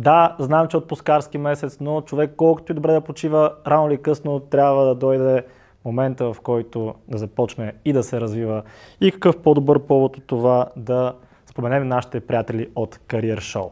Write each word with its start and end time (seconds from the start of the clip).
Да, 0.00 0.36
знам, 0.38 0.68
че 0.68 0.76
е 0.76 0.78
отпускарски 0.78 1.38
месец, 1.38 1.78
но 1.80 2.00
човек 2.00 2.32
колкото 2.36 2.72
и 2.72 2.74
добре 2.74 2.92
да 2.92 3.00
почива, 3.00 3.52
рано 3.66 3.88
или 3.90 4.02
късно 4.02 4.40
трябва 4.40 4.84
да 4.84 4.94
дойде 4.94 5.44
момента, 5.84 6.32
в 6.32 6.40
който 6.40 6.94
да 7.08 7.18
започне 7.18 7.72
и 7.84 7.92
да 7.92 8.02
се 8.02 8.20
развива. 8.20 8.62
И 9.00 9.12
какъв 9.12 9.42
по-добър 9.42 9.78
повод 9.78 10.16
от 10.16 10.26
това 10.26 10.66
да 10.76 11.14
споменем 11.46 11.88
нашите 11.88 12.20
приятели 12.20 12.68
от 12.74 12.96
Career 12.96 13.38
Show. 13.38 13.70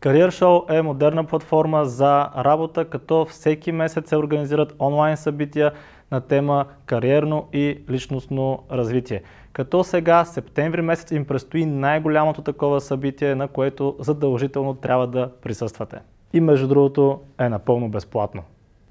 Career 0.00 0.28
Show 0.28 0.78
е 0.78 0.82
модерна 0.82 1.24
платформа 1.24 1.84
за 1.84 2.28
работа, 2.36 2.84
като 2.84 3.24
всеки 3.24 3.72
месец 3.72 4.08
се 4.08 4.16
организират 4.16 4.74
онлайн 4.80 5.16
събития 5.16 5.72
на 6.14 6.20
тема 6.20 6.64
кариерно 6.86 7.48
и 7.52 7.78
личностно 7.90 8.62
развитие. 8.72 9.22
Като 9.52 9.84
сега, 9.84 10.24
септември 10.24 10.82
месец, 10.82 11.10
им 11.10 11.24
предстои 11.24 11.66
най-голямото 11.66 12.42
такова 12.42 12.80
събитие, 12.80 13.34
на 13.34 13.48
което 13.48 13.96
задължително 13.98 14.74
трябва 14.74 15.06
да 15.06 15.30
присъствате. 15.42 15.98
И 16.32 16.40
между 16.40 16.68
другото 16.68 17.20
е 17.38 17.48
напълно 17.48 17.88
безплатно. 17.88 18.42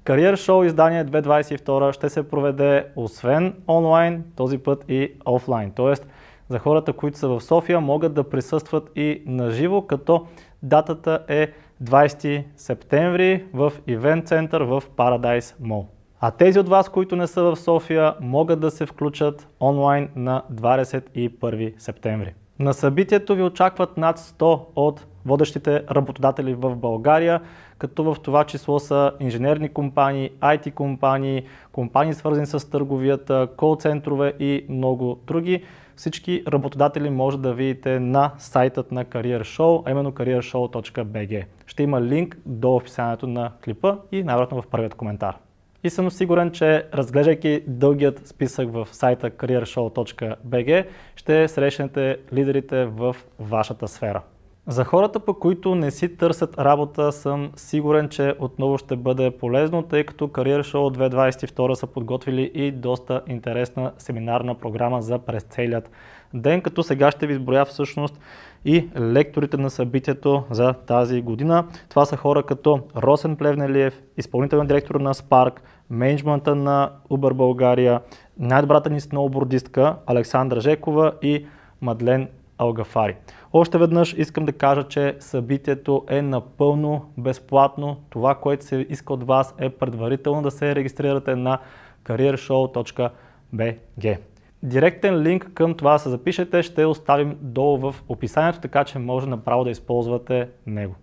Кариер 0.04 0.36
шоу 0.36 0.64
издание 0.64 1.04
2022 1.04 1.92
ще 1.92 2.08
се 2.08 2.28
проведе 2.28 2.86
освен 2.96 3.54
онлайн, 3.68 4.24
този 4.36 4.58
път 4.58 4.84
и 4.88 5.12
офлайн. 5.26 5.70
Тоест, 5.70 6.06
за 6.48 6.58
хората, 6.58 6.92
които 6.92 7.18
са 7.18 7.28
в 7.28 7.40
София, 7.40 7.80
могат 7.80 8.14
да 8.14 8.28
присъстват 8.30 8.90
и 8.96 9.22
на 9.26 9.50
живо, 9.50 9.82
като 9.82 10.26
датата 10.62 11.24
е 11.28 11.48
20 11.82 12.44
септември 12.56 13.44
в 13.54 13.72
Ивент 13.86 14.26
център 14.26 14.62
в 14.62 14.82
Paradise 14.96 15.54
Mall. 15.62 15.93
А 16.20 16.30
тези 16.30 16.58
от 16.58 16.68
вас, 16.68 16.88
които 16.88 17.16
не 17.16 17.26
са 17.26 17.42
в 17.42 17.56
София, 17.56 18.14
могат 18.20 18.60
да 18.60 18.70
се 18.70 18.86
включат 18.86 19.48
онлайн 19.60 20.08
на 20.16 20.42
21 20.52 21.74
септември. 21.78 22.34
На 22.58 22.74
събитието 22.74 23.34
ви 23.34 23.42
очакват 23.42 23.96
над 23.96 24.18
100 24.18 24.60
от 24.76 25.06
водещите 25.26 25.84
работодатели 25.90 26.54
в 26.54 26.76
България, 26.76 27.40
като 27.78 28.04
в 28.04 28.16
това 28.22 28.44
число 28.44 28.78
са 28.78 29.12
инженерни 29.20 29.68
компании, 29.68 30.30
IT 30.40 30.74
компании, 30.74 31.42
компании 31.72 32.14
свързани 32.14 32.46
с 32.46 32.70
търговията, 32.70 33.48
кол-центрове 33.56 34.32
и 34.38 34.66
много 34.68 35.20
други. 35.26 35.64
Всички 35.96 36.42
работодатели 36.48 37.10
може 37.10 37.38
да 37.38 37.54
видите 37.54 38.00
на 38.00 38.30
сайтът 38.38 38.92
на 38.92 39.04
Career 39.04 39.40
Show, 39.40 39.82
а 39.86 39.90
именно 39.90 40.12
careershow.bg. 40.12 41.44
Ще 41.66 41.82
има 41.82 42.02
линк 42.02 42.38
до 42.46 42.76
описанието 42.76 43.26
на 43.26 43.52
клипа 43.64 43.96
и 44.12 44.22
най-вероятно 44.22 44.62
в 44.62 44.66
първият 44.66 44.94
коментар. 44.94 45.36
И 45.84 45.90
съм 45.90 46.10
сигурен, 46.10 46.50
че 46.50 46.86
разглеждайки 46.94 47.62
дългият 47.66 48.26
списък 48.26 48.72
в 48.72 48.88
сайта 48.92 49.30
careershow.bg 49.30 50.86
ще 51.16 51.48
срещнете 51.48 52.16
лидерите 52.32 52.84
в 52.84 53.16
вашата 53.38 53.88
сфера. 53.88 54.22
За 54.66 54.84
хората, 54.84 55.20
по 55.20 55.34
които 55.34 55.74
не 55.74 55.90
си 55.90 56.16
търсят 56.16 56.58
работа, 56.58 57.12
съм 57.12 57.50
сигурен, 57.56 58.08
че 58.08 58.34
отново 58.38 58.78
ще 58.78 58.96
бъде 58.96 59.30
полезно, 59.30 59.82
тъй 59.82 60.04
като 60.04 60.28
Career 60.28 60.60
Show 60.60 61.10
2022 61.10 61.74
са 61.74 61.86
подготвили 61.86 62.50
и 62.54 62.70
доста 62.70 63.22
интересна 63.28 63.92
семинарна 63.98 64.54
програма 64.54 65.02
за 65.02 65.18
през 65.18 65.42
целият 65.42 65.90
ден, 66.34 66.60
като 66.60 66.82
сега 66.82 67.10
ще 67.10 67.26
ви 67.26 67.32
изброя 67.32 67.64
всъщност 67.64 68.20
и 68.64 68.88
лекторите 68.98 69.56
на 69.56 69.70
събитието 69.70 70.44
за 70.50 70.72
тази 70.72 71.22
година. 71.22 71.66
Това 71.88 72.04
са 72.04 72.16
хора 72.16 72.42
като 72.42 72.80
Росен 72.96 73.36
Плевнелиев, 73.36 74.02
изпълнителен 74.16 74.66
директор 74.66 74.94
на 74.94 75.14
Spark, 75.14 75.52
менеджмента 75.90 76.54
на 76.54 76.90
Uber 77.10 77.32
България, 77.32 78.00
най-добрата 78.38 78.90
ни 78.90 79.00
сноубордистка 79.00 79.96
Александра 80.06 80.60
Жекова 80.60 81.12
и 81.22 81.46
Мадлен 81.80 82.28
Алгафари. 82.58 83.16
Още 83.52 83.78
веднъж 83.78 84.14
искам 84.18 84.44
да 84.44 84.52
кажа, 84.52 84.88
че 84.88 85.16
събитието 85.20 86.04
е 86.08 86.22
напълно 86.22 87.12
безплатно. 87.18 87.96
Това, 88.10 88.34
което 88.34 88.64
се 88.64 88.86
иска 88.88 89.12
от 89.12 89.24
вас 89.24 89.54
е 89.58 89.70
предварително 89.70 90.42
да 90.42 90.50
се 90.50 90.74
регистрирате 90.74 91.36
на 91.36 91.58
careershow.bg. 92.04 94.18
Директен 94.62 95.22
линк 95.22 95.50
към 95.54 95.74
това 95.74 95.92
да 95.92 95.98
се 95.98 96.08
запишете 96.08 96.62
ще 96.62 96.84
оставим 96.84 97.36
долу 97.40 97.78
в 97.78 97.94
описанието, 98.08 98.60
така 98.60 98.84
че 98.84 98.98
може 98.98 99.28
направо 99.28 99.64
да 99.64 99.70
използвате 99.70 100.48
него. 100.66 100.94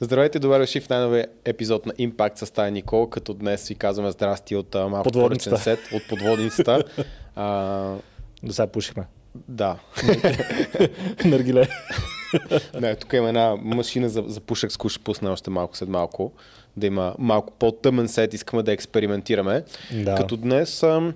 Здравейте, 0.00 0.38
добре 0.38 0.58
дошли 0.58 0.80
в 0.80 0.88
най-новия 0.88 1.26
епизод 1.44 1.86
на 1.86 1.92
Impact 1.92 2.44
с 2.44 2.50
Тая 2.50 2.70
Никол, 2.70 3.06
като 3.06 3.34
днес 3.34 3.68
ви 3.68 3.74
казваме 3.74 4.10
здрасти 4.10 4.56
от 4.56 4.74
малко 4.74 5.02
подводницата. 5.02 5.58
сет, 5.58 5.78
от 5.94 6.08
подводницата. 6.08 6.84
а... 7.36 7.94
До 8.42 8.52
сега 8.52 8.66
пушихме. 8.66 9.04
Да. 9.48 9.78
Наргиле. 11.24 11.68
Не, 12.80 12.96
тук 12.96 13.12
има 13.12 13.28
една 13.28 13.56
машина 13.56 14.08
за, 14.08 14.24
за 14.26 14.40
пушек, 14.40 14.72
с 14.72 14.88
ще 14.88 15.04
пусне 15.04 15.28
още 15.28 15.50
малко 15.50 15.76
след 15.76 15.88
малко. 15.88 16.32
Да 16.76 16.86
има 16.86 17.14
малко 17.18 17.52
по-тъмен 17.58 18.08
сет, 18.08 18.34
искаме 18.34 18.62
да 18.62 18.72
експериментираме. 18.72 19.64
Да. 19.92 20.14
Като 20.14 20.36
днес 20.36 20.82
ам, 20.82 21.14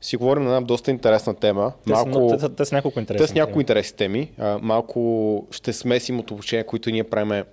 си 0.00 0.16
говорим 0.16 0.42
на 0.42 0.48
една 0.48 0.60
доста 0.66 0.90
интересна 0.90 1.34
тема. 1.34 1.72
Те, 1.86 1.92
малко, 1.92 2.28
те, 2.30 2.48
те, 2.48 2.54
те 2.54 2.64
са 2.64 2.74
няколко 2.74 3.00
интересни 3.00 3.26
те 3.26 3.32
са 3.32 3.38
няколко 3.38 3.60
интересни 3.60 3.96
теми. 3.96 4.32
А, 4.38 4.58
малко 4.62 5.46
ще 5.50 5.72
смесим 5.72 6.18
от 6.18 6.30
обучения, 6.30 6.66
които 6.66 6.90
ние 6.90 7.04
правиме 7.04 7.44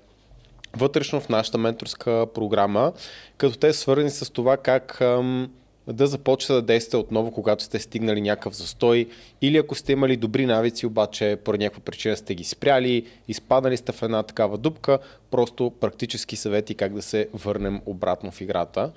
вътрешно 0.78 1.22
в 1.22 1.30
нашата 1.30 1.58
менторска 1.58 2.28
програма, 2.34 2.94
като 3.38 3.58
те 3.58 3.74
са 3.74 3.80
свързани 3.80 4.10
с 4.10 4.34
това 4.34 4.58
как 4.58 5.02
ам, 5.02 5.50
да 5.88 6.08
започнете 6.08 6.54
да 6.54 6.62
действате 6.62 6.98
отново, 6.98 7.32
когато 7.32 7.64
сте 7.64 7.80
стигнали 7.80 8.22
някакъв 8.22 8.56
застой 8.56 9.08
или 9.42 9.58
ако 9.58 9.76
сте 9.76 9.92
имали 9.92 10.18
добри 10.18 10.46
навици, 10.46 10.86
обаче 10.86 11.38
по 11.44 11.52
някаква 11.52 11.82
причина 11.82 12.18
сте 12.18 12.36
ги 12.36 12.44
спряли, 12.44 13.06
изпадали 13.28 13.78
сте 13.78 13.92
в 13.92 14.02
една 14.02 14.24
такава 14.24 14.58
дупка, 14.58 15.00
просто 15.32 15.72
практически 15.80 16.36
съвети 16.36 16.76
как 16.76 16.94
да 16.94 17.02
се 17.02 17.28
върнем 17.34 17.82
обратно 17.86 18.32
в 18.32 18.42
играта. 18.42 18.92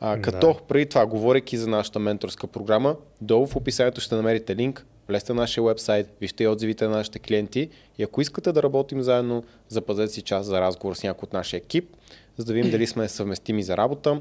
А, 0.00 0.20
като 0.20 0.46
да. 0.46 0.58
преди 0.68 0.86
това, 0.86 1.06
говорейки 1.06 1.56
за 1.56 1.68
нашата 1.68 1.98
менторска 1.98 2.46
програма, 2.46 2.96
долу 3.20 3.46
в 3.46 3.56
описанието 3.56 4.00
ще 4.00 4.14
намерите 4.14 4.56
линк, 4.56 4.86
влезте 5.08 5.32
на 5.32 5.40
нашия 5.40 5.64
вебсайт, 5.64 6.16
вижте 6.20 6.44
и 6.44 6.48
отзивите 6.48 6.88
на 6.88 6.96
нашите 6.96 7.18
клиенти 7.18 7.68
и 7.98 8.02
ако 8.02 8.20
искате 8.20 8.52
да 8.52 8.62
работим 8.62 9.02
заедно, 9.02 9.44
запазете 9.68 10.12
си 10.12 10.22
час 10.22 10.46
за 10.46 10.60
разговор 10.60 10.94
с 10.94 11.02
някой 11.02 11.26
от 11.26 11.32
нашия 11.32 11.58
екип, 11.58 11.96
за 12.36 12.44
да 12.44 12.52
видим 12.52 12.70
дали 12.70 12.86
сме 12.86 13.08
съвместими 13.08 13.62
за 13.62 13.76
работа, 13.76 14.20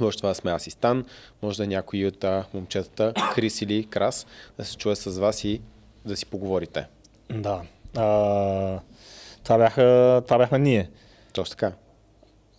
може 0.00 0.16
това 0.16 0.28
да 0.28 0.34
сме 0.34 0.50
аз 0.50 0.66
и 0.66 0.70
Стан, 0.70 1.04
може 1.42 1.56
да 1.56 1.64
е 1.64 1.66
някой 1.66 2.04
от 2.06 2.24
момчетата, 2.54 3.12
Крис 3.34 3.62
или 3.62 3.84
Крас, 3.84 4.26
да 4.58 4.64
се 4.64 4.76
чуе 4.76 4.96
с 4.96 5.18
вас 5.18 5.44
и 5.44 5.60
да 6.04 6.16
си 6.16 6.26
поговорите. 6.26 6.86
Да. 7.30 7.62
А, 7.96 8.80
това, 9.44 9.58
бяха, 9.58 10.22
това 10.24 10.38
бяхме 10.38 10.58
ние. 10.58 10.90
Точно 11.32 11.50
така. 11.50 11.72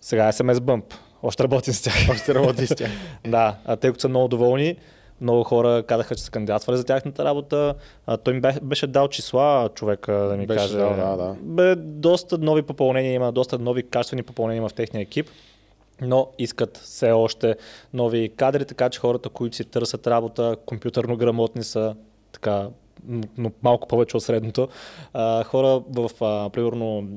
Сега 0.01 0.27
е 0.27 0.31
SMS 0.31 0.53
Bump. 0.53 0.83
Още 1.23 1.43
работим 1.43 1.73
с 1.73 1.81
тях. 1.81 1.95
Още 2.09 2.35
работим 2.35 2.67
с 2.67 2.75
тях. 2.75 2.91
да, 3.27 3.57
а 3.65 3.75
тъй 3.75 3.89
като 3.91 4.01
са 4.01 4.09
много 4.09 4.27
доволни, 4.27 4.77
много 5.21 5.43
хора 5.43 5.83
казаха, 5.87 6.15
че 6.15 6.23
са 6.23 6.31
кандидатствали 6.31 6.77
за 6.77 6.83
тяхната 6.83 7.25
работа. 7.25 7.75
А, 8.07 8.17
той 8.17 8.33
ми 8.33 8.41
беше 8.61 8.87
дал 8.87 9.07
числа, 9.07 9.69
човека 9.75 10.13
да 10.13 10.37
ми 10.37 10.47
беше 10.47 10.59
каже. 10.59 10.77
Дал, 10.77 10.95
да, 10.95 11.17
да. 11.17 11.35
Бе, 11.41 11.75
доста 11.75 12.37
нови 12.37 12.61
попълнения 12.61 13.13
има, 13.13 13.31
доста 13.31 13.59
нови 13.59 13.83
качествени 13.83 14.23
попълнения 14.23 14.57
има 14.57 14.69
в 14.69 14.73
техния 14.73 15.01
екип 15.01 15.29
но 16.01 16.27
искат 16.39 16.77
все 16.77 17.11
още 17.11 17.55
нови 17.93 18.31
кадри, 18.35 18.65
така 18.65 18.89
че 18.89 18.99
хората, 18.99 19.29
които 19.29 19.55
си 19.55 19.63
търсят 19.63 20.07
работа, 20.07 20.57
компютърно 20.65 21.17
грамотни 21.17 21.63
са 21.63 21.95
така 22.31 22.67
но 23.37 23.51
малко 23.63 23.87
повече 23.87 24.17
от 24.17 24.23
средното. 24.23 24.67
А, 25.13 25.43
хора 25.43 25.81
в, 25.89 26.09
а, 26.21 26.49
примерно, 26.49 27.07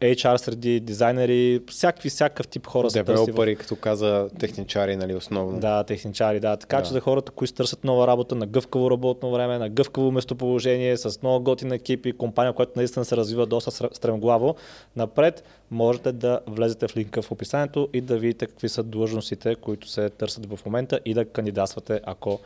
HR 0.00 0.36
среди 0.36 0.80
дизайнери, 0.80 1.60
всякакви, 1.70 2.08
всякакъв 2.08 2.48
тип 2.48 2.66
хора 2.66 2.90
са 2.90 3.04
Девелопери, 3.04 3.54
в... 3.54 3.58
като 3.58 3.76
каза 3.76 4.28
техничари, 4.38 4.96
нали, 4.96 5.14
основно. 5.14 5.60
Да, 5.60 5.84
техничари, 5.84 6.40
да. 6.40 6.56
Така 6.56 6.76
да. 6.76 6.82
че 6.82 6.90
за 6.90 7.00
хората, 7.00 7.32
които 7.32 7.54
търсят 7.54 7.84
нова 7.84 8.06
работа 8.06 8.34
на 8.34 8.46
гъвкаво 8.46 8.90
работно 8.90 9.30
време, 9.30 9.58
на 9.58 9.68
гъвкаво 9.68 10.10
местоположение, 10.10 10.96
с 10.96 11.22
много 11.22 11.44
готин 11.44 11.72
екип 11.72 12.06
и 12.06 12.12
компания, 12.12 12.52
която 12.52 12.72
наистина 12.76 13.04
се 13.04 13.16
развива 13.16 13.46
доста 13.46 13.70
стремглаво, 13.70 14.54
напред 14.96 15.44
можете 15.70 16.12
да 16.12 16.40
влезете 16.46 16.88
в 16.88 16.96
линка 16.96 17.22
в 17.22 17.30
описанието 17.30 17.88
и 17.92 18.00
да 18.00 18.18
видите 18.18 18.46
какви 18.46 18.68
са 18.68 18.82
длъжностите, 18.82 19.54
които 19.54 19.88
се 19.88 20.10
търсят 20.10 20.46
в 20.46 20.66
момента 20.66 21.00
и 21.04 21.14
да 21.14 21.24
кандидатствате, 21.24 22.00
ако 22.04 22.40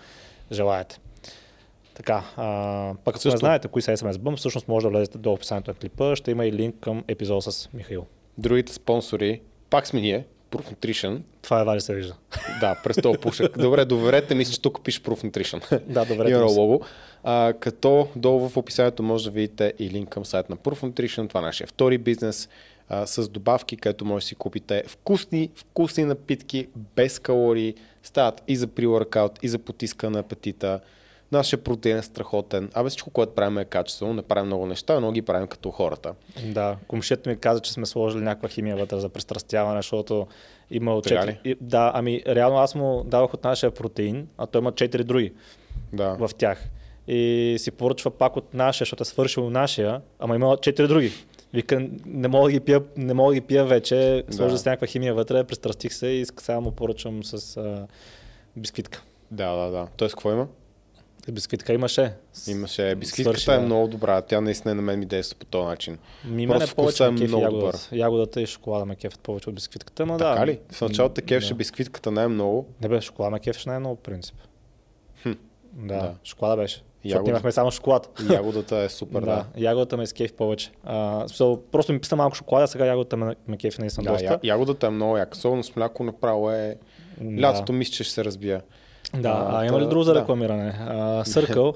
желаете. 0.52 1.00
Така, 1.98 2.24
а, 2.36 2.94
пък 3.04 3.14
ако 3.14 3.22
Също... 3.22 3.34
не 3.34 3.38
знаете 3.38 3.68
кои 3.68 3.82
са 3.82 3.96
SMS 3.96 4.12
Bump, 4.12 4.36
всъщност 4.36 4.68
може 4.68 4.84
да 4.84 4.90
влезете 4.90 5.18
до 5.18 5.32
описанието 5.32 5.70
на 5.70 5.74
клипа, 5.74 6.16
ще 6.16 6.30
има 6.30 6.46
и 6.46 6.52
линк 6.52 6.76
към 6.80 7.04
епизода 7.08 7.52
с 7.52 7.68
Михаил. 7.74 8.06
Другите 8.38 8.72
спонсори, 8.72 9.40
пак 9.70 9.86
сме 9.86 10.00
ние, 10.00 10.24
Proof 10.50 10.74
Nutrition. 10.74 11.20
Това 11.42 11.60
едва 11.60 11.76
ли 11.76 11.80
се 11.80 11.94
вижда. 11.94 12.14
да, 12.60 12.80
през 12.84 12.96
този 12.96 13.18
пушек. 13.18 13.58
Добре, 13.58 13.84
доверете 13.84 14.34
ми, 14.34 14.44
че 14.44 14.62
тук 14.62 14.84
пише 14.84 15.02
Proof 15.02 15.24
Nutrition. 15.24 15.80
да, 15.86 16.04
доверете 16.04 16.34
Има 16.34 16.44
лого. 16.44 16.80
А, 17.24 17.52
като 17.60 18.08
долу 18.16 18.48
в 18.48 18.56
описанието 18.56 19.02
може 19.02 19.24
да 19.24 19.30
видите 19.30 19.72
и 19.78 19.90
линк 19.90 20.08
към 20.08 20.24
сайт 20.24 20.50
на 20.50 20.56
Proof 20.56 20.80
Nutrition. 20.82 21.28
Това 21.28 21.40
е 21.40 21.44
нашия 21.44 21.66
втори 21.66 21.98
бизнес 21.98 22.48
а, 22.88 23.06
с 23.06 23.28
добавки, 23.28 23.76
където 23.76 24.04
може 24.04 24.24
да 24.24 24.26
си 24.26 24.34
купите 24.34 24.82
вкусни, 24.86 25.50
вкусни 25.54 26.04
напитки, 26.04 26.68
без 26.96 27.18
калории. 27.18 27.74
Стават 28.02 28.42
и 28.48 28.56
за 28.56 28.66
при 28.66 28.86
и 29.42 29.48
за 29.48 29.58
потискане 29.58 30.10
на 30.10 30.18
апетита 30.18 30.80
нашия 31.32 31.58
протеин 31.58 31.96
е 31.96 32.02
страхотен. 32.02 32.70
Абе 32.74 32.88
всичко, 32.88 33.10
което 33.10 33.34
правим 33.34 33.58
е 33.58 33.64
качествено, 33.64 34.12
не 34.14 34.22
правим 34.22 34.46
много 34.46 34.66
неща, 34.66 35.00
но 35.00 35.12
ги 35.12 35.22
правим 35.22 35.46
като 35.46 35.70
хората. 35.70 36.14
Да, 36.44 36.76
комшията 36.88 37.30
ми 37.30 37.36
каза, 37.36 37.60
че 37.60 37.72
сме 37.72 37.86
сложили 37.86 38.22
някаква 38.22 38.48
химия 38.48 38.76
вътре 38.76 39.00
за 39.00 39.08
престрастяване, 39.08 39.78
защото 39.78 40.26
има 40.70 41.02
Така 41.02 41.22
4... 41.22 41.26
ли? 41.26 41.40
И, 41.44 41.56
да, 41.60 41.92
ами 41.94 42.22
реално 42.26 42.56
аз 42.58 42.74
му 42.74 43.04
давах 43.04 43.34
от 43.34 43.44
нашия 43.44 43.70
протеин, 43.70 44.28
а 44.38 44.46
той 44.46 44.60
има 44.60 44.72
4 44.72 45.02
други 45.02 45.32
Да. 45.92 46.16
в 46.18 46.30
тях. 46.38 46.68
И 47.08 47.56
си 47.58 47.70
поръчва 47.70 48.10
пак 48.10 48.36
от 48.36 48.54
нашия, 48.54 48.84
защото 48.84 49.02
е 49.02 49.06
свършил 49.06 49.50
нашия, 49.50 50.00
ама 50.18 50.34
има 50.34 50.46
4 50.46 50.86
други. 50.86 51.12
Вика, 51.52 51.88
не 52.06 52.28
мога 52.28 52.48
да 52.48 52.52
ги 52.52 52.60
пия, 52.60 52.82
не 52.96 53.14
мога 53.14 53.30
да 53.30 53.40
ги 53.40 53.46
пия 53.46 53.64
вече, 53.64 54.24
сложи 54.30 54.52
Да. 54.52 54.58
с 54.58 54.64
някаква 54.64 54.86
химия 54.86 55.14
вътре, 55.14 55.44
престрастих 55.44 55.92
се 55.94 56.06
и 56.06 56.24
сега 56.38 56.60
му 56.60 56.72
поръчвам 56.72 57.24
с 57.24 57.56
а, 57.56 57.86
бисквитка. 58.56 59.02
Да, 59.30 59.52
да, 59.56 59.70
да. 59.70 59.86
Тоест, 59.96 60.14
какво 60.14 60.32
има? 60.32 60.46
Бисквитка 61.32 61.72
имаше. 61.72 62.12
Имаше 62.48 62.94
бисквитката 62.94 63.40
свърши, 63.40 63.58
е 63.58 63.60
да. 63.60 63.66
много 63.66 63.88
добра. 63.88 64.22
Тя 64.22 64.40
наистина 64.40 64.74
на 64.74 64.82
мен 64.82 64.98
ми 64.98 65.06
действа 65.06 65.38
по 65.38 65.46
този 65.46 65.66
начин. 65.66 65.98
Ми 66.24 66.46
мене 66.46 66.66
повече 66.76 67.04
е 67.04 67.10
много 67.10 67.42
ягодата. 67.42 67.88
Ягодата 67.92 68.40
и 68.40 68.46
шоколада 68.46 68.84
ме 68.84 68.96
кефят 68.96 69.20
повече 69.20 69.48
от 69.48 69.54
бисквитката, 69.54 70.06
но 70.06 70.16
да. 70.16 70.32
Така 70.34 70.46
ли? 70.46 70.60
В 70.72 70.80
началото 70.80 71.14
те 71.14 71.22
кефеше 71.22 71.48
да. 71.48 71.54
бисквитката 71.54 72.10
най-много. 72.10 72.66
Не 72.82 72.88
бе, 72.88 73.00
шоколада 73.00 73.30
ме 73.30 73.40
кефеше 73.40 73.68
най-много 73.68 73.96
принцип. 73.96 74.34
Хм. 75.22 75.32
Да, 75.72 75.94
Да. 75.94 76.14
шоколада 76.24 76.62
беше. 76.62 76.82
Защото 77.04 77.16
Ягода. 77.18 77.30
имахме 77.30 77.52
само 77.52 77.70
шоколад. 77.70 78.20
Ягодата 78.32 78.76
е 78.76 78.88
супер, 78.88 79.20
да. 79.20 79.26
да. 79.26 79.44
ягодата 79.56 79.96
ме 79.96 80.06
скефи 80.06 80.32
повече. 80.32 80.70
А, 80.84 81.26
просто 81.72 81.92
ми 81.92 82.00
писна 82.00 82.16
малко 82.16 82.36
шоколада, 82.36 82.68
сега 82.68 82.86
ягодата 82.86 83.16
ме, 83.16 83.36
ме 83.48 83.56
кефи 83.56 83.80
наистина 83.80 84.04
Да, 84.04 84.12
доста. 84.12 84.24
я, 84.26 84.40
ягодата 84.42 84.86
е 84.86 84.90
много 84.90 85.16
яка. 85.16 85.38
Особено 85.38 85.64
с 85.64 85.76
мляко 85.76 86.04
направо 86.04 86.50
е... 86.50 86.76
Да. 87.20 87.42
Лятото 87.42 87.72
мисля, 87.72 87.92
че 87.92 88.04
ще 88.04 88.12
се 88.14 88.24
разбия. 88.24 88.62
Да, 89.13 89.29
а, 89.29 89.59
А, 89.59 89.65
има 89.65 89.79
ли 89.79 89.83
та- 89.83 89.89
друго 89.89 90.03
за 90.03 90.13
да. 90.13 90.19
рекламиране? 90.21 90.79
А, 90.89 91.23
Съркъл. 91.25 91.73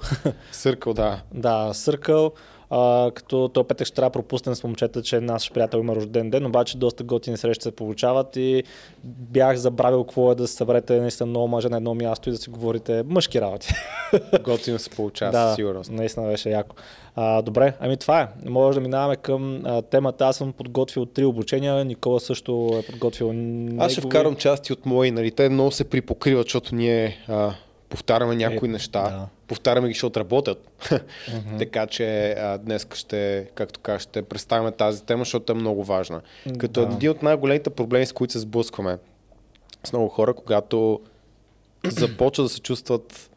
Съркъл, 0.51 0.93
да. 0.93 1.21
да, 1.33 1.73
Съркъл. 1.73 2.31
А, 2.74 3.10
като 3.14 3.48
то 3.48 3.64
петък 3.64 3.86
ще 3.86 3.94
трябва 3.94 4.10
да 4.10 4.12
пропуснем 4.12 4.54
с 4.54 4.64
момчета, 4.64 5.02
че 5.02 5.20
наш 5.20 5.52
приятел 5.52 5.78
има 5.78 5.96
рожден 5.96 6.30
ден, 6.30 6.46
обаче 6.46 6.78
доста 6.78 7.04
готини 7.04 7.36
срещи 7.36 7.62
се 7.62 7.72
получават 7.72 8.36
и 8.36 8.62
бях 9.04 9.56
забравил 9.56 10.04
какво 10.04 10.32
е 10.32 10.34
да 10.34 10.48
се 10.48 10.54
съберете 10.54 11.00
наистина 11.00 11.26
много 11.26 11.48
мъже 11.48 11.68
на 11.68 11.76
едно 11.76 11.94
място 11.94 12.28
и 12.28 12.32
да 12.32 12.38
си 12.38 12.50
говорите 12.50 13.02
мъжки 13.06 13.40
работи. 13.40 13.68
Готино 14.44 14.78
се 14.78 14.90
получава, 14.90 15.32
да, 15.32 15.48
със 15.48 15.56
сигурност. 15.56 15.90
наистина 15.90 16.26
беше 16.26 16.50
яко. 16.50 16.76
А, 17.16 17.42
добре, 17.42 17.74
ами 17.80 17.96
това 17.96 18.20
е. 18.20 18.28
Може 18.48 18.74
да 18.74 18.80
минаваме 18.82 19.16
към 19.16 19.62
а, 19.64 19.82
темата. 19.82 20.24
Аз 20.26 20.36
съм 20.36 20.52
подготвил 20.52 21.06
три 21.06 21.24
обучения, 21.24 21.84
Никола 21.84 22.20
също 22.20 22.70
е 22.82 22.86
подготвил 22.86 23.28
Аз 23.28 23.92
ще 23.92 24.00
негови. 24.00 24.00
вкарам 24.00 24.36
части 24.36 24.72
от 24.72 24.86
мои, 24.86 25.10
нали? 25.10 25.30
Те 25.30 25.48
много 25.48 25.70
се 25.70 25.84
припокриват, 25.84 26.46
защото 26.46 26.74
ние 26.74 27.24
а, 27.28 27.54
повтаряме 27.92 28.34
някои 28.36 28.68
Е, 28.68 28.72
неща. 28.72 29.02
да. 29.02 29.28
Повтаряме 29.46 29.88
ги, 29.88 29.94
защото 29.94 30.20
работят. 30.20 30.68
така 31.58 31.86
че 31.86 32.30
а, 32.30 32.58
днес 32.58 32.86
ще, 32.94 33.48
както 33.54 33.80
кажа, 33.80 33.98
ще 33.98 34.22
представим 34.22 34.72
тази 34.72 35.02
тема, 35.04 35.20
защото 35.20 35.52
е 35.52 35.56
много 35.56 35.84
важна. 35.84 36.20
Като 36.58 36.86
Да. 36.86 36.92
един 36.92 37.10
от 37.10 37.22
най-големите 37.22 37.70
проблеми, 37.70 38.06
с 38.06 38.12
които 38.12 38.32
се 38.32 38.38
сблъскваме 38.38 38.98
с 39.84 39.92
много 39.92 40.08
хора, 40.08 40.34
когато 40.34 41.00
започват 41.86 42.44
да 42.44 42.48
се 42.48 42.60
чувстват, 42.60 43.30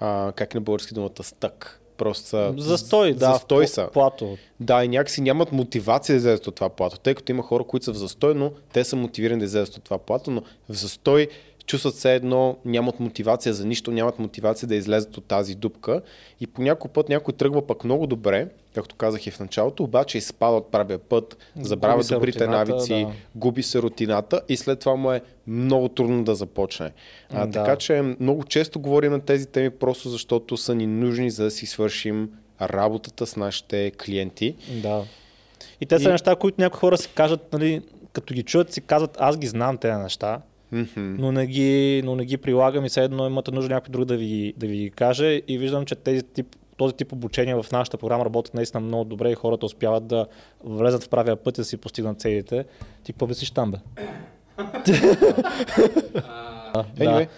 а, 0.00 0.32
как 0.32 0.54
на 0.54 0.60
български 0.60 0.94
думата, 0.94 1.22
стък. 1.22 1.80
Просто 1.96 2.26
са... 2.26 2.54
Застой, 2.56 3.12
да. 3.12 3.18
Застой 3.32 3.66
са. 3.68 3.88
Плато. 3.92 4.36
Да, 4.60 4.84
и 4.84 4.88
някакси 4.88 5.20
нямат 5.20 5.52
мотивация 5.52 6.12
да 6.12 6.16
излезат 6.16 6.46
от 6.46 6.54
това 6.54 6.68
плато, 6.68 6.98
тъй 6.98 7.14
като 7.14 7.32
има 7.32 7.42
хора, 7.42 7.64
които 7.64 7.84
са 7.84 7.92
в 7.92 7.96
застой, 7.96 8.34
но 8.34 8.52
те 8.72 8.84
са 8.84 8.96
мотивирани 8.96 9.38
да 9.38 9.44
излезат 9.44 9.76
от 9.76 9.84
това 9.84 9.98
плато, 9.98 10.30
но 10.30 10.40
в 10.40 10.72
застой 10.72 11.28
чувстват 11.66 11.94
се 11.94 12.14
едно, 12.14 12.56
нямат 12.64 13.00
мотивация 13.00 13.54
за 13.54 13.66
нищо, 13.66 13.90
нямат 13.90 14.18
мотивация 14.18 14.68
да 14.68 14.74
излезат 14.74 15.16
от 15.16 15.24
тази 15.24 15.54
дупка 15.54 16.02
и 16.40 16.46
по 16.46 16.62
някой 16.62 16.90
път 16.90 17.08
някой 17.08 17.34
тръгва 17.34 17.66
пък 17.66 17.84
много 17.84 18.06
добре, 18.06 18.48
както 18.74 18.94
казах 18.94 19.26
и 19.26 19.30
в 19.30 19.40
началото, 19.40 19.82
обаче 19.82 20.18
изпада 20.18 20.56
от 20.56 20.70
правия 20.70 20.98
път, 20.98 21.36
забравя 21.60 22.04
се 22.04 22.14
добрите 22.14 22.38
рутината, 22.38 22.72
навици, 22.72 22.94
да. 22.94 23.12
губи 23.34 23.62
се 23.62 23.82
рутината 23.82 24.40
и 24.48 24.56
след 24.56 24.80
това 24.80 24.94
му 24.94 25.12
е 25.12 25.20
много 25.46 25.88
трудно 25.88 26.24
да 26.24 26.34
започне. 26.34 26.92
А, 27.30 27.46
Да. 27.46 27.52
Така 27.52 27.76
че 27.76 28.16
много 28.20 28.44
често 28.44 28.80
говорим 28.80 29.12
на 29.12 29.20
тези 29.20 29.46
теми 29.46 29.70
просто 29.70 30.08
защото 30.08 30.56
са 30.56 30.74
ни 30.74 30.86
нужни 30.86 31.30
за 31.30 31.44
да 31.44 31.50
си 31.50 31.66
свършим 31.66 32.30
работата 32.62 33.26
с 33.26 33.36
нашите 33.36 33.90
клиенти. 33.90 34.54
Да. 34.82 35.04
И 35.80 35.86
те 35.86 35.98
са 35.98 36.08
И- 36.08 36.12
неща, 36.12 36.36
които 36.36 36.60
някои 36.60 36.78
хора 36.78 36.98
си 36.98 37.08
кажат, 37.14 37.52
нали, 37.52 37.82
като 38.12 38.34
ги 38.34 38.42
чуят, 38.42 38.72
си 38.72 38.80
казват, 38.80 39.16
аз 39.20 39.38
ги 39.38 39.46
знам 39.46 39.78
тези 39.78 39.96
неща, 40.02 40.40
Мгм. 40.72 41.14
но 41.18 41.32
не 41.32 41.46
ги, 41.46 42.02
но 42.04 42.16
не 42.16 42.24
ги 42.24 42.36
прилагам 42.36 42.84
и 42.84 42.88
все 42.88 43.04
едно 43.04 43.26
имате 43.26 43.50
нужда 43.50 43.74
някой 43.74 43.92
друг 43.92 44.04
да 44.04 44.16
ви, 44.16 44.54
да 44.56 44.66
ви 44.66 44.90
каже. 44.90 45.42
И 45.48 45.58
виждам, 45.58 45.84
че 45.84 45.94
тези 45.94 46.22
тип, 46.22 46.56
този 46.76 46.94
тип 46.94 47.12
обучения 47.12 47.62
в 47.62 47.72
нашата 47.72 47.98
програма 47.98 48.24
работят 48.24 48.54
наистина 48.54 48.80
много 48.80 49.04
добре 49.04 49.30
и 49.30 49.34
хората 49.34 49.66
успяват 49.66 50.06
да 50.06 50.26
влезат 50.64 51.04
в 51.04 51.08
правия 51.08 51.36
път 51.36 51.58
и 51.58 51.60
да 51.60 51.64
си 51.64 51.76
постигнат 51.76 52.20
целите. 52.20 52.64
Ти 53.04 53.12
какво 53.12 53.26
висиш 53.26 53.50
там, 53.50 53.70
бе? 53.70 53.78
Anyway, 56.98 57.28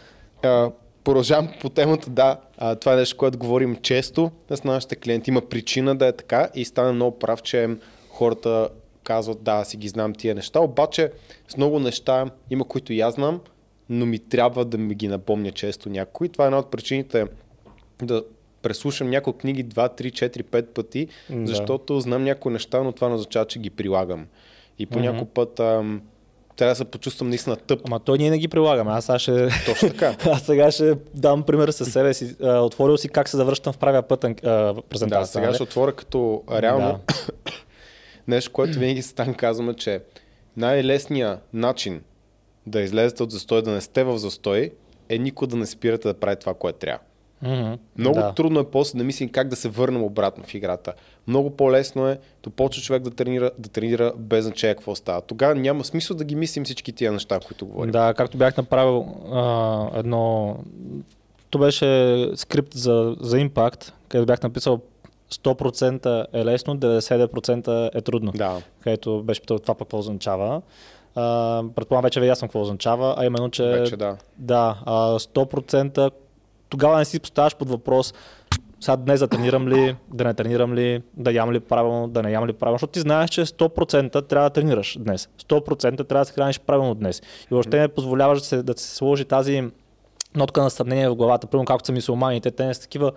продължавам 1.05 1.49
по 1.61 1.69
темата, 1.69 2.11
да, 2.11 2.37
а, 2.59 2.75
това 2.75 2.93
е 2.93 2.97
нещо, 2.97 3.17
което 3.17 3.39
говорим 3.39 3.77
често 3.77 4.31
с 4.55 4.65
нашите 4.65 4.97
клиенти. 4.97 5.31
Има 5.31 5.41
причина 5.41 5.97
да 5.97 6.07
е 6.07 6.13
така 6.13 6.49
и 6.55 6.65
стана 6.65 6.93
много 6.93 7.19
прав, 7.19 7.43
че 7.43 7.69
хората 8.09 8.69
казват, 9.09 9.43
да, 9.43 9.65
си 9.65 9.77
ги 9.77 9.89
знам 9.89 10.15
тия 10.15 10.35
неща, 10.35 10.61
обаче 10.61 11.13
с 11.49 11.57
много 11.57 11.79
неща 11.79 12.31
има, 12.51 12.65
които 12.65 12.93
и 12.93 13.01
аз 13.01 13.15
знам, 13.15 13.41
но 13.89 14.07
ми 14.07 14.19
трябва 14.19 14.65
да 14.65 14.79
ми 14.79 14.95
ги 14.95 15.09
напомня 15.09 15.53
често 15.53 15.89
някой. 15.89 16.29
Това 16.29 16.45
е 16.45 16.47
една 16.49 16.59
от 16.59 16.71
причините 16.71 17.27
да 18.03 18.25
преслушам 18.63 19.11
няколко 19.11 19.39
книги 19.39 19.65
2, 19.65 20.01
3, 20.01 20.13
4, 20.31 20.43
5 20.43 20.67
пъти, 20.67 21.09
Да. 21.31 21.47
защото 21.47 22.01
знам 22.01 22.25
някои 22.25 22.53
неща, 22.53 22.83
но 22.83 22.93
това 22.93 23.09
не 23.09 23.15
означава, 23.15 23.47
че 23.47 23.59
ги 23.59 23.71
прилагам. 23.71 24.27
И 24.79 24.87
по 24.87 24.99
някой 24.99 25.27
път 25.27 25.61
ам, 25.61 26.03
трябва 26.57 26.73
да 26.73 26.77
се 26.77 26.85
почувствам 26.85 27.29
наистина 27.29 27.57
тъп. 27.57 27.81
Ама 27.87 28.01
той 28.01 28.19
ние 28.19 28.31
не 28.31 28.39
ги 28.39 28.49
прилагаме. 28.49 28.91
Аз 28.91 29.05
сега 29.05 29.19
ще... 29.19 29.49
Точно 29.67 29.89
така. 29.89 30.17
Аз 30.31 30.43
сега 30.43 30.71
ще 30.71 30.95
дам 31.15 31.43
пример 31.43 31.69
със 31.69 31.93
себе 31.93 32.15
си. 32.15 32.37
Отворил 32.41 32.97
си 32.97 33.09
как 33.09 33.29
се 33.29 33.37
завръщам 33.37 33.73
в 33.73 33.79
правия 33.79 34.03
път 34.03 34.25
а, 34.25 34.75
презентация. 34.89 35.21
Да, 35.21 35.27
сега 35.27 35.47
нали? 35.47 35.55
ще 35.55 35.63
отворя 35.63 35.93
като 35.93 36.43
реално 36.53 37.01
Да. 37.09 37.53
нещо, 38.29 38.53
което 38.53 38.79
винаги 38.79 39.03
с 39.03 39.13
Тан 39.13 39.35
казваме, 39.35 39.75
че 39.75 40.03
най-лесният 40.57 41.41
начин 41.53 42.03
да 42.67 42.81
излезете 42.81 43.23
от 43.23 43.31
застой, 43.31 43.63
да 43.63 43.71
не 43.71 43.81
сте 43.81 44.05
в 44.05 44.19
застой, 44.19 44.71
е 45.09 45.19
никой 45.19 45.49
да 45.49 45.57
не 45.57 45.67
спирате 45.67 46.09
да 46.09 46.15
прави 46.15 46.37
това, 46.37 46.55
което 46.55 46.79
трябва. 46.79 47.01
Мгм. 47.43 47.73
Много 47.99 48.15
да. 48.15 48.23
да. 48.27 48.35
трудно 48.35 48.61
е 48.61 48.71
после 48.71 48.99
да 48.99 49.05
мислим 49.05 49.29
как 49.29 49.49
да 49.49 49.57
се 49.57 49.69
върнем 49.69 50.03
обратно 50.03 50.45
в 50.45 50.55
играта. 50.55 50.93
Много 51.27 51.51
по-лесно 51.51 52.09
е 52.09 52.19
да 52.45 52.51
почне 52.51 52.83
човек 52.83 53.03
да 53.03 53.11
тренира, 53.11 53.51
да 53.59 53.69
тренира 53.69 54.13
без 54.17 54.45
значение 54.45 54.75
какво 54.75 54.95
става. 54.95 55.21
Тогава 55.21 55.55
няма 55.55 55.85
смисъл 55.85 56.17
да 56.17 56.25
ги 56.25 56.35
мислим 56.35 56.65
всички 56.65 56.93
тия 56.93 57.13
неща, 57.13 57.41
които 57.47 57.67
говорим. 57.67 57.93
Да, 57.93 58.15
както 58.15 58.37
бях 58.37 58.57
направил 58.57 59.07
а, 59.33 59.99
едно... 59.99 60.57
То 61.51 61.59
беше 61.59 62.31
скрипт 62.37 62.75
за, 62.75 63.17
за 63.21 63.37
Impact, 63.37 63.93
където 64.09 64.27
бях 64.27 64.43
написал 64.43 64.81
100% 65.33 66.27
е 66.33 66.45
лесно, 66.45 66.77
99% 66.77 67.91
е 67.95 68.01
трудно. 68.01 68.33
Да. 68.33 68.63
Където 68.81 69.23
беше 69.23 69.41
питал 69.41 69.59
това 69.59 69.75
пък 69.75 69.87
какво 69.87 69.99
означава. 69.99 70.63
А, 71.15 71.63
предполагам 71.77 72.03
вече 72.03 72.21
е 72.21 72.27
ясно 72.27 72.49
какво 72.49 72.61
означава, 72.61 73.15
а 73.19 73.27
именно, 73.27 73.51
че 73.51 73.65
Вече 73.65 73.97
да. 73.97 74.17
да, 74.39 74.79
а, 74.85 75.19
100% 75.19 76.11
тогава 76.69 76.99
не 76.99 77.05
си 77.05 77.21
поставяш 77.21 77.57
под 77.57 77.69
въпрос 77.69 78.15
сега 78.81 78.97
днес 78.97 79.21
да 79.21 79.29
тренирам 79.29 79.69
ли, 79.69 79.97
да 80.15 80.25
не 80.25 80.35
тренирам 80.35 80.75
ли, 80.75 81.03
да 81.17 81.33
ям 81.33 81.53
ли 81.53 81.61
правилно, 81.61 82.09
да 82.09 82.23
не 82.23 82.33
ям 82.33 82.47
ли 82.47 82.53
правилно, 82.53 82.75
защото 82.75 82.93
ти 82.93 83.01
знаеш, 83.01 83.31
че 83.31 83.45
100% 83.45 84.29
трябва 84.29 84.51
да 84.51 84.53
тренираш 84.53 84.99
днес. 85.01 85.29
100% 85.43 86.09
трябва 86.09 86.21
да 86.21 86.25
се 86.25 86.33
храниш 86.33 86.61
правилно 86.61 86.95
днес. 86.95 87.21
И 87.21 87.49
въобще 87.51 87.81
не 87.81 87.89
позволяваш 87.89 88.39
да 88.39 88.45
се, 88.45 88.63
да 88.63 88.75
се 88.77 88.97
сложи 88.97 89.25
тази 89.25 89.65
нотка 90.35 90.63
на 90.63 90.71
съмнение 90.71 91.09
в 91.09 91.15
главата. 91.15 91.47
Примерно 91.47 91.65
както 91.65 91.87
са 91.87 91.93
мисулманите, 91.93 92.51
те 92.51 92.67
не 92.67 92.75
са 92.75 92.81
такива 92.81 93.13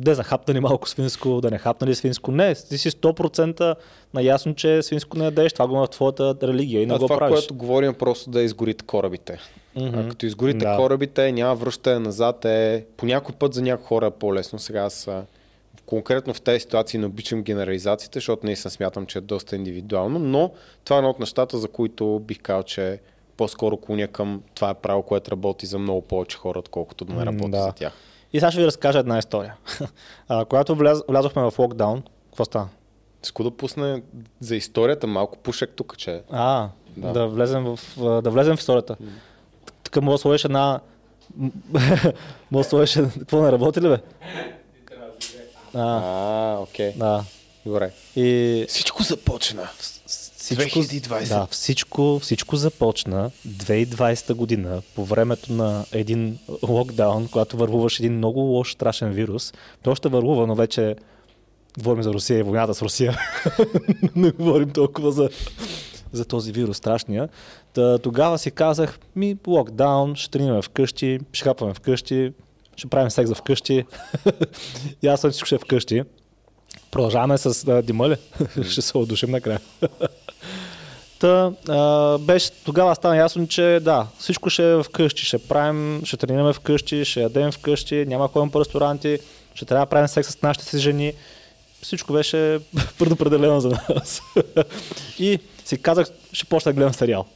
да 0.00 0.14
за 0.14 0.24
хапнали 0.24 0.60
малко 0.60 0.88
свинско, 0.88 1.40
да 1.40 1.50
не 1.50 1.58
хапнали 1.58 1.94
свинско. 1.94 2.32
Не, 2.32 2.54
ти 2.54 2.78
си 2.78 2.90
100% 2.90 3.74
наясно, 4.14 4.54
че 4.54 4.82
свинско 4.82 5.18
не 5.18 5.24
ядеш. 5.24 5.52
Това 5.52 5.66
го 5.66 5.74
има 5.74 5.86
в 5.86 5.90
твоята 5.90 6.34
религия 6.42 6.82
и 6.82 6.86
не 6.86 6.94
А 6.94 6.98
го 6.98 7.06
това, 7.06 7.18
правиш. 7.18 7.34
което 7.34 7.54
говорим, 7.54 7.90
е 7.90 7.92
просто 7.92 8.30
да 8.30 8.42
изгорите 8.42 8.84
корабите. 8.84 9.38
Мгм. 9.76 9.98
А, 9.98 10.08
като 10.08 10.26
изгорите 10.26 10.58
Да. 10.64 10.76
корабите, 10.76 11.32
няма 11.32 11.54
връщане 11.54 11.98
назад. 11.98 12.44
Е, 12.44 12.84
по 12.96 13.06
някой 13.06 13.34
път 13.34 13.54
за 13.54 13.62
някои 13.62 13.86
хора 13.86 14.06
е 14.06 14.10
по-лесно. 14.10 14.58
Сега 14.58 14.80
аз 14.80 15.08
а, 15.08 15.24
конкретно 15.86 16.34
в 16.34 16.40
тези 16.40 16.60
ситуации 16.60 17.00
не 17.00 17.06
обичам 17.06 17.42
генерализациите, 17.42 18.16
защото 18.16 18.46
наистина 18.46 18.70
смятам, 18.70 19.06
че 19.06 19.18
е 19.18 19.20
доста 19.20 19.56
индивидуално, 19.56 20.18
но 20.18 20.50
това 20.84 20.96
е 20.96 20.98
едно 20.98 21.10
от 21.10 21.20
нещата, 21.20 21.58
за 21.58 21.68
които 21.68 22.20
бих 22.24 22.40
казал, 22.40 22.62
че 22.62 22.98
по-скоро 23.36 23.76
клоня 23.76 24.08
към 24.08 24.42
това 24.54 24.70
е 24.70 24.74
право, 24.74 25.02
което 25.02 25.30
работи 25.30 25.66
за 25.66 25.78
много 25.78 26.00
повече 26.00 26.36
хора, 26.36 26.58
отколкото 26.58 27.04
да 27.04 27.14
не 27.14 27.26
работи 27.26 27.50
да. 27.50 27.62
за 27.62 27.72
тях. 27.72 27.92
И 28.32 28.40
сега 28.40 28.50
ще 28.50 28.60
ви 28.60 28.66
разкажа 28.66 28.98
една 28.98 29.18
история. 29.18 29.54
а, 30.28 30.44
когато 30.44 30.74
вляз, 30.74 31.02
влязохме 31.08 31.42
в 31.42 31.58
локдаун, 31.58 32.02
какво 32.26 32.44
стана? 32.44 32.68
Ско 33.22 33.44
да 33.44 33.50
пусне 33.50 34.02
за 34.40 34.56
историята 34.56 35.06
малко 35.06 35.38
пушек 35.38 35.70
тук, 35.76 35.98
че 35.98 36.22
А, 36.30 36.68
Да. 36.96 37.12
да, 37.12 37.26
влезем 37.26 37.64
в, 37.64 37.78
да 38.22 38.30
влезем 38.30 38.56
в 38.56 38.60
историята. 38.60 38.96
Така 39.84 40.00
мога 40.00 40.14
да 40.14 40.18
сложиш 40.18 40.44
една 40.44 40.80
Може 42.50 42.68
сложиш, 42.68 42.94
какво 43.18 43.42
не 43.42 43.52
работи 43.52 43.80
ли 43.80 43.88
бе? 43.88 43.98
А, 45.74 46.00
А, 46.04 46.58
окей. 46.60 46.92
да. 46.96 47.24
Добре. 47.66 47.90
И 48.16 48.64
Всичко 48.68 49.02
започна. 49.02 49.68
Всичко, 50.58 50.78
2020. 50.78 51.28
да, 51.28 51.46
всичко, 51.50 52.18
всичко 52.22 52.56
започна 52.56 53.30
2020 53.48 54.34
година 54.34 54.82
по 54.94 55.04
времето 55.04 55.52
на 55.52 55.84
един 55.92 56.38
локдаун, 56.68 57.28
когато 57.28 57.56
вървуваш 57.56 58.00
един 58.00 58.16
много 58.16 58.40
лош, 58.40 58.72
страшен 58.72 59.10
вирус. 59.10 59.52
Той 59.82 59.92
още 59.92 60.08
върлува, 60.08 60.46
но 60.46 60.54
вече 60.54 60.96
говорим 61.78 62.02
за 62.02 62.12
Русия 62.12 62.38
и 62.38 62.42
войната 62.42 62.74
с 62.74 62.82
Русия. 62.82 63.18
Не 64.16 64.30
говорим 64.30 64.70
толкова 64.70 65.12
за, 65.12 65.30
за 66.12 66.24
този 66.24 66.52
вирус 66.52 66.76
страшния. 66.76 67.28
Та, 67.72 67.98
тогава 67.98 68.38
си 68.38 68.50
казах, 68.50 68.98
ми 69.16 69.36
локдаун, 69.46 70.14
ще 70.14 70.30
тренираме 70.30 70.62
вкъщи, 70.62 71.18
ще 71.32 71.44
хапваме 71.44 71.74
вкъщи, 71.74 72.32
ще 72.76 72.88
правим 72.88 73.10
секс 73.10 73.34
вкъщи. 73.34 73.84
и 75.02 75.06
аз 75.06 75.20
съм 75.20 75.30
всичко 75.30 75.46
ще 75.46 75.54
е 75.54 75.58
вкъщи. 75.58 76.02
Продължаваме 76.90 77.38
с 77.38 77.68
а, 77.68 77.82
дима 77.82 78.08
ли? 78.08 78.16
ще 78.70 78.82
се 78.82 78.98
одушим 78.98 79.30
накрая. 79.30 79.60
Та, 81.18 81.52
а, 81.68 82.18
беше, 82.18 82.50
тогава 82.64 82.94
стана 82.94 83.16
ясно, 83.16 83.46
че 83.46 83.80
да, 83.82 84.06
всичко 84.18 84.50
ще 84.50 84.72
е 84.72 84.82
вкъщи, 84.82 85.24
ще 85.24 85.38
правим, 85.38 86.00
ще 86.04 86.16
тренираме 86.16 86.52
вкъщи, 86.52 87.04
ще 87.04 87.20
ядем 87.20 87.52
вкъщи, 87.52 88.06
няма 88.06 88.28
ходим 88.28 88.50
по 88.50 88.60
ресторанти, 88.60 89.18
ще 89.54 89.64
трябва 89.64 89.86
да 89.86 89.90
правим 89.90 90.08
секс 90.08 90.28
с 90.28 90.42
нашите 90.42 90.66
си 90.66 90.78
жени. 90.78 91.12
Всичко 91.82 92.12
беше 92.12 92.60
предопределено 92.98 93.60
за 93.60 93.68
нас. 93.68 94.22
и 95.18 95.38
си 95.64 95.82
казах, 95.82 96.06
ще 96.32 96.44
почна 96.44 96.72
да 96.72 96.76
гледам 96.76 96.94
сериал. 96.94 97.26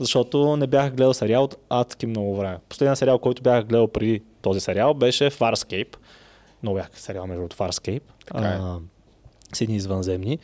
Защото 0.00 0.56
не 0.56 0.66
бях 0.66 0.94
гледал 0.94 1.14
сериал 1.14 1.44
от 1.44 1.56
адски 1.70 2.06
много 2.06 2.36
време. 2.36 2.58
Последният 2.68 2.98
сериал, 2.98 3.18
който 3.18 3.42
бях 3.42 3.64
гледал 3.64 3.88
преди 3.88 4.22
този 4.42 4.60
сериал, 4.60 4.94
беше 4.94 5.30
Farscape. 5.30 5.96
Много 6.62 6.76
бях 6.76 6.90
сериал 6.94 7.26
между 7.26 7.42
Farscape. 7.42 8.02
Така 8.26 8.48
е. 8.48 8.58
А, 8.60 8.78
с 9.52 9.60
едни 9.60 9.76
извънземни. 9.76 10.38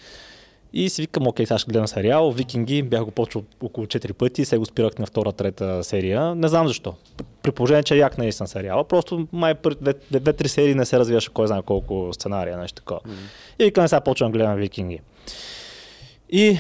И 0.76 0.90
си 0.90 1.02
викам, 1.02 1.26
окей, 1.26 1.46
сега 1.46 1.58
ще 1.58 1.70
гледам 1.70 1.88
сериал. 1.88 2.30
Викинги 2.30 2.82
бях 2.82 3.04
го 3.04 3.10
почвал 3.10 3.44
около 3.62 3.86
4 3.86 4.12
пъти, 4.12 4.44
сега 4.44 4.58
го 4.58 4.66
спирах 4.66 4.98
на 4.98 5.06
втора, 5.06 5.32
трета 5.32 5.84
серия. 5.84 6.34
Не 6.34 6.48
знам 6.48 6.68
защо. 6.68 6.94
При 7.42 7.50
положение, 7.50 7.82
че 7.82 7.94
е 7.94 7.98
як 7.98 8.18
наистина 8.18 8.48
сериала. 8.48 8.84
Просто 8.84 9.28
май 9.32 9.54
две-три 10.10 10.48
серии 10.48 10.74
не 10.74 10.84
се 10.84 10.98
развиваше 10.98 11.30
кой 11.30 11.46
знае 11.46 11.62
колко 11.62 12.08
сценария, 12.12 12.58
нещо 12.58 12.76
такова. 12.76 13.00
И 13.58 13.64
викам, 13.64 13.88
сега 13.88 14.00
почвам 14.00 14.32
да 14.32 14.38
гледам 14.38 14.56
Викинги. 14.56 15.00
И 16.30 16.58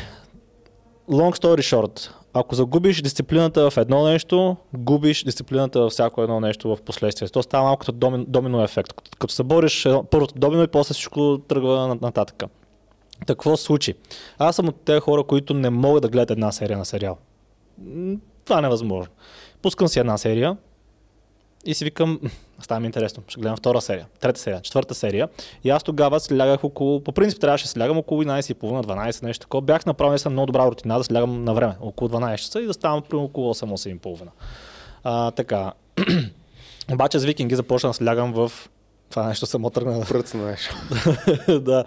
long 1.10 1.36
story 1.36 1.60
short, 1.60 2.10
ако 2.34 2.54
загубиш 2.54 3.02
дисциплината 3.02 3.70
в 3.70 3.76
едно 3.76 4.04
нещо, 4.04 4.56
губиш 4.76 5.24
дисциплината 5.24 5.80
във 5.80 5.92
всяко 5.92 6.22
едно 6.22 6.40
нещо 6.40 6.76
в 6.76 6.82
последствие. 6.82 7.28
То 7.28 7.42
става 7.42 7.64
малко 7.64 7.80
като 7.80 7.92
домин, 7.92 8.24
домино 8.28 8.64
ефект. 8.64 8.92
Като, 9.18 9.34
се 9.34 9.42
бориш 9.42 9.86
едно- 9.86 10.04
първото 10.04 10.34
домино 10.36 10.62
и 10.62 10.68
после 10.68 10.94
всичко 10.94 11.38
тръгва 11.48 11.88
на- 11.88 11.98
нататък. 12.02 12.36
Та 13.18 13.26
какво 13.26 13.56
случи? 13.56 13.94
Аз 14.38 14.56
съм 14.56 14.68
от 14.68 14.76
тези 14.76 15.00
хора, 15.00 15.24
които 15.24 15.54
не 15.54 15.70
могат 15.70 16.02
да 16.02 16.08
гледат 16.08 16.30
една 16.30 16.52
серия 16.52 16.78
на 16.78 16.84
сериал. 16.84 17.18
Това 18.44 18.58
е 18.58 18.62
невъзможно. 18.62 19.12
Пускам 19.62 19.88
си 19.88 19.98
една 19.98 20.18
серия 20.18 20.56
и 21.66 21.74
си 21.74 21.84
викам, 21.84 22.20
става 22.60 22.80
ми 22.80 22.86
интересно, 22.86 23.22
ще 23.28 23.40
гледам 23.40 23.56
втора 23.56 23.80
серия, 23.80 24.06
трета 24.20 24.40
серия, 24.40 24.60
четвърта 24.60 24.94
серия. 24.94 25.28
И 25.64 25.70
аз 25.70 25.82
тогава 25.82 26.20
си 26.20 26.38
лягах 26.38 26.64
около, 26.64 27.00
по 27.00 27.12
принцип 27.12 27.40
трябваше 27.40 27.64
да 27.64 27.68
си 27.68 27.80
лягам 27.80 27.98
около 27.98 28.22
11.30-12, 28.22 29.22
нещо 29.22 29.42
такова. 29.42 29.60
Бях 29.60 29.86
направил 29.86 30.18
съм 30.18 30.32
много 30.32 30.46
добра 30.46 30.66
рутина 30.66 30.98
да 30.98 31.04
си 31.04 31.14
лягам 31.14 31.44
на 31.44 31.54
време, 31.54 31.74
около 31.80 32.08
12 32.10 32.36
часа 32.36 32.60
и 32.60 32.66
да 32.66 32.74
ставам 32.74 33.02
примерно 33.02 33.24
около 33.24 33.54
8-8.30. 33.54 34.28
А, 35.04 35.30
така. 35.30 35.72
Обаче 36.92 37.18
с 37.18 37.24
викинги 37.24 37.56
започна 37.56 37.90
да 37.90 37.94
си 37.94 38.04
лягам 38.04 38.32
в 38.32 38.52
това 39.10 39.26
нещо 39.26 39.46
само 39.46 39.70
тръгна 39.70 40.04
Пръцна 40.08 40.46
нещо. 40.46 40.74
да. 41.60 41.84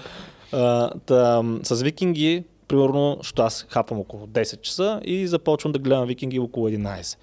А, 0.52 0.92
та, 1.06 1.44
с 1.64 1.82
викинги, 1.82 2.44
примерно, 2.68 3.18
защото 3.20 3.42
аз 3.42 3.66
хапвам 3.70 4.00
около 4.00 4.28
10 4.28 4.62
часа 4.62 5.02
и 5.04 5.28
започвам 5.28 5.72
да 5.72 5.80
гледам 5.80 6.06
викинги 6.06 6.40
около 6.40 6.70
11. 6.70 7.18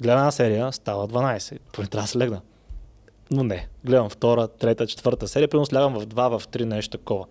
Гледам 0.00 0.18
една 0.18 0.30
серия, 0.30 0.72
става 0.72 1.08
12. 1.08 1.58
Поне 1.72 1.88
трябва 1.88 2.04
да 2.04 2.08
се 2.08 2.18
легна. 2.18 2.40
Но 3.30 3.42
не. 3.42 3.68
Гледам 3.84 4.10
втора, 4.10 4.48
трета, 4.48 4.86
четвърта 4.86 5.28
серия, 5.28 5.48
примерно 5.48 5.66
слягам 5.66 5.94
в 5.94 6.06
2, 6.06 6.38
в 6.38 6.48
3, 6.48 6.64
нещо 6.64 6.98
такова. 6.98 7.24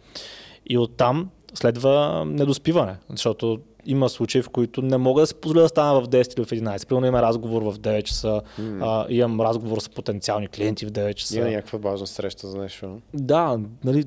И 0.65 0.77
оттам 0.77 1.29
следва 1.53 2.23
недоспиване, 2.25 2.95
защото 3.09 3.59
има 3.85 4.09
случаи, 4.09 4.41
в 4.41 4.49
които 4.49 4.81
не 4.81 4.97
мога 4.97 5.21
да 5.21 5.27
си 5.27 5.35
позволя 5.35 5.61
да 5.61 5.69
стана 5.69 6.01
в 6.01 6.07
10 6.07 6.37
или 6.37 6.45
в 6.45 6.49
11. 6.49 6.87
Примерно 6.87 7.07
има 7.07 7.21
разговор 7.21 7.61
в 7.61 7.79
9 7.79 8.03
часа, 8.03 8.41
а, 8.81 9.05
имам 9.09 9.41
разговор 9.41 9.79
с 9.79 9.89
потенциални 9.89 10.47
клиенти 10.47 10.85
в 10.85 10.91
9 10.91 11.13
часа. 11.13 11.37
Има 11.37 11.49
някаква 11.49 11.79
важна 11.79 12.07
среща 12.07 12.47
за 12.47 12.57
нещо. 12.57 12.99
Да, 13.13 13.59
нали, 13.83 14.03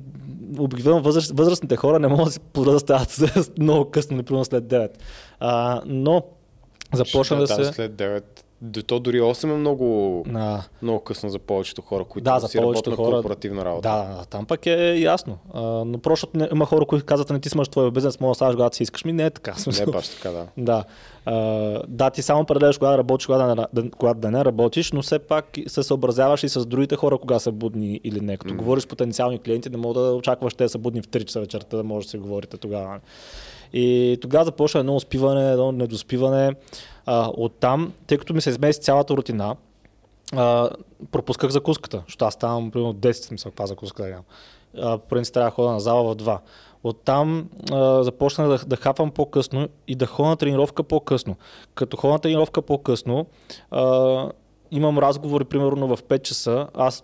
обикновено 0.57 1.01
възраст, 1.01 1.31
възрастните 1.31 1.75
хора 1.75 1.99
не 1.99 2.07
могат 2.07 2.25
да 2.25 2.31
си 2.31 2.39
позволят 2.39 2.75
да 2.75 2.79
стават 2.79 3.57
много 3.59 3.91
късно, 3.91 4.17
например 4.17 4.43
след 4.43 4.63
9. 4.63 4.89
А, 5.39 5.81
но 5.85 6.23
започна 6.93 7.37
да, 7.37 7.47
там 7.47 7.63
се... 7.63 7.73
След 7.73 7.91
9. 7.91 8.23
До 8.61 8.83
то 8.83 8.99
дори 8.99 9.21
8 9.21 9.43
е 9.43 9.47
много, 9.47 10.23
На... 10.27 10.63
много 10.81 10.99
късно 10.99 11.29
за 11.29 11.39
повечето 11.39 11.81
хора, 11.81 12.03
които 12.03 12.23
Да, 12.23 12.39
за 12.39 12.61
повечето 12.61 12.95
хора. 12.95 13.11
корпоративна 13.11 13.65
работа. 13.65 13.89
Да, 13.89 14.15
да, 14.15 14.25
там 14.25 14.45
пък 14.45 14.65
е 14.65 14.95
ясно. 14.95 15.37
А, 15.53 15.61
но 15.61 15.97
просто 15.97 16.27
не, 16.33 16.49
има 16.51 16.65
хора, 16.65 16.85
които 16.85 17.05
казват, 17.05 17.29
не 17.29 17.39
ти 17.39 17.49
смаш 17.49 17.69
твоя 17.69 17.91
бизнес, 17.91 18.19
мога 18.19 18.31
да 18.31 18.35
ставаш 18.35 18.55
когато 18.55 18.75
си 18.75 18.83
искаш. 18.83 19.05
Ми 19.05 19.13
не 19.13 19.25
е 19.25 19.29
така. 19.29 19.53
в 19.53 19.57
Не 19.57 19.61
смисъл. 19.61 19.83
е 19.83 19.91
баш 19.91 20.09
така, 20.09 20.29
да. 20.29 20.45
Да. 20.57 20.83
А, 21.25 21.33
да, 21.87 22.09
ти 22.09 22.21
само 22.21 22.41
определяш 22.41 22.77
кога 22.77 22.91
да 22.91 22.97
работиш, 22.97 23.25
кога 23.25 23.37
да, 23.37 23.47
не- 23.47 23.65
да, 24.01 24.13
да 24.13 24.31
не 24.31 24.45
работиш, 24.45 24.91
но 24.91 25.01
все 25.01 25.19
пак 25.19 25.45
се 25.67 25.83
съобразяваш 25.83 26.43
и 26.43 26.49
с 26.49 26.65
другите 26.65 26.95
хора, 26.95 27.17
кога 27.17 27.39
са 27.39 27.51
будни 27.51 28.01
или 28.03 28.21
не. 28.21 28.37
Като 28.37 28.55
говориш 28.55 28.83
с 28.83 28.87
потенциални 28.87 29.39
клиенти, 29.39 29.69
не 29.69 29.77
мога 29.77 30.01
да 30.01 30.11
очакваш 30.11 30.53
те 30.53 30.63
да 30.63 30.69
са 30.69 30.77
будни 30.77 31.01
в 31.01 31.07
3 31.07 31.25
часа 31.25 31.39
вечерта, 31.39 31.77
да 31.77 31.83
може 31.83 32.05
да 32.05 32.09
си 32.09 32.17
говорите 32.17 32.57
тогава. 32.57 32.99
И 33.73 34.17
тогава 34.21 34.45
започна 34.45 34.79
едно 34.79 34.95
успиване, 34.95 35.51
едно 35.51 35.71
недоспиване. 35.71 36.55
А, 37.05 37.31
оттам, 37.37 37.93
тъй 38.07 38.17
като 38.17 38.33
ми 38.33 38.41
се 38.41 38.49
измести 38.49 38.83
цялата 38.83 39.17
рутина, 39.17 39.55
а, 40.35 40.69
пропусках 41.11 41.49
закуската, 41.49 42.03
защото 42.05 42.25
аз 42.25 42.33
ставам 42.33 42.71
примерно 42.71 42.93
10 42.93 43.11
смисъл, 43.11 43.51
каква 43.51 43.65
закуска 43.67 44.03
да 44.03 44.09
ям. 44.09 44.23
Принцип 45.09 45.33
трябва 45.33 45.49
да 45.49 45.55
ходя 45.55 45.71
на 45.71 45.79
зала 45.79 46.03
в 46.03 46.15
2. 46.15 46.39
Оттам 46.83 47.49
започнах 48.01 48.47
да, 48.47 48.57
да 48.65 48.75
хапвам 48.75 49.11
по-късно 49.11 49.67
и 49.87 49.95
да 49.95 50.05
ходя 50.05 50.29
на 50.29 50.37
тренировка 50.37 50.83
по-късно. 50.83 51.35
Като 51.75 51.97
ходя 51.97 52.13
на 52.13 52.19
тренировка 52.19 52.61
по-късно, 52.61 53.25
а, 53.71 54.31
имам 54.71 54.97
разговори 54.97 55.45
примерно 55.45 55.95
в 55.95 56.03
5 56.03 56.21
часа, 56.21 56.67
аз 56.73 57.03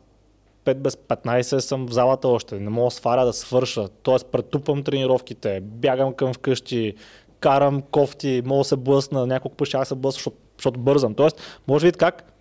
5 0.65 0.74
без 0.74 0.95
15 0.95 1.60
съм 1.60 1.88
в 1.88 1.91
залата 1.91 2.27
още, 2.27 2.60
не 2.60 2.69
мога 2.69 2.91
сваря 2.91 3.25
да 3.25 3.34
свърша, 3.34 3.88
т.е. 3.88 4.15
претупвам 4.31 4.84
тренировките, 4.84 5.62
бягам 5.62 6.13
към 6.13 6.34
вкъщи, 6.34 6.93
карам 7.39 7.81
кофти, 7.81 8.41
мога 8.45 8.60
да 8.60 8.63
се 8.63 8.75
блъсна, 8.75 9.27
няколко 9.27 9.57
пъти 9.57 9.69
ще 9.69 9.86
се 9.86 9.95
блъсна, 9.95 10.17
защото, 10.17 10.38
защото 10.57 10.79
бързам. 10.79 11.13
Тоест, 11.13 11.62
може 11.67 11.86
видите 11.86 12.00
как 12.00 12.31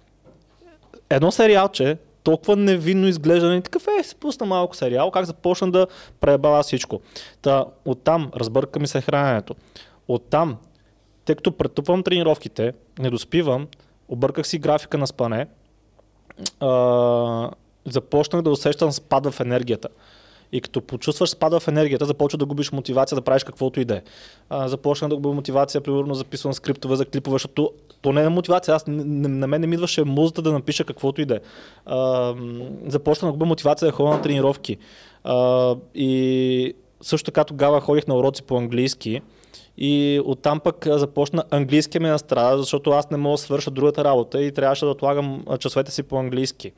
едно 1.10 1.30
сериалче, 1.30 1.98
толкова 2.22 2.56
невинно 2.56 3.06
изглеждане, 3.06 3.62
такъв 3.62 3.86
е, 4.00 4.02
се 4.02 4.14
пусна 4.14 4.46
малко 4.46 4.76
сериал, 4.76 5.10
как 5.10 5.24
започна 5.24 5.70
да 5.70 5.86
пребава 6.20 6.62
всичко. 6.62 7.00
Та, 7.42 7.64
оттам 7.84 8.30
разбърка 8.36 8.80
ми 8.80 8.86
се 8.86 9.00
храненето. 9.00 9.54
Оттам, 10.08 10.56
тъй 11.24 11.34
като 11.34 11.52
претупвам 11.52 12.02
тренировките, 12.02 12.72
не 12.98 13.10
доспивам, 13.10 13.66
обърках 14.08 14.46
си 14.46 14.58
графика 14.58 14.98
на 14.98 15.06
спане, 15.06 15.46
а, 16.60 17.50
започнах 17.90 18.42
да 18.42 18.50
усещам 18.50 18.92
спад 18.92 19.26
в 19.26 19.40
енергията. 19.40 19.88
И 20.52 20.60
като 20.60 20.80
почувстваш 20.80 21.30
спада 21.30 21.60
в 21.60 21.68
енергията, 21.68 22.04
започва 22.04 22.38
да 22.38 22.46
губиш 22.46 22.72
мотивация 22.72 23.16
да 23.16 23.22
правиш 23.22 23.44
каквото 23.44 23.80
и 23.80 23.84
да 23.84 23.94
е. 23.96 24.02
А, 24.50 24.68
Започнах 24.68 25.08
да 25.08 25.14
губя 25.16 25.32
мотивация, 25.32 25.80
примерно 25.80 26.14
записвам 26.14 26.54
скриптове 26.54 26.96
за 26.96 27.04
клипове, 27.04 27.34
защото 27.34 27.70
то 28.02 28.12
не 28.12 28.22
е 28.22 28.28
мотивация. 28.28 28.74
Аз, 28.74 28.86
не- 28.86 29.28
на 29.28 29.46
мен 29.46 29.60
не 29.60 29.66
ми 29.66 29.74
идваше 29.74 30.04
музата 30.04 30.42
да 30.42 30.52
напиша 30.52 30.84
каквото 30.84 31.20
и 31.20 31.24
да 31.24 31.34
е. 31.34 31.40
А, 31.86 32.32
м, 32.34 32.66
Започнах 32.86 33.28
да 33.28 33.32
губя 33.32 33.46
мотивация 33.46 33.86
да 33.88 33.92
ходя 33.92 34.10
на 34.10 34.22
тренировки. 34.22 34.76
А, 35.24 35.76
И 35.94 36.74
също 37.00 37.24
така 37.24 37.44
тогава 37.44 37.80
ходих 37.80 38.06
на 38.06 38.16
уроци 38.16 38.42
по 38.42 38.56
английски. 38.58 39.20
И 39.78 40.20
оттам 40.24 40.60
пък 40.60 40.86
започна 40.90 41.44
английския 41.50 42.00
ми 42.00 42.08
настрада, 42.08 42.58
защото 42.58 42.90
аз 42.90 43.10
не 43.10 43.16
мога 43.16 43.34
да 43.34 43.38
свърша 43.38 43.70
другата 43.70 44.04
работа 44.04 44.42
и 44.42 44.52
трябваше 44.52 44.84
да 44.84 44.90
отлагам 44.90 45.44
часовете 45.58 45.90
си 45.90 46.02
по 46.02 46.18
английски. 46.18 46.72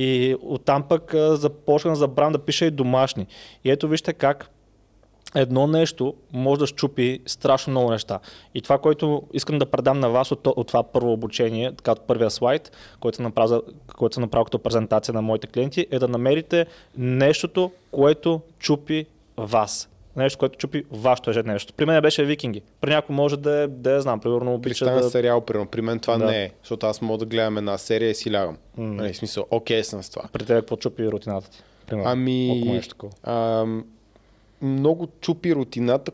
И 0.00 0.36
оттам 0.42 0.82
пък 0.88 1.14
а, 1.14 1.36
започнах 1.36 1.92
да 1.92 1.98
забравям 1.98 2.32
да 2.32 2.38
пиша 2.38 2.66
и 2.66 2.70
домашни. 2.70 3.26
И 3.64 3.70
ето 3.70 3.88
вижте 3.88 4.12
как 4.12 4.50
едно 5.34 5.66
нещо 5.66 6.14
може 6.32 6.58
да 6.58 6.66
щупи 6.66 7.20
страшно 7.26 7.70
много 7.70 7.90
неща. 7.90 8.18
И 8.54 8.62
това, 8.62 8.78
което 8.78 9.22
искам 9.32 9.58
да 9.58 9.66
предам 9.66 10.00
на 10.00 10.10
вас 10.10 10.32
от, 10.32 10.46
от 10.46 10.68
това 10.68 10.82
първо 10.82 11.12
обучение, 11.12 11.72
така 11.76 11.92
от 11.92 12.06
първия 12.06 12.30
слайд, 12.30 12.72
който 13.00 13.32
за- 13.46 13.62
който 13.96 14.14
съм 14.14 14.22
направил 14.22 14.44
като 14.44 14.58
презентация 14.58 15.14
на 15.14 15.22
моите 15.22 15.46
клиенти, 15.46 15.86
е 15.90 15.98
да 15.98 16.08
намерите 16.08 16.66
нещото, 16.96 17.70
което 17.90 18.40
чупи 18.58 19.06
вас. 19.36 19.88
Нещо, 20.16 20.38
което 20.38 20.58
чупи 20.58 20.84
вашето 20.90 21.30
ежедневието. 21.30 21.72
При 21.74 21.84
мен 21.84 22.02
беше 22.02 22.24
викинги. 22.24 22.62
При 22.80 22.90
някой 22.90 23.16
може 23.16 23.36
да 23.36 23.62
е, 23.62 23.66
да 23.66 23.90
я 23.90 24.00
знам, 24.00 24.20
примерно 24.20 24.54
обича 24.54 24.84
Представя 24.84 25.00
да... 25.00 25.10
сериал, 25.10 25.40
примерно. 25.40 25.66
При 25.66 25.80
мен 25.80 25.98
това 25.98 26.18
Да. 26.18 26.24
не 26.24 26.44
е, 26.44 26.50
защото 26.62 26.86
аз 26.86 27.00
мога 27.02 27.18
да 27.18 27.26
гледам 27.26 27.58
една 27.58 27.78
серия 27.78 28.10
и 28.10 28.14
си 28.14 28.32
лягам. 28.32 28.56
Нали, 28.76 29.12
в 29.12 29.16
смисъл, 29.16 29.46
окей 29.50 29.84
съм 29.84 30.02
с 30.02 30.10
това. 30.10 30.22
При 30.32 30.44
теб 30.44 30.56
какво 30.60 30.76
чупи 30.76 31.08
рутината 31.08 31.50
ти? 31.50 31.62
Примерно. 31.86 32.10
Ами, 32.10 32.80
ам, 33.22 33.84
много 34.62 35.08
чупи 35.20 35.54
рутината. 35.54 36.12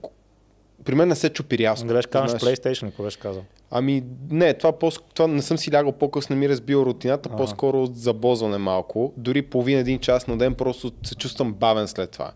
При 0.85 0.95
мен 0.95 1.09
не 1.09 1.15
се 1.17 1.29
чупи 1.29 1.59
рязко. 1.59 1.87
Гледаш, 1.87 2.07
казваш. 2.07 2.43
PlayStation, 2.43 2.87
какво 2.87 3.03
беше 3.03 3.19
казал? 3.19 3.45
Ами 3.77 4.03
не, 4.31 4.55
това, 4.55 4.79
по 4.79 4.91
това 4.91 5.27
не 5.27 5.43
съм 5.43 5.59
си 5.59 5.73
лягал 5.73 5.93
по-късно, 5.93 6.37
ми 6.37 6.47
е 6.47 6.49
разбил 6.49 6.77
рутината, 6.77 7.29
Ага. 7.29 7.37
по-скоро 7.37 7.83
от 7.83 7.97
забозване 7.97 8.59
малко. 8.59 9.13
Дори 9.17 9.43
половин 9.43 9.79
един 9.79 9.99
час 9.99 10.27
на 10.27 10.39
ден 10.39 10.55
просто 10.55 10.93
се 11.03 11.15
чувствам 11.15 11.55
бавен 11.55 11.89
след 11.89 12.11
това. 12.11 12.33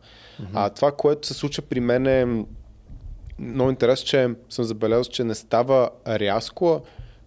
А 0.55 0.71
това, 0.71 0.93
което 0.93 1.29
се 1.29 1.35
случва 1.35 1.63
при 1.63 1.81
мен 1.81 2.07
е 2.07 2.45
много 3.39 3.71
интересно, 3.71 4.07
че 4.07 4.29
съм 4.49 4.65
забелязал, 4.65 5.05
че 5.05 5.25
не 5.25 5.35
става 5.35 5.91
рязко. 6.07 6.75
а 6.75 6.81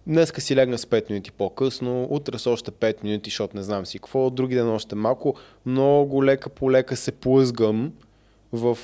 Днеска 0.06 0.40
си 0.40 0.56
легна 0.56 0.78
с 0.78 0.84
5 0.84 1.10
минути 1.10 1.32
по-късно, 1.32 2.06
утре 2.10 2.38
с 2.38 2.46
още 2.46 2.70
5 2.70 3.04
минути, 3.04 3.30
защото 3.30 3.56
не 3.56 3.62
знам 3.62 3.86
си 3.86 3.98
какво, 3.98 4.30
други 4.30 4.54
ден 4.54 4.70
още 4.70 4.94
малко. 4.94 5.34
Много 5.66 6.24
лека 6.24 6.48
по 6.48 6.72
лека 6.72 6.96
се 6.96 7.12
плъзгам 7.12 7.92
в 8.52 8.78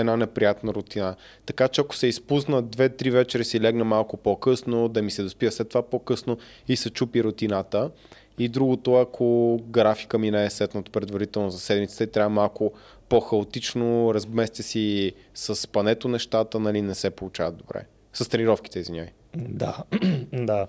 една 0.00 0.16
неприятна 0.16 0.74
рутина. 0.74 1.16
Така 1.46 1.68
че 1.68 1.80
ако 1.80 1.96
се 1.96 2.06
изпусна 2.06 2.64
2-3 2.64 3.10
вечери 3.10 3.44
си 3.44 3.60
легна 3.60 3.84
малко 3.84 4.16
по-късно, 4.16 4.88
да 4.88 5.02
ми 5.02 5.10
се 5.10 5.22
доспия 5.22 5.52
след 5.52 5.68
това 5.68 5.82
по-късно 5.82 6.38
и 6.68 6.76
се 6.76 6.90
чупи 6.90 7.24
рутината. 7.24 7.90
И 8.38 8.48
другото, 8.48 8.94
ако 8.94 9.58
графика 9.68 10.18
ми 10.18 10.30
не 10.30 10.44
е 10.44 10.50
сетнат 10.50 10.90
предварително 10.90 11.50
за 11.50 11.58
седмицата 11.58 12.04
и 12.04 12.06
трябва 12.06 12.30
малко 12.30 12.72
по-хаотично, 13.08 14.14
разместя 14.14 14.62
си 14.62 15.12
с 15.34 15.54
спането 15.56 16.08
нещата, 16.08 16.60
нали 16.60 16.82
не 16.82 16.94
се 16.94 17.10
получават 17.10 17.56
добре. 17.56 17.86
С 18.12 18.28
тренировките, 18.28 18.78
извинявай. 18.78 19.10
Да, 19.36 19.76
да. 20.32 20.66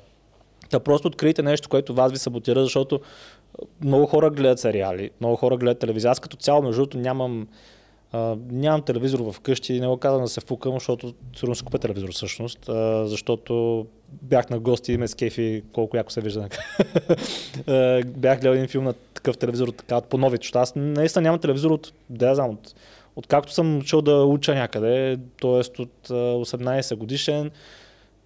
Та 0.70 0.80
просто 0.80 1.08
открийте 1.08 1.44
нещо, 1.44 1.70
което 1.70 1.94
вас 1.94 2.12
ви 2.12 2.18
саботира, 2.18 2.64
защото 2.64 3.00
много 3.84 4.06
хора 4.06 4.30
гледат 4.30 4.60
сериали, 4.60 5.12
много 5.20 5.36
хора 5.36 5.58
гледат 5.58 5.80
телевизия. 5.80 6.12
Аз 6.12 6.20
като 6.20 6.38
цяло, 6.38 6.62
между 6.62 6.82
другото, 6.82 6.98
нямам, 6.98 7.48
а, 8.12 8.36
нямам 8.52 8.82
телевизор 8.82 9.20
в 9.20 9.40
къщи, 9.40 9.80
не 9.80 9.88
го 9.88 9.98
казвам 9.98 10.22
да 10.22 10.28
се 10.28 10.42
фукам, 10.42 10.74
защото 10.74 11.14
сигурно 11.36 11.56
си 11.56 11.64
купя 11.64 11.80
телевизор 11.80 12.12
всъщност, 12.12 12.70
а, 12.70 13.08
защото 13.08 13.86
бях 14.22 14.50
на 14.50 14.60
гости 14.60 14.94
и 14.94 14.98
ме 14.98 15.08
с 15.08 15.16
кефи 15.16 15.64
колко 15.74 15.98
яко 15.98 16.12
се 16.12 16.22
вижда. 16.22 16.48
Бях 18.06 18.40
гледал 18.40 18.54
един 18.54 18.68
филм 18.68 18.84
на 18.84 18.94
такъв 18.94 19.38
телевизор, 19.38 19.68
така, 19.68 20.02
по 20.02 20.18
новите, 20.18 20.44
защото 20.44 20.60
аз 20.60 20.74
наистина 20.76 21.24
нямам 21.24 21.40
телевизор 21.40 21.72
от, 21.72 21.94
да 22.10 22.36
знам, 22.36 22.50
от, 22.50 22.76
откакто 23.16 23.54
съм 23.54 23.78
учил 23.78 24.02
да 24.02 24.24
уча 24.24 24.56
някъде, 24.56 25.18
т.е. 25.42 25.82
от 25.82 26.10
а, 26.10 26.14
18 26.14 26.96
годишен, 26.96 27.52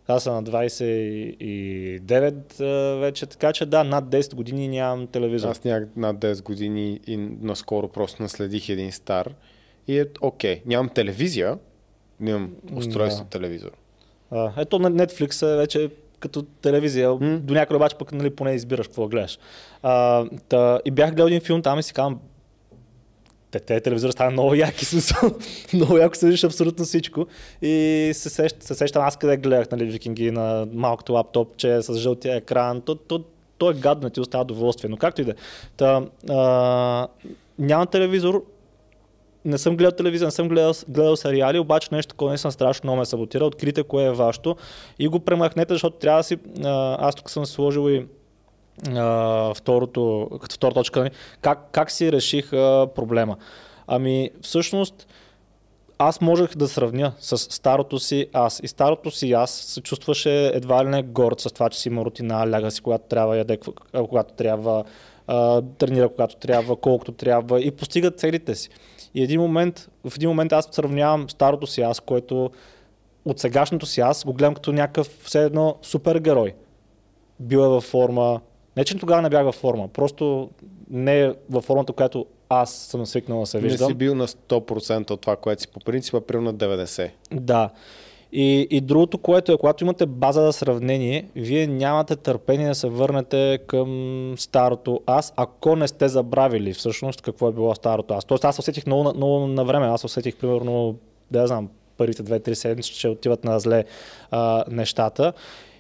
аз 0.08 0.24
съм 0.24 0.34
на 0.34 0.44
29 0.44 2.62
а, 2.62 3.00
вече, 3.00 3.26
така 3.26 3.54
че 3.54 3.66
да, 3.66 3.84
над 3.84 4.06
10 4.06 4.36
години 4.36 4.68
нямам 4.68 5.08
телевизор. 5.08 5.50
Аз 5.50 5.64
нямах 5.64 5.90
над 5.96 6.18
10 6.18 6.44
години 6.44 7.00
и 7.08 7.18
наскоро 7.18 7.88
просто 7.88 8.24
наследих 8.24 8.70
един 8.70 8.92
стар. 8.92 9.34
И 9.88 10.00
е 10.00 10.06
окей. 10.22 10.62
Нямам 10.66 10.90
телевизия, 10.90 11.58
нямам 12.20 12.52
устройство 12.76 13.24
Да. 13.24 13.30
телевизор. 13.30 13.72
А, 14.32 14.52
ето 14.58 14.80
на 14.80 14.92
Netflix 14.92 15.54
е 15.54 15.58
вече 15.58 15.90
като 16.20 16.42
телевизия, 16.44 17.10
М. 17.12 17.40
до 17.40 17.54
някъде 17.54 17.76
обаче 17.76 17.96
пък 17.96 18.12
нали, 18.12 18.30
поне 18.30 18.54
избираш 18.54 18.88
какво 18.88 19.02
да 19.02 19.08
гледаш. 19.10 19.40
А, 19.84 20.26
та, 20.50 20.80
и 20.86 20.92
бях 20.92 21.10
гледал 21.10 21.28
един 21.28 21.42
филм 21.42 21.62
там 21.62 21.80
и 21.80 21.84
си 21.84 21.94
казвам, 21.94 22.20
те, 23.52 23.60
те 23.60 23.80
телевизора 23.80 24.12
стана 24.12 24.32
много 24.32 24.56
яки, 24.56 24.86
смисъл. 24.86 25.32
много 25.74 25.98
яко 25.98 26.16
се 26.16 26.26
виждаш 26.26 26.44
абсолютно 26.44 26.86
всичко. 26.86 27.26
И 27.62 28.12
се, 28.14 28.30
сещ, 28.30 28.64
се 28.64 28.74
сещам 28.76 29.04
аз 29.04 29.18
къде 29.18 29.38
гледах 29.38 29.72
нали, 29.72 29.86
викинги 29.86 30.32
на 30.32 30.68
малкото 30.74 31.14
лаптоп, 31.14 31.58
че 31.58 31.76
е 31.76 31.82
с 31.82 31.94
жълтия 31.96 32.36
екран. 32.36 32.82
То, 32.82 32.96
то, 32.96 33.24
то 33.58 33.72
е 33.72 33.74
гадно, 33.74 34.10
ти 34.10 34.20
остава 34.20 34.42
удоволствие. 34.42 34.90
Но 34.90 34.98
както 34.98 35.22
и 35.22 35.26
да 35.26 35.32
е. 35.32 35.36
Та, 35.78 36.06
а, 36.30 37.08
нямам 37.60 37.88
телевизор, 37.88 38.44
не 39.46 39.58
съм 39.58 39.78
гледал 39.78 39.92
телевизия, 39.92 40.28
не 40.28 40.32
съм 40.32 40.50
гледал, 40.50 40.74
гледал 40.90 41.16
сериали, 41.16 41.60
обаче 41.60 41.90
нещо 41.92 42.10
такова 42.10 42.32
наистина 42.32 42.52
страшно 42.52 42.88
много 42.88 43.00
ме 43.00 43.06
саботира. 43.06 43.46
Открите 43.46 43.84
кое 43.84 44.04
е 44.04 44.12
вашето 44.12 44.56
и 45.00 45.08
го 45.08 45.20
премахнете, 45.20 45.74
защото 45.74 45.98
трябва 45.98 46.20
да 46.20 46.24
си... 46.24 46.38
А, 46.64 47.08
аз 47.08 47.16
тук 47.16 47.30
съм 47.30 47.46
сложил 47.46 47.90
и 47.90 48.06
а, 48.96 49.54
второто, 49.54 50.30
като 50.42 50.56
втора 50.56 50.74
точка, 50.74 51.00
нали, 51.00 51.12
как, 51.42 51.68
как 51.72 51.92
си 51.92 52.12
реших 52.12 52.54
а, 52.54 52.88
проблема. 52.96 53.38
Ами, 53.88 54.30
всъщност, 54.42 55.08
аз 55.98 56.22
можех 56.22 56.56
да 56.56 56.68
сравня 56.68 57.14
с 57.20 57.38
старото 57.38 58.00
си 58.00 58.28
аз. 58.34 58.60
И 58.64 58.68
старото 58.68 59.12
си 59.12 59.34
аз 59.34 59.52
се 59.52 59.82
чувстваше 59.82 60.48
едва 60.48 60.86
ли 60.86 60.90
не 60.90 61.04
горд 61.04 61.40
с 61.40 61.54
това, 61.54 61.70
че 61.70 61.80
си 61.80 61.90
има 61.90 62.06
рутина, 62.06 62.48
ляга 62.50 62.72
си 62.72 62.82
когато 62.82 63.04
трябва, 63.08 63.38
яде 63.38 63.60
когато 63.94 64.34
трябва, 64.34 64.84
а, 65.34 65.62
тренира 65.62 66.10
когато 66.10 66.36
трябва, 66.36 66.76
колкото 66.76 67.12
трябва 67.12 67.62
и 67.62 67.72
постига 67.72 68.12
целите 68.12 68.56
си. 68.56 68.70
И 69.14 69.24
един 69.24 69.42
момент, 69.42 69.90
в 70.10 70.14
един 70.16 70.30
момент 70.30 70.52
аз 70.52 70.70
сравнявам 70.72 71.30
старото 71.30 71.68
си 71.68 71.82
аз, 71.82 72.00
който 72.00 72.52
от 73.26 73.40
сегашното 73.40 73.86
си 73.86 74.02
аз 74.02 74.26
го 74.26 74.34
гледам 74.34 74.54
като 74.54 74.72
някакъв 74.74 75.08
все 75.08 75.44
едно 75.44 75.76
супергерой. 75.82 76.54
Бил 77.40 77.58
е 77.58 77.68
във 77.68 77.84
форма. 77.84 78.42
Не, 78.78 78.84
че 78.84 78.98
тогава 78.98 79.22
не 79.22 79.30
бях 79.30 79.44
във 79.44 79.56
форма, 79.56 79.88
просто 79.88 80.50
не 80.90 81.22
е 81.22 81.34
във 81.50 81.64
формата, 81.64 81.94
която 81.94 82.26
аз 82.50 82.74
съм 82.74 83.06
свикнал 83.06 83.40
да 83.40 83.46
се 83.46 83.58
Не 83.58 83.64
виждам. 83.64 83.88
си 83.88 83.94
бил 83.94 84.16
на 84.16 84.28
100% 84.28 85.12
от 85.12 85.22
това, 85.22 85.36
което 85.36 85.62
си 85.62 85.68
по 85.68 85.80
принцип, 85.80 86.14
а 86.14 86.22
примерно 86.22 86.52
на 86.52 86.58
90%. 86.58 87.12
Да. 87.32 87.70
И, 88.34 88.68
и 88.70 88.82
другото, 88.82 89.18
което 89.18 89.52
е, 89.52 89.58
когато 89.58 89.84
имате 89.84 90.06
база 90.06 90.42
за 90.42 90.54
сравнение, 90.54 91.28
вие 91.36 91.68
нямате 91.68 92.16
търпение 92.16 92.68
да 92.68 92.76
се 92.76 92.88
върнете 92.88 93.60
към 93.68 94.34
старото 94.38 95.02
аз, 95.06 95.34
ако 95.36 95.76
не 95.76 95.88
сте 95.88 96.08
забравили 96.08 96.74
всъщност 96.74 97.22
какво 97.22 97.48
е 97.48 97.52
било 97.52 97.76
старото 97.76 98.14
аз. 98.14 98.26
Тоест 98.26 98.46
аз 98.46 98.56
се 98.56 98.62
усетих 98.62 98.86
много, 98.86 99.14
много 99.16 99.48
на 99.48 99.66
време. 99.66 99.86
Аз 99.86 100.00
се 100.00 100.06
усетих 100.06 100.36
примерно, 100.36 100.96
да 101.32 101.48
знам, 101.48 101.70
първите 101.98 102.24
2-3 102.24 102.54
седмици, 102.54 102.94
че 102.94 103.08
отиват 103.08 103.44
на 103.44 103.60
зле 103.60 103.84
а, 104.32 104.64
нещата. 104.72 105.34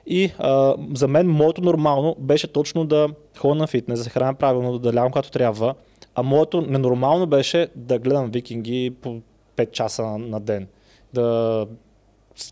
И 0.07 0.31
а, 0.39 0.75
за 0.93 1.07
мен 1.07 1.27
моето 1.27 1.61
нормално 1.61 2.15
беше 2.19 2.47
точно 2.47 2.85
да 2.85 3.09
ходя 3.37 3.55
на 3.55 3.67
фитнес, 3.67 3.99
да 3.99 4.03
се 4.03 4.09
храня 4.09 4.33
правилно, 4.33 4.79
да 4.79 4.93
лягам 4.93 5.11
когато 5.11 5.31
трябва. 5.31 5.75
А 6.15 6.23
моето 6.23 6.61
ненормално 6.61 7.27
беше 7.27 7.67
да 7.75 7.99
гледам 7.99 8.31
викинги 8.31 8.93
по 9.01 9.21
5 9.57 9.71
часа 9.71 10.03
на, 10.03 10.17
на 10.17 10.39
ден. 10.39 10.67
Да, 11.13 11.67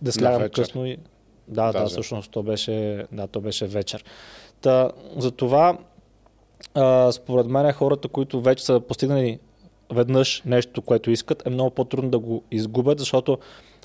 да 0.02 0.12
слягам 0.12 0.49
късно 0.49 0.86
и... 0.86 0.97
Да, 1.47 1.65
да, 1.65 1.71
Даже. 1.71 1.91
всъщност 1.91 2.32
то 2.32 2.43
беше, 2.43 3.06
да, 3.12 3.28
то 3.28 3.41
беше 3.41 3.67
вечер. 3.67 4.04
Та, 4.62 4.91
затова 5.17 5.78
а, 6.73 7.12
според 7.12 7.47
мен 7.47 7.73
хората, 7.73 8.08
които 8.08 8.41
вече 8.41 8.65
са 8.65 8.80
постигнали 8.80 9.39
веднъж 9.93 10.41
нещо, 10.45 10.82
което 10.82 11.12
искат, 11.12 11.45
е 11.45 11.49
много 11.49 11.69
по-трудно 11.69 12.10
да 12.10 12.19
го 12.19 12.43
изгубят, 12.52 12.99
защото 12.99 13.38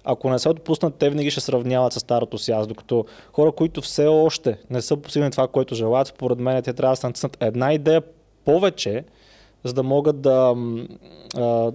ако 0.05 0.31
не 0.31 0.39
се 0.39 0.49
отпуснат, 0.49 0.95
те 0.95 1.11
винаги 1.11 1.31
ще 1.31 1.41
сравняват 1.41 1.93
с 1.93 2.01
старото 2.01 2.39
си 2.39 2.53
аз, 2.53 2.67
докато 2.67 3.05
хора, 3.33 3.53
които 3.53 3.81
все 3.81 4.07
още 4.07 4.59
не 4.71 4.83
са 4.83 4.97
постигнали 4.97 5.31
това, 5.31 5.49
което 5.49 5.75
желаят, 5.75 6.09
според 6.09 6.39
мен 6.39 6.63
те 6.63 6.73
трябва 6.73 6.93
да 6.93 6.97
се 6.97 7.07
натиснат 7.07 7.37
една 7.41 7.73
идея 7.73 8.03
повече, 8.45 9.05
за 9.65 9.73
да 9.73 9.83
могат 9.83 10.21
да... 10.21 10.55
А, 11.37 11.73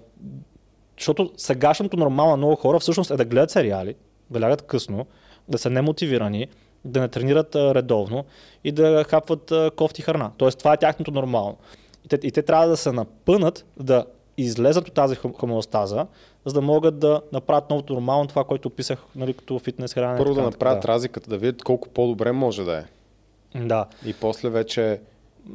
защото 0.98 1.32
сегашното 1.38 1.98
нормално 1.98 2.38
много 2.38 2.56
хора 2.56 2.80
всъщност 2.80 3.12
е 3.12 3.18
да 3.18 3.26
гледат 3.26 3.52
сериали, 3.52 3.96
да 4.32 4.42
лягат 4.42 4.62
късно, 4.62 5.06
да 5.48 5.58
са 5.58 5.70
немотивирани, 5.70 6.48
да 6.86 7.02
не 7.02 7.08
тренират 7.08 7.56
редовно 7.56 8.26
и 8.64 8.72
да 8.72 9.06
хапват 9.10 9.54
кофти 9.76 10.02
храна. 10.02 10.32
Тоест 10.38 10.60
това 10.60 10.74
е 10.74 10.78
тяхното 10.78 11.12
нормално. 11.12 11.58
И 12.06 12.08
те, 12.08 12.20
и 12.24 12.32
те 12.32 12.42
трябва 12.42 12.68
да 12.68 12.78
се 12.78 12.92
напънат 12.92 13.66
да 13.80 14.06
излезат 14.38 14.88
от 14.88 14.94
тази 14.94 15.16
хом- 15.16 15.38
хомеостаза, 15.40 16.08
за 16.46 16.54
да 16.54 16.62
могат 16.62 17.00
да 17.00 17.22
направят 17.34 17.70
новото 17.70 17.94
нормално, 17.94 18.28
това, 18.28 18.44
което 18.44 18.68
описах 18.68 19.04
нали, 19.16 19.34
като 19.34 19.60
фитнес 19.60 19.94
хранене. 19.94 20.18
Първо 20.18 20.34
да 20.34 20.42
направят 20.42 20.86
разликата, 20.86 21.30
да 21.30 21.38
видят 21.38 21.64
колко 21.64 21.90
по-добре 21.90 22.32
може 22.32 22.64
да 22.64 22.78
е. 22.78 22.84
Да. 23.66 23.86
И 24.06 24.14
после 24.14 24.50
вече 24.50 25.00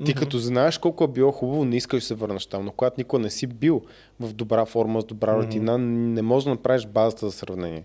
ти 0.04 0.14
като 0.14 0.38
знаеш 0.38 0.78
колко 0.78 1.04
е 1.04 1.08
било 1.08 1.32
хубаво, 1.32 1.64
не 1.64 1.76
искаш 1.76 2.02
да 2.02 2.06
се 2.06 2.14
върнеш 2.14 2.46
там, 2.46 2.64
но 2.64 2.72
когато 2.72 2.94
никога 2.98 3.22
не 3.22 3.30
си 3.30 3.46
бил 3.46 3.82
в 4.20 4.32
добра 4.32 4.64
форма, 4.64 5.00
с 5.00 5.04
добра 5.04 5.36
рутина, 5.36 5.78
не 5.78 6.22
можеш 6.22 6.44
да 6.44 6.50
направиш 6.50 6.86
базата 6.86 7.26
за 7.26 7.32
сравнение. 7.32 7.84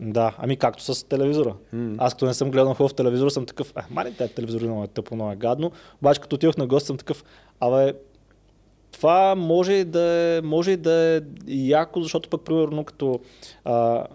Да, 0.00 0.34
ами 0.38 0.56
както 0.56 0.82
с 0.82 1.08
телевизора. 1.08 1.54
М. 1.72 1.94
Аз 1.98 2.14
като 2.14 2.26
не 2.26 2.34
съм 2.34 2.50
гледал 2.50 2.74
хубав 2.74 2.94
телевизор, 2.94 3.28
съм 3.30 3.46
такъв, 3.46 3.72
а, 3.74 3.84
мали, 3.90 4.14
те 4.18 4.28
телевизор 4.28 4.60
много 4.60 4.84
е 4.84 4.86
тъпо, 4.86 5.14
много 5.14 5.32
е 5.32 5.36
гадно. 5.36 5.72
Обаче 6.02 6.20
като 6.20 6.36
отидох 6.36 6.56
на 6.56 6.66
гост, 6.66 6.86
съм 6.86 6.96
такъв, 6.96 7.24
абе, 7.60 7.92
това 8.92 9.34
може 9.34 9.84
да 9.84 10.02
е, 10.02 10.40
може 10.40 10.76
да 10.76 10.92
е 10.92 11.20
яко, 11.46 12.02
защото 12.02 12.28
пък 12.28 12.44
примерно 12.44 12.84
като 12.84 13.20
а, 13.64 14.06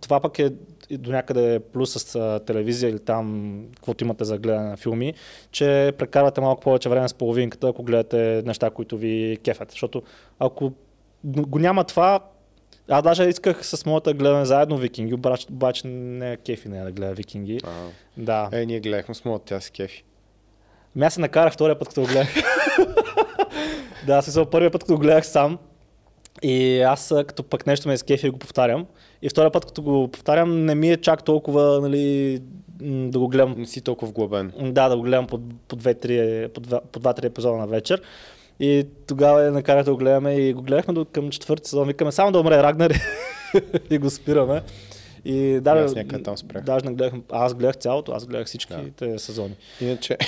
това 0.00 0.20
пък 0.20 0.38
е 0.38 0.50
до 0.90 1.10
някъде 1.10 1.60
плюс 1.72 1.92
с 1.92 2.14
а, 2.14 2.40
телевизия 2.46 2.90
или 2.90 2.98
там, 2.98 3.56
каквото 3.76 4.04
имате 4.04 4.24
за 4.24 4.38
гледане 4.38 4.68
на 4.68 4.76
филми, 4.76 5.14
че 5.50 5.92
прекарвате 5.98 6.40
малко 6.40 6.62
повече 6.62 6.88
време 6.88 7.08
с 7.08 7.14
половинката, 7.14 7.68
ако 7.68 7.82
гледате 7.82 8.42
неща, 8.46 8.70
които 8.70 8.96
ви 8.96 9.38
кефят. 9.44 9.70
Защото 9.70 10.02
ако 10.38 10.72
го 11.24 11.58
няма 11.58 11.84
това, 11.84 12.20
Аз 12.90 13.02
даже 13.02 13.24
исках 13.24 13.66
с 13.66 13.86
моята 13.86 14.14
гледане 14.14 14.44
заедно 14.44 14.76
викинги, 14.76 15.14
обаче, 15.14 15.46
обаче 15.50 15.86
не 15.86 16.32
е 16.32 16.36
кефи 16.36 16.68
не 16.68 16.78
е 16.78 16.84
да 16.84 16.92
гледа 16.92 17.14
викинги. 17.14 17.60
А, 17.64 17.70
Да. 18.16 18.48
е, 18.52 18.66
ние 18.66 18.80
гледахме 18.80 19.14
с 19.14 19.24
моята, 19.24 19.44
тя 19.44 19.60
си 19.60 19.70
кефи. 19.70 20.04
Ами 20.96 21.06
аз 21.06 21.14
се 21.14 21.20
накарах 21.20 21.52
втория 21.52 21.78
път, 21.78 21.88
като 21.88 22.00
го 22.00 22.06
гледах. 22.06 22.34
да, 24.06 24.22
смисъл 24.22 24.46
първия 24.46 24.70
път, 24.70 24.82
като 24.82 24.94
го 24.94 25.00
гледах 25.00 25.26
сам. 25.26 25.58
И 26.42 26.80
аз 26.80 27.14
като 27.26 27.42
пък 27.42 27.66
нещо 27.66 27.88
ме 27.88 27.94
изкефи 27.94 28.30
го 28.30 28.38
повтарям. 28.38 28.86
И 29.22 29.28
втория 29.28 29.50
път, 29.50 29.66
като 29.66 29.82
го 29.82 30.08
повтарям, 30.08 30.64
не 30.64 30.74
ми 30.74 30.90
е 30.90 30.96
чак 30.96 31.24
толкова, 31.24 31.80
нали, 31.80 32.38
да 32.82 33.18
го 33.18 33.28
гледам 33.28 33.54
Не 33.58 33.66
си 33.66 33.80
толкова 33.80 34.10
вглъбен. 34.10 34.52
Да, 34.60 34.88
да 34.88 34.96
го 34.96 35.02
гледам 35.02 35.26
по, 35.26 35.40
по, 35.68 35.76
две-три, 35.76 36.48
по, 36.54 36.60
два, 36.60 36.80
по 36.92 36.98
два-три 36.98 37.26
епизода 37.26 37.56
на 37.56 37.66
вечер. 37.66 38.02
И 38.60 38.86
тогава 39.06 39.42
я 39.42 39.52
накарах 39.52 39.84
да 39.84 39.90
го 39.90 39.96
гледаме 39.96 40.34
и 40.34 40.52
го 40.52 40.62
гледахме 40.62 40.94
до 40.94 41.04
към 41.04 41.30
четвърти 41.30 41.68
сезон. 41.70 41.88
Викаме 41.88 42.12
само 42.12 42.32
да 42.32 42.40
умре 42.40 42.62
Рагнар 42.62 42.92
и 43.90 43.98
го 43.98 44.10
спираме. 44.10 44.62
И 45.24 45.60
даже, 45.60 45.84
аз 45.84 45.94
някъде 45.94 46.22
там 46.22 46.36
спрях. 46.38 46.64
даже 46.64 46.84
не 46.86 46.94
гледах, 46.94 47.20
аз 47.30 47.54
гледах 47.54 47.76
цялото, 47.76 48.12
аз 48.12 48.26
гледах 48.26 48.46
всичките 48.46 49.06
Да. 49.06 49.18
сезони. 49.18 49.56
Иначе, 49.80 50.18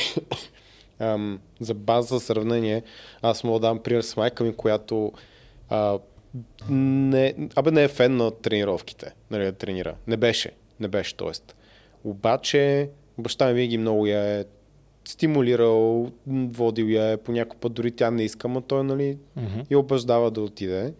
ам, 0.98 1.40
за 1.60 1.74
база 1.74 2.14
за 2.14 2.20
сравнение, 2.20 2.82
аз 3.22 3.44
мога 3.44 3.60
да 3.60 3.66
дам 3.66 3.78
пример 3.78 4.02
с 4.02 4.16
майка 4.16 4.44
ми, 4.44 4.56
която 4.56 5.12
а, 5.68 5.98
не, 6.70 7.34
абе 7.54 7.70
не 7.70 7.82
е 7.84 7.88
фен 7.88 8.16
на 8.16 8.30
тренировките, 8.30 9.12
нали, 9.30 9.44
да 9.44 9.52
тренира. 9.52 9.94
Не 10.06 10.16
беше, 10.16 10.50
не 10.80 10.88
беше, 10.88 11.16
т.е. 11.16 11.30
Обаче, 12.04 12.90
баща 13.18 13.46
ми 13.46 13.54
винаги 13.54 13.78
много 13.78 14.06
я 14.06 14.40
е 14.40 14.44
стимулирал, 15.04 16.10
водил 16.26 16.84
я 16.84 17.10
е, 17.10 17.16
по 17.16 17.32
някой 17.32 17.58
път 17.60 17.72
дори 17.72 17.90
тя 17.90 18.10
не 18.10 18.22
иска, 18.22 18.48
но 18.48 18.60
той, 18.60 18.84
нали, 18.84 19.18
Mm-hmm. 19.38 19.66
я 19.70 19.78
убеждава 19.78 20.30
да 20.30 20.40
отиде. 20.40 20.94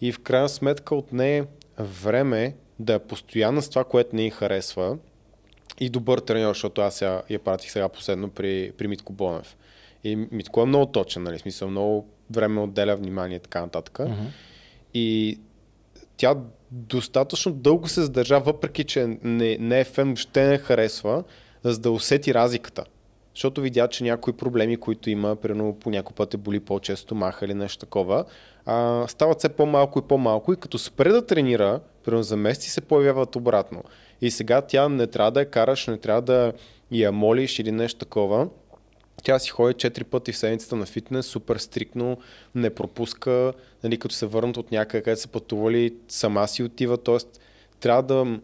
И 0.00 0.12
в 0.12 0.18
крайна 0.18 0.48
сметка 0.48 0.94
от 0.94 1.12
нея 1.12 1.46
време 1.78 2.54
да 2.78 2.94
е 2.94 2.98
постоянна 2.98 3.62
с 3.62 3.68
това, 3.68 3.84
което 3.84 4.16
не 4.16 4.26
й 4.26 4.30
харесва 4.30 4.98
и 5.80 5.88
добър 5.88 6.18
треньор, 6.18 6.50
защото 6.50 6.80
аз 6.80 7.02
я, 7.02 7.22
я 7.30 7.38
пратих 7.38 7.70
сега 7.70 7.88
последно 7.88 8.30
при, 8.30 8.72
при 8.78 8.88
Митко 8.88 9.12
Бонев. 9.12 9.56
И 10.04 10.16
Митко 10.16 10.62
е 10.62 10.66
много 10.66 10.86
точен, 10.86 11.22
нали, 11.22 11.38
смисъл 11.38 11.70
много 11.70 12.06
време 12.30 12.60
отделя 12.60 12.96
внимание 12.96 13.36
и 13.36 13.40
така 13.40 13.60
нататък. 13.60 13.98
Mm-hmm. 13.98 14.26
И 14.94 15.38
тя 16.16 16.36
достатъчно 16.70 17.52
дълго 17.52 17.88
се 17.88 18.02
задържа, 18.02 18.40
въпреки 18.40 18.84
че 18.84 19.18
не, 19.22 19.56
не 19.60 19.80
е 19.80 19.84
фен, 19.84 20.06
въобще 20.06 20.46
не 20.46 20.58
харесва, 20.58 21.24
за 21.62 21.78
да 21.78 21.90
усети 21.90 22.34
разликата. 22.34 22.84
Защото 23.34 23.60
видя, 23.60 23.88
че 23.88 24.04
някои 24.04 24.32
проблеми, 24.32 24.76
които 24.76 25.10
има, 25.10 25.36
примерно 25.36 25.74
по 25.74 25.90
някой 25.90 26.14
път 26.14 26.34
е 26.34 26.36
боли 26.36 26.60
по-често 26.60 27.14
маха 27.14 27.44
или 27.44 27.54
нещо 27.54 27.78
такова, 27.78 28.24
а, 28.66 29.04
стават 29.08 29.38
все 29.38 29.48
по-малко 29.48 29.98
и 29.98 30.08
по-малко 30.08 30.52
и 30.52 30.56
като 30.56 30.78
спре 30.78 31.12
да 31.12 31.26
тренира, 31.26 31.80
примерно 32.04 32.22
за 32.22 32.36
месеци 32.36 32.70
се 32.70 32.80
появяват 32.80 33.36
обратно. 33.36 33.82
И 34.20 34.30
сега 34.30 34.60
тя 34.60 34.88
не 34.88 35.06
трябва 35.06 35.30
да 35.30 35.40
я 35.40 35.50
караш, 35.50 35.86
не 35.86 35.98
трябва 35.98 36.22
да 36.22 36.52
я 36.90 37.12
молиш 37.12 37.58
или 37.58 37.72
нещо 37.72 37.98
такова. 37.98 38.48
Тя 39.22 39.38
си 39.38 39.50
ходи 39.50 39.74
4 39.74 40.04
пъти 40.04 40.32
в 40.32 40.36
седмицата 40.36 40.76
на 40.76 40.86
фитнес, 40.86 41.26
супер 41.26 41.56
стрикно, 41.56 42.18
не 42.54 42.70
пропуска, 42.70 43.52
нали, 43.84 43.98
като 43.98 44.14
се 44.14 44.26
върнат 44.26 44.56
от 44.56 44.72
някъде, 44.72 45.02
където 45.02 45.22
са 45.22 45.28
пътували, 45.28 45.94
сама 46.08 46.48
си 46.48 46.62
отива, 46.62 46.98
т.е. 46.98 47.16
трябва 47.80 48.02
да, 48.02 48.38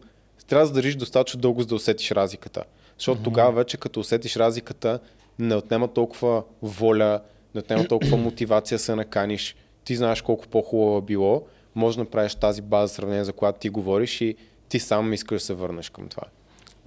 трябва 0.47 0.67
да 0.67 0.73
държиш 0.73 0.95
достатъчно 0.95 1.39
дълго, 1.41 1.61
за 1.61 1.67
да 1.67 1.75
усетиш 1.75 2.11
разликата. 2.11 2.63
Защото 2.99 3.21
mm-hmm. 3.21 3.23
тогава 3.23 3.51
вече 3.51 3.77
като 3.77 3.99
усетиш 3.99 4.35
разликата, 4.35 4.99
не 5.39 5.55
отнема 5.55 5.87
толкова 5.87 6.43
воля, 6.61 7.21
не 7.55 7.59
отнема 7.59 7.87
толкова 7.87 8.17
мотивация 8.17 8.79
се 8.79 8.95
наканиш. 8.95 9.55
Ти 9.83 9.95
знаеш 9.95 10.21
колко 10.21 10.47
по-хубаво 10.47 10.97
е 10.97 11.01
било, 11.01 11.43
може 11.75 11.97
да 11.97 12.03
направиш 12.03 12.35
тази 12.35 12.61
база 12.61 12.93
сравнение, 12.93 13.23
за 13.23 13.33
която 13.33 13.59
ти 13.59 13.69
говориш 13.69 14.21
и 14.21 14.35
ти 14.69 14.79
сам 14.79 15.13
искаш 15.13 15.41
да 15.41 15.45
се 15.45 15.53
върнеш 15.53 15.89
към 15.89 16.07
това. 16.07 16.23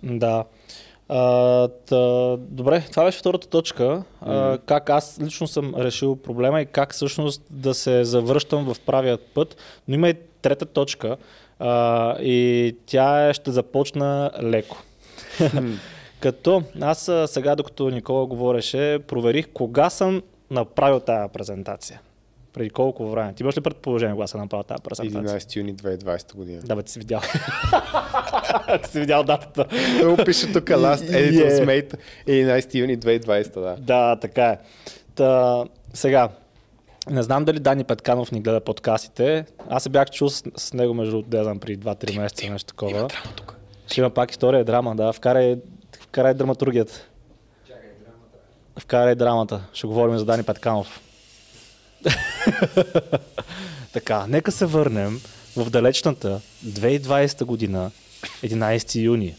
Да. 0.03 0.45
А, 1.09 1.69
та, 1.69 2.37
добре, 2.37 2.85
това 2.91 3.05
беше 3.05 3.19
втората 3.19 3.49
точка. 3.49 4.03
А, 4.21 4.59
как 4.59 4.91
аз 4.91 5.19
лично 5.23 5.47
съм 5.47 5.75
решил 5.75 6.17
проблема 6.17 6.61
и 6.61 6.67
как 6.67 6.93
всъщност 6.93 7.43
да 7.51 7.75
се 7.75 8.05
завръщам 8.05 8.75
в 8.75 8.81
правият 8.81 9.21
път. 9.35 9.57
Но 9.89 9.95
има 9.95 10.09
и 10.09 10.15
трета 10.43 10.67
точка. 10.67 11.17
А, 11.59 12.17
и 12.21 12.77
тя 12.87 13.35
ще 13.35 13.51
започна 13.51 14.31
леко. 14.43 14.77
Като 16.23 16.63
аз 16.81 17.09
а, 17.09 17.27
сега, 17.27 17.57
докато 17.57 17.91
Никола 17.91 18.27
говореше, 18.27 18.99
проверих 19.07 19.49
кога 19.55 19.91
съм 19.91 20.23
направил 20.51 21.01
тази 21.01 21.33
презентация. 21.33 22.01
Преди 22.53 22.71
колко 22.71 23.11
време. 23.11 23.35
Ти 23.35 23.43
имаш 23.43 23.57
ли 23.57 23.61
предположение 23.61 24.15
кога 24.15 24.27
съм 24.27 24.41
направил 24.41 24.63
тази 24.63 24.83
презентация? 24.83 25.39
11 25.41 25.57
юни 25.57 25.77
2020 25.77 26.37
година. 26.37 26.63
Да, 26.65 26.77
бе, 26.77 26.83
ти 26.83 26.93
си 26.93 26.99
видял. 26.99 27.21
ти 28.83 28.91
си 28.91 29.01
видял 29.01 29.25
датата. 29.25 29.67
Много 29.95 30.25
пише 30.25 30.53
тук 30.53 30.65
Last 30.65 30.97
Editors 30.97 31.65
Mate 31.65 31.95
11 32.27 32.75
юни 32.75 32.99
2020, 32.99 33.61
да. 33.61 33.77
Да, 33.79 34.17
така 34.17 34.47
е. 34.47 34.59
Та, 35.15 35.65
сега, 35.95 36.29
не 37.11 37.23
знам 37.23 37.45
дали 37.45 37.61
Дани 37.61 37.85
Петканов 37.85 38.33
ни 38.33 38.41
гледа 38.41 38.61
подкастите. 38.61 39.45
Аз 39.69 39.83
се 39.83 39.89
бях 39.89 40.11
чул 40.11 40.29
с, 40.29 40.43
с 40.57 40.73
него 40.73 40.95
между, 40.95 41.23
да 41.23 41.45
знам, 41.45 41.59
при 41.59 41.79
2-3 41.79 42.19
месеца, 42.19 42.51
нещо 42.51 42.67
такова. 42.67 42.91
Има 42.91 43.09
драма 43.09 43.37
тук. 43.37 43.57
Ще 43.87 44.01
има 44.01 44.11
пак 44.11 44.31
история 44.31 44.65
драма, 44.65 44.97
да. 44.97 45.13
Вкарай, 45.13 45.57
вкарай 46.13 46.35
драматургията. 46.35 46.93
Вкарай 48.79 49.15
драмата. 49.15 49.61
Ще 49.73 49.87
говорим 49.87 50.19
за 50.19 50.25
Дани 50.25 50.43
Петканов. 50.43 51.01
така, 53.93 54.27
нека 54.29 54.53
се 54.53 54.67
върнем 54.67 55.21
в 55.57 55.71
далечната 55.71 56.41
2020 56.67 57.45
година, 57.45 57.91
11 58.43 59.03
юни, 59.03 59.35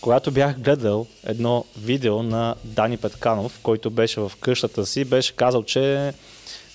когато 0.00 0.30
бях 0.30 0.58
гледал 0.58 1.06
едно 1.24 1.64
видео 1.78 2.22
на 2.22 2.54
Дани 2.64 2.96
Петканов, 2.96 3.60
който 3.62 3.90
беше 3.90 4.20
в 4.20 4.32
къщата 4.40 4.86
си, 4.86 5.04
беше 5.04 5.36
казал, 5.36 5.62
че 5.62 6.12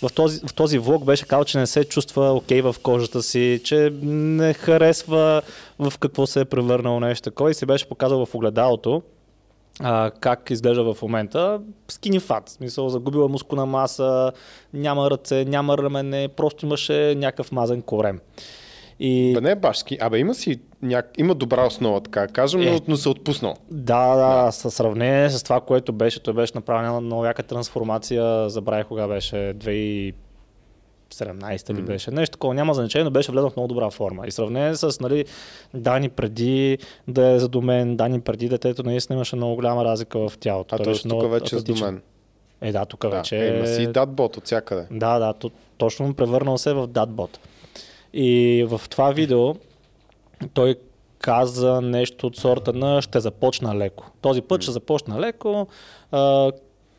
в 0.02 0.10
този, 0.14 0.40
в 0.48 0.54
този 0.54 0.78
влог 0.78 1.06
беше 1.06 1.26
казал, 1.26 1.46
че 1.46 1.58
не 1.58 1.68
се 1.68 1.84
чувства 1.84 2.34
окей 2.34 2.62
в 2.62 2.76
кожата 2.84 3.24
си, 3.24 3.62
че 3.64 3.94
не 4.02 4.54
харесва 4.54 5.42
в 5.80 5.94
какво 6.00 6.28
се 6.28 6.40
е 6.40 6.46
превърнал 6.46 7.00
нещо 7.00 7.24
такова 7.24 7.52
и 7.52 7.54
се 7.54 7.66
беше 7.66 7.90
показал 7.90 8.26
в 8.26 8.36
огледалото 8.36 9.04
а, 9.80 10.12
как 10.20 10.50
изглежда 10.50 10.94
в 10.94 11.02
момента. 11.02 11.62
Скини 11.88 12.20
фат, 12.20 12.50
в 12.50 12.52
смисъл 12.52 12.90
загубила 12.90 13.28
мускулна 13.28 13.66
маса, 13.66 14.32
няма 14.74 15.12
ръце, 15.12 15.46
няма 15.46 15.78
рамене, 15.78 16.28
просто 16.28 16.66
имаше 16.66 17.16
някакъв 17.18 17.52
мазен 17.52 17.82
корем. 17.82 18.20
И... 19.00 19.34
Бе, 19.34 19.42
не 19.42 19.52
е 19.52 19.56
башки. 19.56 19.98
Абе, 20.02 20.18
има 20.18 20.34
си 20.34 20.60
няк... 20.82 21.12
има 21.18 21.36
добра 21.36 21.66
основа, 21.66 22.02
така 22.02 22.28
кажем, 22.28 22.62
но, 22.62 22.72
Е. 22.72 22.80
но 22.88 22.98
се 22.98 23.10
е 23.10 23.12
отпуснал. 23.12 23.56
Да, 23.72 24.16
да, 24.16 24.46
да, 24.46 24.52
със 24.52 24.74
сравнение 24.74 25.30
с 25.30 25.44
това, 25.44 25.62
което 25.62 25.94
беше, 25.94 26.24
той 26.24 26.34
беше 26.34 26.52
направил 26.56 27.02
много 27.02 27.26
яка 27.26 27.44
трансформация, 27.44 28.50
забравих 28.50 28.88
кога 28.88 29.08
беше, 29.08 29.54
2017 31.14 31.74
ли 31.74 31.82
беше, 31.82 32.12
нещо 32.12 32.34
такова, 32.34 32.54
няма 32.54 32.74
значение, 32.74 33.04
но 33.04 33.12
беше 33.12 33.32
влезнал 33.32 33.50
в 33.50 33.56
много 33.56 33.68
добра 33.68 33.90
форма. 33.90 34.28
И 34.28 34.32
сравнение 34.32 34.76
с 34.76 35.00
нали, 35.00 35.26
Дани 35.74 36.10
преди 36.10 36.78
да 37.08 37.28
е 37.28 37.40
задумен, 37.40 37.96
Дани 37.96 38.22
преди 38.22 38.50
детето, 38.50 38.84
наистина 38.84 39.16
имаше 39.16 39.36
много 39.36 39.56
голяма 39.56 39.86
разлика 39.86 40.30
в 40.30 40.38
тялото. 40.38 40.76
А 40.76 40.84
беше 40.84 41.10
тук 41.10 41.32
вече 41.32 41.56
е 41.56 41.60
домен. 41.60 42.02
Е, 42.62 42.72
да, 42.72 42.86
тук 42.86 43.02
Да, 43.02 43.10
вече 43.10 43.38
е, 43.38 43.58
има 43.58 43.68
си 43.68 43.88
датбот 43.88 44.38
от 44.38 44.46
всякъде. 44.46 44.88
Да, 44.92 45.20
да, 45.20 45.34
то, 45.34 45.52
точно 45.78 46.14
превърнал 46.14 46.58
се 46.58 46.74
в 46.74 46.88
датбот. 46.88 47.40
И 48.14 48.66
в 48.70 48.82
това 48.90 49.12
видео 49.12 49.56
той 50.54 50.76
каза 51.20 51.82
нещо 51.82 52.28
от 52.28 52.38
сорта 52.38 52.74
на 52.74 53.02
ще 53.02 53.20
започна 53.20 53.76
леко. 53.76 54.12
Този 54.22 54.42
път 54.42 54.62
ще 54.62 54.72
започна 54.72 55.20
леко. 55.20 55.68
А, 56.12 56.52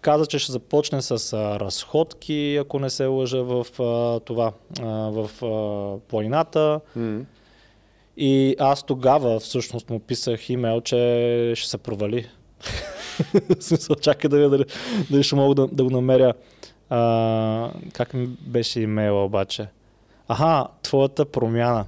каза, 0.09 0.27
че 0.27 0.39
ще 0.39 0.53
започне 0.53 1.03
с 1.03 1.33
а, 1.33 1.61
разходки, 1.61 2.59
ако 2.61 2.79
не 2.79 2.91
се 2.91 3.07
лъжа 3.07 3.43
в 3.43 3.67
а, 3.81 4.21
това, 4.21 4.53
а, 4.81 4.87
в 4.87 5.31
а, 5.43 5.99
планината. 6.09 6.81
М. 6.97 7.21
И 8.17 8.57
аз 8.59 8.83
тогава 8.83 9.41
всъщност 9.41 9.91
му 9.91 10.01
писах 10.01 10.51
имейл, 10.51 10.81
че 10.81 11.53
ще 11.57 11.69
се 11.69 11.79
провали. 11.79 12.27
Смисъл, 13.61 13.97
чакай 13.97 14.29
да 14.29 14.37
видя 14.37 14.51
дали, 14.51 14.65
дали 15.11 15.23
ще 15.23 15.37
мога 15.37 15.55
да, 15.55 15.67
да 15.67 15.85
го 15.85 15.91
намеря. 15.91 16.35
А, 16.91 17.71
как 17.93 18.15
ми 18.15 18.27
беше 18.27 18.81
имейла 18.81 19.25
обаче? 19.25 19.67
Аха, 20.29 20.67
твоята 20.83 21.25
промяна. 21.25 21.87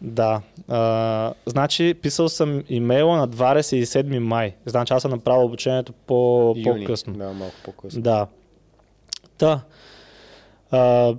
Да. 0.00 0.40
А, 0.68 1.32
значи, 1.46 1.94
писал 1.94 2.28
съм 2.28 2.64
имейла 2.68 3.16
на 3.16 3.28
27 3.28 4.18
май. 4.18 4.54
Значи, 4.66 4.92
аз 4.92 5.02
съм 5.02 5.10
направил 5.10 5.44
обучението 5.44 5.92
по, 5.92 6.14
Юни. 6.56 6.80
по-късно. 6.80 7.12
Да, 7.12 7.32
малко 7.32 7.54
по-късно. 7.64 8.02
Да. 8.02 8.26
Та. 9.38 9.60
А, 10.70 11.14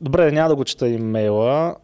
добре, 0.00 0.32
няма 0.32 0.48
да 0.48 0.56
го 0.56 0.64
чета 0.64 0.88
имейла, 0.88 1.76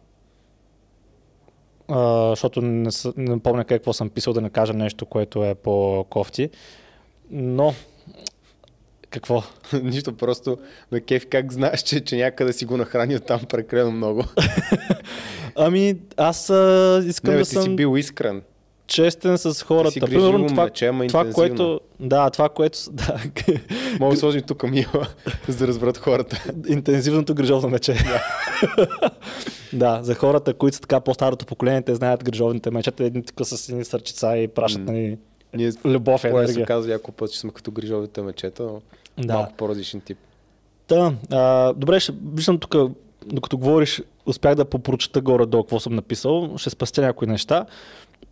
а, 1.87 2.29
защото 2.29 2.61
не, 2.61 2.91
с- 2.91 3.13
не 3.17 3.39
помня 3.39 3.65
какво 3.65 3.93
съм 3.93 4.09
писал 4.09 4.33
да 4.33 4.41
не 4.41 4.49
кажа 4.49 4.73
нещо, 4.73 5.05
което 5.05 5.43
е 5.43 5.55
по-кофти. 5.55 6.49
Но 7.31 7.73
Какво? 9.09 9.43
Нищо, 9.83 10.13
просто 10.13 10.57
на 10.91 11.01
кеф 11.01 11.25
как 11.29 11.53
знаеш, 11.53 11.81
че, 11.81 11.99
че 11.99 12.15
някъде 12.17 12.53
си 12.53 12.65
го 12.65 12.77
нахранил 12.77 13.19
там 13.19 13.39
прекалено 13.49 13.91
много. 13.91 14.23
ами, 15.55 15.95
аз 16.17 16.49
а, 16.49 17.03
искам 17.07 17.31
Не, 17.31 17.37
бе, 17.37 17.43
да 17.43 17.49
ти 17.49 17.53
съм 17.55 17.63
си 17.63 17.75
бил 17.75 17.97
искрен. 17.97 18.41
честен 18.87 19.37
с 19.37 19.63
хората. 19.63 19.91
си 19.91 19.99
грижливо 19.99 20.37
момче, 20.37 20.85
ама 20.87 21.07
това, 21.07 21.19
интензивно. 21.19 21.33
което, 21.33 21.79
да, 21.99 22.29
това, 22.29 22.49
което, 22.49 22.79
да, 22.91 23.19
Мога 23.99 24.13
да 24.13 24.19
сложим 24.19 24.41
тук 24.41 24.63
мила, 24.63 25.07
за 25.47 25.57
да 25.57 25.67
разберат 25.67 25.97
хората. 25.97 26.43
интензивното 26.67 27.35
грижовно 27.35 27.69
мече. 27.69 27.95
да, 29.73 29.99
за 30.03 30.15
хората, 30.15 30.53
които 30.53 30.75
са 30.75 30.81
така 30.81 30.99
по-старото 30.99 31.45
поколение, 31.45 31.81
те 31.81 31.95
знаят 31.95 32.23
грижовните 32.23 32.71
мечета, 32.71 33.03
едни 33.03 33.23
тук 33.23 33.47
с 33.47 33.69
едни 33.69 33.85
сърчица 33.85 34.37
и 34.37 34.47
пращат 34.47 34.85
М. 34.85 34.91
нали, 34.91 35.17
Ние 35.53 35.71
любов 35.85 36.23
и 36.23 36.29
Кое 36.31 36.45
се 36.47 36.51
енергия. 36.51 36.65
казва 36.65 36.91
няколко 36.91 37.11
път, 37.11 37.31
че 37.31 37.39
сме 37.39 37.51
като 37.51 37.71
грижовите 37.71 38.21
мечета, 38.21 38.63
но 38.63 38.81
Да. 39.17 39.33
малко 39.33 39.53
по-различен 39.57 40.01
тип. 40.01 40.17
Та, 40.87 41.13
а, 41.31 41.73
добре, 41.73 41.99
ще 41.99 42.13
виждам 42.33 42.59
тук, 42.59 42.75
докато 43.25 43.57
говориш, 43.57 44.01
успях 44.25 44.55
да 44.55 44.65
попрочета 44.65 45.21
горе-долу 45.21 45.63
какво 45.63 45.79
съм 45.79 45.95
написал, 45.95 46.53
ще 46.57 46.69
спастя 46.69 47.01
някои 47.01 47.27
неща. 47.27 47.65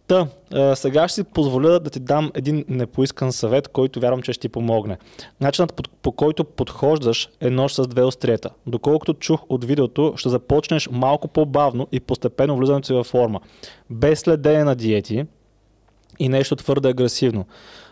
Та, 0.07 0.27
а, 0.53 0.75
сега 0.75 1.07
ще 1.07 1.15
си 1.15 1.23
позволя 1.23 1.79
да 1.79 1.89
ти 1.89 1.99
дам 1.99 2.31
един 2.33 2.65
непоискан 2.67 3.31
съвет, 3.31 3.67
който 3.67 3.99
вярвам, 3.99 4.21
че 4.21 4.33
ще 4.33 4.41
ти 4.41 4.49
помогне. 4.49 4.97
Начинът 5.41 5.73
по, 5.73 5.83
по 6.01 6.11
който 6.11 6.43
подхождаш 6.43 7.29
е 7.41 7.49
нож 7.49 7.73
с 7.73 7.87
две 7.87 8.03
острията. 8.03 8.49
Доколкото 8.67 9.13
чух 9.13 9.41
от 9.49 9.65
видеото, 9.65 10.13
ще 10.17 10.29
започнеш 10.29 10.89
малко 10.91 11.27
по-бавно 11.27 11.87
и 11.91 11.99
постепенно 11.99 12.57
влизането 12.57 12.85
си 12.87 12.93
във 12.93 13.07
форма. 13.07 13.39
Без 13.89 14.19
следене 14.19 14.63
на 14.63 14.75
диети 14.75 15.25
и 16.19 16.29
нещо 16.29 16.55
твърде 16.55 16.89
агресивно. 16.89 17.45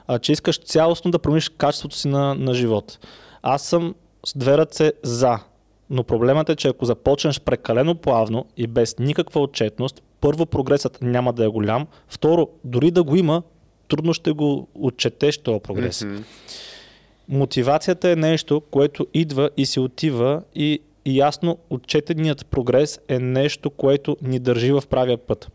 А, 0.07 0.19
че 0.19 0.31
искаш 0.31 0.59
цялостно 0.59 1.11
да 1.11 1.19
промениш 1.19 1.49
качеството 1.49 1.95
си 1.95 2.07
на, 2.07 2.35
на 2.35 2.53
живот. 2.53 2.99
Аз 3.41 3.61
съм 3.63 3.95
с 4.25 4.37
две 4.37 4.57
ръце 4.57 4.93
за. 5.03 5.39
Но 5.89 6.03
проблемът 6.03 6.49
е, 6.49 6.55
че 6.55 6.67
ако 6.67 6.85
започнеш 6.85 7.39
прекалено 7.39 7.95
плавно 7.95 8.45
и 8.57 8.67
без 8.67 8.99
никаква 8.99 9.41
отчетност, 9.41 10.01
първо 10.21 10.45
прогресът 10.45 11.01
няма 11.01 11.33
да 11.33 11.45
е 11.45 11.47
голям, 11.47 11.87
второ, 12.07 12.49
дори 12.63 12.91
да 12.91 13.03
го 13.03 13.15
има, 13.15 13.43
трудно 13.87 14.13
ще 14.13 14.31
го 14.31 14.67
отчетеш 14.75 15.37
този 15.37 15.59
прогрес. 15.59 16.03
Мгм. 16.03 16.21
Мотивацията 17.29 18.09
е 18.09 18.15
нещо, 18.15 18.61
което 18.71 19.07
идва 19.13 19.49
и 19.57 19.65
си 19.65 19.79
отива 19.79 20.41
и, 20.55 20.79
и 21.05 21.17
ясно 21.17 21.57
отчетеният 21.69 22.45
прогрес 22.45 22.99
е 23.07 23.19
нещо, 23.19 23.69
което 23.69 24.17
ни 24.21 24.39
държи 24.39 24.71
в 24.71 24.83
правия 24.89 25.17
път. 25.17 25.51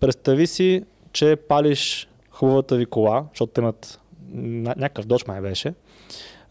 Представи 0.00 0.46
си, 0.46 0.82
че 1.16 1.36
палиш 1.36 2.08
хубавата 2.30 2.76
ви 2.76 2.86
кола, 2.86 3.24
защото 3.32 3.52
те 3.52 3.60
имат 3.60 4.00
ня- 4.34 4.76
някакъв 4.76 5.06
доч 5.06 5.26
май 5.26 5.40
беше, 5.40 5.74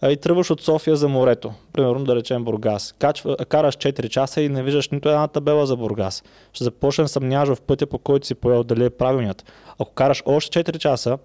и 0.03 0.17
тръгваш 0.17 0.51
от 0.51 0.61
София 0.61 0.95
за 0.95 1.07
морето, 1.07 1.53
примерно 1.73 2.05
да 2.05 2.15
речем 2.15 2.43
Бургас. 2.43 2.95
Качва, 2.99 3.37
караш 3.37 3.77
4 3.77 4.09
часа 4.09 4.41
и 4.41 4.49
не 4.49 4.63
виждаш 4.63 4.89
нито 4.89 5.09
една 5.09 5.27
табела 5.27 5.65
за 5.65 5.75
Бургас. 5.75 6.23
Ще 6.53 6.63
започнеш 6.63 7.09
съмняваш 7.09 7.49
в 7.49 7.61
пътя, 7.61 7.87
по 7.87 7.97
който 7.97 8.27
си 8.27 8.35
поел, 8.35 8.63
дали 8.63 8.85
е 8.85 8.89
правилният. 8.89 9.45
Ако 9.79 9.93
караш 9.93 10.23
още 10.25 10.63
4 10.63 10.77
часа 10.77 11.17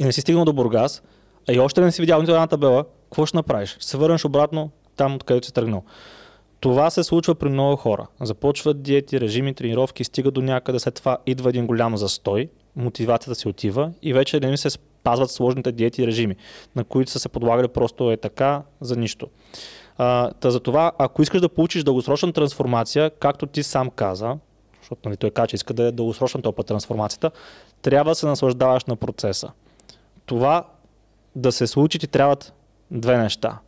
и 0.00 0.04
не 0.04 0.12
си 0.12 0.20
стигнал 0.20 0.44
до 0.44 0.52
Бургас, 0.52 1.02
а 1.48 1.52
и 1.52 1.58
още 1.58 1.80
не 1.80 1.92
си 1.92 2.02
видял 2.02 2.20
нито 2.20 2.32
една 2.32 2.46
табела, 2.46 2.84
какво 3.04 3.26
ще 3.26 3.36
направиш? 3.36 3.70
Ще 3.70 3.84
се 3.84 3.96
върнеш 3.96 4.24
обратно 4.24 4.70
там, 4.96 5.14
откъдето 5.14 5.46
си 5.46 5.54
тръгнал. 5.54 5.82
Това 6.60 6.90
се 6.90 7.02
случва 7.02 7.34
при 7.34 7.48
много 7.48 7.76
хора. 7.76 8.06
Започват 8.20 8.82
диети, 8.82 9.20
режими, 9.20 9.54
тренировки, 9.54 10.04
стига 10.04 10.30
до 10.30 10.42
някъде, 10.42 10.78
след 10.78 10.94
това 10.94 11.18
идва 11.26 11.48
един 11.48 11.66
голям 11.66 11.96
застой, 11.96 12.48
мотивацията 12.78 13.34
си 13.34 13.48
отива 13.48 13.92
и 14.02 14.12
вече 14.12 14.40
не 14.40 14.50
ми 14.50 14.56
се 14.56 14.70
спазват 14.70 15.30
сложните 15.30 15.72
диети 15.72 16.02
и 16.02 16.06
режими, 16.06 16.36
на 16.76 16.84
които 16.84 17.10
са 17.10 17.18
се 17.18 17.28
подлагали 17.28 17.68
просто 17.68 18.12
е 18.12 18.16
така 18.16 18.62
за 18.80 18.96
нищо. 18.96 19.28
А, 19.98 20.30
та 20.30 20.50
за 20.50 20.60
това, 20.60 20.92
ако 20.98 21.22
искаш 21.22 21.40
да 21.40 21.48
получиш 21.48 21.84
дългосрочна 21.84 22.32
трансформация, 22.32 23.10
както 23.10 23.46
ти 23.46 23.62
сам 23.62 23.90
каза, 23.90 24.36
защото 24.80 25.08
нали, 25.08 25.16
той 25.16 25.30
каза, 25.30 25.46
че 25.46 25.56
иска 25.56 25.74
да 25.74 25.82
е 25.82 25.92
дългосрочна 25.92 26.52
път 26.52 26.66
трансформацията, 26.66 27.30
трябва 27.82 28.10
да 28.10 28.14
се 28.14 28.26
наслаждаваш 28.26 28.84
на 28.84 28.96
процеса. 28.96 29.50
Това 30.26 30.64
да 31.36 31.52
се 31.52 31.66
случи 31.66 31.98
ти 31.98 32.06
трябват 32.06 32.52
две 32.90 33.18
неща. 33.18 33.58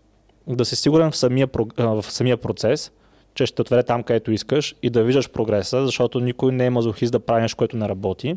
Да 0.46 0.64
си 0.64 0.77
сигурен 0.77 1.11
в 1.11 1.16
самия, 1.16 1.49
в 1.79 2.05
самия 2.09 2.37
процес, 2.37 2.92
че 3.35 3.46
ще 3.46 3.62
отведе 3.62 3.83
там, 3.83 4.03
където 4.03 4.33
искаш 4.33 4.77
и 4.83 4.90
да 4.90 5.03
виждаш 5.03 5.31
прогреса, 5.31 5.85
защото 5.87 6.20
никой 6.20 6.53
не 6.53 6.66
е 6.66 6.70
мазохист 6.70 7.12
да 7.12 7.20
прави 7.20 7.42
нещо, 7.42 7.57
което 7.57 7.77
не 7.77 7.88
работи. 7.88 8.37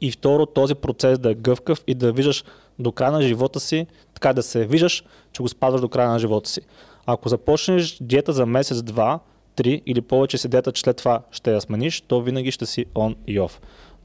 И 0.00 0.10
второ, 0.10 0.46
този 0.46 0.74
процес 0.74 1.18
да 1.18 1.30
е 1.30 1.34
гъвкав 1.34 1.84
и 1.86 1.94
да 1.94 2.12
виждаш 2.12 2.44
до 2.78 2.92
края 2.92 3.12
на 3.12 3.22
живота 3.22 3.60
си, 3.60 3.86
така 4.14 4.32
да 4.32 4.42
се 4.42 4.66
виждаш, 4.66 5.04
че 5.32 5.42
го 5.42 5.48
спазваш 5.48 5.80
до 5.80 5.88
края 5.88 6.08
на 6.08 6.18
живота 6.18 6.50
си. 6.50 6.60
Ако 7.06 7.28
започнеш 7.28 7.98
диета 8.00 8.32
за 8.32 8.46
месец, 8.46 8.82
два, 8.82 9.20
три 9.56 9.82
или 9.86 10.00
повече 10.00 10.38
си 10.38 10.48
диета, 10.48 10.72
че 10.72 10.82
след 10.82 10.96
това 10.96 11.22
ще 11.30 11.52
я 11.52 11.60
смениш, 11.60 12.00
то 12.00 12.20
винаги 12.20 12.50
ще 12.50 12.66
си 12.66 12.86
on 12.94 13.14
и 13.26 13.40
off. 13.40 13.52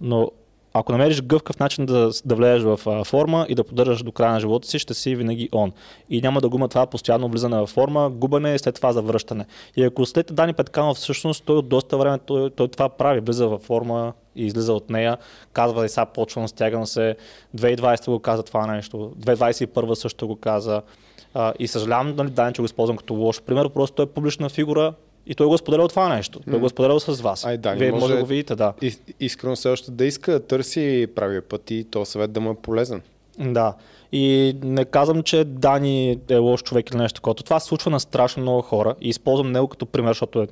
Но 0.02 0.32
ако 0.74 0.92
намериш 0.92 1.22
гъвкав 1.22 1.60
начин 1.60 1.86
да, 1.86 2.12
да 2.26 2.36
влезеш 2.36 2.64
в 2.64 3.04
форма 3.06 3.46
и 3.50 3.56
да 3.56 3.64
поддържаш 3.64 4.04
до 4.04 4.12
края 4.12 4.34
на 4.34 4.40
живота 4.40 4.68
си, 4.68 4.80
ще 4.80 4.94
си 4.94 5.16
винаги 5.16 5.50
on. 5.50 5.72
И 6.10 6.22
няма 6.22 6.42
да 6.42 6.50
го 6.50 6.68
това 6.68 6.86
постоянно 6.86 7.30
влизане 7.30 7.58
в 7.58 7.68
форма, 7.68 8.10
губане 8.10 8.54
и 8.54 8.60
след 8.60 8.76
това 8.76 8.94
завръщане. 8.94 9.46
И 9.76 9.84
ако 9.84 10.06
след 10.06 10.36
Дани 10.36 10.54
Петканов, 10.54 10.98
всъщност 10.98 11.44
той 11.44 11.58
от 11.58 11.70
доста 11.70 11.98
време 11.98 12.18
той, 12.18 12.50
той 12.50 12.68
това 12.68 12.90
прави, 12.90 13.20
влиза 13.20 13.48
във 13.48 13.62
форма 13.62 14.14
и 14.40 14.46
излиза 14.46 14.74
от 14.74 14.90
нея, 14.90 15.18
казва 15.54 15.86
и 15.86 15.90
сега 15.90 16.06
почвам, 16.06 16.48
стягам 16.48 16.86
се, 16.86 17.16
2020 17.58 18.06
го 18.06 18.20
каза 18.20 18.44
това 18.44 18.68
нещо, 18.68 19.14
2021 19.20 19.94
също 19.94 20.28
го 20.28 20.36
каза. 20.36 20.82
А, 21.34 21.54
и 21.60 21.68
съжалявам, 21.68 22.16
нали, 22.16 22.30
Дани, 22.30 22.54
че 22.54 22.62
го 22.62 22.66
използвам 22.66 22.98
като 22.98 23.14
лош 23.14 23.42
пример, 23.42 23.70
просто 23.70 23.96
той 23.96 24.06
е 24.06 24.10
публична 24.10 24.50
фигура 24.50 24.94
и 25.28 25.36
той 25.36 25.48
го 25.48 25.56
е 25.56 25.58
споделял 25.58 25.88
това 25.88 26.16
нещо. 26.16 26.40
Той 26.50 26.60
го 26.60 26.66
е 26.66 26.70
споделял 26.70 27.00
с 27.00 27.22
вас. 27.22 27.46
Ай, 27.46 27.58
Дани, 27.58 27.80
Вие 27.80 27.92
може 27.92 28.02
може- 28.02 28.14
да 28.14 28.20
го 28.20 28.26
видите, 28.26 28.56
да. 28.56 28.74
И, 28.82 28.94
искрено 29.20 29.56
все 29.56 29.70
още 29.70 29.92
да 29.92 30.06
иска 30.06 30.32
да 30.32 30.40
търси 30.40 31.08
правия 31.16 31.42
път 31.42 31.72
и 31.72 31.84
то 31.84 32.06
съвет 32.06 32.32
да 32.32 32.40
му 32.40 32.52
е 32.52 32.56
полезен. 32.56 33.02
Да. 33.40 33.74
И 34.12 34.56
не 34.64 34.86
казвам, 34.86 35.24
че 35.24 35.44
Дани 35.44 36.20
е 36.30 36.38
лош 36.38 36.64
човек 36.64 36.90
или 36.90 36.98
нещо 36.98 37.16
такова. 37.16 37.34
Това 37.34 37.60
се 37.60 37.68
случва 37.68 37.92
на 37.92 38.00
страшно 38.00 38.42
много 38.42 38.62
хора 38.62 38.96
и 39.02 39.10
използвам 39.10 39.52
него 39.52 39.68
като 39.68 39.86
пример, 39.86 40.10
защото 40.10 40.42
е 40.42 40.48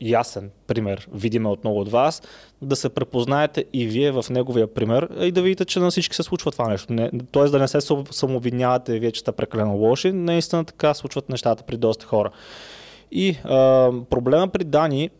ясен 0.00 0.50
пример, 0.66 1.08
видиме 1.12 1.48
от 1.48 1.64
много 1.64 1.80
от 1.80 1.90
вас, 1.90 2.22
да 2.62 2.76
се 2.76 2.88
препознаете 2.88 3.64
и 3.72 3.86
вие 3.86 4.10
в 4.12 4.24
неговия 4.30 4.74
пример 4.74 5.08
и 5.20 5.32
да 5.32 5.42
видите, 5.42 5.64
че 5.64 5.80
на 5.80 5.90
всички 5.90 6.16
се 6.16 6.22
случва 6.22 6.52
това 6.52 6.68
нещо. 6.68 6.92
Не, 6.92 7.10
тоест 7.32 7.52
да 7.52 7.58
не 7.58 7.68
се 7.68 7.80
сам- 7.80 8.04
самообвинявате 8.10 8.98
вие, 8.98 9.12
че 9.12 9.20
сте 9.20 9.32
прекалено 9.32 9.76
лоши, 9.76 10.12
наистина 10.12 10.64
така 10.64 10.94
случват 10.94 11.28
нещата 11.28 11.62
при 11.62 11.76
доста 11.76 12.06
хора. 12.06 12.30
И 13.12 13.36
а, 13.44 13.50
проблема 14.10 14.48
при 14.48 14.64
Дани 14.64 15.10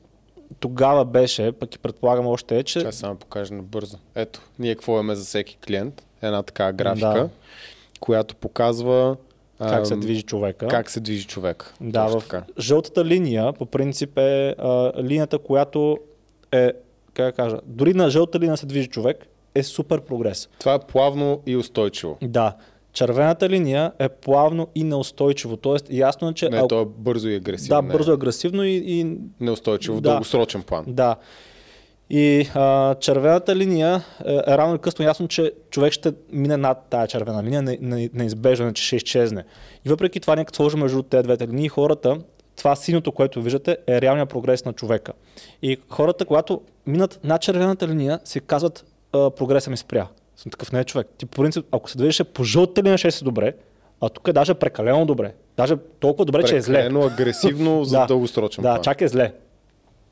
тогава 0.60 1.04
беше, 1.04 1.52
пък 1.52 1.74
и 1.74 1.78
предполагам 1.78 2.26
още 2.26 2.58
е, 2.58 2.62
че... 2.62 2.80
Ще 2.80 2.92
само 2.92 3.16
покажа 3.16 3.54
набързо. 3.54 3.96
Ето, 4.14 4.40
ние 4.58 4.74
какво 4.74 4.92
имаме 4.92 5.14
за 5.14 5.24
всеки 5.24 5.56
клиент. 5.66 6.06
Една 6.22 6.42
такава 6.42 6.72
графика, 6.72 7.08
Да. 7.08 7.28
която 8.00 8.34
показва 8.36 9.16
Как 9.60 9.86
се 9.86 9.96
движи 9.96 10.22
човека. 10.22 10.68
как 10.68 10.90
се 10.90 11.00
движи 11.00 11.26
човек. 11.26 11.74
Да, 11.80 12.06
в 12.06 12.18
така. 12.20 12.42
жълтата 12.58 13.04
линия 13.04 13.52
по 13.52 13.66
принцип 13.66 14.18
е 14.18 14.48
а, 14.50 14.92
линията, 14.98 15.38
която 15.38 15.98
е, 16.52 16.72
как 17.14 17.26
да 17.26 17.32
кажа, 17.32 17.56
дори 17.64 17.94
на 17.94 18.10
жълта 18.10 18.40
линия 18.40 18.56
се 18.56 18.66
движи 18.66 18.86
човек, 18.88 19.26
е 19.54 19.62
супер 19.62 20.00
прогрес. 20.00 20.48
Това 20.58 20.74
е 20.74 20.78
плавно 20.80 21.40
и 21.46 21.56
устойчиво. 21.56 22.18
Да, 22.22 22.56
червената 22.92 23.48
линия 23.48 23.92
е 23.98 24.08
плавно 24.08 24.68
и 24.74 24.84
неустойчиво, 24.84 25.56
т.е. 25.56 25.96
ясно 25.96 26.28
е, 26.28 26.34
че... 26.34 26.48
Не, 26.48 26.56
ако- 26.56 26.68
то 26.68 26.80
е 26.80 26.86
бързо 26.88 27.28
и 27.28 27.34
агресивно. 27.34 27.82
да, 27.82 27.92
бързо, 27.92 28.12
агресивно 28.12 28.64
и, 28.64 28.74
и 28.76 29.16
Неустойчиво 29.40 29.96
в 29.96 30.00
Да. 30.00 30.08
дългосрочен 30.10 30.62
план. 30.62 30.84
Да. 30.88 31.16
И 32.10 32.48
а, 32.54 32.94
червената 32.94 33.56
линия 33.56 34.02
е, 34.26 34.32
е 34.34 34.58
рано 34.58 34.72
или 34.72 34.78
късно 34.80 35.04
ясно, 35.04 35.28
че 35.28 35.52
човек 35.70 35.92
ще 35.92 36.12
мине 36.32 36.56
над 36.56 36.86
тая 36.90 37.06
червена 37.06 37.42
линия, 37.42 37.62
не, 37.62 37.78
не, 37.80 38.10
неизбежно, 38.14 38.72
че 38.72 38.82
ще 38.84 38.96
изчезне. 38.96 39.44
И 39.84 39.88
въпреки 39.88 40.20
това, 40.20 40.36
нека 40.36 40.54
сложим 40.54 40.80
между 40.80 41.02
тези 41.02 41.22
двете 41.22 41.48
линии, 41.48 41.68
хората, 41.68 42.18
това 42.56 42.76
синото, 42.76 43.12
което 43.12 43.42
виждате, 43.42 43.76
е 43.86 44.00
реалният 44.00 44.28
прогрес 44.28 44.64
на 44.64 44.72
човека. 44.72 45.12
И 45.62 45.76
хората, 45.88 46.24
когато 46.24 46.60
минат 46.86 47.20
над 47.24 47.42
червената 47.42 47.88
линия, 47.88 48.20
си 48.24 48.40
казват, 48.40 48.84
прогреса 49.12 49.70
ми 49.70 49.76
спря. 49.76 50.06
Съм 50.36 50.50
такъв 50.50 50.72
не 50.72 50.80
е 50.80 50.84
човек. 50.84 51.06
Ти 51.18 51.26
по 51.26 51.42
принцип, 51.42 51.66
ако 51.72 51.90
се 51.90 51.98
движеше 51.98 52.24
по 52.24 52.44
жълтата 52.44 52.82
линия, 52.82 52.98
ще 52.98 53.10
си 53.10 53.24
добре, 53.24 53.52
а 54.00 54.08
тук 54.08 54.28
е 54.28 54.32
даже 54.32 54.54
прекалено 54.54 55.06
добре. 55.06 55.34
Даже 55.56 55.76
толкова 56.00 56.24
добре, 56.24 56.44
че 56.44 56.56
е 56.56 56.60
зле. 56.60 56.74
Прекалено 56.74 57.06
агресивно 57.06 57.84
за 57.84 57.98
Да. 57.98 58.06
дългосрочен 58.06 58.62
Да, 58.62 58.68
план. 58.68 58.82
чак 58.82 59.00
е 59.00 59.08
зле. 59.08 59.32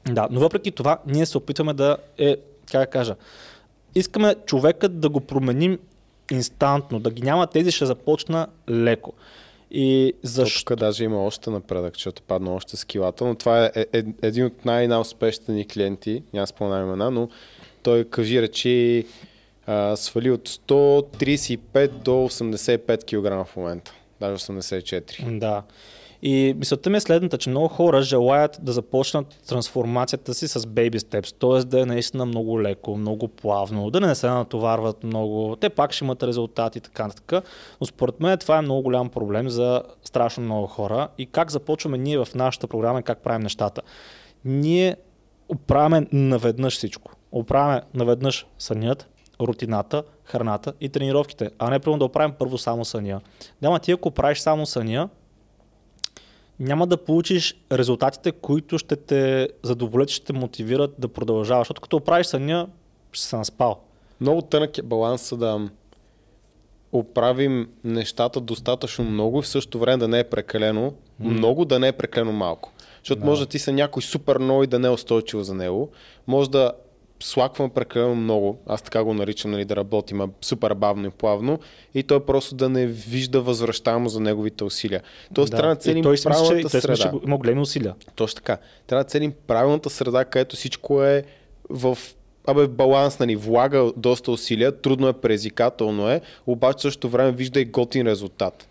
Да, 0.08 0.28
но 0.30 0.40
въпреки 0.40 0.70
това, 0.70 0.98
ние 1.06 1.26
се 1.26 1.38
опитваме 1.38 1.74
да 1.74 1.96
е, 2.18 2.36
как 2.70 2.80
да 2.80 2.86
кажа, 2.86 3.16
искаме 3.94 4.34
човекът 4.46 5.00
да 5.00 5.08
го 5.08 5.20
променим 5.20 5.78
инстантно, 6.30 7.00
да 7.00 7.10
ги 7.10 7.22
няма 7.22 7.46
тези, 7.46 7.72
ще 7.72 7.86
започна 7.86 8.46
леко. 8.68 9.12
И 9.70 10.12
Защо? 10.22 10.74
Тук 10.74 10.78
даже 10.78 11.04
има 11.04 11.24
още 11.24 11.50
напредък, 11.50 11.94
защото 11.94 12.22
падна 12.22 12.54
още 12.54 12.76
с 12.76 12.84
килата, 12.84 13.24
но 13.24 13.34
това 13.34 13.64
е, 13.64 13.70
е, 13.74 13.86
е 13.92 14.04
един 14.22 14.44
от 14.44 14.64
най-успешните 14.64 15.52
ни 15.52 15.66
клиенти, 15.66 16.22
няма 16.32 16.46
спомням 16.46 16.86
имена, 16.86 17.10
но 17.10 17.28
той 17.82 18.04
кажи 18.04 18.42
речи 18.42 19.06
а, 19.66 19.96
свали 19.96 20.30
от 20.30 20.48
135 20.48 21.88
до 21.88 22.10
85 22.10 23.04
кг 23.04 23.48
в 23.48 23.56
момента. 23.56 23.92
даже 24.20 24.44
84. 24.44 25.38
Да. 25.38 25.62
И 26.26 26.54
мисълта 26.58 26.90
ми 26.90 26.96
е 26.96 27.00
следната, 27.00 27.38
че 27.38 27.50
много 27.50 27.68
хора 27.68 28.02
желаят 28.02 28.58
да 28.62 28.72
започнат 28.72 29.26
трансформацията 29.48 30.34
си 30.34 30.48
с 30.48 30.60
baby 30.60 30.98
steps, 30.98 31.34
т.е. 31.40 31.68
да 31.68 31.80
е 31.80 31.86
наистина 31.86 32.26
много 32.26 32.62
леко, 32.62 32.96
много 32.96 33.28
плавно, 33.28 33.90
да 33.90 34.00
не 34.00 34.14
се 34.14 34.26
натоварват 34.26 35.04
много, 35.04 35.56
те 35.56 35.68
пак 35.68 35.92
ще 35.92 36.04
имат 36.04 36.22
резултати 36.22 36.78
и 36.78 36.80
така 36.80 37.06
нататък. 37.06 37.44
Но 37.80 37.86
според 37.86 38.20
мен 38.20 38.38
това 38.38 38.58
е 38.58 38.62
много 38.62 38.82
голям 38.82 39.08
проблем 39.08 39.48
за 39.48 39.82
страшно 40.04 40.44
много 40.44 40.66
хора 40.66 41.08
и 41.18 41.26
как 41.26 41.50
започваме 41.50 41.98
ние 41.98 42.18
в 42.18 42.28
нашата 42.34 42.66
програма 42.66 43.00
и 43.00 43.02
как 43.02 43.18
правим 43.18 43.42
нещата. 43.42 43.82
Ние 44.44 44.96
оправяме 45.48 46.06
наведнъж 46.12 46.76
всичко. 46.76 47.12
Оправяме 47.32 47.82
наведнъж 47.94 48.46
сънят, 48.58 49.08
рутината, 49.40 50.02
храната 50.24 50.72
и 50.80 50.88
тренировките, 50.88 51.50
а 51.58 51.70
не 51.70 51.78
първо 51.78 51.98
да 51.98 52.04
оправим 52.04 52.34
първо 52.38 52.58
само 52.58 52.84
съня. 52.84 53.20
Няма 53.62 53.78
ти 53.78 53.92
ако 53.92 54.10
правиш 54.10 54.38
само 54.38 54.66
съня, 54.66 55.08
няма 56.60 56.86
да 56.86 56.96
получиш 56.96 57.56
резултатите, 57.72 58.32
които 58.32 58.78
ще 58.78 58.96
те 58.96 59.48
задоволят, 59.62 60.08
ще 60.08 60.26
те 60.26 60.32
мотивират 60.32 60.94
да 60.98 61.08
продължаваш. 61.08 61.60
Защото 61.60 61.80
като 61.80 61.96
оправиш 61.96 62.26
съня, 62.26 62.68
ще 63.12 63.26
се 63.26 63.36
наспал. 63.36 63.80
Много 64.20 64.42
тънък 64.42 64.78
е 64.78 64.82
баланса 64.82 65.36
да 65.36 65.68
оправим 66.92 67.68
нещата 67.84 68.40
достатъчно 68.40 69.04
много 69.04 69.38
и 69.38 69.42
в 69.42 69.48
същото 69.48 69.78
време 69.78 69.96
да 69.96 70.08
не 70.08 70.18
е 70.18 70.24
прекалено 70.24 70.90
mm. 70.90 70.94
много, 71.18 71.64
да 71.64 71.78
не 71.78 71.88
е 71.88 71.92
прекалено 71.92 72.32
малко. 72.32 72.72
Защото 72.98 73.20
да. 73.20 73.26
може 73.26 73.40
да 73.40 73.46
ти 73.46 73.58
са 73.58 73.72
някой 73.72 74.02
супер 74.02 74.38
много 74.38 74.62
и 74.62 74.66
да 74.66 74.78
не 74.78 74.88
е 74.88 74.90
устойчиво 74.90 75.42
за 75.42 75.54
него. 75.54 75.90
Може 76.26 76.50
да 76.50 76.72
слаквам 77.24 77.70
прекалено 77.70 78.14
много, 78.14 78.58
аз 78.66 78.82
така 78.82 79.04
го 79.04 79.14
наричам, 79.14 79.50
нали, 79.50 79.64
да 79.64 79.76
работим 79.76 80.20
супер 80.40 80.74
бавно 80.74 81.06
и 81.06 81.10
плавно, 81.10 81.58
и 81.94 82.02
той 82.02 82.24
просто 82.24 82.54
да 82.54 82.68
не 82.68 82.86
вижда 82.86 83.40
възвръщаемо 83.40 84.08
за 84.08 84.20
неговите 84.20 84.64
усилия. 84.64 85.02
Тоест 85.34 85.50
да. 85.50 85.56
трябва 85.56 85.74
да 85.74 85.80
ценим 85.80 86.02
той 86.02 86.16
правилната 86.24 86.68
смисъл, 86.68 86.80
среда. 86.80 87.10
Той 87.10 87.20
има 87.26 87.36
големи 87.36 87.60
усилия. 87.60 87.94
Точно 88.14 88.36
така. 88.36 88.58
Трябва 88.86 89.04
да 89.04 89.08
ценим 89.08 89.32
правилната 89.46 89.90
среда, 89.90 90.24
където 90.24 90.56
всичко 90.56 91.02
е 91.02 91.24
в 91.70 91.98
абе, 92.46 92.66
баланс, 92.66 93.18
нали, 93.18 93.36
влага 93.36 93.92
доста 93.96 94.30
усилия, 94.30 94.72
трудно 94.72 95.08
е, 95.08 95.12
предизвикателно 95.12 96.10
е, 96.10 96.20
обаче 96.46 96.82
също 96.82 97.08
време 97.08 97.32
вижда 97.32 97.60
и 97.60 97.64
готин 97.64 98.06
резултат. 98.06 98.68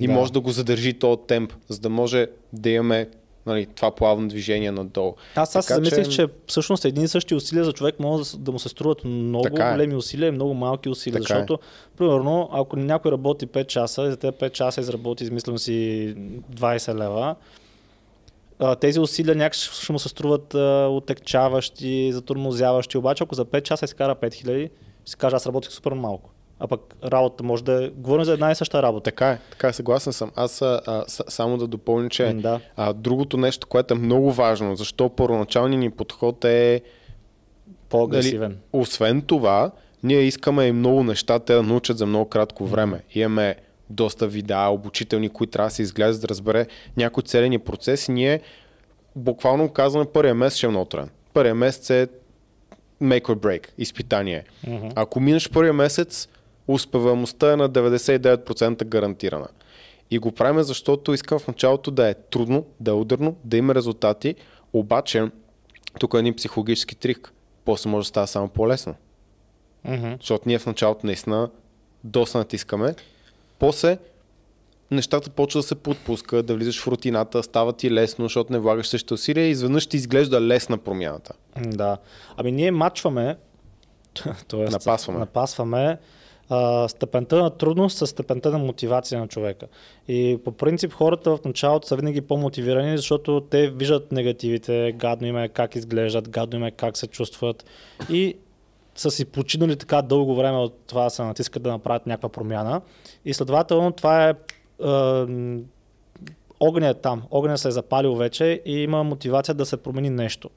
И 0.00 0.06
да. 0.06 0.12
може 0.12 0.32
да 0.32 0.40
го 0.40 0.50
задържи 0.50 0.94
този 0.94 1.20
темп, 1.26 1.52
за 1.68 1.78
да 1.78 1.88
може 1.88 2.26
да 2.52 2.70
имаме 2.70 3.08
нали, 3.46 3.66
това 3.66 3.90
плавно 3.90 4.28
движение 4.28 4.72
надолу. 4.72 5.14
Аз 5.34 5.56
аз 5.56 5.68
замислих, 5.68 6.04
че... 6.04 6.10
че 6.10 6.28
всъщност 6.46 6.84
един 6.84 7.04
и 7.04 7.08
същи 7.08 7.34
усилия 7.34 7.64
за 7.64 7.72
човек 7.72 8.00
може 8.00 8.30
да, 8.30 8.38
да 8.38 8.52
му 8.52 8.58
се 8.58 8.68
струват 8.68 9.04
много 9.04 9.42
така 9.42 9.68
е. 9.68 9.72
големи 9.72 9.94
усилия 9.94 10.28
и 10.28 10.32
много 10.32 10.54
малки 10.54 10.88
усилия. 10.88 11.22
Така 11.22 11.34
е. 11.34 11.36
защото, 11.36 11.54
е. 11.54 11.96
примерно, 11.96 12.48
ако 12.52 12.76
някой 12.76 13.12
работи 13.12 13.46
5 13.46 13.66
часа 13.66 14.02
и 14.02 14.10
за 14.10 14.16
тези 14.16 14.32
5 14.32 14.52
часа 14.52 14.80
изработи, 14.80 15.24
измислям 15.24 15.58
си 15.58 16.14
20 16.54 16.94
лева, 16.94 17.36
тези 18.80 19.00
усилия 19.00 19.36
някак 19.36 19.54
ще 19.54 19.92
му 19.92 19.98
се 19.98 20.08
струват 20.08 20.54
отекчаващи, 20.94 22.12
затормозяващи, 22.12 22.98
обаче 22.98 23.24
ако 23.24 23.34
за 23.34 23.44
5 23.44 23.62
часа 23.62 23.84
изкара 23.84 24.14
5000, 24.14 24.70
ще 25.04 25.10
си 25.10 25.16
каже 25.16 25.36
аз 25.36 25.46
работих 25.46 25.72
супер 25.72 25.92
малко 25.92 26.33
а 26.64 26.68
пък 26.68 26.94
работа 27.04 27.44
може 27.44 27.64
да 27.64 27.84
е... 27.84 27.88
Говорим 27.88 28.24
за 28.24 28.32
една 28.32 28.50
и 28.50 28.54
съща 28.54 28.82
работа. 28.82 29.04
Така 29.04 29.30
е, 29.30 29.38
така 29.50 29.68
е, 29.68 29.72
съгласен 29.72 30.12
съм. 30.12 30.30
Аз 30.36 30.62
а, 30.62 31.04
с, 31.06 31.24
само 31.28 31.58
да 31.58 31.66
допълня, 31.66 32.08
че 32.08 32.32
да. 32.32 32.60
а, 32.76 32.92
другото 32.92 33.36
нещо, 33.36 33.66
което 33.66 33.94
е 33.94 33.96
много 33.96 34.32
важно, 34.32 34.76
защо 34.76 35.08
първоначалният 35.08 35.80
ни 35.80 35.90
подход 35.90 36.44
е 36.44 36.82
по-агресивен. 37.88 38.50
Дали, 38.50 38.60
освен 38.72 39.22
това, 39.22 39.70
ние 40.02 40.20
искаме 40.20 40.66
и 40.66 40.72
много 40.72 41.04
неща 41.04 41.38
те 41.38 41.54
да 41.54 41.62
научат 41.62 41.98
за 41.98 42.06
много 42.06 42.28
кратко 42.28 42.66
време. 42.66 43.00
Имаме 43.14 43.56
доста 43.90 44.26
видеа, 44.26 44.68
обучителни, 44.68 45.28
които 45.28 45.50
трябва 45.50 45.68
да 45.68 45.74
се 45.74 45.82
изглеждат, 45.82 46.22
да 46.22 46.28
разбере 46.28 46.66
някой 46.96 47.22
целени 47.22 47.58
процес 47.58 48.08
и 48.08 48.12
ние 48.12 48.40
буквално 49.16 49.68
казваме 49.68 50.06
първия 50.12 50.34
месец 50.34 50.56
ще 50.56 50.66
е 50.66 50.68
много 50.68 50.84
труден. 50.84 51.10
Първия 51.34 51.54
месец 51.54 51.90
е 51.90 52.08
make 53.02 53.22
or 53.22 53.34
break, 53.34 53.68
изпитание. 53.78 54.44
Mm-hmm. 54.66 54.92
Ако 54.94 55.20
минеш 55.20 55.50
първия 55.50 55.72
месец, 55.72 56.28
успеваемостта 56.68 57.52
е 57.52 57.56
на 57.56 57.70
99% 57.70 58.84
гарантирана. 58.84 59.48
И 60.10 60.18
го 60.18 60.32
правим, 60.32 60.62
защото 60.62 61.14
искам 61.14 61.38
в 61.38 61.48
началото 61.48 61.90
да 61.90 62.08
е 62.08 62.14
трудно, 62.14 62.66
да 62.80 62.90
е 62.90 62.94
ударно, 62.94 63.36
да 63.44 63.56
има 63.56 63.74
резултати, 63.74 64.34
обаче 64.72 65.30
тук 65.98 66.14
е 66.14 66.18
един 66.18 66.34
психологически 66.34 66.96
трик. 66.96 67.32
После 67.64 67.90
може 67.90 68.04
да 68.04 68.08
става 68.08 68.26
само 68.26 68.48
по-лесно. 68.48 68.94
Mm-hmm. 69.86 70.16
Защото 70.20 70.48
ние 70.48 70.58
в 70.58 70.66
началото 70.66 71.06
наистина 71.06 71.50
доста 72.04 72.38
натискаме. 72.38 72.94
После 73.58 73.98
нещата 74.90 75.30
почва 75.30 75.58
да 75.58 75.66
се 75.66 75.74
подпускат, 75.74 76.46
да 76.46 76.54
влизаш 76.54 76.82
в 76.82 76.86
рутината, 76.86 77.42
става 77.42 77.72
ти 77.72 77.90
лесно, 77.90 78.24
защото 78.24 78.52
не 78.52 78.58
влагаш 78.58 78.88
същите 78.88 79.14
усилия 79.14 79.46
и 79.46 79.50
изведнъж 79.50 79.86
ти 79.86 79.96
изглежда 79.96 80.40
лесна 80.40 80.78
промяната. 80.78 81.32
Да. 81.66 81.98
Ами 82.36 82.52
ние 82.52 82.70
мачваме, 82.70 83.36
т.е. 84.48 84.56
напасваме. 84.56 85.18
напасваме 85.18 85.98
а, 86.48 86.88
степента 86.88 87.42
на 87.42 87.50
трудност 87.50 87.98
с 87.98 88.06
степента 88.06 88.50
на 88.50 88.58
мотивация 88.58 89.20
на 89.20 89.28
човека. 89.28 89.66
И 90.08 90.38
по 90.44 90.52
принцип 90.52 90.92
хората 90.92 91.36
в 91.36 91.44
началото 91.44 91.88
са 91.88 91.96
винаги 91.96 92.20
по-мотивирани, 92.20 92.96
защото 92.96 93.40
те 93.40 93.70
виждат 93.70 94.12
негативите, 94.12 94.92
гадно 94.96 95.26
им 95.26 95.38
е 95.38 95.48
как 95.48 95.74
изглеждат, 95.74 96.28
гадно 96.28 96.58
им 96.58 96.64
е 96.64 96.70
как 96.70 96.96
се 96.96 97.06
чувстват 97.06 97.64
и 98.10 98.36
са 98.94 99.10
си 99.10 99.24
починали 99.24 99.76
така 99.76 100.02
дълго 100.02 100.34
време 100.34 100.58
от 100.58 100.74
това 100.86 101.04
да 101.04 101.10
се 101.10 101.22
натискат 101.22 101.62
да 101.62 101.70
направят 101.70 102.06
някаква 102.06 102.28
промяна. 102.28 102.80
И 103.24 103.34
следователно 103.34 103.92
това 103.92 104.28
е 104.28 104.34
огънят 106.60 106.96
е 106.96 107.00
там, 107.00 107.22
огънят 107.30 107.60
се 107.60 107.68
е 107.68 107.70
запалил 107.70 108.14
вече 108.14 108.62
и 108.66 108.72
има 108.72 109.04
мотивация 109.04 109.54
да 109.54 109.66
се 109.66 109.76
промени 109.76 110.10
нещо. 110.10 110.50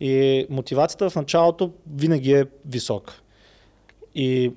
И 0.00 0.46
мотивацията 0.50 1.10
в 1.10 1.16
началото 1.16 1.72
винаги 1.94 2.32
е 2.32 2.46
висока. 2.66 3.20
И 4.14 4.52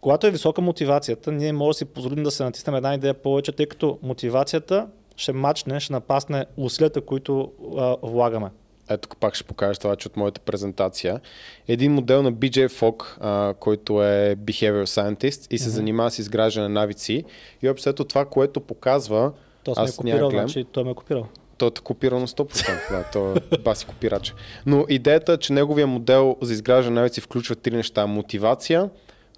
когато 0.00 0.26
е 0.26 0.30
висока 0.30 0.60
мотивацията, 0.60 1.32
ние 1.32 1.52
може 1.52 1.68
да 1.68 1.78
си 1.78 1.84
позволим 1.84 2.24
да 2.24 2.30
се 2.30 2.44
натиснем 2.44 2.74
една 2.74 2.94
идея 2.94 3.14
повече, 3.14 3.52
тъй 3.52 3.66
като 3.66 3.98
мотивацията 4.02 4.86
ще 5.16 5.32
мачне, 5.32 5.80
ще 5.80 5.92
напасне 5.92 6.46
усилията, 6.56 7.00
които 7.00 7.52
а, 7.78 7.96
влагаме. 8.02 8.50
Ето 8.90 9.08
пак 9.20 9.34
ще 9.34 9.44
покажа 9.44 9.80
това, 9.80 9.96
че 9.96 10.08
от 10.08 10.16
моята 10.16 10.40
презентация. 10.40 11.20
Един 11.68 11.92
модел 11.92 12.22
на 12.22 12.32
BJ 12.32 12.68
Fogg, 12.68 13.16
а, 13.20 13.54
който 13.54 14.04
е 14.04 14.36
Behavior 14.36 14.84
Scientist 14.84 15.46
и 15.50 15.58
се 15.58 15.68
mm-hmm. 15.68 15.72
занимава 15.72 16.10
с 16.10 16.18
изграждане 16.18 16.68
на 16.68 16.80
навици. 16.80 17.24
И 17.62 17.68
общо 17.68 18.04
това, 18.04 18.24
което 18.24 18.60
показва... 18.60 19.32
То 19.64 19.72
аз 19.76 20.02
ме 20.02 20.10
е 20.10 20.12
копирал, 20.12 20.30
значи 20.30 20.64
той 20.72 20.84
ме 20.84 20.90
е 20.90 20.94
копирал. 20.94 21.26
Той 21.58 21.68
е 21.68 21.80
копирал 21.84 22.20
на 22.20 22.26
100%, 22.26 22.90
да, 22.90 23.04
то 23.12 23.34
е 23.52 23.58
баси 23.58 23.86
копирач. 23.86 24.34
Но 24.66 24.84
идеята 24.88 25.32
е, 25.32 25.36
че 25.36 25.52
неговия 25.52 25.86
модел 25.86 26.36
за 26.42 26.52
изграждане 26.52 26.94
на 26.94 27.00
навици 27.00 27.20
включва 27.20 27.56
три 27.56 27.76
неща. 27.76 28.06
Мотивация, 28.06 28.90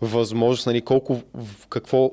възможност, 0.07 0.67
нали, 0.67 0.81
колко, 0.81 1.21
какво 1.69 2.11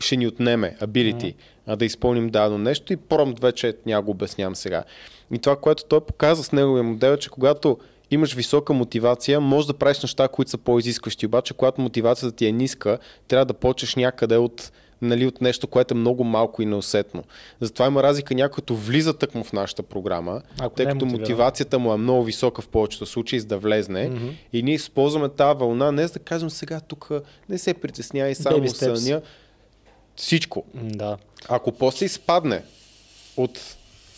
ще 0.00 0.16
ни 0.16 0.26
отнеме, 0.26 0.76
ability, 0.80 1.34
mm-hmm. 1.34 1.76
да 1.76 1.84
изпълним 1.84 2.28
дадено 2.28 2.58
нещо 2.58 2.92
и 2.92 2.96
промпт 2.96 3.40
вече 3.40 3.76
няма 3.86 4.02
го 4.02 4.10
обяснявам 4.10 4.56
сега. 4.56 4.84
И 5.32 5.38
това, 5.38 5.56
което 5.56 5.84
той 5.84 6.00
показва 6.00 6.44
с 6.44 6.52
неговия 6.52 6.82
модел 6.82 7.12
е, 7.12 7.18
че 7.18 7.30
когато 7.30 7.78
имаш 8.10 8.34
висока 8.34 8.72
мотивация, 8.72 9.40
може 9.40 9.66
да 9.66 9.74
правиш 9.74 10.02
неща, 10.02 10.28
които 10.28 10.50
са 10.50 10.58
по-изискващи, 10.58 11.26
обаче 11.26 11.54
когато 11.54 11.80
мотивацията 11.80 12.36
ти 12.36 12.46
е 12.46 12.52
ниска, 12.52 12.98
трябва 13.28 13.44
да 13.44 13.54
почнеш 13.54 13.94
някъде 13.94 14.36
от 14.36 14.72
нали, 15.02 15.26
от 15.26 15.40
нещо, 15.40 15.66
което 15.66 15.94
е 15.94 15.96
много 15.96 16.24
малко 16.24 16.62
и 16.62 16.66
неусетно. 16.66 17.24
Затова 17.60 17.86
има 17.86 18.02
разлика 18.02 18.34
някой, 18.34 18.54
като 18.54 18.76
влиза 18.76 19.14
тъкмо 19.18 19.44
в 19.44 19.52
нашата 19.52 19.82
програма, 19.82 20.42
Ако 20.60 20.74
тъй 20.74 20.86
като 20.86 21.06
мотивацията 21.06 21.78
му 21.78 21.92
е 21.92 21.96
много 21.96 22.24
висока 22.24 22.62
в 22.62 22.68
повечето 22.68 23.06
случаи, 23.06 23.40
за 23.40 23.46
да 23.46 23.58
влезне. 23.58 24.10
Mm-hmm. 24.10 24.32
И 24.52 24.62
ние 24.62 24.74
използваме 24.74 25.28
тази 25.28 25.58
вълна, 25.58 25.92
не 25.92 26.06
за 26.06 26.12
да 26.12 26.18
кажем 26.18 26.50
сега 26.50 26.80
тук 26.80 27.10
не 27.48 27.58
се 27.58 27.74
притеснявай, 27.74 28.34
само 28.34 28.68
съня. 28.68 29.20
Всичко. 30.16 30.64
Да. 30.74 31.16
Ако 31.48 31.72
после 31.72 32.06
изпадне 32.06 32.62
от 33.36 33.60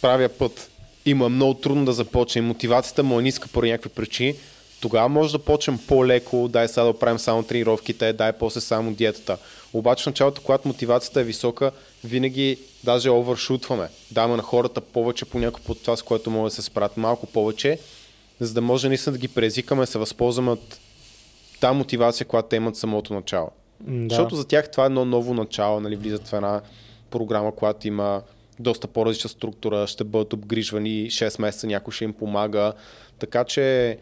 правия 0.02 0.28
път, 0.28 0.70
има 1.06 1.28
много 1.28 1.54
трудно 1.54 1.84
да 1.84 1.92
започне, 1.92 2.42
мотивацията 2.42 3.02
му 3.02 3.20
е 3.20 3.22
ниска 3.22 3.48
по 3.48 3.62
някакви 3.62 3.88
причини, 3.88 4.34
тогава 4.80 5.08
може 5.08 5.32
да 5.32 5.38
почнем 5.38 5.78
по-леко, 5.88 6.48
дай 6.48 6.68
сега 6.68 6.84
да 6.84 6.98
правим 6.98 7.18
само 7.18 7.42
тренировките, 7.42 8.12
дай 8.12 8.32
после 8.32 8.60
само 8.60 8.94
диетата. 8.94 9.38
Обаче 9.72 10.02
в 10.02 10.06
началото, 10.06 10.42
когато 10.42 10.68
мотивацията 10.68 11.20
е 11.20 11.24
висока, 11.24 11.70
винаги 12.04 12.58
даже 12.84 13.10
овершутваме. 13.10 13.88
Даваме 14.10 14.36
на 14.36 14.42
хората 14.42 14.80
повече 14.80 15.24
по 15.24 15.38
някой 15.38 15.62
под 15.62 15.82
това, 15.82 15.96
с 15.96 16.03
което 16.03 16.30
могат 16.30 16.51
да 16.51 16.55
се 16.55 16.62
справят 16.62 16.96
малко 16.96 17.26
повече, 17.26 17.78
за 18.40 18.55
да 18.55 18.61
може 18.61 18.88
наистина 18.88 19.12
да 19.12 19.18
ги 19.18 19.28
презикаме, 19.28 19.86
се 19.86 19.98
възползваме 19.98 20.51
от 20.51 20.78
тази 21.61 21.76
мотивация, 21.76 22.26
която 22.26 22.48
те 22.48 22.57
имат 22.57 22.76
самото 22.76 23.14
начало. 23.14 23.51
Да. 23.80 24.09
Защото 24.09 24.36
за 24.36 24.46
тях 24.46 24.70
това 24.70 24.84
е 24.84 24.86
едно 24.86 25.05
ново 25.05 25.34
начало, 25.34 25.80
нали, 25.80 25.96
влизат 25.96 26.28
в 26.28 26.32
една 26.32 26.61
програма, 27.11 27.55
която 27.55 27.88
има 27.88 28.22
доста 28.59 28.86
по-различна 28.86 29.30
структура, 29.30 29.86
ще 29.86 30.05
бъдат 30.05 30.32
обгрижвани 30.32 31.07
6 31.11 31.40
месеца, 31.40 31.66
някой 31.66 31.92
ще 31.92 32.05
им 32.05 32.12
помага. 32.12 32.72
Така 33.18 33.44
че 33.44 33.98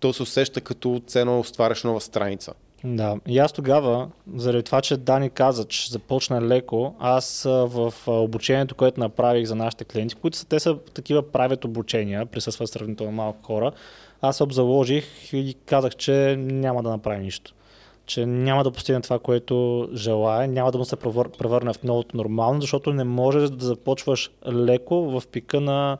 то 0.00 0.12
се 0.12 0.22
усеща 0.22 0.60
като 0.60 1.02
цено 1.06 1.44
стваряш 1.44 1.84
нова 1.84 2.00
страница. 2.00 2.52
Да, 2.84 3.16
и 3.28 3.38
аз 3.38 3.52
тогава, 3.52 4.08
заради 4.34 4.62
това, 4.62 4.80
че 4.80 4.96
Дани 4.96 5.30
каза, 5.30 5.64
че 5.64 5.90
започна 5.90 6.42
леко, 6.42 6.94
аз 6.98 7.42
в 7.46 7.94
обучението, 8.06 8.74
което 8.74 9.00
направих 9.00 9.46
за 9.46 9.54
нашите 9.54 9.84
клиенти, 9.84 10.14
които 10.14 10.36
са, 10.36 10.46
те 10.46 10.60
са 10.60 10.78
такива 10.78 11.32
правят 11.32 11.64
обучения, 11.64 12.26
присъстват 12.26 12.68
сравнително 12.68 13.12
малко 13.12 13.42
хора, 13.42 13.72
аз 14.22 14.40
обзаложих 14.40 15.32
и 15.32 15.54
казах, 15.66 15.96
че 15.96 16.36
няма 16.38 16.82
да 16.82 16.90
направи 16.90 17.22
нищо. 17.22 17.54
Че 18.06 18.26
няма 18.26 18.64
да 18.64 18.70
постигне 18.70 19.00
това, 19.00 19.18
което 19.18 19.88
желая, 19.94 20.48
няма 20.48 20.72
да 20.72 20.78
му 20.78 20.84
се 20.84 20.96
превърне 20.96 21.72
в 21.72 21.82
новото 21.82 22.16
нормално, 22.16 22.60
защото 22.60 22.92
не 22.92 23.04
можеш 23.04 23.50
да 23.50 23.66
започваш 23.66 24.30
леко 24.52 25.20
в 25.20 25.22
пика 25.32 25.60
на 25.60 25.98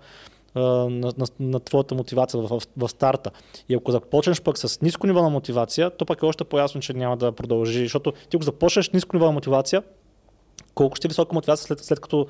на, 0.54 1.12
на, 1.18 1.26
на 1.40 1.60
твоята 1.60 1.94
мотивация 1.94 2.40
в, 2.40 2.60
в, 2.76 2.88
старта. 2.88 3.30
И 3.68 3.74
ако 3.74 3.92
започнеш 3.92 4.42
пък 4.42 4.58
с 4.58 4.80
ниско 4.80 5.06
ниво 5.06 5.22
на 5.22 5.30
мотивация, 5.30 5.90
то 5.90 6.06
пък 6.06 6.22
е 6.22 6.26
още 6.26 6.44
по-ясно, 6.44 6.80
че 6.80 6.92
няма 6.92 7.16
да 7.16 7.32
продължи, 7.32 7.82
защото 7.82 8.12
ти 8.12 8.36
ако 8.36 8.44
започнеш 8.44 8.90
ниско 8.90 9.16
ниво 9.16 9.26
на 9.26 9.32
мотивация, 9.32 9.82
колко 10.74 10.96
ще 10.96 11.06
е 11.06 11.08
висока 11.08 11.34
мотивация 11.34 11.66
след, 11.66 11.84
след 11.84 12.00
като 12.00 12.26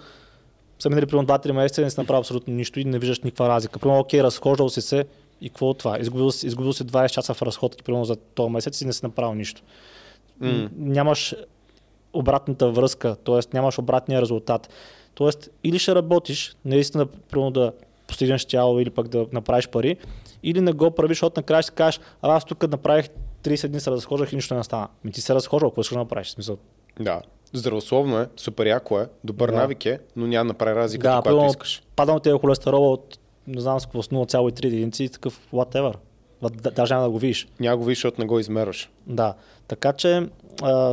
са 0.79 0.89
минали 0.89 1.07
примерно 1.07 1.29
2-3 1.29 1.53
месеца 1.53 1.81
и 1.81 1.85
не 1.85 1.91
си 1.91 2.01
направил 2.01 2.21
абсолютно 2.21 2.55
нищо 2.55 2.81
и 2.81 2.85
не 2.85 2.99
виждаш 2.99 3.21
никаква 3.21 3.49
разлика. 3.49 3.79
Примерно, 3.79 4.01
окей, 4.01 4.23
разхождал 4.23 4.69
си 4.69 4.81
се 4.81 5.05
и 5.41 5.49
какво 5.49 5.71
от 5.71 5.79
това? 5.79 5.99
Изгубил 6.01 6.31
изгубил 6.43 6.73
си 6.73 6.85
20 6.85 7.09
часа 7.09 7.35
в 7.35 7.43
разходки, 7.43 7.83
примерно 7.83 8.05
за 8.05 8.17
този 8.17 8.51
месец 8.51 8.81
и 8.81 8.87
не 8.87 8.93
си 8.93 9.01
направил 9.03 9.35
нищо. 9.35 9.63
Mm. 10.43 10.69
Нямаш 10.77 11.35
обратната 12.13 12.71
връзка, 12.71 13.17
т.е. 13.25 13.41
нямаш 13.55 13.79
обратния 13.79 14.23
резултат. 14.23 14.69
Тоест, 15.15 15.51
или 15.65 15.79
ще 15.79 15.95
работиш, 15.95 16.57
наистина, 16.65 17.07
примерно 17.07 17.51
да 17.51 17.73
постигнеш 18.07 18.45
тяло 18.45 18.81
или 18.81 18.91
пък 18.91 19.09
да 19.09 19.27
направиш 19.33 19.69
пари, 19.69 19.97
или 20.43 20.61
не 20.61 20.73
го 20.73 20.91
правиш, 20.91 21.11
защото 21.11 21.41
накрая 21.41 21.63
ще 21.63 21.73
кажеш, 21.73 22.01
аз 22.23 22.45
тук 22.45 22.71
направих 22.71 23.09
30 23.43 23.69
дни 23.69 23.81
се 23.81 23.91
разхождах 23.91 24.33
и 24.33 24.37
нищо 24.37 24.55
не 24.55 24.65
стана. 24.65 24.89
Ми 25.05 25.13
ти 25.13 25.21
се 25.21 25.35
разхождал, 25.35 25.71
какво 25.71 25.81
искаш 25.81 25.95
да 25.95 25.99
направиш? 25.99 26.31
Смисъл. 26.31 26.59
Да. 27.01 27.21
Здравословно 27.53 28.21
е, 28.21 28.29
супер 28.37 28.67
яко 28.67 29.01
е, 29.01 29.09
добър 29.25 29.51
да. 29.51 29.57
навик 29.57 29.87
е, 29.87 29.99
но 30.17 30.27
няма 30.27 30.45
да 30.45 30.49
направи 30.49 30.75
разлика, 30.77 31.09
да, 31.09 31.23
когато 31.23 31.47
искаш. 31.47 31.83
Падал 31.97 32.21
ти 32.21 32.29
е 32.29 32.33
холестерола 32.33 32.91
от 32.93 33.19
не 33.47 33.61
знам 33.61 33.81
с 33.81 33.87
какво, 33.87 34.03
с 34.03 34.09
0,3 34.09 34.65
единици 34.65 35.05
и 35.05 35.09
такъв 35.09 35.49
whatever. 35.53 35.95
Даже 36.75 36.95
няма 36.95 37.05
да 37.05 37.11
го 37.11 37.19
видиш. 37.19 37.49
Няма 37.61 37.77
го 37.77 37.85
видиш, 37.85 37.99
защото 37.99 38.21
не 38.21 38.27
го 38.27 38.39
измерваш. 38.39 38.91
Да. 39.07 39.35
Така 39.69 39.93
че 39.93 40.29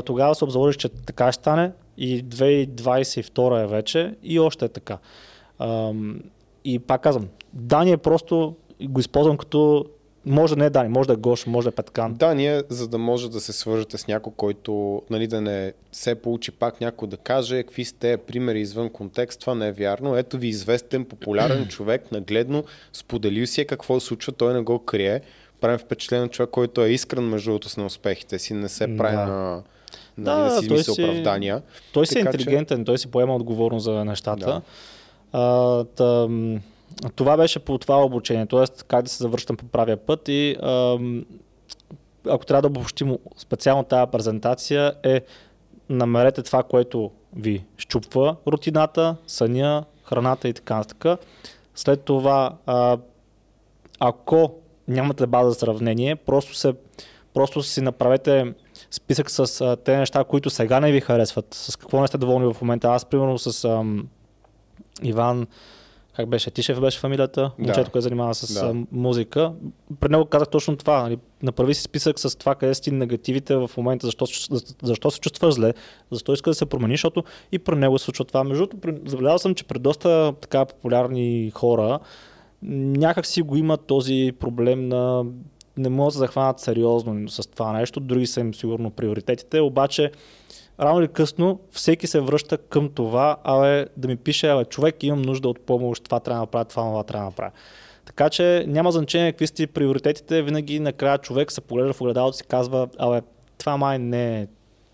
тогава 0.05 0.35
се 0.35 0.43
обзаложиш, 0.43 0.77
че 0.77 0.89
така 0.89 1.31
ще 1.31 1.41
стане 1.41 1.71
и 1.97 2.25
2022 2.25 3.63
е 3.63 3.67
вече 3.67 4.15
и 4.23 4.39
още 4.39 4.65
е 4.65 4.69
така. 4.69 4.97
И 6.65 6.79
пак 6.79 7.01
казвам, 7.01 7.27
Дани 7.53 7.91
е 7.91 7.97
просто 7.97 8.55
го 8.81 8.99
използвам 8.99 9.37
като 9.37 9.85
може 10.25 10.55
да 10.55 10.59
не 10.59 10.65
е 10.65 10.69
Дани, 10.69 10.89
може 10.89 11.07
да 11.07 11.13
е 11.13 11.15
Гош, 11.17 11.45
може 11.45 11.65
да 11.65 11.69
е 11.69 11.75
Петкан. 11.75 12.13
Дани 12.13 12.47
е, 12.47 12.63
за 12.69 12.87
да 12.87 12.97
може 12.97 13.31
да 13.31 13.39
се 13.39 13.53
свържете 13.53 13.97
с 13.97 14.07
някой, 14.07 14.33
който 14.37 15.01
нали, 15.09 15.27
да 15.27 15.41
не 15.41 15.73
се 15.91 16.15
получи 16.15 16.51
пак 16.51 16.81
някой 16.81 17.07
да 17.07 17.17
каже 17.17 17.63
какви 17.63 17.85
сте 17.85 18.17
примери 18.17 18.59
извън 18.59 18.89
контекст, 18.89 19.39
това 19.39 19.55
не 19.55 19.67
е 19.67 19.71
вярно. 19.71 20.17
Ето 20.17 20.37
ви 20.37 20.47
известен, 20.47 21.05
популярен 21.05 21.67
човек, 21.69 22.11
нагледно, 22.11 22.63
споделил 22.93 23.47
си 23.47 23.61
е 23.61 23.65
какво 23.65 23.99
се 23.99 24.05
случва, 24.07 24.31
той 24.31 24.53
не 24.53 24.61
го 24.61 24.79
крие. 24.79 25.21
Правим 25.61 25.79
впечатление 25.79 26.23
на 26.23 26.29
човек, 26.29 26.49
който 26.49 26.81
е 26.81 26.89
искрен 26.89 27.23
между 27.23 27.49
другото 27.49 27.69
с 27.69 27.77
на 27.77 27.85
успехите 27.85 28.39
си, 28.39 28.53
не 28.53 28.69
се 28.69 28.97
прави 28.97 29.15
да. 29.15 29.25
на 29.25 29.63
нали, 30.17 30.39
да, 30.39 30.55
да 30.55 30.59
си 30.59 30.65
измисля 30.65 30.93
оправдания. 30.93 31.61
Той 31.93 32.07
си 32.07 32.17
е 32.17 32.21
интелигентен, 32.21 32.79
че... 32.79 32.85
той 32.85 32.97
си 32.97 33.11
поема 33.11 33.35
отговорност 33.35 33.83
за 33.83 34.05
нещата. 34.05 34.45
Да. 34.45 34.61
А, 35.31 35.83
тъм, 35.83 36.61
това 37.15 37.37
беше 37.37 37.59
по 37.59 37.77
това 37.77 38.05
обучение, 38.05 38.45
т.е. 38.45 38.83
как 38.87 39.03
да 39.03 39.09
се 39.09 39.23
завършвам 39.23 39.57
по 39.57 39.65
правия 39.65 39.97
път 39.97 40.27
и 40.27 40.55
ам, 40.61 41.25
ако 42.29 42.45
трябва 42.45 42.61
да 42.61 42.67
обобщим 42.67 43.17
специално 43.37 43.83
тази 43.83 44.11
презентация 44.11 44.93
е 45.03 45.21
намерете 45.89 46.43
това, 46.43 46.63
което 46.63 47.11
ви 47.35 47.63
щупва 47.77 48.35
рутината, 48.47 49.15
съня, 49.27 49.83
храната 50.03 50.49
и 50.49 50.53
така 50.53 50.75
нататък. 50.75 51.25
След 51.75 52.01
това, 52.01 52.57
а, 52.65 52.97
ако 53.99 54.53
нямате 54.87 55.27
база 55.27 55.49
за 55.49 55.55
сравнение, 55.55 56.15
просто, 56.15 56.55
се, 56.55 56.73
просто 57.33 57.63
си 57.63 57.81
направете 57.81 58.53
списък 58.91 59.31
с 59.31 59.61
а, 59.61 59.75
те 59.75 59.97
неща, 59.97 60.23
които 60.23 60.49
сега 60.49 60.79
не 60.79 60.91
ви 60.91 61.01
харесват, 61.01 61.53
с 61.53 61.75
какво 61.75 62.01
не 62.01 62.07
сте 62.07 62.17
доволни 62.17 62.53
в 62.53 62.61
момента. 62.61 62.87
Аз, 62.89 63.05
примерно, 63.05 63.37
с 63.37 63.63
ам, 63.63 64.07
Иван, 65.03 65.47
как 66.15 66.29
беше, 66.29 66.51
Тишев 66.51 66.79
беше 66.81 66.99
фамилията, 66.99 67.41
да. 67.41 67.51
момчето, 67.57 67.91
което 67.91 68.03
занимава 68.03 68.35
с 68.35 68.53
да. 68.53 68.73
музика. 68.91 69.53
При 69.99 70.09
него 70.09 70.25
казах 70.25 70.47
точно 70.49 70.77
това. 70.77 71.03
Нали, 71.03 71.17
направи 71.43 71.73
си 71.73 71.81
списък 71.81 72.19
с 72.19 72.37
това, 72.37 72.55
къде 72.55 72.73
си 72.73 72.91
негативите 72.91 73.55
в 73.55 73.69
момента, 73.77 74.07
защо, 74.07 74.25
защо 74.83 75.11
се 75.11 75.19
чувстваш 75.19 75.53
зле, 75.53 75.73
защо 76.11 76.33
иска 76.33 76.49
да 76.49 76.53
се 76.53 76.65
промени, 76.65 76.93
защото 76.93 77.23
и 77.51 77.59
при 77.59 77.75
него 77.75 77.97
се 77.97 78.05
случва 78.05 78.25
това. 78.25 78.43
Между 78.43 78.67
другото, 78.67 79.09
забелязал 79.09 79.39
съм, 79.39 79.55
че 79.55 79.63
при 79.63 79.79
доста 79.79 80.33
така 80.41 80.65
популярни 80.65 81.51
хора 81.53 81.99
някак 82.63 83.25
си 83.25 83.41
го 83.41 83.55
има 83.55 83.77
този 83.77 84.31
проблем 84.39 84.87
на 84.87 85.25
не 85.77 85.89
могат 85.89 86.07
да 86.07 86.11
се 86.11 86.17
захванат 86.17 86.59
сериозно 86.59 87.29
с 87.29 87.49
това 87.49 87.73
нещо, 87.73 87.99
други 87.99 88.27
са 88.27 88.39
им 88.39 88.53
сигурно 88.53 88.91
приоритетите, 88.91 89.59
обаче 89.59 90.11
рано 90.81 90.99
или 90.99 91.07
късно 91.07 91.59
всеки 91.71 92.07
се 92.07 92.19
връща 92.19 92.57
към 92.57 92.89
това, 92.89 93.37
абе, 93.43 93.85
да 93.97 94.07
ми 94.07 94.15
пише, 94.15 94.47
абе, 94.47 94.65
човек 94.65 95.03
имам 95.03 95.21
нужда 95.21 95.49
от 95.49 95.59
помощ, 95.65 96.03
това 96.03 96.19
трябва 96.19 96.37
да 96.37 96.41
направя, 96.41 96.65
това, 96.65 96.83
това 96.83 97.03
трябва 97.03 97.23
да 97.23 97.29
направя. 97.29 97.51
Така 98.05 98.29
че 98.29 98.65
няма 98.67 98.91
значение 98.91 99.31
какви 99.31 99.47
сте 99.47 99.67
приоритетите, 99.67 100.41
винаги 100.41 100.79
накрая 100.79 101.17
човек 101.17 101.51
се 101.51 101.61
поглежда 101.61 101.93
в 101.93 102.01
огледалото 102.01 102.35
и 102.35 102.37
си 102.37 102.43
казва, 102.43 102.87
абе, 102.97 103.21
това 103.57 103.77
май 103.77 103.99
не 103.99 104.41
е 104.41 104.47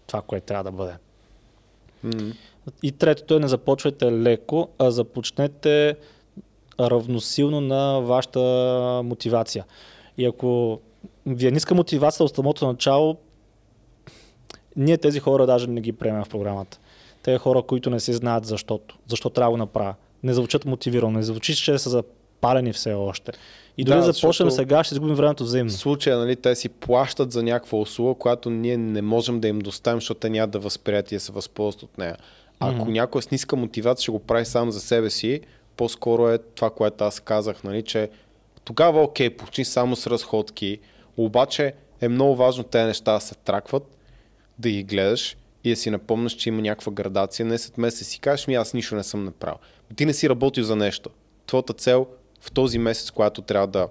това, 0.08 0.22
което 0.22 0.46
трябва 0.46 0.64
да 0.64 0.72
бъде. 0.72 0.94
Mm-hmm. 2.06 2.36
И 2.84 2.92
третото 2.92 3.36
е 3.36 3.40
не 3.40 3.48
започвайте 3.48 4.12
леко, 4.12 4.70
а 4.80 4.92
започнете 4.92 5.96
равносилно 6.80 7.62
на 7.62 8.00
вашата 8.00 8.40
мотивация. 9.04 9.66
И 10.18 10.26
ако 10.26 10.80
ви 11.26 11.48
е 11.48 11.52
ниска 11.52 11.76
мотивация 11.76 12.24
от 12.24 12.36
самото 12.36 12.68
начало, 12.68 13.18
ние 14.78 14.98
тези 14.98 15.20
хора 15.20 15.46
даже 15.46 15.68
не 15.68 15.82
ги 15.82 15.92
приемем 15.92 16.24
в 16.24 16.30
програмата. 16.30 16.80
Те 17.24 17.38
хора, 17.38 17.62
които 17.62 17.90
не 17.90 18.00
си 18.00 18.14
знаят 18.14 18.46
защото. 18.46 18.98
Защо 19.08 19.30
трябва 19.30 19.52
да 19.52 19.58
направя. 19.58 19.94
Не 20.24 20.34
звучат 20.34 20.66
мотивирано, 20.66 21.12
не 21.12 21.24
звучи, 21.24 21.56
че 21.56 21.78
са 21.78 21.90
запалени 21.90 22.74
все 22.74 22.94
още. 22.94 23.32
И 23.78 23.84
дори 23.84 23.98
да, 23.98 24.14
започнем 24.14 24.52
сега, 24.52 24.84
ще 24.84 24.96
изгубим 24.96 25.16
времето 25.16 25.44
взаимно. 25.44 25.72
В 25.72 25.74
случая, 25.74 26.18
нали, 26.18 26.36
те 26.36 26.56
си 26.56 26.70
плащат 26.70 27.32
за 27.32 27.44
някаква 27.44 27.78
услуга, 27.78 28.20
която 28.20 28.50
ние 28.50 28.78
не 28.78 29.02
можем 29.02 29.40
да 29.40 29.48
им 29.48 29.60
доставим, 29.60 29.98
защото 29.98 30.20
те 30.20 30.30
няма 30.30 30.48
да 30.48 30.60
възприят 30.60 31.12
и 31.12 31.20
се 31.20 31.32
възползват 31.32 31.84
от 31.84 31.98
нея. 31.98 32.18
Ако 32.60 32.86
mm-hmm. 32.86 32.92
някой 32.92 33.22
с 33.22 33.32
ниска 33.32 33.56
мотивация 33.56 34.04
ще 34.04 34.12
го 34.12 34.20
прави 34.20 34.46
сам 34.46 34.72
за 34.72 34.80
себе 34.80 35.10
си, 35.10 35.42
по-скоро 35.78 36.30
е 36.30 36.38
това, 36.38 36.70
което 36.70 37.04
аз 37.04 37.20
казах, 37.20 37.64
нали, 37.64 37.82
че 37.82 38.10
тогава 38.66 39.02
окей, 39.02 39.30
почни 39.30 39.66
само 39.66 39.96
с 39.96 40.08
разходки, 40.08 40.80
обаче 41.18 41.74
е 42.02 42.08
много 42.08 42.36
важно 42.36 42.64
тези 42.64 42.86
неща 42.86 43.14
да 43.14 43.20
се 43.20 43.36
тракват, 43.36 43.97
да 44.60 44.70
ги 44.70 44.84
гледаш 44.84 45.38
и 45.64 45.70
да 45.70 45.76
си 45.76 45.90
напомняш, 45.90 46.34
че 46.34 46.50
има 46.50 46.62
някаква 46.62 46.92
градация. 46.92 47.46
Не 47.46 47.58
след 47.58 47.78
месец 47.78 48.08
си 48.08 48.20
кажеш, 48.20 48.48
ми 48.48 48.56
аз 48.56 48.74
нищо 48.74 48.96
не 48.96 49.04
съм 49.04 49.24
направил. 49.24 49.58
Ти 49.96 50.06
не 50.06 50.14
си 50.14 50.30
работил 50.30 50.64
за 50.64 50.76
нещо. 50.76 51.10
Твоята 51.48 51.74
цел 51.74 52.08
в 52.42 52.52
този 52.52 52.80
месец, 52.80 53.12
която 53.12 53.42
трябва 53.42 53.68
да 53.68 53.88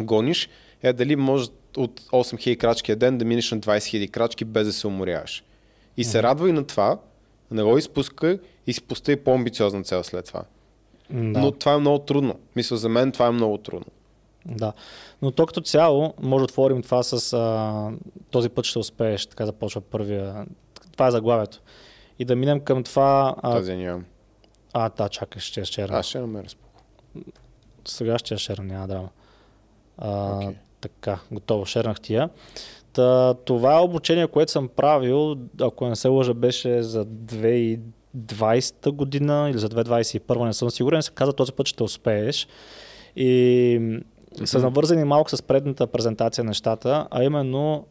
гониш, 0.00 0.48
е 0.82 0.92
дали 0.92 1.16
може 1.16 1.50
от 1.76 2.00
8000 2.00 2.56
крачки 2.56 2.96
ден 2.96 3.18
да 3.18 3.24
минеш 3.24 3.50
на 3.50 3.60
20 3.60 3.78
000 3.78 4.10
крачки 4.10 4.44
без 4.44 4.66
да 4.66 4.72
се 4.72 4.86
уморяваш. 4.86 5.44
И 5.96 6.04
се 6.04 6.22
радвай 6.22 6.52
на 6.52 6.64
това, 6.64 6.98
не 7.50 7.62
го 7.62 7.78
изпускай 7.78 8.38
и 8.66 8.72
си 8.72 8.82
постави 8.82 9.16
по-амбициозна 9.16 9.82
цел 9.82 10.02
след 10.02 10.24
това. 10.24 10.42
Да. 11.10 11.40
Но 11.40 11.52
това 11.52 11.74
е 11.74 11.78
много 11.78 11.98
трудно. 11.98 12.38
Мисля, 12.56 12.76
за 12.76 12.88
мен 12.88 13.12
това 13.12 13.26
е 13.26 13.30
много 13.30 13.58
трудно. 13.58 13.86
Да. 14.48 14.72
Но 15.22 15.30
то 15.30 15.46
като 15.46 15.60
цяло, 15.60 16.14
може 16.22 16.38
да 16.38 16.44
отворим 16.44 16.82
това 16.82 17.02
с 17.02 17.32
а, 17.32 17.90
този 18.30 18.48
път 18.48 18.64
ще 18.64 18.78
успееш, 18.78 19.26
така 19.26 19.46
започва 19.46 19.80
първия. 19.80 20.46
Това 20.92 21.06
е 21.06 21.10
заглавието. 21.10 21.60
И 22.18 22.24
да 22.24 22.36
минем 22.36 22.60
към 22.60 22.84
това. 22.84 23.34
А... 23.42 23.52
Тази 23.52 23.76
нямам. 23.76 24.04
А, 24.72 24.88
да, 24.88 25.08
чакай, 25.08 25.40
ще 25.40 25.64
ще 25.64 25.82
Аз 25.82 26.06
ще 26.06 26.18
намеря 26.18 26.48
споко. 26.48 26.80
Сега 27.84 28.18
ще 28.18 28.34
я 28.34 28.38
шерна, 28.38 28.64
няма 28.64 28.88
драма. 28.88 29.08
А, 29.98 30.08
okay. 30.08 30.54
Така, 30.80 31.18
готово, 31.32 31.66
шернах 31.66 32.00
тия. 32.00 32.30
Та, 32.92 33.34
това 33.34 33.78
е 33.78 33.82
обучение, 33.82 34.26
което 34.26 34.52
съм 34.52 34.68
правил, 34.68 35.36
ако 35.60 35.88
не 35.88 35.96
се 35.96 36.08
лъжа, 36.08 36.34
беше 36.34 36.82
за 36.82 37.06
2020 37.06 38.90
година 38.90 39.48
или 39.50 39.58
за 39.58 39.68
2021, 39.68 40.44
не 40.44 40.52
съм 40.52 40.70
сигурен, 40.70 41.02
се 41.02 41.10
каза 41.10 41.32
този 41.32 41.52
път 41.52 41.68
ще 41.68 41.82
успееш. 41.82 42.48
И. 43.16 44.00
са 44.46 44.58
навързани 44.58 45.04
малко 45.04 45.30
с 45.30 45.42
предната 45.42 45.86
презентация 45.86 46.44
нещата, 46.44 47.08
а 47.10 47.24
именно 47.24 47.86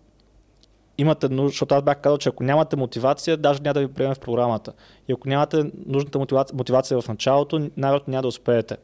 имате 0.97 1.29
нужда, 1.29 1.49
защото 1.49 1.75
аз 1.75 1.83
бях 1.83 1.97
казал, 1.97 2.17
че 2.17 2.29
ако 2.29 2.43
нямате 2.43 2.75
мотивация, 2.75 3.37
даже 3.37 3.61
няма 3.61 3.73
да 3.73 3.79
ви 3.79 3.87
приемем 3.87 4.15
в 4.15 4.19
програмата. 4.19 4.73
И 5.07 5.13
ако 5.13 5.29
нямате 5.29 5.71
нужната 5.85 6.19
мотивация, 6.19 6.57
мотивация 6.57 7.01
в 7.01 7.07
началото, 7.07 7.59
най-вероятно 7.59 8.11
няма 8.11 8.21
да 8.21 8.27
успеете. 8.27 8.77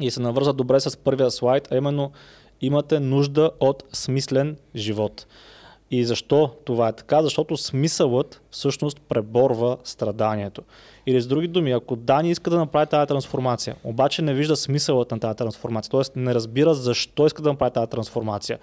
И 0.00 0.10
се 0.10 0.20
навърза 0.20 0.52
добре 0.52 0.80
с 0.80 0.96
първия 0.96 1.30
слайд, 1.30 1.68
а 1.72 1.76
именно 1.76 2.12
имате 2.60 3.00
нужда 3.00 3.50
от 3.60 3.84
смислен 3.92 4.56
живот. 4.76 5.26
И 5.90 6.04
защо 6.04 6.50
това 6.64 6.88
е 6.88 6.92
така? 6.92 7.22
Защото 7.22 7.56
смисълът 7.56 8.42
всъщност 8.50 9.00
преборва 9.08 9.76
страданието. 9.84 10.62
Или 11.06 11.20
с 11.20 11.26
други 11.26 11.48
думи, 11.48 11.72
ако 11.72 11.96
Дани 11.96 12.30
иска 12.30 12.50
да 12.50 12.58
направи 12.58 12.86
тази 12.86 13.06
трансформация, 13.06 13.76
обаче 13.84 14.22
не 14.22 14.34
вижда 14.34 14.56
смисълът 14.56 15.10
на 15.10 15.20
тази 15.20 15.36
трансформация, 15.36 15.90
т.е. 15.90 16.20
не 16.20 16.34
разбира 16.34 16.74
защо 16.74 17.26
иска 17.26 17.42
да 17.42 17.48
направи 17.48 17.72
тази 17.72 17.90
трансформация. 17.90 18.58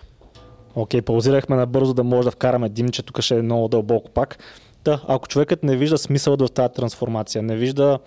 Окей, 0.76 1.02
паузирахме 1.02 1.56
набързо 1.56 1.94
да 1.94 2.04
може 2.04 2.26
да 2.26 2.32
вкараме 2.32 2.70
Димче, 2.70 3.04
тук 3.04 3.22
ще 3.22 3.38
е 3.38 3.42
много 3.42 3.68
дълбоко 3.68 4.12
пак. 4.12 4.38
Та, 4.84 5.02
ако 5.08 5.28
човекът 5.28 5.64
не 5.64 5.78
вижда 5.78 5.98
смисълът 5.98 6.42
в 6.42 6.52
тази 6.52 6.74
трансформация, 6.74 7.44
не 7.44 7.56
вижда 7.56 8.00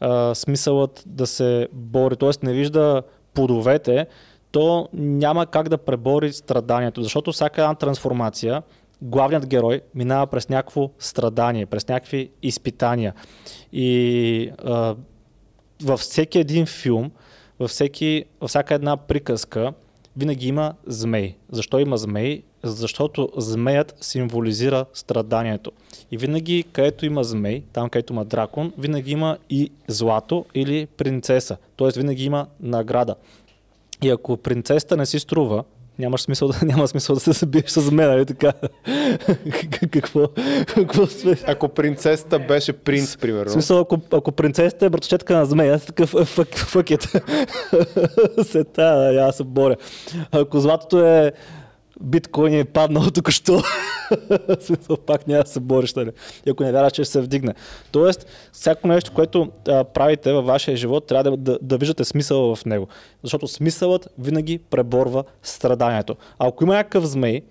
а, 0.00 0.34
смисълът 0.34 1.02
да 1.06 1.26
се 1.26 1.68
бори, 1.72 2.16
т.е. 2.16 2.30
не 2.42 2.52
вижда 2.52 3.02
плодовете, 3.34 4.06
то 4.52 4.88
няма 4.92 5.46
как 5.46 5.68
да 5.68 5.78
пребори 5.78 6.32
страданието, 6.32 7.02
защото 7.02 7.32
всяка 7.32 7.62
една 7.62 7.74
трансформация, 7.74 8.62
главният 9.02 9.46
герой 9.46 9.80
минава 9.94 10.26
през 10.26 10.48
някакво 10.48 10.90
страдание, 10.98 11.66
през 11.66 11.88
някакви 11.88 12.30
изпитания. 12.42 13.14
И 13.72 14.50
а, 14.64 14.94
във 15.82 16.00
всеки 16.00 16.38
един 16.38 16.66
филм, 16.66 17.10
във, 17.60 17.70
всеки, 17.70 18.24
във 18.40 18.48
всяка 18.48 18.74
една 18.74 18.96
приказка, 18.96 19.72
винаги 20.16 20.48
има 20.48 20.74
змей. 20.86 21.36
Защо 21.50 21.78
има 21.78 21.96
змей? 21.96 22.42
Защото 22.62 23.28
змеят 23.36 23.94
символизира 24.00 24.84
страданието. 24.92 25.72
И 26.10 26.16
винаги, 26.16 26.64
където 26.72 27.06
има 27.06 27.24
змей, 27.24 27.62
там 27.72 27.90
където 27.90 28.12
има 28.12 28.24
дракон, 28.24 28.72
винаги 28.78 29.12
има 29.12 29.38
и 29.50 29.70
злато 29.88 30.44
или 30.54 30.86
принцеса. 30.86 31.56
Тоест 31.76 31.96
винаги 31.96 32.24
има 32.24 32.46
награда. 32.60 33.14
И 34.02 34.10
ако 34.10 34.36
принцесата 34.36 34.96
не 34.96 35.06
си 35.06 35.18
струва, 35.18 35.64
няма 35.98 36.18
смисъл, 36.18 36.48
да, 36.48 36.58
няма 36.66 36.88
смисъл 36.88 37.14
да 37.14 37.20
се 37.20 37.32
събиеш 37.34 37.70
с 37.70 37.90
мен, 37.90 38.08
нали 38.08 38.26
така? 38.26 38.52
какво, 39.90 40.28
какво 40.66 41.06
сме? 41.06 41.36
Ако 41.46 41.68
принцесата 41.68 42.38
беше 42.38 42.72
принц, 42.72 43.16
примерно. 43.16 43.48
В 43.48 43.52
смисъл, 43.52 43.80
ако, 43.80 43.98
ако 44.12 44.32
принцесата 44.32 44.86
е 44.86 44.90
братовчетка 44.90 45.36
на 45.36 45.46
змея, 45.46 45.74
аз 45.74 45.86
такъв 45.86 46.10
фъкет. 46.54 47.02
Се 48.42 48.64
та, 48.64 49.14
аз 49.14 49.36
се 49.36 49.44
боря. 49.44 49.76
Ако 50.32 50.60
златото 50.60 51.06
е 51.06 51.32
биткоин 52.02 52.54
е 52.54 52.64
паднал 52.64 53.10
тук 53.10 53.30
що. 53.30 53.62
Смисъл, 54.60 54.96
пак 54.96 55.28
няма 55.28 55.42
да 55.42 55.50
се 55.50 55.60
бориш, 55.60 55.94
нали? 55.94 56.10
И 56.46 56.50
ако 56.50 56.62
не 56.62 56.72
вярваш, 56.72 56.92
че 56.92 57.04
ще 57.04 57.12
се 57.12 57.20
вдигне. 57.20 57.54
Тоест, 57.92 58.26
всяко 58.52 58.88
нещо, 58.88 59.12
което 59.14 59.48
а, 59.68 59.84
правите 59.84 60.32
във 60.32 60.46
вашия 60.46 60.76
живот, 60.76 61.06
трябва 61.06 61.30
да, 61.30 61.36
да, 61.36 61.58
да 61.62 61.78
виждате 61.78 62.04
смисъл 62.04 62.54
в 62.54 62.64
него. 62.64 62.88
Защото 63.22 63.48
смисълът 63.48 64.08
винаги 64.18 64.58
преборва 64.58 65.24
страданието. 65.42 66.16
А 66.38 66.48
ако 66.48 66.64
има 66.64 66.74
някакъв 66.74 67.04
змей 67.04 67.42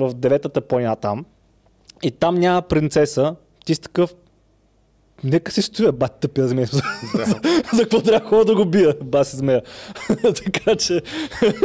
в 0.00 0.14
деветата 0.14 0.60
планина 0.60 0.96
там, 0.96 1.24
и 2.02 2.10
там 2.10 2.34
няма 2.34 2.62
принцеса, 2.62 3.34
ти 3.64 3.74
си 3.74 3.80
такъв, 3.80 4.14
Нека 5.24 5.52
си 5.52 5.62
стоя, 5.62 5.92
бат 5.92 6.20
тъпия 6.20 6.48
змея. 6.48 6.68
Да. 7.16 7.24
за, 7.74 7.82
какво 7.82 8.02
трябва 8.02 8.44
да 8.44 8.54
го 8.54 8.64
бия, 8.64 8.94
баси 9.02 9.36
змея. 9.36 9.62
така 10.44 10.76
че... 10.76 11.02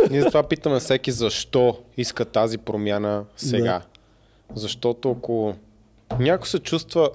Ние 0.10 0.22
затова 0.22 0.44
питаме 0.44 0.80
всеки 0.80 1.12
защо 1.12 1.78
иска 1.98 2.26
тази 2.26 2.58
промяна 2.58 3.24
сега. 3.38 3.64
Да. 3.64 3.82
Защото 4.56 5.12
ако 5.12 5.56
някой 6.20 6.48
се 6.48 6.60
чувства 6.60 7.10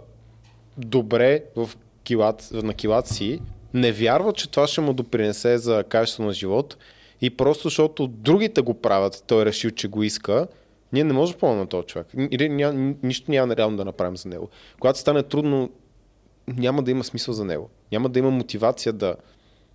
добре 0.78 1.42
в 1.56 1.70
килат, 2.04 2.48
на 2.52 2.74
килат 2.74 3.06
си, 3.06 3.40
не 3.74 3.92
вярва, 3.92 4.32
че 4.32 4.50
това 4.50 4.66
ще 4.66 4.80
му 4.80 4.92
допринесе 4.92 5.58
за 5.58 5.84
качество 5.88 6.24
на 6.24 6.32
живот 6.32 6.76
и 7.20 7.30
просто 7.30 7.68
защото 7.68 8.06
другите 8.06 8.60
го 8.60 8.74
правят, 8.74 9.24
той 9.26 9.42
е 9.42 9.46
решил, 9.46 9.70
че 9.70 9.88
го 9.88 10.02
иска, 10.02 10.46
ние 10.92 11.04
не 11.04 11.12
можем 11.12 11.32
да 11.32 11.38
помогнем 11.38 11.60
на 11.60 11.66
този 11.66 11.86
човек. 11.86 12.06
Или 12.30 12.48
ня, 12.48 12.94
нищо 13.02 13.30
няма 13.30 13.56
реално 13.56 13.76
да 13.76 13.84
направим 13.84 14.16
за 14.16 14.28
него. 14.28 14.48
Когато 14.80 14.98
стане 14.98 15.22
трудно, 15.22 15.70
няма 16.48 16.82
да 16.82 16.90
има 16.90 17.04
смисъл 17.04 17.34
за 17.34 17.44
него. 17.44 17.70
Няма 17.92 18.08
да 18.08 18.18
има 18.18 18.30
мотивация 18.30 18.92
да 18.92 19.14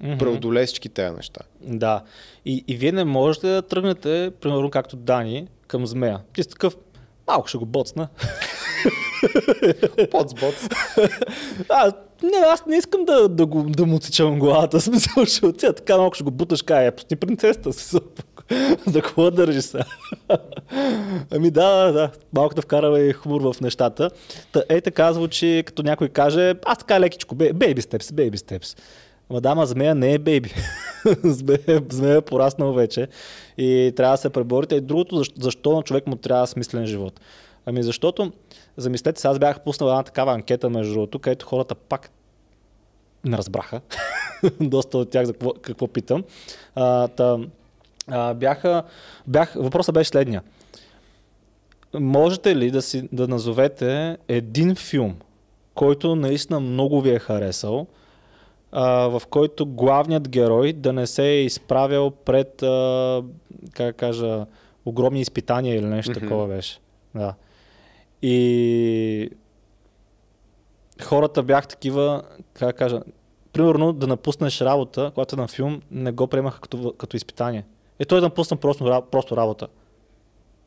mm-hmm. 0.04 0.18
преодолее 0.18 0.66
всички 0.66 0.90
тези 0.90 1.16
неща. 1.16 1.42
Да. 1.62 2.04
И, 2.46 2.64
и 2.68 2.78
вие 2.78 2.92
не 2.92 3.04
можете 3.04 3.48
да 3.48 3.62
тръгнете, 3.62 4.32
примерно 4.42 4.70
както 4.70 4.96
Дани, 4.96 5.48
към 5.68 5.88
змея. 5.88 6.20
Ти 6.34 6.44
сте 6.44 6.52
такъв, 6.52 6.78
малко 7.28 7.48
ще 7.48 7.58
го 7.58 7.66
боцна. 7.66 8.08
Боц, 10.12 10.34
боц. 10.34 10.70
А, 11.70 11.92
не, 12.24 12.38
аз 12.48 12.66
не 12.66 12.78
искам 12.78 13.06
да, 13.06 13.30
да, 13.30 13.46
го, 13.46 13.64
да 13.64 13.86
му 13.86 13.96
отсичам 13.96 14.40
главата. 14.40 14.82
Смисъл, 14.82 15.26
ще 15.26 15.46
отида 15.46 15.74
така 15.74 15.98
малко 15.98 16.16
ще 16.16 16.24
го 16.24 16.32
буташ, 16.32 16.62
кая, 16.62 16.88
е, 16.88 16.92
пусни 16.92 17.18
принцеста. 17.18 17.74
Смисъл, 17.74 18.02
за 18.88 19.02
какво 19.02 19.32
държи 19.32 19.62
се? 19.62 19.80
ами 21.32 21.52
да, 21.52 21.92
да, 21.92 22.12
малко 22.34 22.56
да 22.56 23.00
и 23.00 23.14
хумор 23.14 23.54
в 23.54 23.62
нещата. 23.62 24.10
Та, 24.52 24.64
е 24.70 24.82
така 24.82 25.14
звучи, 25.14 25.64
като 25.66 25.84
някой 25.84 26.10
каже, 26.10 26.56
аз 26.66 26.78
така 26.78 27.00
лекичко, 27.00 27.36
бейби 27.36 27.82
степс, 27.82 28.12
бейби 28.12 28.38
степс. 28.38 28.76
Мадама 29.30 29.66
змея 29.66 29.96
не 29.96 30.14
е 30.14 30.20
бейби. 30.20 30.54
змея 31.90 32.18
е 32.18 32.22
пораснал 32.22 32.74
вече 32.74 33.08
и 33.58 33.94
трябва 33.96 34.14
да 34.14 34.22
се 34.22 34.30
преборите. 34.30 34.76
И 34.76 34.82
другото, 34.82 35.18
защо, 35.18 35.36
защо 35.42 35.76
на 35.76 35.84
човек 35.84 36.08
му 36.08 36.16
трябва 36.16 36.48
смислен 36.48 36.86
живот? 36.86 37.20
Ами 37.66 37.84
защото, 37.84 38.32
замислете 38.78 39.22
се, 39.22 39.28
аз 39.28 39.40
бях 39.40 39.60
пуснал 39.60 39.90
една 39.90 40.04
такава 40.04 40.34
анкета 40.34 40.70
между 40.70 40.94
другото, 40.94 41.20
където 41.20 41.46
хората 41.46 41.76
пак 41.76 42.12
не 43.26 43.38
разбраха 43.38 43.82
доста 44.62 44.98
от 44.98 45.10
тях 45.10 45.26
за 45.26 45.34
какво, 45.34 45.54
какво 45.54 45.88
питам. 45.88 46.24
А, 46.76 47.08
та, 47.08 47.38
а, 48.12 48.34
бяха, 48.34 48.84
бях, 49.28 49.54
въпросът 49.56 49.96
беше 49.96 50.10
следния. 50.10 50.42
Можете 52.00 52.56
ли 52.56 52.72
да, 52.72 52.82
си, 52.82 53.10
да 53.12 53.28
назовете 53.28 54.18
един 54.28 54.76
филм, 54.76 55.16
който 55.74 56.16
наистина 56.16 56.60
много 56.60 57.02
ви 57.02 57.10
е 57.10 57.20
харесал, 57.20 57.88
а, 58.72 59.08
в 59.08 59.22
който 59.30 59.66
главният 59.66 60.30
герой 60.30 60.74
да 60.74 60.94
не 60.94 61.08
се 61.08 61.24
е 61.24 61.44
изправил 61.44 62.12
пред, 62.12 62.64
а, 62.64 63.24
как 63.74 63.96
кажа, 63.96 64.46
огромни 64.86 65.22
изпитания 65.22 65.76
или 65.76 65.86
нещо 65.86 66.12
mm-hmm. 66.12 66.20
такова 66.20 66.48
беше. 66.48 66.80
Да. 67.16 67.34
И 68.22 69.30
хората 71.02 71.44
бях 71.44 71.68
такива, 71.68 72.22
как 72.54 72.76
кажа, 72.76 73.02
примерно 73.54 73.94
да 73.94 74.08
напуснеш 74.08 74.62
работа, 74.62 75.12
когато 75.14 75.36
е 75.36 75.42
на 75.42 75.48
филм, 75.48 75.82
не 75.92 76.12
го 76.12 76.28
приемаха 76.28 76.62
като, 76.62 76.94
като 76.98 77.18
изпитание. 77.18 77.66
Е, 78.02 78.06
той 78.06 78.20
да 78.20 78.26
напусна 78.26 78.58
просто, 78.58 79.04
просто 79.12 79.38
работа. 79.38 79.68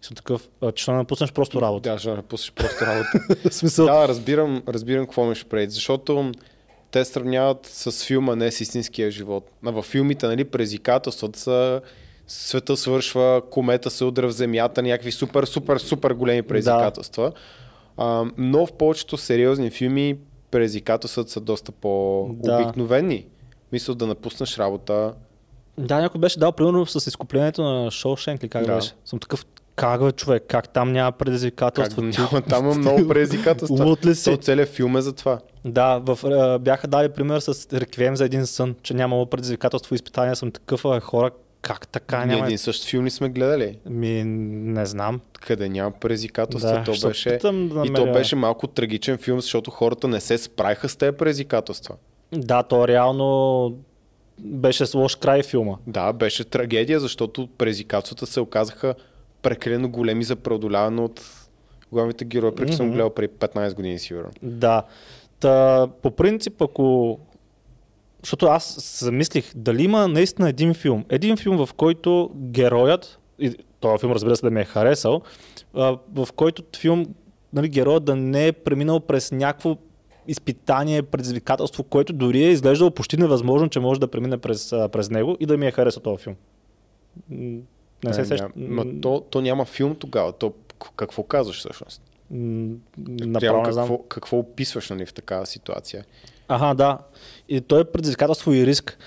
Съм 0.02 0.14
такъв, 0.14 0.48
че 0.74 0.82
ще 0.82 0.92
напуснеш 0.92 1.32
просто 1.32 1.60
работа. 1.62 1.90
Да, 1.90 1.98
ще 1.98 2.10
напуснеш 2.10 2.52
просто 2.52 2.86
работа. 2.86 3.50
смисъл... 3.50 3.86
Да, 3.86 4.08
разбирам, 4.08 4.62
разбирам 4.68 5.04
какво 5.04 5.34
ще 5.34 5.48
преди, 5.48 5.70
защото 5.70 6.32
те 6.90 7.04
сравняват 7.04 7.66
с 7.66 8.04
филма, 8.06 8.36
не 8.36 8.50
с 8.50 8.60
истинския 8.60 9.10
живот. 9.10 9.50
А 9.66 9.70
във 9.70 9.84
филмите, 9.84 10.26
нали, 10.26 10.44
предизвикателствата 10.44 11.38
са 11.38 11.80
света 12.26 12.76
свършва, 12.76 13.42
комета 13.50 13.90
се 13.90 14.04
удря 14.04 14.28
в 14.28 14.32
земята, 14.32 14.82
някакви 14.82 15.12
супер, 15.12 15.44
супер, 15.44 15.78
супер 15.78 16.10
големи 16.10 16.42
предизвикателства. 16.42 17.24
Да. 17.24 17.34
А, 17.96 18.24
но 18.38 18.66
в 18.66 18.72
повечето 18.72 19.16
сериозни 19.16 19.70
филми 19.70 20.16
предизвикателствата 20.50 21.30
са 21.30 21.40
доста 21.40 21.72
по-обикновени. 21.72 23.18
Да. 23.18 23.24
Мисля 23.72 23.94
да 23.94 24.06
напуснеш 24.06 24.58
работа. 24.58 25.14
Да, 25.78 26.00
някой 26.00 26.20
беше 26.20 26.38
дал 26.38 26.52
примерно 26.52 26.86
с 26.86 27.06
изкуплението 27.06 27.62
на 27.62 27.90
Шоушенк 27.90 28.42
ли 28.42 28.48
как 28.48 28.66
да. 28.66 28.74
беше. 28.74 28.92
Съм 29.04 29.18
такъв, 29.18 29.46
как 29.76 30.04
бе, 30.04 30.12
човек, 30.12 30.44
как 30.48 30.68
там 30.68 30.92
няма 30.92 31.12
предизвикателство? 31.12 32.02
Как, 32.02 32.18
няма, 32.18 32.42
там 32.42 32.64
има 32.64 32.74
много 32.74 33.08
предизвикателства. 33.08 33.84
Лут 33.84 34.06
ли 34.06 34.14
си? 34.14 34.30
То 34.30 34.36
целият 34.36 34.68
филм 34.68 34.96
е 34.96 35.00
за 35.00 35.12
това. 35.12 35.38
Да, 35.64 35.98
в, 35.98 36.58
бяха 36.58 36.88
дали 36.88 37.08
пример 37.08 37.40
с 37.40 37.72
Реквием 37.72 38.16
за 38.16 38.24
един 38.24 38.46
сън, 38.46 38.74
че 38.82 38.94
нямало 38.94 39.26
предизвикателство 39.26 39.94
и 39.94 39.96
изпитания. 39.96 40.36
Съм 40.36 40.50
такъв, 40.50 40.84
а, 40.84 41.00
хора, 41.00 41.30
как 41.60 41.88
така 41.88 42.24
няма? 42.24 42.44
един 42.44 42.58
същ 42.58 42.84
филм 42.84 43.04
ли 43.04 43.10
сме 43.10 43.28
гледали? 43.28 43.78
Ми, 43.86 44.24
не 44.24 44.86
знам. 44.86 45.20
Къде 45.40 45.68
няма 45.68 45.90
предизвикателство. 45.90 46.70
Да, 46.70 46.84
то 46.84 47.08
беше... 47.08 47.38
Да 47.42 47.52
намеря... 47.52 47.86
И 47.86 47.94
то 47.94 48.12
беше 48.12 48.36
малко 48.36 48.66
трагичен 48.66 49.18
филм, 49.18 49.40
защото 49.40 49.70
хората 49.70 50.08
не 50.08 50.20
се 50.20 50.38
справиха 50.38 50.88
с 50.88 50.96
тези 50.96 51.16
предизвикателства. 51.16 51.94
Да, 52.32 52.62
то 52.62 52.88
реално 52.88 53.72
беше 54.38 54.86
с 54.86 54.94
лош 54.94 55.16
край 55.16 55.42
филма. 55.42 55.76
Да, 55.86 56.12
беше 56.12 56.44
трагедия, 56.44 57.00
защото 57.00 57.48
предизвикателствата 57.58 58.26
се 58.26 58.40
оказаха 58.40 58.94
прекалено 59.42 59.88
големи 59.88 60.24
за 60.24 60.36
преодоляване 60.36 61.00
от 61.00 61.46
главните 61.92 62.24
герои, 62.24 62.54
преди 62.54 62.72
mm-hmm. 62.72 62.76
съм 62.76 62.90
гледал 62.90 63.10
преди 63.10 63.34
15 63.34 63.74
години 63.74 63.98
сигурно. 63.98 64.30
Да. 64.42 64.82
Та, 65.40 65.88
по 66.02 66.10
принцип, 66.10 66.62
ако 66.62 67.18
защото 68.22 68.46
аз 68.46 68.64
се 68.64 69.04
замислих 69.04 69.52
дали 69.56 69.84
има 69.84 70.08
наистина 70.08 70.48
един 70.48 70.74
филм. 70.74 71.04
Един 71.08 71.36
филм, 71.36 71.66
в 71.66 71.74
който 71.74 72.30
героят, 72.36 73.18
и 73.38 73.56
този 73.80 74.00
филм 74.00 74.12
разбира 74.12 74.36
се 74.36 74.46
да 74.46 74.50
ме 74.50 74.60
е 74.60 74.64
харесал, 74.64 75.22
в 76.14 76.28
който 76.36 76.62
филм 76.76 77.06
нали, 77.52 77.68
героят 77.68 78.04
да 78.04 78.16
не 78.16 78.46
е 78.46 78.52
преминал 78.52 79.00
през 79.00 79.32
някакво 79.32 79.76
изпитание, 80.28 81.02
предизвикателство, 81.02 81.84
което 81.84 82.12
дори 82.12 82.44
е 82.44 82.50
изглеждало 82.50 82.90
почти 82.90 83.16
невъзможно, 83.16 83.68
че 83.68 83.80
може 83.80 84.00
да 84.00 84.08
премине 84.08 84.38
през, 84.38 84.70
през 84.92 85.10
него 85.10 85.36
и 85.40 85.46
да 85.46 85.56
ми 85.56 85.66
е 85.66 85.70
харесал 85.70 86.02
този 86.02 86.22
филм. 86.22 86.36
Не 88.04 88.14
се 88.14 88.24
сеща. 88.24 88.48
то, 89.02 89.24
то 89.30 89.40
няма 89.40 89.64
филм 89.64 89.94
тогава. 89.94 90.32
То 90.32 90.52
какво 90.96 91.22
казваш 91.22 91.58
всъщност? 91.58 92.02
Направо 92.30 93.62
не 93.62 93.72
знам. 93.72 93.88
какво, 93.88 93.98
какво 93.98 94.38
описваш 94.38 94.90
нали, 94.90 95.06
в 95.06 95.14
такава 95.14 95.46
ситуация? 95.46 96.04
Ага, 96.48 96.74
да. 96.74 96.98
И 97.48 97.60
той 97.60 97.80
е 97.80 97.84
предизвикателство 97.84 98.52
и 98.52 98.66
риск. 98.66 98.98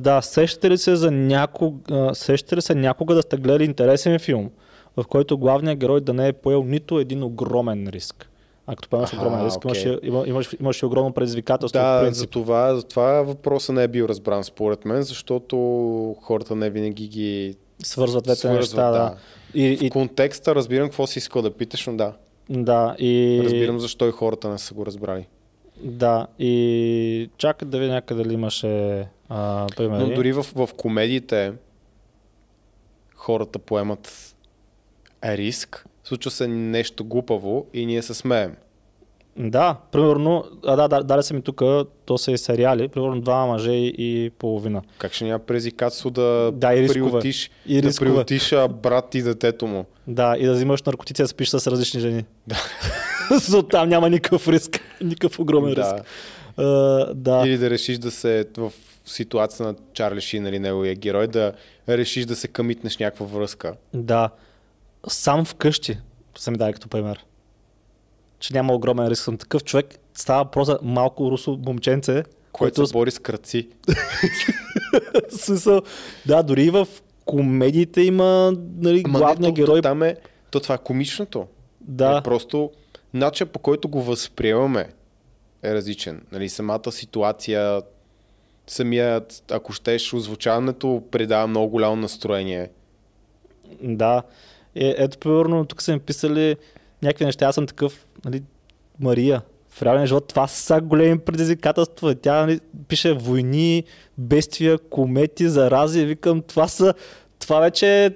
Да, 0.00 0.22
сещате 0.22 0.70
ли 0.70 0.78
се 0.78 0.96
за 0.96 1.10
някога, 1.10 2.14
сещате 2.14 2.56
ли 2.56 2.62
се 2.62 2.74
някога 2.74 3.14
да 3.14 3.22
сте 3.22 3.36
гледали 3.36 3.64
интересен 3.64 4.18
филм, 4.18 4.50
в 4.96 5.04
който 5.08 5.38
главният 5.38 5.78
герой 5.78 6.00
да 6.00 6.12
не 6.12 6.28
е 6.28 6.32
поел 6.32 6.64
нито 6.64 6.98
един 6.98 7.22
огромен 7.22 7.88
риск? 7.88 8.29
А 8.70 8.76
като 8.76 8.88
поемаш 8.88 9.12
огромен 9.12 9.46
риск, 9.46 9.64
окей. 9.64 9.98
имаш, 10.02 10.56
имаш, 10.60 10.82
огромно 10.82 11.12
предизвикателство. 11.12 11.80
Да, 11.80 12.08
за 12.12 12.26
това, 12.26 12.74
за 12.74 12.82
това 12.82 13.22
въпросът 13.22 13.74
не 13.74 13.82
е 13.82 13.88
бил 13.88 14.04
разбран 14.04 14.44
според 14.44 14.84
мен, 14.84 15.02
защото 15.02 15.56
хората 16.22 16.56
не 16.56 16.70
винаги 16.70 17.08
ги 17.08 17.56
Свързват 17.82 18.24
двете 18.24 18.50
неща. 18.50 18.90
Да. 18.90 18.98
да. 18.98 19.14
И, 19.54 19.76
В 19.76 19.82
и, 19.82 19.90
контекста 19.90 20.54
разбирам 20.54 20.88
какво 20.88 21.06
си 21.06 21.18
искал 21.18 21.42
да 21.42 21.50
питаш, 21.50 21.86
но 21.86 21.96
да, 21.96 22.12
да, 22.50 22.96
и, 22.98 23.40
разбирам 23.44 23.78
защо 23.78 24.08
и 24.08 24.10
хората 24.10 24.48
не 24.48 24.58
са 24.58 24.74
го 24.74 24.86
разбрали. 24.86 25.26
да, 25.82 26.26
и 26.38 27.30
чакай 27.36 27.68
да 27.68 27.78
видя 27.78 27.92
някъде 27.92 28.22
дали 28.22 28.34
имаше 28.34 29.06
а, 29.28 29.66
примери. 29.76 30.02
Но 30.02 30.14
дори 30.14 30.32
в, 30.32 30.46
в 30.54 30.68
комедиите 30.76 31.52
хората 33.14 33.58
поемат 33.58 34.34
риск, 35.24 35.86
случва 36.04 36.30
се 36.30 36.48
нещо 36.48 37.04
глупаво 37.04 37.66
и 37.74 37.86
ние 37.86 38.02
се 38.02 38.14
смеем. 38.14 38.56
Да, 39.38 39.76
примерно, 39.92 40.44
а, 40.66 40.76
да, 40.76 40.88
да, 40.88 41.02
дали 41.02 41.22
са 41.22 41.34
ми 41.34 41.42
тук, 41.42 41.62
то 42.04 42.18
са 42.18 42.32
и 42.32 42.38
сериали, 42.38 42.88
примерно 42.88 43.20
два 43.20 43.46
мъже 43.46 43.72
и 43.72 44.30
половина. 44.38 44.82
Как 44.98 45.12
ще 45.12 45.24
няма 45.24 45.38
предизвикателство 45.38 46.10
да, 46.10 46.50
Да, 46.54 46.74
и 46.74 46.82
рискове. 46.82 47.10
приютиш, 47.10 47.50
И 47.66 47.80
да 47.80 47.90
а, 48.52 48.68
брат 48.68 49.14
и 49.14 49.22
детето 49.22 49.66
му? 49.66 49.84
Да, 50.06 50.36
и 50.38 50.46
да 50.46 50.52
взимаш 50.52 50.82
наркотици, 50.82 51.22
да 51.22 51.28
спиш 51.28 51.48
с 51.48 51.70
различни 51.70 52.00
жени. 52.00 52.24
Да. 52.46 52.56
Защото 53.30 53.68
там 53.68 53.88
няма 53.88 54.10
никакъв 54.10 54.48
риск, 54.48 54.80
никакъв 55.00 55.38
огромен 55.38 55.74
Да. 55.74 55.80
риск. 55.80 56.06
А, 56.56 56.64
да. 57.14 57.42
Или 57.46 57.58
да 57.58 57.70
решиш 57.70 57.98
да 57.98 58.10
се 58.10 58.46
в 58.56 58.72
ситуация 59.04 59.66
на 59.66 59.74
Чарли 59.92 60.20
Шин, 60.20 60.42
нали, 60.42 60.58
неговия 60.58 60.94
герой, 60.94 61.26
да 61.26 61.52
решиш 61.88 62.26
да 62.26 62.36
се 62.36 62.48
къмитнеш 62.48 62.98
някаква 62.98 63.26
връзка. 63.26 63.74
Да. 63.94 64.30
Сам 65.08 65.44
вкъщи 65.44 65.98
са 66.38 66.50
ми 66.50 66.56
дали 66.58 66.72
като 66.72 66.88
пример. 66.88 67.24
Че 68.38 68.54
няма 68.54 68.74
огромен 68.74 69.08
риск. 69.08 69.22
Съм 69.24 69.38
такъв 69.38 69.64
човек. 69.64 69.98
Става 70.14 70.44
въпрос 70.44 70.66
за 70.66 70.78
малко 70.82 71.30
русо 71.30 71.58
момченце, 71.66 72.12
Който 72.12 72.28
което 72.52 72.86
се 72.86 72.92
бори 72.92 73.10
с 73.10 73.18
кръци. 73.18 73.68
смисъл. 75.30 75.80
Да, 76.26 76.42
дори 76.42 76.62
и 76.62 76.70
в 76.70 76.88
комедиите 77.24 78.00
има 78.00 78.52
нали, 78.76 79.02
Ама 79.06 79.34
не, 79.38 79.46
то, 79.48 79.52
герой. 79.52 79.78
То, 79.78 79.82
там 79.82 80.02
е, 80.02 80.16
то 80.50 80.60
това 80.60 80.74
е 80.74 80.78
комичното. 80.78 81.46
Да. 81.80 82.18
Е, 82.18 82.22
просто 82.22 82.70
начин 83.14 83.46
по 83.46 83.58
който 83.58 83.88
го 83.88 84.02
възприемаме 84.02 84.88
е 85.62 85.74
различен. 85.74 86.22
Нали, 86.32 86.48
самата 86.48 86.92
ситуация, 86.92 87.82
самият, 88.66 89.44
ако 89.50 89.72
щеш, 89.72 90.14
озвучаването 90.14 91.02
придава 91.10 91.46
много 91.46 91.68
голямо 91.68 91.96
настроение. 91.96 92.70
Да. 93.82 94.22
Е, 94.74 94.94
ето, 94.98 95.18
примерно, 95.18 95.64
тук 95.64 95.82
са 95.82 95.92
ми 95.92 95.98
писали 95.98 96.56
някакви 97.02 97.24
неща. 97.24 97.46
Аз 97.46 97.54
съм 97.54 97.66
такъв, 97.66 98.06
нали, 98.24 98.42
Мария. 99.00 99.42
В 99.70 99.82
реалния 99.82 100.06
живот 100.06 100.28
това 100.28 100.46
са 100.46 100.80
големи 100.80 101.18
предизвикателства. 101.18 102.14
Тя 102.14 102.40
нали, 102.40 102.60
пише 102.88 103.12
войни, 103.12 103.84
бедствия, 104.18 104.78
комети, 104.78 105.48
зарази. 105.48 106.04
Викам, 106.04 106.42
това 106.42 106.68
са, 106.68 106.94
това 107.38 107.60
вече 107.60 108.04
е 108.04 108.10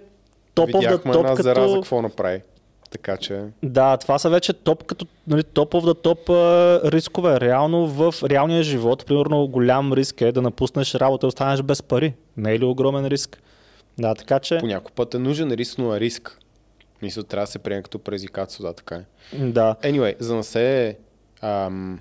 топ 0.55 0.71
of 0.71 0.79
Видяхме 0.79 1.13
една 1.13 1.29
топ, 1.29 1.43
зараза 1.43 1.67
като... 1.67 1.81
какво 1.81 2.03
направи. 2.03 2.43
Така 2.91 3.17
че... 3.17 3.43
Да, 3.63 3.97
това 3.97 4.19
са 4.19 4.31
вече 4.31 4.53
топ, 4.53 4.85
като 4.85 5.07
нали, 5.27 5.43
топ 5.43 5.73
of 5.73 5.81
the 5.81 6.03
топ 6.03 6.31
а, 6.31 6.81
рискове. 6.93 7.41
Реално 7.41 7.87
в 7.87 8.15
реалния 8.23 8.63
живот, 8.63 9.07
примерно 9.07 9.49
голям 9.49 9.93
риск 9.93 10.21
е 10.21 10.33
да 10.33 10.43
напуснеш 10.43 10.95
работа 10.95 11.27
и 11.27 11.29
останеш 11.29 11.63
без 11.63 11.83
пари. 11.83 12.15
Не 12.37 12.53
е 12.53 12.59
ли 12.59 12.65
огромен 12.65 13.07
риск? 13.07 13.43
Да, 13.99 14.15
така 14.15 14.39
че... 14.39 14.59
По 14.59 14.67
някой 14.67 14.93
път 14.95 15.15
е 15.15 15.19
нужен 15.19 15.53
риск, 15.53 15.79
но 15.79 15.95
е 15.95 16.01
риск. 16.01 16.39
Мисля, 17.05 17.23
трябва 17.23 17.43
да 17.43 17.51
се 17.51 17.59
приеме 17.59 17.83
като 17.83 17.99
предизвикателство, 17.99 18.65
да, 18.65 18.73
така 18.73 18.95
е. 18.95 19.05
Да. 19.39 19.77
Anyway, 19.83 20.15
за 20.19 20.37
да 20.37 20.45
се 20.45 20.97
ам, 21.43 22.01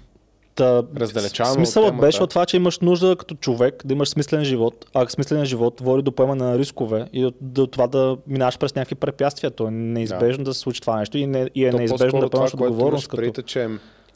Та, 0.56 0.84
Раздалечаваме 0.98 1.56
Смисълът 1.56 1.88
от 1.88 1.92
темата. 1.92 2.08
беше 2.08 2.24
от 2.24 2.30
това, 2.30 2.46
че 2.46 2.58
имаш 2.58 2.80
нужда 2.80 3.16
като 3.16 3.36
човек 3.36 3.82
да 3.86 3.94
имаш 3.94 4.10
смислен 4.10 4.44
живот, 4.44 4.86
а 4.94 5.10
смислен 5.10 5.46
живот 5.46 5.82
води 5.82 6.04
до 6.04 6.12
поемане 6.12 6.44
на 6.44 6.58
рискове 6.58 7.08
и 7.14 7.22
до, 7.22 7.34
до 7.42 7.68
това 7.68 7.88
да 7.88 8.18
минаш 8.28 8.58
през 8.58 8.76
някакви 8.76 8.96
препятствия. 8.96 9.52
То 9.52 9.68
е 9.68 9.72
неизбежно 9.72 10.44
да, 10.44 10.50
да 10.50 10.54
се 10.54 10.60
случи 10.60 10.82
това 10.82 11.00
нещо 11.00 11.18
и, 11.18 11.28
не, 11.28 11.50
и 11.56 11.66
е 11.66 11.72
то 11.72 11.78
неизбежно 11.78 12.20
да 12.20 12.30
поемаш 12.30 12.54
отговорност. 12.54 13.08
Като... 13.08 13.18
предвид 13.18 13.38
е, 13.38 13.44
че 13.44 13.70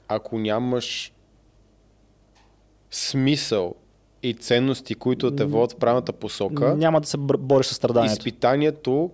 ако 0.07 0.39
нямаш 0.39 1.13
смисъл 2.91 3.75
и 4.23 4.33
ценности, 4.33 4.95
които 4.95 5.35
те 5.35 5.45
водят 5.45 5.71
в 5.71 5.75
правилната 5.75 6.13
посока, 6.13 6.75
Няма 6.75 7.01
да 7.01 7.07
се 7.07 7.17
бориш 7.17 7.65
с 7.65 7.75
страданието. 7.75 8.13
изпитанието, 8.13 9.11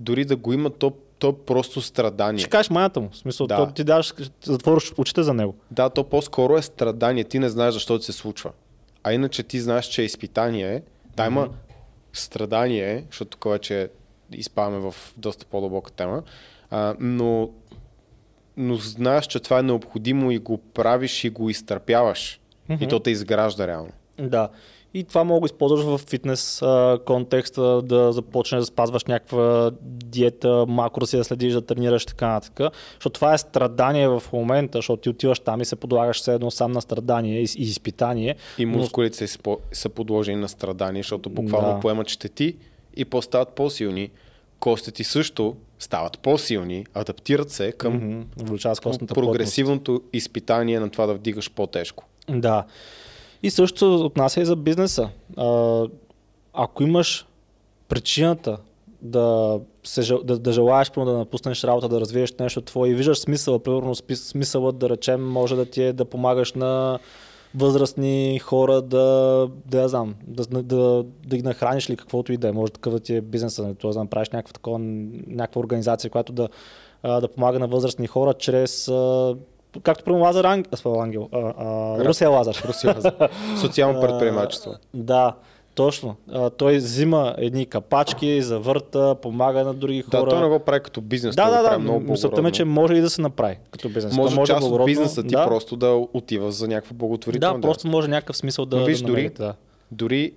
дори 0.00 0.24
да 0.24 0.36
го 0.36 0.52
има, 0.52 0.70
то, 0.70 0.92
то 1.22 1.28
е 1.28 1.44
просто 1.46 1.80
страдание. 1.80 2.38
Ще 2.38 2.50
кажеш 2.50 2.70
майната 2.70 3.00
му. 3.00 3.08
В 3.12 3.16
смисъл, 3.16 3.46
Да. 3.46 3.56
то 3.56 3.72
ти 3.72 3.84
даш, 3.84 4.06
ще 4.06 4.22
затвориш 4.42 4.92
очите 4.98 5.22
за 5.22 5.34
него. 5.34 5.54
Да, 5.70 5.90
то 5.90 6.04
по-скоро 6.04 6.56
е 6.56 6.62
страдание. 6.62 7.24
Ти 7.24 7.38
не 7.38 7.48
знаеш 7.48 7.74
защо 7.74 7.98
ти 7.98 8.04
се 8.04 8.12
случва. 8.12 8.50
А 9.04 9.12
иначе 9.12 9.42
ти 9.42 9.60
знаеш, 9.60 9.86
че 9.86 10.02
е 10.02 10.04
изпитание. 10.04 10.82
Да, 11.16 11.26
има 11.26 11.48
страдание, 12.12 13.04
защото 13.10 13.30
тук 13.30 13.52
вече 13.52 13.88
изпадаме 14.32 14.78
в 14.78 14.94
доста 15.16 15.46
по-дълбока 15.46 15.92
тема. 15.92 16.22
А, 16.70 16.94
но, 17.00 17.50
но 18.56 18.74
знаеш, 18.74 19.26
че 19.26 19.40
това 19.40 19.58
е 19.58 19.62
необходимо 19.62 20.30
и 20.30 20.38
го 20.38 20.58
правиш 20.58 21.24
и 21.24 21.30
го 21.30 21.50
изтърпяваш. 21.50 22.40
И 22.80 22.88
то 22.88 23.00
те 23.00 23.10
изгражда 23.10 23.66
реално. 23.66 23.90
Да. 24.18 24.48
И 24.94 25.04
това 25.04 25.24
мога 25.24 25.40
да 25.40 25.46
използваш 25.46 25.84
в 25.84 26.00
фитнес 26.00 26.62
а, 26.62 26.98
контекста, 27.04 27.82
да 27.82 28.12
започнеш 28.12 28.60
да 28.60 28.66
спазваш 28.66 29.04
някаква 29.04 29.70
диета, 29.82 30.64
макро 30.68 31.06
си 31.06 31.16
да 31.16 31.24
следиш, 31.24 31.52
да 31.52 31.60
тренираш 31.62 32.06
така 32.06 32.28
нататък. 32.28 32.60
Защото 32.94 33.14
това 33.14 33.34
е 33.34 33.38
страдание 33.38 34.08
в 34.08 34.22
момента, 34.32 34.78
защото 34.78 35.00
ти 35.00 35.08
отиваш 35.08 35.40
там 35.40 35.60
и 35.60 35.64
се 35.64 35.76
подлагаш 35.76 36.16
все 36.16 36.34
едно 36.34 36.50
сам 36.50 36.72
на 36.72 36.82
страдание 36.82 37.34
и, 37.34 37.46
и 37.58 37.62
изпитание. 37.62 38.36
И 38.58 38.66
но- 38.66 38.78
мускулите 38.78 39.26
изпо- 39.26 39.58
са 39.72 39.88
подложени 39.88 40.40
на 40.40 40.48
страдание, 40.48 41.02
защото 41.02 41.30
буквално 41.30 41.74
Да. 41.74 41.80
поемат 41.80 42.08
щети 42.08 42.56
и 42.96 43.04
по-стават 43.04 43.48
по-силни. 43.48 44.10
Костите 44.60 44.92
ти 44.92 45.04
също 45.04 45.56
стават 45.78 46.18
по-силни, 46.18 46.86
адаптират 46.94 47.50
се 47.50 47.72
към 47.72 48.24
увеличава 48.42 48.76
с 48.76 48.80
костната 48.80 49.14
плътност. 49.14 49.32
прогресивното 49.32 50.02
изпитание 50.12 50.80
на 50.80 50.90
това 50.90 51.06
да 51.06 51.14
вдигаш 51.14 51.50
по-тежко. 51.50 52.04
Да. 52.30 52.64
И 53.42 53.50
също 53.50 53.94
отнася 53.94 54.40
и 54.40 54.44
за 54.44 54.56
бизнеса. 54.56 55.08
А, 55.36 55.84
ако 56.52 56.82
имаш 56.82 57.26
причината 57.88 58.58
да, 59.02 59.60
се, 59.84 60.14
да, 60.24 60.38
да 60.38 60.52
желаеш 60.52 60.90
да 60.90 61.04
напуснеш 61.04 61.64
работа, 61.64 61.88
да 61.88 62.00
развиеш 62.00 62.32
нещо 62.32 62.60
твое 62.60 62.90
и 62.90 62.94
виждаш 62.94 63.18
смисъла, 63.18 63.58
примерно 63.58 63.94
смисълът 64.14 64.78
да 64.78 64.88
речем 64.88 65.30
може 65.30 65.56
да 65.56 65.64
ти 65.64 65.82
е 65.82 65.92
да 65.92 66.04
помагаш 66.04 66.52
на 66.52 66.98
възрастни 67.54 68.38
хора 68.38 68.82
да, 68.82 69.48
да 69.66 69.80
я 69.80 69.88
знам, 69.88 70.14
да, 70.26 70.44
да, 70.46 71.04
да, 71.26 71.36
ги 71.36 71.42
нахраниш 71.42 71.88
или 71.88 71.96
каквото 71.96 72.32
и 72.32 72.36
да 72.36 72.48
е. 72.48 72.52
Може 72.52 72.72
такъв 72.72 72.92
да 72.92 73.00
ти 73.00 73.14
е 73.14 73.20
бизнеса, 73.20 73.62
не, 73.62 73.74
т.е. 73.74 73.90
да 73.90 73.98
направиш 73.98 74.30
някаква, 74.30 74.52
такова, 74.52 74.78
някаква 74.78 75.60
организация, 75.60 76.10
която 76.10 76.32
да, 76.32 76.48
да 77.04 77.28
помага 77.28 77.58
на 77.58 77.68
възрастни 77.68 78.06
хора 78.06 78.34
чрез 78.34 78.88
както 79.74 80.04
примерно 80.04 80.24
Лазар 80.24 80.44
Ангел, 80.44 80.70
а, 80.84 81.02
Ангел 81.02 81.28
а, 81.32 81.38
а, 81.58 82.04
Русия 82.04 82.30
Лазар. 82.30 82.62
Русия, 82.64 82.96
Социално 83.56 84.00
предприемачество. 84.00 84.74
Да, 84.94 85.34
точно. 85.74 86.16
А, 86.28 86.50
той 86.50 86.76
взима 86.76 87.34
едни 87.38 87.66
капачки, 87.66 88.42
завърта, 88.42 89.16
помага 89.22 89.64
на 89.64 89.74
други 89.74 90.04
Да, 90.08 90.18
хора. 90.18 90.30
той 90.30 90.40
не 90.40 90.48
го 90.48 90.58
прави 90.58 90.80
като 90.80 91.00
бизнес, 91.00 91.36
да, 91.36 91.50
да, 91.52 91.70
да. 91.70 91.78
много 91.78 92.00
Мисълта 92.00 92.12
ми 92.26 92.38
е, 92.38 92.42
благородно. 92.42 92.50
че 92.50 92.64
може 92.64 92.94
и 92.94 93.00
да 93.00 93.10
се 93.10 93.20
направи 93.20 93.58
като 93.70 93.88
бизнес. 93.88 94.16
Може, 94.16 94.36
То 94.36 94.46
част 94.46 94.62
от 94.62 94.84
бизнеса 94.84 95.22
ти 95.22 95.28
да, 95.28 95.46
просто 95.46 95.76
да 95.76 95.88
отива 96.12 96.52
за 96.52 96.68
някаква 96.68 96.94
благотворителна 96.94 97.54
Да, 97.54 97.60
просто 97.60 97.88
може 97.88 98.08
някакъв 98.08 98.36
смисъл 98.36 98.66
да, 98.66 98.76
Но 98.76 98.84
виж, 98.84 99.00
да 99.00 99.06
дори- 99.06 99.28
да. 99.28 99.54
Дори 99.90 100.32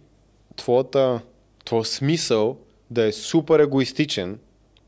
твоята, 0.55 1.19
твоя 1.65 1.85
смисъл 1.85 2.57
да 2.91 3.03
е 3.03 3.11
супер 3.11 3.59
егоистичен, 3.59 4.31
да, 4.31 4.37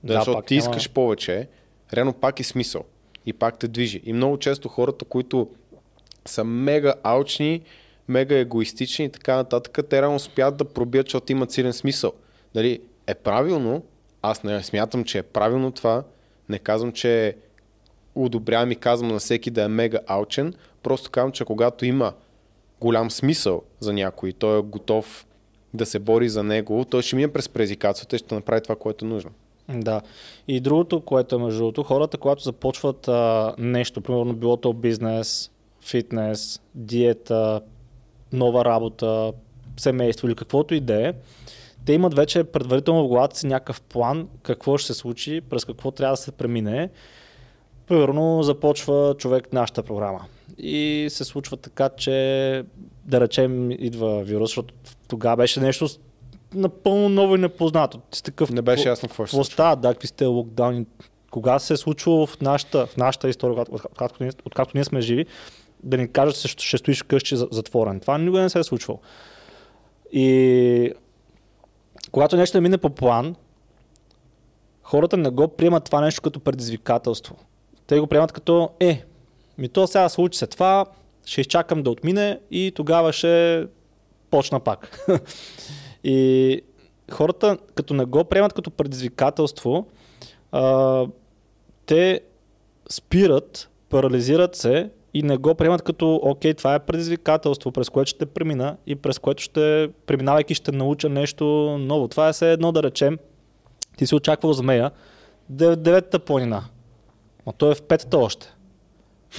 Да, 0.04 0.14
защото 0.14 0.38
пак 0.38 0.46
ти 0.46 0.54
няма- 0.54 0.60
искаш 0.62 0.90
повече, 0.90 1.48
реално 1.94 2.14
пак 2.14 2.40
е 2.40 2.44
смисъл 2.44 2.84
и 3.28 3.34
пак 3.34 3.60
те 3.60 3.68
движи. 3.68 4.02
И 4.06 4.14
много 4.14 4.38
често 4.38 4.70
хората, 4.70 5.06
които 5.06 5.50
са 6.26 6.44
мега 6.44 6.94
алчни, 7.04 7.62
мега 8.08 8.38
егоистични 8.38 9.06
и 9.06 9.10
така 9.10 9.36
нататък, 9.36 9.80
те 9.90 10.02
реално 10.02 10.16
успят 10.16 10.58
да 10.58 10.66
пробият, 10.66 11.08
защото 11.08 11.32
имат 11.32 11.52
силен 11.52 11.74
смисъл. 11.74 12.12
Дали 12.54 12.82
е 13.08 13.16
правилно, 13.16 13.84
аз 14.22 14.44
не 14.44 14.64
смятам, 14.64 15.04
че 15.04 15.18
е 15.18 15.24
правилно 15.24 15.72
това, 15.72 16.04
не 16.50 16.60
казвам, 16.60 16.92
че 16.92 17.36
одобрявам 18.16 18.72
и 18.72 18.76
казвам 18.76 19.12
на 19.12 19.20
всеки 19.20 19.52
да 19.52 19.64
е 19.64 19.68
мега 19.68 20.00
алчен, 20.08 20.54
просто 20.84 21.12
казвам, 21.12 21.32
че 21.32 21.46
когато 21.46 21.86
има 21.86 22.14
голям 22.82 23.12
смисъл 23.12 23.64
за 23.80 23.94
някой, 23.94 24.34
той 24.34 24.60
е 24.60 24.62
готов 24.62 25.28
да 25.74 25.86
се 25.86 26.00
бори 26.00 26.30
за 26.30 26.44
него, 26.44 26.86
той 26.86 27.02
ще 27.02 27.16
мине 27.16 27.34
през 27.34 27.50
предизвикателствата 27.50 28.16
и 28.16 28.20
ще 28.20 28.36
направи 28.36 28.62
това, 28.62 28.76
което 28.76 29.06
е 29.06 29.08
нужно. 29.08 29.32
Да. 29.70 30.02
И 30.48 30.60
другото, 30.60 31.02
което 31.02 31.36
е 31.36 31.40
между 31.40 31.60
другото, 31.60 31.84
хората, 31.84 32.18
когато 32.18 32.44
започват 32.44 33.08
а, 33.08 33.56
нещо, 33.58 34.02
примерно 34.02 34.34
било 34.34 34.58
то 34.58 34.74
бизнес, 34.74 35.52
фитнес, 35.82 36.62
диета, 36.76 37.62
нова 38.34 38.66
работа, 38.66 39.34
семейство 39.78 40.28
или 40.28 40.36
каквото 40.36 40.74
и 40.74 40.80
да 40.80 41.08
е, 41.08 41.14
те 41.86 41.94
имат 41.94 42.14
вече 42.14 42.44
предварително 42.44 43.04
в 43.04 43.08
главата 43.08 43.38
си 43.38 43.48
някакъв 43.48 43.82
план 43.82 44.28
какво 44.44 44.78
ще 44.78 44.94
се 44.94 45.00
случи, 45.00 45.42
през 45.42 45.66
какво 45.66 45.92
трябва 45.92 46.14
да 46.14 46.18
се 46.18 46.32
премине. 46.32 46.90
Примерно 47.88 48.44
започва 48.44 49.16
човек 49.18 49.54
нашата 49.54 49.84
програма 49.84 50.26
и 50.58 51.08
се 51.10 51.24
случва 51.24 51.58
така, 51.58 51.90
че 51.90 52.64
да 53.06 53.22
речем 53.22 53.72
идва 53.72 54.24
вирус, 54.24 54.50
защото 54.50 54.74
тогава 55.08 55.38
беше 55.38 55.60
нещо 55.60 55.88
напълно 56.54 57.10
ново 57.10 57.36
и 57.36 57.40
непознато. 57.40 58.00
Ти 58.02 58.24
такъв, 58.24 58.50
Не 58.50 58.62
беше 58.62 58.90
ясно 58.90 59.10
какво 59.10 59.26
ще 59.26 59.30
се 59.32 59.36
случва. 59.36 59.76
да, 59.76 59.90
какви 59.90 60.08
сте 60.08 60.26
локдауни. 60.26 60.86
Кога 61.32 61.60
се 61.60 61.74
е 61.74 61.78
случвало 61.78 62.26
в 62.28 62.42
нашата, 62.42 62.86
в 62.86 62.98
нашата 62.98 63.30
история, 63.30 63.62
от- 63.62 63.86
откакто, 63.86 64.18
ние, 64.20 64.32
откакто 64.46 64.72
ние 64.76 64.84
сме 64.84 65.02
живи, 65.02 65.26
да 65.84 65.98
ни 65.98 66.12
кажат, 66.12 66.42
че 66.42 66.68
ще, 66.68 66.78
стоиш 66.78 67.04
вкъщи 67.04 67.36
за- 67.36 67.48
затворен. 67.52 68.00
Това 68.00 68.18
никога 68.18 68.42
не 68.42 68.50
се 68.50 68.60
е 68.60 68.64
случвало. 68.64 69.00
И 70.14 70.92
когато 72.12 72.38
нещо 72.38 72.58
не 72.58 72.62
мине 72.62 72.78
по 72.78 72.90
план, 72.90 73.36
хората 74.84 75.18
не 75.18 75.30
го 75.30 75.48
приемат 75.48 75.84
това 75.84 76.02
нещо 76.02 76.22
като 76.22 76.40
предизвикателство. 76.40 77.36
Те 77.88 78.00
го 78.00 78.08
приемат 78.08 78.32
като, 78.32 78.70
е, 78.80 79.04
ми 79.58 79.70
то 79.70 79.88
сега 79.88 80.10
случи 80.10 80.40
се 80.40 80.48
това, 80.48 80.86
ще 81.26 81.42
изчакам 81.42 81.84
да 81.84 81.90
отмине 81.90 82.40
и 82.52 82.72
тогава 82.76 83.14
ще 83.14 83.66
почна 84.32 84.60
пак. 84.60 85.08
и 86.08 86.62
хората, 87.12 87.58
като 87.76 87.94
не 87.94 88.06
го 88.06 88.24
приемат 88.24 88.54
като 88.54 88.72
предизвикателство, 88.72 89.88
а, 90.52 91.06
те 91.86 92.22
спират, 92.90 93.70
парализират 93.90 94.56
се 94.56 94.90
и 95.14 95.24
не 95.24 95.38
го 95.38 95.56
приемат 95.56 95.82
като, 95.82 96.20
окей, 96.24 96.54
това 96.54 96.76
е 96.76 96.80
предизвикателство, 96.80 97.72
през 97.72 97.90
което 97.90 98.10
ще 98.10 98.26
премина 98.26 98.78
и 98.88 98.96
през 98.96 99.20
което 99.20 99.44
ще, 99.44 99.90
преминавайки, 100.06 100.54
ще 100.54 100.72
науча 100.72 101.10
нещо 101.10 101.46
ново. 101.80 102.08
Това 102.08 102.30
е 102.30 102.34
все 102.34 102.52
едно 102.52 102.72
да 102.72 102.84
речем, 102.84 103.18
ти 103.98 104.08
си 104.08 104.16
очаквал 104.16 104.54
змея, 104.54 104.92
дев- 105.50 105.76
деветата 105.76 106.20
планина, 106.20 106.64
но 107.46 107.52
той 107.52 107.72
е 107.72 107.76
в 107.76 107.82
петата 107.82 108.18
още. 108.18 108.54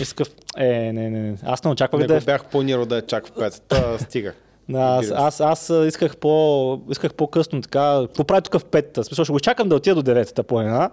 Искав, 0.01 0.29
е, 0.57 0.93
не, 0.93 1.11
не, 1.11 1.21
не, 1.21 1.37
аз 1.43 1.65
не 1.65 1.71
очаквах 1.71 2.01
Не 2.01 2.07
да 2.07 2.17
е 2.17 2.21
бях 2.21 2.45
планирал 2.45 2.87
да 2.87 2.97
е 2.97 3.03
чак 3.03 3.27
в 3.27 3.33
петата, 3.33 3.99
стига. 3.99 4.33
Аз, 4.75 5.11
аз, 5.11 5.41
аз 5.41 5.73
исках, 5.87 6.17
по, 6.17 6.81
исках 6.91 7.15
по-късно 7.15 7.63
така. 7.63 8.03
Какво 8.07 8.25
прави 8.25 8.43
тук 8.43 8.61
в 8.61 8.65
петата? 8.65 9.05
Смисъл, 9.05 9.25
ще 9.25 9.33
го 9.33 9.41
чакам 9.41 9.69
да 9.69 9.77
отида 9.77 9.95
до 9.95 10.03
деветата 10.03 10.43
планина. 10.43 10.91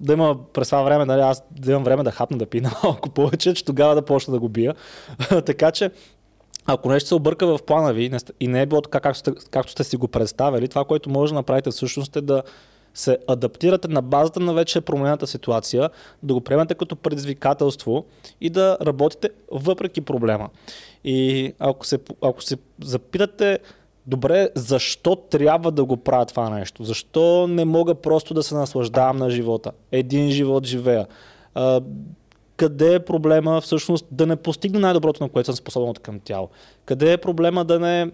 Да 0.00 0.12
има 0.12 0.36
през 0.52 0.68
това 0.68 0.82
време, 0.82 1.04
нали, 1.04 1.20
аз 1.20 1.42
да 1.50 1.70
имам 1.70 1.84
време 1.84 2.02
да 2.02 2.10
хапна 2.10 2.38
да 2.38 2.46
пина 2.46 2.70
малко 2.84 3.10
повече, 3.10 3.54
че 3.54 3.64
тогава 3.64 3.94
да 3.94 4.02
почна 4.02 4.32
да 4.32 4.40
го 4.40 4.48
бия. 4.48 4.74
така 5.46 5.70
че, 5.70 5.90
ако 6.66 6.88
нещо 6.88 7.08
се 7.08 7.14
обърка 7.14 7.46
в 7.46 7.58
плана 7.66 7.92
ви 7.92 8.10
и 8.40 8.48
не 8.48 8.62
е 8.62 8.66
било 8.66 8.80
така, 8.82 9.00
както 9.00 9.18
сте, 9.18 9.32
както 9.50 9.72
сте 9.72 9.84
си 9.84 9.96
го 9.96 10.08
представили, 10.08 10.68
това, 10.68 10.84
което 10.84 11.10
може 11.10 11.32
да 11.32 11.38
направите 11.38 11.70
всъщност 11.70 12.16
е 12.16 12.20
да 12.20 12.42
се 12.94 13.18
адаптирате 13.28 13.88
на 13.88 14.02
базата 14.02 14.40
на 14.40 14.54
вече 14.54 14.80
променената 14.80 15.26
ситуация, 15.26 15.90
да 16.22 16.34
го 16.34 16.40
приемете 16.40 16.74
като 16.74 16.96
предизвикателство 16.96 18.04
и 18.40 18.50
да 18.50 18.78
работите 18.82 19.30
въпреки 19.52 20.00
проблема. 20.00 20.48
И 21.04 21.52
ако 21.58 21.86
се, 21.86 21.98
ако 22.22 22.42
се 22.42 22.56
запитате, 22.84 23.58
добре, 24.06 24.48
защо 24.54 25.16
трябва 25.16 25.72
да 25.72 25.84
го 25.84 25.96
правя 25.96 26.26
това 26.26 26.50
нещо? 26.50 26.84
Защо 26.84 27.46
не 27.46 27.64
мога 27.64 27.94
просто 27.94 28.34
да 28.34 28.42
се 28.42 28.54
наслаждавам 28.54 29.16
на 29.16 29.30
живота? 29.30 29.70
Един 29.92 30.30
живот 30.30 30.66
живея. 30.66 31.06
А, 31.54 31.80
къде 32.56 32.94
е 32.94 33.00
проблема 33.00 33.60
всъщност 33.60 34.06
да 34.10 34.26
не 34.26 34.36
постигна 34.36 34.80
най-доброто, 34.80 35.22
на 35.22 35.28
което 35.28 35.46
съм 35.46 35.56
способен 35.56 35.94
към 35.94 36.20
тяло? 36.20 36.48
Къде 36.84 37.12
е 37.12 37.16
проблема 37.16 37.64
да 37.64 37.80
не 37.80 38.10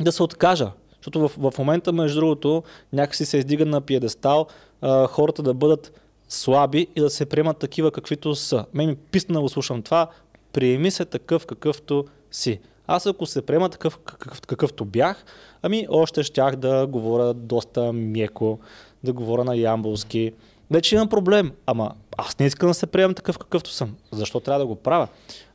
да 0.00 0.12
се 0.12 0.22
откажа? 0.22 0.70
Защото 1.04 1.28
в, 1.28 1.50
в 1.50 1.58
момента, 1.58 1.92
между 1.92 2.20
другото, 2.20 2.62
някакси 2.92 3.26
се 3.26 3.38
издига 3.38 3.66
на 3.66 3.80
пиедестал 3.80 4.46
а, 4.80 5.06
хората 5.06 5.42
да 5.42 5.54
бъдат 5.54 6.00
слаби 6.28 6.86
и 6.96 7.00
да 7.00 7.10
се 7.10 7.26
приемат 7.26 7.58
такива 7.58 7.90
каквито 7.90 8.34
са. 8.34 8.64
Мен 8.74 8.88
ми 8.88 8.96
писна 8.96 9.40
го 9.40 9.48
слушам 9.48 9.82
това, 9.82 10.08
приеми 10.52 10.90
се 10.90 11.04
такъв 11.04 11.46
какъвто 11.46 12.04
си. 12.30 12.60
Аз 12.86 13.06
ако 13.06 13.26
се 13.26 13.46
приема 13.46 13.68
такъв 13.68 13.98
какъв, 13.98 14.40
какъвто 14.40 14.84
бях, 14.84 15.24
ами 15.62 15.86
още 15.90 16.22
щях 16.22 16.56
да 16.56 16.86
говоря 16.86 17.34
доста 17.34 17.92
меко, 17.92 18.58
да 19.04 19.12
говоря 19.12 19.44
на 19.44 19.56
ямбулски. 19.56 20.32
Вече 20.70 20.94
имам 20.94 21.08
проблем, 21.08 21.52
ама 21.66 21.90
аз 22.16 22.38
не 22.38 22.46
искам 22.46 22.68
да 22.68 22.74
се 22.74 22.86
приемам 22.86 23.14
такъв 23.14 23.38
какъвто 23.38 23.70
съм. 23.70 23.96
Защо 24.12 24.40
трябва 24.40 24.58
да 24.58 24.66
го 24.66 24.74
правя? 24.76 25.08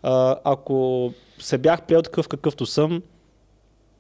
А, 0.04 0.36
ако 0.43 1.12
се 1.39 1.58
бях 1.58 1.82
приел 1.82 2.02
такъв 2.02 2.28
какъвто 2.28 2.66
съм, 2.66 3.02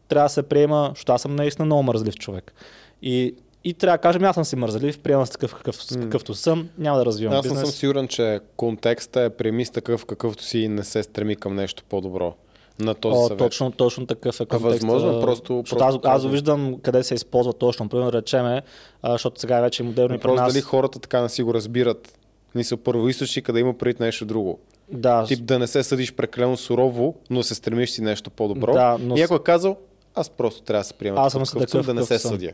трябва 0.09 0.25
да 0.25 0.29
се 0.29 0.43
приема, 0.43 0.91
защото 0.91 1.11
аз 1.11 1.21
съм 1.21 1.35
наистина 1.35 1.65
много 1.65 1.83
мързлив 1.83 2.15
човек. 2.15 2.53
И, 3.01 3.35
и 3.63 3.73
трябва 3.73 3.97
да 3.97 4.01
кажем, 4.01 4.23
аз 4.23 4.35
съм 4.35 4.45
си 4.45 4.55
мързлив, 4.55 4.99
приемам 4.99 5.25
се 5.25 5.31
такъв 5.31 5.55
какъв, 5.55 5.75
М. 5.91 6.01
какъвто 6.01 6.33
съм, 6.33 6.69
няма 6.77 6.97
да 6.97 7.05
развивам 7.05 7.33
Аз 7.33 7.45
не 7.45 7.51
бизнес. 7.51 7.61
съм 7.61 7.71
сигурен, 7.71 8.07
че 8.07 8.39
контекстът 8.55 9.23
е 9.23 9.37
приеми 9.37 9.65
с 9.65 9.69
такъв 9.69 10.05
какъвто 10.05 10.43
си 10.43 10.59
и 10.59 10.67
не 10.67 10.83
се 10.83 11.03
стреми 11.03 11.35
към 11.35 11.55
нещо 11.55 11.83
по-добро 11.89 12.33
на 12.79 12.95
този 12.95 13.15
О, 13.15 13.23
съвет. 13.23 13.37
точно, 13.37 13.71
точно 13.71 14.05
такъв 14.05 14.35
е 14.35 14.45
контекста. 14.45 14.69
възможно, 14.69 15.21
просто- 15.21 15.63
просто 15.69 15.83
аз, 15.83 15.95
аз 16.05 16.25
виждам 16.25 16.75
къде 16.79 17.03
се 17.03 17.13
използва 17.13 17.53
точно. 17.53 17.89
Примерно 17.89 18.13
речеме, 18.13 18.61
а, 19.01 19.11
защото 19.11 19.41
сега 19.41 19.57
е 19.57 19.61
вече 19.61 19.83
модерно 19.83 20.15
и 20.15 20.19
при 20.19 20.31
нас. 20.31 20.53
дали 20.53 20.61
хората 20.61 20.99
така 20.99 21.21
не 21.21 21.29
си 21.29 21.43
го 21.43 21.53
разбират. 21.53 22.19
Ни 22.55 22.63
са 22.63 22.77
първоисточника 22.77 23.53
да 23.53 23.59
има 23.59 23.73
пред 23.73 23.99
нещо 23.99 24.25
друго. 24.25 24.59
Да, 24.91 25.23
Тип 25.23 25.43
да 25.43 25.59
не 25.59 25.67
се 25.67 25.83
съдиш 25.83 26.13
прекалено 26.13 26.57
сурово, 26.57 27.15
но 27.29 27.43
се 27.43 27.55
стремиш 27.55 27.89
си 27.89 28.01
нещо 28.01 28.29
по-добро. 28.29 28.73
Да, 28.73 28.97
но 28.99 29.15
И 29.15 29.17
с- 29.17 29.21
някой 29.21 29.37
е 29.37 29.39
казал, 29.39 29.77
аз 30.15 30.29
просто 30.29 30.61
трябва 30.61 30.79
да 30.79 30.83
се 30.83 30.93
приема 30.93 31.21
Аз 31.21 31.31
съм 31.31 31.43
такъв, 31.43 31.71
такъв, 31.71 31.85
да 31.85 31.93
не 31.93 32.03
се 32.03 32.19
съм. 32.19 32.31
съдя. 32.31 32.51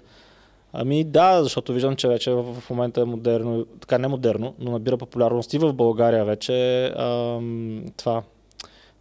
Ами 0.74 1.04
да, 1.04 1.44
защото 1.44 1.74
виждам, 1.74 1.96
че 1.96 2.08
вече 2.08 2.32
в, 2.32 2.70
момента 2.70 3.02
е 3.02 3.06
модерно, 3.06 3.66
така 3.66 3.98
не 3.98 4.08
модерно, 4.08 4.56
но 4.60 4.72
набира 4.72 4.98
популярност 4.98 5.54
и 5.54 5.58
в 5.58 5.74
България 5.74 6.26
вече 6.26 6.86
ам, 6.86 7.86
това 7.98 8.24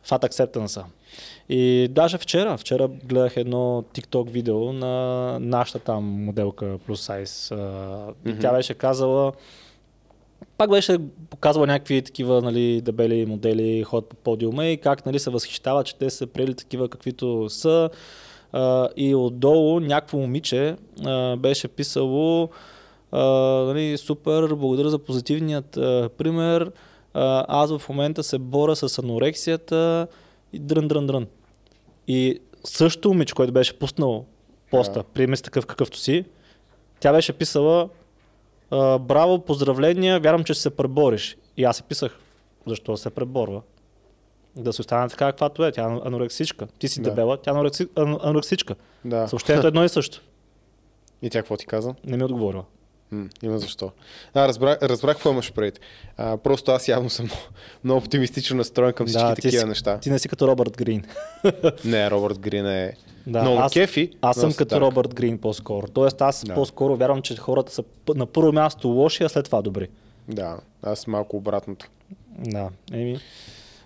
Fat 0.09 0.29
Acceptance. 0.29 0.85
И 1.49 1.89
даже 1.91 2.19
вчера, 2.19 2.57
вчера 2.57 2.89
гледах 2.89 3.37
едно 3.37 3.85
TikTok 3.95 4.31
видео 4.31 4.73
на 4.73 5.39
нашата 5.41 5.79
там 5.79 6.05
моделка 6.05 6.79
плюс 6.87 7.01
сайз. 7.01 7.51
Мгм. 8.27 8.41
тя 8.41 8.53
беше 8.53 8.75
казала, 8.75 9.33
пак 10.59 10.71
беше 10.71 10.99
показвала 11.31 11.67
някакви 11.67 12.03
такива 12.03 12.43
нали, 12.43 12.81
дебели 12.81 13.27
модели, 13.27 13.83
ходят 13.83 14.09
по 14.09 14.17
подиума 14.17 14.67
и 14.67 14.77
как 14.77 15.07
нали, 15.07 15.19
се 15.19 15.31
възхищава, 15.31 15.85
че 15.85 15.97
те 15.97 16.11
са 16.11 16.27
приели 16.27 16.55
такива 16.55 16.89
каквито 16.89 17.51
са. 17.51 17.91
А, 18.55 18.89
и 18.97 19.15
отдолу 19.15 19.81
някакво 19.81 20.19
момиче 20.19 20.77
а, 21.05 21.37
беше 21.37 21.69
писало 21.69 22.49
а, 23.13 23.23
нали, 23.67 23.97
супер, 23.99 24.55
благодаря 24.55 24.91
за 24.91 24.99
позитивният 24.99 25.77
а, 25.77 26.09
пример. 26.19 26.73
А, 27.15 27.45
аз 27.49 27.79
в 27.79 27.89
момента 27.89 28.23
се 28.23 28.39
боря 28.39 28.77
с 28.77 28.99
анорексията 28.99 30.07
и 30.53 30.59
дрън, 30.59 30.89
дрън, 30.89 31.07
дрън. 31.07 31.27
И 32.09 32.41
също 32.65 33.09
момиче, 33.09 33.35
което 33.35 33.53
беше 33.53 33.79
пуснал 33.79 34.25
поста, 34.71 34.99
Да. 34.99 35.03
приеме 35.03 35.37
такъв 35.37 35.67
какъвто 35.67 35.99
си, 35.99 36.25
тя 37.01 37.13
беше 37.13 37.33
писала 37.33 37.89
браво, 39.01 39.39
поздравления, 39.39 40.21
вярвам, 40.21 40.45
че 40.45 40.55
ще 40.55 40.63
се 40.63 40.77
пребориш. 40.77 41.37
И 41.57 41.65
аз 41.65 41.77
си 41.77 41.83
писах, 41.83 42.19
защо 42.67 42.97
се 42.97 43.11
преборва? 43.11 43.63
Да 44.57 44.73
се 44.73 44.81
остане 44.81 45.09
така, 45.09 45.27
каквато 45.27 45.65
е. 45.65 45.73
Тя 45.73 45.83
е 45.83 46.01
анорексичка. 46.05 46.67
Ти 46.69 46.89
си 46.89 47.01
Да. 47.01 47.11
дебела, 47.11 47.37
тя 47.37 47.51
е 47.51 47.55
анорекси... 47.55 47.87
ан- 47.87 48.19
анорексичка. 48.23 48.75
Да. 49.05 49.29
Съобщението 49.29 49.67
е 49.67 49.69
едно 49.69 49.85
и 49.85 49.89
също. 49.89 50.23
И 51.23 51.31
тя 51.31 51.39
какво 51.39 51.57
ти 51.57 51.67
каза? 51.67 51.95
Не 52.05 52.17
ми 52.17 52.23
е 52.23 52.27
отговорила. 52.27 52.65
М, 53.11 53.29
има 53.43 53.59
защо. 53.59 53.91
А, 54.35 54.49
разбрах, 54.49 54.79
разбрах 54.83 55.17
какво 55.17 55.31
имаш 55.31 55.53
предвид. 55.53 55.81
А, 56.17 56.37
просто 56.37 56.71
аз 56.71 56.89
явно 56.89 57.11
съм 57.11 57.25
много, 57.27 57.41
много 57.85 57.99
оптимистично 57.99 58.57
настроен 58.57 58.93
към 58.93 59.07
всички 59.07 59.25
Да, 59.25 59.35
такива 59.35 59.53
си- 59.53 59.65
неща. 59.65 59.99
Ти 59.99 60.11
не 60.11 60.19
си 60.19 60.29
като 60.29 60.49
Робърт 60.49 60.77
Грин. 60.77 61.05
Не, 61.85 62.11
Робърт 62.11 62.39
Грин 62.39 62.67
е 62.67 62.93
Да, 63.27 63.43
много 63.43 63.59
аз, 63.59 63.73
кефи. 63.73 64.11
аз 64.21 64.37
съм 64.37 64.53
като 64.53 64.75
dark. 64.75 64.81
Робърт 64.81 65.15
Грин 65.15 65.39
по-скоро. 65.39 65.87
Тоест 65.87 66.23
аз 66.23 66.45
Да. 66.45 66.55
по-скоро 66.55 66.97
вярвам, 66.97 67.23
че 67.23 67.37
хората 67.37 67.73
са 67.73 67.85
на 68.09 68.27
първо 68.27 68.53
място 68.53 68.89
лоши, 68.89 69.25
а 69.25 69.29
след 69.29 69.45
това 69.45 69.63
добри. 69.63 69.89
Да, 70.29 70.57
аз 70.83 71.07
малко 71.07 71.37
обратното. 71.37 71.87
Да, 72.39 72.69
еми. 72.93 73.19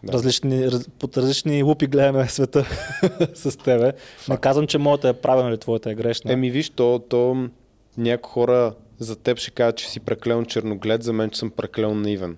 Да. 0.02 0.12
Различни, 0.12 0.70
раз, 0.70 0.88
под 0.98 1.16
различни 1.16 1.62
лупи 1.62 1.86
гледаме 1.86 2.26
света 2.28 2.66
с 3.34 3.58
тебе. 3.58 3.92
Не 4.28 4.36
казвам, 4.36 4.66
че 4.66 4.78
моята 4.78 5.08
е 5.08 5.12
правилна 5.12 5.50
или 5.50 5.58
твоята 5.58 5.90
е 5.90 5.94
грешна. 5.94 6.32
Еми 6.32 6.50
виж, 6.50 6.70
то, 6.70 7.02
то 7.08 7.48
някои 7.96 8.30
хора 8.30 8.74
за 8.98 9.16
теб 9.16 9.38
ще 9.38 9.50
кажат, 9.50 9.76
че 9.76 9.88
си 9.88 10.00
прекалено 10.00 10.44
черноглед, 10.44 11.02
за 11.02 11.12
мен, 11.12 11.30
че 11.30 11.38
съм 11.38 11.50
прекалено 11.50 11.94
наивен. 11.94 12.36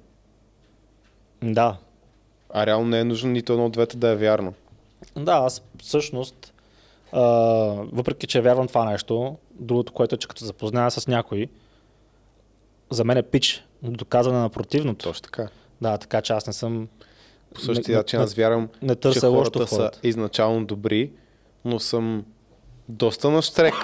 Да. 1.43 1.77
А 2.55 2.67
реално 2.67 2.87
не 2.87 3.01
е 3.01 3.05
нужно 3.05 3.31
нито 3.31 3.53
едно 3.53 3.67
от 3.67 3.73
двете 3.73 3.97
да 3.97 4.09
е 4.09 4.17
вярно. 4.17 4.55
Да, 5.17 5.33
аз 5.33 5.63
всъщност, 5.83 6.55
а, 7.13 7.21
въпреки 7.93 8.27
че 8.27 8.41
вярвам 8.41 8.69
това 8.69 8.91
нещо, 8.91 9.37
другото, 9.55 9.93
което 9.93 10.15
е, 10.15 10.19
че 10.19 10.29
като 10.29 10.45
запозная 10.45 10.91
с 10.91 11.07
някой 11.07 11.49
за 12.91 13.05
мен 13.05 13.17
е 13.17 13.23
пич, 13.23 13.65
доказване 13.83 14.39
на 14.39 14.49
противното. 14.49 15.05
Точно 15.09 15.23
така. 15.23 15.49
Да, 15.81 15.99
така 15.99 16.23
че 16.23 16.33
аз 16.33 16.47
не 16.47 16.53
съм... 16.53 16.89
По 17.55 17.61
същия 17.61 17.99
начин 17.99 18.21
аз 18.21 18.35
вярвам, 18.35 18.69
Не 18.83 18.97
че 18.97 19.21
хората 19.21 19.67
са 19.67 19.91
изначално 20.03 20.65
добри, 20.65 21.11
но 21.65 21.81
съм 21.81 22.25
доста 22.89 23.31
на 23.31 23.43
штрек. 23.43 23.75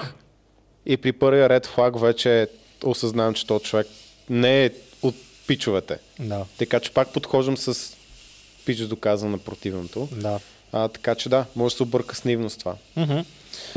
И 0.85 0.97
при 0.97 1.11
първия 1.11 1.49
ред 1.49 1.65
флаг 1.65 1.99
вече 1.99 2.47
осъзнавам, 2.83 3.33
че 3.33 3.47
този 3.47 3.63
човек 3.63 3.87
не 4.29 4.65
е 4.65 4.71
от 5.01 5.15
пичовете. 5.47 5.99
Да, 6.19 6.45
Така 6.57 6.79
че 6.79 6.93
пак 6.93 7.13
подхождам 7.13 7.57
с 7.57 7.97
пич 8.65 8.79
доказан 8.79 9.31
на 9.31 9.37
противното. 9.37 10.07
да. 10.11 10.39
А, 10.71 10.87
така 10.87 11.15
че 11.15 11.29
да, 11.29 11.45
може 11.55 11.73
да 11.73 11.77
се 11.77 11.83
обърка 11.83 12.15
с 12.15 12.25
наивност 12.25 12.59
това. 12.59 12.75
Мгм. 12.95 13.19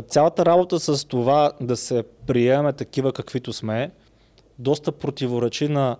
Цялата 0.07 0.45
работа 0.45 0.79
с 0.79 1.05
това 1.05 1.51
да 1.61 1.77
се 1.77 2.03
приеме 2.27 2.73
такива 2.73 3.13
каквито 3.13 3.53
сме, 3.53 3.91
доста 4.59 4.91
противоречи 4.91 5.67
на 5.67 5.97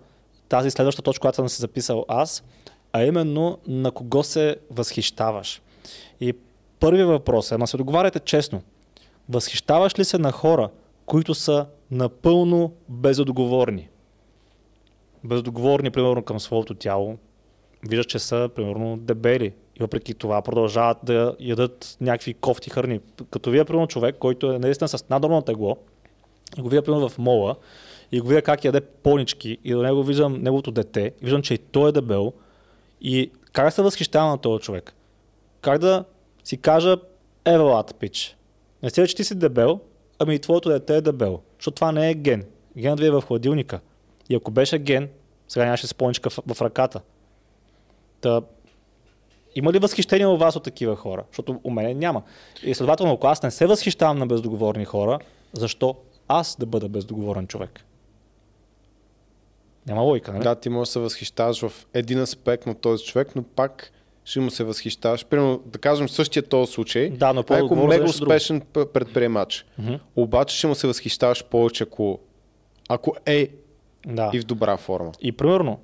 тази 0.50 0.72
следваща 0.72 1.02
точка, 1.02 1.22
която 1.22 1.36
съм 1.36 1.50
си 1.50 1.62
записал 1.62 2.06
аз, 2.08 2.44
а 2.94 3.04
именно 3.04 3.58
на 3.68 3.92
кого 3.92 4.24
се 4.24 4.58
възхищаваш. 4.72 5.62
И 6.22 6.34
първият 6.80 7.10
въпрос 7.10 7.52
е, 7.52 7.56
ама 7.56 7.68
се 7.68 7.78
договаряте 7.78 8.20
честно, 8.20 8.62
възхищаваш 9.30 10.00
ли 10.00 10.06
се 10.06 10.18
на 10.18 10.32
хора, 10.32 10.70
които 11.06 11.34
са 11.34 11.66
напълно 11.92 12.74
безотговорни? 12.90 13.90
Безотговорни, 15.24 15.92
примерно, 15.92 16.24
към 16.24 16.40
своето 16.40 16.74
тяло, 16.74 17.18
виждаш, 17.90 18.06
че 18.06 18.20
са, 18.20 18.50
примерно, 18.56 18.98
дебели. 18.98 19.54
И 19.76 19.80
въпреки 19.80 20.14
това 20.14 20.42
продължават 20.42 20.98
да 21.04 21.36
ядат 21.40 21.98
някакви 22.02 22.34
кофти 22.34 22.70
храни. 22.70 23.00
Като 23.30 23.52
вие, 23.52 23.66
примерно, 23.66 23.88
човек, 23.88 24.16
който 24.20 24.52
е 24.52 24.60
наистина 24.60 24.88
с 24.88 25.10
наднормално 25.10 25.46
тегло, 25.46 25.78
и 26.58 26.62
го 26.62 26.70
видя, 26.70 26.82
примерно, 26.82 27.10
в 27.10 27.18
мола, 27.18 27.56
и 28.12 28.20
го 28.20 28.28
видя 28.28 28.42
как 28.42 28.66
яде 28.66 28.82
понички, 28.82 29.58
и 29.64 29.72
до 29.74 29.82
него 29.82 30.04
виждам 30.04 30.42
неговото 30.42 30.72
дете, 30.72 31.12
и 31.22 31.26
виждам, 31.26 31.42
че 31.42 31.54
и 31.54 31.58
той 31.58 31.90
е 31.90 31.92
дебел, 31.92 32.34
и 33.02 33.32
как 33.52 33.66
да 33.66 33.72
се 33.72 33.82
възхищавам 33.82 34.30
на 34.30 34.38
този 34.38 34.64
човек? 34.64 34.94
Как 35.62 35.80
да 35.80 36.06
си 36.44 36.58
кажа, 36.58 36.98
е, 37.46 37.56
лата, 37.56 37.94
пич. 37.94 38.38
Не 38.84 38.90
се, 38.90 39.08
че 39.08 39.16
ти 39.16 39.24
си 39.24 39.36
дебел, 39.36 39.80
ами 40.20 40.36
и 40.36 40.40
твоето 40.40 40.70
дете 40.70 40.96
е 40.96 41.02
дебел. 41.02 41.40
Защото 41.58 41.76
това 41.76 41.92
не 41.92 42.10
е 42.10 42.14
ген. 42.14 42.46
Генът 42.78 43.00
ви 43.00 43.06
е 43.06 43.12
в 43.12 43.22
хладилника. 43.22 43.80
И 44.30 44.36
ако 44.36 44.52
беше 44.52 44.80
ген, 44.80 45.10
сега 45.48 45.66
нямаше 45.66 45.88
споничка 45.88 46.30
в, 46.30 46.40
в 46.54 46.62
ръката. 46.62 47.02
Та, 48.22 48.42
има 49.56 49.74
ли 49.74 49.80
възхищение 49.80 50.28
у 50.28 50.38
вас 50.38 50.56
от 50.56 50.64
такива 50.64 50.96
хора? 50.96 51.24
Защото 51.32 51.60
у 51.64 51.72
мене 51.72 51.94
няма. 51.94 52.24
И 52.64 52.74
следователно, 52.74 53.14
ако 53.14 53.28
аз 53.28 53.44
не 53.44 53.52
се 53.52 53.68
възхищавам 53.68 54.18
на 54.18 54.28
бездоговорни 54.28 54.86
хора, 54.86 55.20
защо 55.54 55.96
аз 56.28 56.58
да 56.60 56.66
бъда 56.66 56.90
бездоговорен 56.90 57.48
човек? 57.48 57.86
Няма 59.88 60.02
логика, 60.02 60.32
нали? 60.34 60.44
Да, 60.44 60.56
ти 60.56 60.70
можеш 60.70 60.90
да 60.90 60.92
се 60.92 61.00
възхищаваш 61.00 61.62
в 61.62 61.86
един 61.94 62.20
аспект 62.20 62.66
на 62.66 62.76
този 62.76 63.06
човек, 63.06 63.36
но 63.36 63.44
пак 63.44 63.92
ще 64.26 64.40
му 64.40 64.52
се 64.52 64.64
възхищаваш. 64.64 65.26
Примерно, 65.26 65.62
да 65.66 65.80
кажем 65.80 66.10
същия 66.10 66.44
този 66.44 66.72
случай. 66.72 67.10
Да, 67.10 67.34
но 67.34 67.40
ако 67.40 67.48
по-отговорно 67.48 67.88
мега 67.88 67.98
друго. 67.98 68.10
успешен 68.10 68.62
п- 68.62 68.86
предприемач. 68.86 69.66
Обаче 70.16 70.58
ще 70.58 70.68
му 70.68 70.76
се 70.76 70.88
възхищаваш 70.88 71.44
повече, 71.44 71.84
ако, 71.84 72.20
ако 72.90 73.16
е 73.26 73.50
да. 74.08 74.30
и 74.34 74.40
в 74.40 74.44
добра 74.44 74.78
форма. 74.78 75.12
И 75.22 75.32
примерно, 75.32 75.80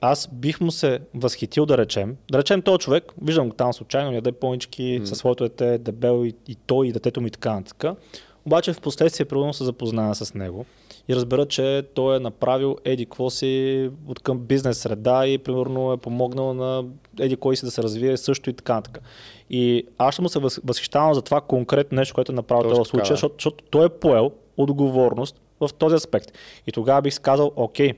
аз 0.00 0.28
бих 0.32 0.60
му 0.60 0.70
се 0.70 1.00
възхитил 1.14 1.66
да 1.66 1.78
речем. 1.78 2.16
Да 2.30 2.38
речем 2.38 2.62
този 2.62 2.78
човек, 2.78 3.12
виждам 3.22 3.48
го 3.48 3.54
там 3.54 3.72
случайно, 3.72 4.12
яде 4.12 4.32
понички 4.32 4.82
mm. 4.82 5.04
със 5.04 5.18
своето 5.18 5.44
дете, 5.44 5.78
дебел 5.78 6.24
и, 6.24 6.34
и 6.48 6.54
той, 6.54 6.88
и 6.88 6.92
детето 6.92 7.20
ми 7.20 7.28
и 7.28 7.30
така 7.30 7.54
нататък. 7.54 7.98
Обаче 8.46 8.72
в 8.72 8.80
последствие 8.80 9.26
примерно 9.26 9.52
се 9.52 9.64
запозная 9.64 10.14
с 10.14 10.34
него 10.34 10.66
и 11.08 11.16
разбера, 11.16 11.46
че 11.46 11.82
той 11.94 12.16
е 12.16 12.20
направил 12.20 12.76
еди 12.84 13.06
какво 13.06 13.30
си 13.30 13.90
от 14.06 14.20
към 14.20 14.38
бизнес 14.38 14.78
среда 14.78 15.26
и 15.26 15.38
примерно 15.38 15.92
е 15.92 15.96
помогнал 15.96 16.54
на 16.54 16.84
еди 17.20 17.36
кой 17.36 17.56
си 17.56 17.64
да 17.64 17.70
се 17.70 17.82
развие 17.82 18.16
също 18.16 18.50
и 18.50 18.52
така 18.52 18.74
нататък. 18.74 19.02
И 19.50 19.86
аз 19.98 20.14
ще 20.14 20.22
му 20.22 20.28
се 20.28 20.38
въз- 20.38 20.60
възхищавам 20.64 21.14
за 21.14 21.22
това 21.22 21.40
конкретно 21.40 21.96
нещо, 21.96 22.14
което 22.14 22.32
е 22.32 22.34
направил 22.34 22.70
този 22.70 22.88
случай, 22.88 23.08
да. 23.08 23.14
защото, 23.14 23.34
защото 23.38 23.64
той 23.70 23.86
е 23.86 23.88
поел 23.88 24.32
отговорност 24.56 25.40
в 25.60 25.70
този 25.78 25.94
аспект. 25.94 26.32
И 26.66 26.72
тогава 26.72 27.02
бих 27.02 27.20
казал, 27.20 27.52
окей, 27.56 27.92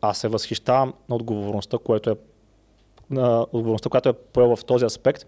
аз 0.00 0.18
се 0.18 0.28
възхищавам 0.28 0.92
на 1.08 1.16
отговорността, 1.16 1.78
което 1.78 2.10
е 2.10 2.14
на 3.10 3.46
отговорността, 3.52 3.90
която 3.90 4.08
е 4.08 4.12
поел 4.12 4.56
в 4.56 4.64
този 4.64 4.84
аспект. 4.84 5.26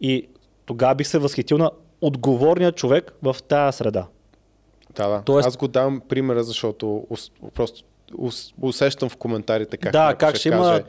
И 0.00 0.28
тогава 0.66 0.94
бих 0.94 1.06
се 1.06 1.18
възхитил 1.18 1.58
на 1.58 1.70
отговорния 2.00 2.72
човек 2.72 3.12
в 3.22 3.36
тази 3.40 3.76
среда. 3.76 4.06
Да, 4.90 5.08
да. 5.08 5.22
Тоест- 5.22 5.46
Аз 5.46 5.56
го 5.56 5.68
дам 5.68 6.02
примера, 6.08 6.44
защото 6.44 7.06
просто 7.54 7.84
ус, 8.14 8.54
усещам 8.62 9.08
в 9.08 9.16
коментарите 9.16 9.76
как, 9.76 9.92
да, 9.92 10.14
как 10.14 10.36
ще 10.36 10.48
има... 10.48 10.58
каже 10.58 10.82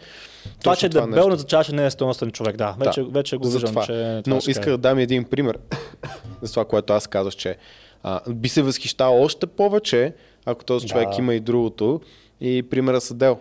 Това, 0.60 0.76
че 0.76 0.86
е 0.86 0.90
дебел, 0.90 1.08
не 1.08 1.34
означава, 1.34 1.64
че 1.64 1.76
не 1.76 1.86
е 1.86 1.92
стойностен 1.92 2.32
човек. 2.32 2.56
Да, 2.56 2.76
вече, 2.80 3.02
Да, 3.02 3.08
вече 3.10 3.38
го 3.38 3.50
виждам, 3.50 3.70
това. 3.70 3.82
че 3.82 4.22
това 4.24 4.36
Но 4.36 4.42
иска 4.42 4.70
да 4.70 4.78
дам 4.78 4.98
един 5.00 5.24
пример 5.24 5.60
за 6.42 6.52
това, 6.52 6.66
което 6.66 6.94
аз 6.94 7.08
казах, 7.08 7.34
че 7.34 7.58
а, 8.04 8.22
би 8.30 8.50
се 8.50 8.62
възхищавал 8.62 9.22
още 9.22 9.48
повече, 9.48 10.14
ако 10.46 10.66
този 10.66 10.86
Да. 10.86 10.90
човек 10.90 11.18
има 11.18 11.34
и 11.34 11.40
другото. 11.40 12.02
И 12.42 12.64
примера 12.64 13.02
с 13.02 13.12
Адел. 13.12 13.40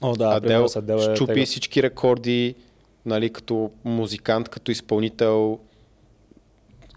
О, 0.00 0.12
да, 0.12 0.24
Адел 0.26 0.66
Адел 0.76 0.96
е 0.96 1.14
щупи 1.16 1.34
тега. 1.34 1.46
всички 1.46 1.82
рекорди, 1.82 2.54
нали, 3.06 3.30
като 3.30 3.70
музикант, 3.84 4.48
като 4.48 4.70
изпълнител. 4.70 5.58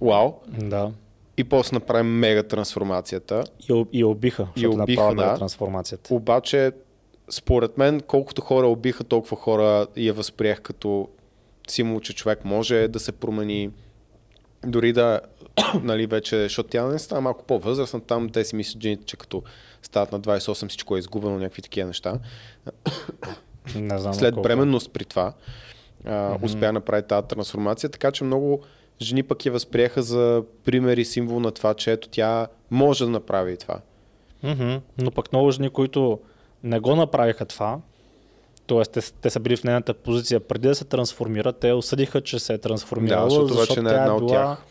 Вау! 0.02 0.34
Да. 0.48 0.92
И 1.38 1.44
после 1.44 1.76
направи 1.76 2.04
мега 2.04 2.44
трансформацията. 2.44 3.44
И, 3.70 3.86
и 3.92 4.04
убиха, 4.04 4.48
И 4.56 4.68
направи 4.68 5.16
да. 5.16 5.36
трансформацията. 5.36 6.14
Обаче, 6.14 6.72
според 7.30 7.78
мен, 7.78 8.02
колкото 8.02 8.42
хора 8.42 8.68
убиха, 8.68 9.04
толкова 9.04 9.38
хора 9.38 9.88
я 9.98 10.14
възприех 10.14 10.62
като 10.62 11.10
символ, 11.68 12.00
че 12.00 12.16
човек 12.16 12.46
може 12.46 12.88
да 12.88 13.00
се 13.00 13.12
промени. 13.12 13.70
Дори 14.66 14.94
да, 14.94 15.20
нали, 15.84 16.06
вече, 16.08 16.44
защото 16.44 16.70
тя 16.70 16.86
не 16.86 17.00
става 17.00 17.22
малко 17.22 17.44
по-възрастна, 17.46 18.02
там 18.02 18.30
те 18.30 18.46
си 18.46 18.56
мислят 18.56 18.84
жените, 18.84 19.06
че 19.06 19.18
като 19.18 19.44
стават 19.82 20.12
на 20.12 20.20
28 20.22 20.68
всичко 20.70 20.96
е 20.96 21.00
изгубено, 21.00 21.38
някакви 21.40 21.62
такива 21.62 21.88
неща. 21.88 22.20
Не 23.76 24.00
знам 24.00 24.14
След 24.14 24.34
колко. 24.34 24.48
бременност 24.48 24.92
при 24.94 25.06
това 25.06 25.34
а, 26.06 26.38
успя 26.42 26.60
да 26.60 26.74
направи 26.74 27.04
тази 27.04 27.28
трансформация, 27.28 27.90
така 27.90 28.12
че 28.12 28.24
много 28.24 28.62
жени 29.02 29.24
пък 29.24 29.46
я 29.46 29.52
възприеха 29.52 30.02
за 30.04 30.44
пример 30.66 30.98
и 30.98 31.06
символ 31.06 31.40
на 31.40 31.52
това, 31.52 31.74
че 31.74 31.92
ето 31.92 32.10
тя 32.10 32.48
може 32.72 33.04
да 33.04 33.10
направи 33.10 33.54
и 33.54 33.58
това. 33.58 33.80
Мгм. 34.44 34.76
Но 34.98 35.12
пък 35.12 35.32
много 35.32 35.52
жени, 35.52 35.70
които 35.70 36.20
не 36.64 36.80
го 36.80 36.96
направиха 36.96 37.46
това, 37.46 37.80
т.е. 38.68 38.82
Те, 38.84 39.02
те 39.22 39.30
са 39.30 39.40
били 39.40 39.56
в 39.58 39.64
нейната 39.64 39.94
позиция 39.94 40.40
преди 40.40 40.68
да 40.68 40.76
се 40.76 40.86
трансформират, 40.86 41.58
те 41.60 41.72
осъдиха, 41.72 42.22
че 42.22 42.40
се 42.40 42.54
е 42.54 42.58
трансформирала, 42.58 43.30
Да, 43.42 43.48
защото 43.48 43.84
не 43.84 43.90
е 43.90 43.94
тя 43.94 44.02
една 44.02 44.16
от 44.16 44.28
била, 44.28 44.32
тях. 44.32 44.66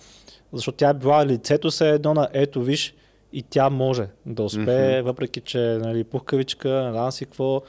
Защото 0.52 0.76
тя 0.76 0.88
е 0.88 0.94
била 0.94 1.26
лицето 1.26 1.70
се 1.70 1.90
едно 1.90 2.14
на 2.14 2.28
ето 2.32 2.62
виж 2.62 2.94
и 3.32 3.42
тя 3.42 3.70
може 3.70 4.06
да 4.26 4.42
успее, 4.42 4.98
Мгм. 5.00 5.06
въпреки 5.06 5.40
че 5.40 5.58
нали, 5.58 6.04
пухкавичка, 6.04 6.68
не 7.04 7.12
си 7.12 7.24
какво. 7.24 7.62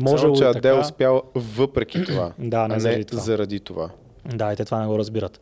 Може 0.00 0.20
Само, 0.22 0.34
че 0.36 0.42
и 0.42 0.46
Адел 0.46 0.60
така. 0.60 0.80
успял 0.80 1.22
въпреки 1.34 2.04
това, 2.04 2.32
Да, 2.38 2.68
не 2.68 2.74
а 2.74 2.80
заради 2.80 2.98
не 2.98 3.04
това. 3.04 3.20
заради 3.22 3.60
това. 3.60 3.90
Да, 4.34 4.52
и 4.52 4.56
те 4.56 4.64
това 4.64 4.80
не 4.80 4.86
го 4.86 4.98
разбират. 4.98 5.40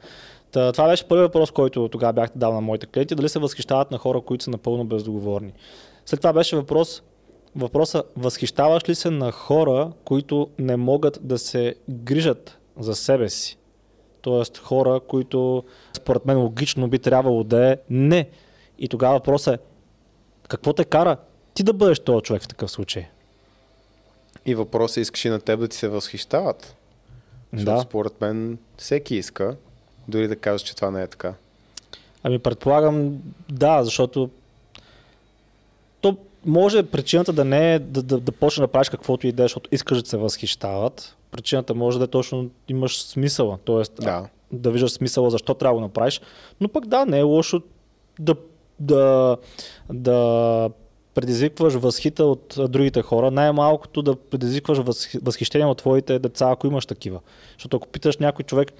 Та, 0.50 0.72
това 0.72 0.88
беше 0.88 1.08
първият 1.08 1.28
въпрос, 1.28 1.50
който 1.50 1.88
тогава 1.88 2.12
бяхте 2.12 2.38
дал 2.38 2.52
на 2.52 2.60
моите 2.60 2.86
клиенти, 2.86 3.14
дали 3.14 3.28
се 3.28 3.38
възхищават 3.38 3.90
на 3.90 3.98
хора, 3.98 4.20
които 4.20 4.44
са 4.44 4.50
напълно 4.50 4.84
бездоговорни. 4.84 5.52
След 6.06 6.20
това 6.20 6.32
беше 6.32 6.56
въпрос, 6.56 7.02
въпроса, 7.56 8.02
възхищаваш 8.16 8.88
ли 8.88 8.94
се 8.94 9.10
на 9.10 9.32
хора, 9.32 9.92
които 10.04 10.48
не 10.58 10.76
могат 10.76 11.18
да 11.22 11.38
се 11.38 11.74
грижат 11.90 12.58
за 12.78 12.94
себе 12.94 13.28
си? 13.28 13.58
Тоест 14.20 14.58
хора, 14.58 15.00
които 15.00 15.64
според 15.92 16.26
мен 16.26 16.38
логично 16.38 16.88
би 16.88 16.98
трябвало 16.98 17.44
да 17.44 17.70
е 17.72 17.76
не. 17.90 18.28
И 18.78 18.88
тогава 18.88 19.14
въпросът 19.14 19.60
е, 19.60 19.64
какво 20.48 20.72
те 20.72 20.84
кара 20.84 21.16
ти 21.54 21.62
да 21.62 21.72
бъдеш 21.72 21.98
този 21.98 22.22
човек 22.22 22.42
в 22.42 22.48
такъв 22.48 22.70
случай? 22.70 23.06
И 24.46 24.54
въпросът 24.54 24.96
е, 24.96 25.00
искаш 25.00 25.24
и 25.24 25.28
на 25.28 25.40
теб 25.40 25.60
да 25.60 25.68
ти 25.68 25.76
се 25.76 25.88
възхищават. 25.88 26.76
Защото 27.52 27.76
Да. 27.76 27.80
според 27.82 28.20
мен 28.20 28.58
всеки 28.76 29.14
иска, 29.16 29.56
дори 30.08 30.28
да 30.28 30.36
кажеш, 30.36 30.62
че 30.62 30.76
това 30.76 30.90
не 30.90 31.02
е 31.02 31.06
така. 31.06 31.34
Ами 32.22 32.38
предполагам, 32.38 33.18
да, 33.48 33.84
защото 33.84 34.30
то 36.00 36.16
може 36.46 36.82
причината 36.82 37.32
да 37.32 37.44
не 37.44 37.74
е 37.74 37.78
да, 37.78 38.02
да, 38.02 38.20
да 38.20 38.32
почне 38.32 38.60
да 38.60 38.68
правиш 38.68 38.88
каквото 38.88 39.26
и 39.26 39.32
да 39.32 39.42
е, 39.42 39.44
защото 39.44 39.70
искаш 39.72 40.02
да 40.02 40.08
се 40.08 40.16
възхищават. 40.16 41.16
Причината 41.30 41.74
може 41.74 41.98
да 41.98 42.04
е 42.04 42.08
точно 42.08 42.50
имаш 42.68 43.02
смисъла, 43.02 43.58
т.е. 43.66 44.02
Да. 44.04 44.28
да 44.52 44.70
виждаш 44.70 44.90
смисъла 44.90 45.30
защо 45.30 45.54
трябва 45.54 45.74
да 45.74 45.80
го 45.80 45.86
направиш. 45.86 46.20
Но 46.60 46.68
пък 46.68 46.86
да, 46.86 47.06
не 47.06 47.18
е 47.18 47.22
лошо 47.22 47.62
да, 48.18 48.34
да, 48.80 49.36
да 49.92 50.70
предизвикваш 51.14 51.74
възхита 51.74 52.24
от 52.24 52.54
другите 52.68 53.02
хора, 53.02 53.30
най-малкото 53.30 54.02
да 54.02 54.16
предизвикваш 54.16 54.78
възх- 54.78 55.20
възхищение 55.22 55.66
от 55.66 55.78
твоите 55.78 56.18
деца, 56.18 56.50
ако 56.50 56.66
имаш 56.66 56.86
такива. 56.86 57.20
Защото 57.52 57.76
ако 57.76 57.88
питаш 57.88 58.16
някой 58.16 58.44
човек, 58.44 58.72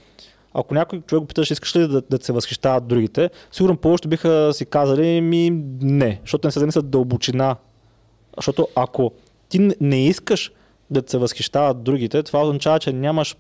ако 0.59 0.75
някой 0.75 1.01
човек 1.01 1.21
го 1.21 1.27
питаш, 1.27 1.51
искаш 1.51 1.77
ли 1.77 1.89
да, 1.89 2.03
да 2.11 2.19
се 2.25 2.33
възхищават 2.33 2.87
другите, 2.87 3.31
сигурно 3.53 3.77
повечето 3.77 4.09
биха 4.09 4.51
си 4.53 4.67
казали 4.67 5.21
ми 5.21 5.51
не, 5.81 6.19
защото 6.23 6.47
не 6.47 6.51
се 6.53 6.61
замислят 6.61 6.91
дълбочина 6.91 7.57
Защото 8.37 8.69
ако 8.75 9.13
ти 9.49 9.71
не 9.81 10.07
искаш 10.07 10.53
да 10.91 11.03
се 11.07 11.19
възхищават 11.19 11.83
другите, 11.83 12.23
това 12.23 12.43
означава, 12.43 12.79
че 12.79 12.93
нямаш 12.93 13.37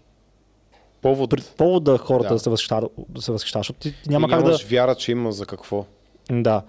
Повод. 1.02 1.30
при- 1.30 1.56
повод 1.56 1.84
да 1.84 1.98
хората 1.98 2.28
Да. 2.28 2.34
да, 2.34 2.38
се 2.38 2.50
възхищават, 2.50 2.92
да 3.08 3.22
се 3.22 3.32
възхищават, 3.32 3.60
защото 3.60 3.80
ти 3.80 3.94
няма 4.06 4.26
и 4.26 4.30
как 4.30 4.38
да... 4.38 4.44
нямаш 4.44 4.64
вяра, 4.64 4.94
че 4.94 5.12
има 5.12 5.32
за 5.32 5.46
какво. 5.46 5.84
Да. 6.30 6.62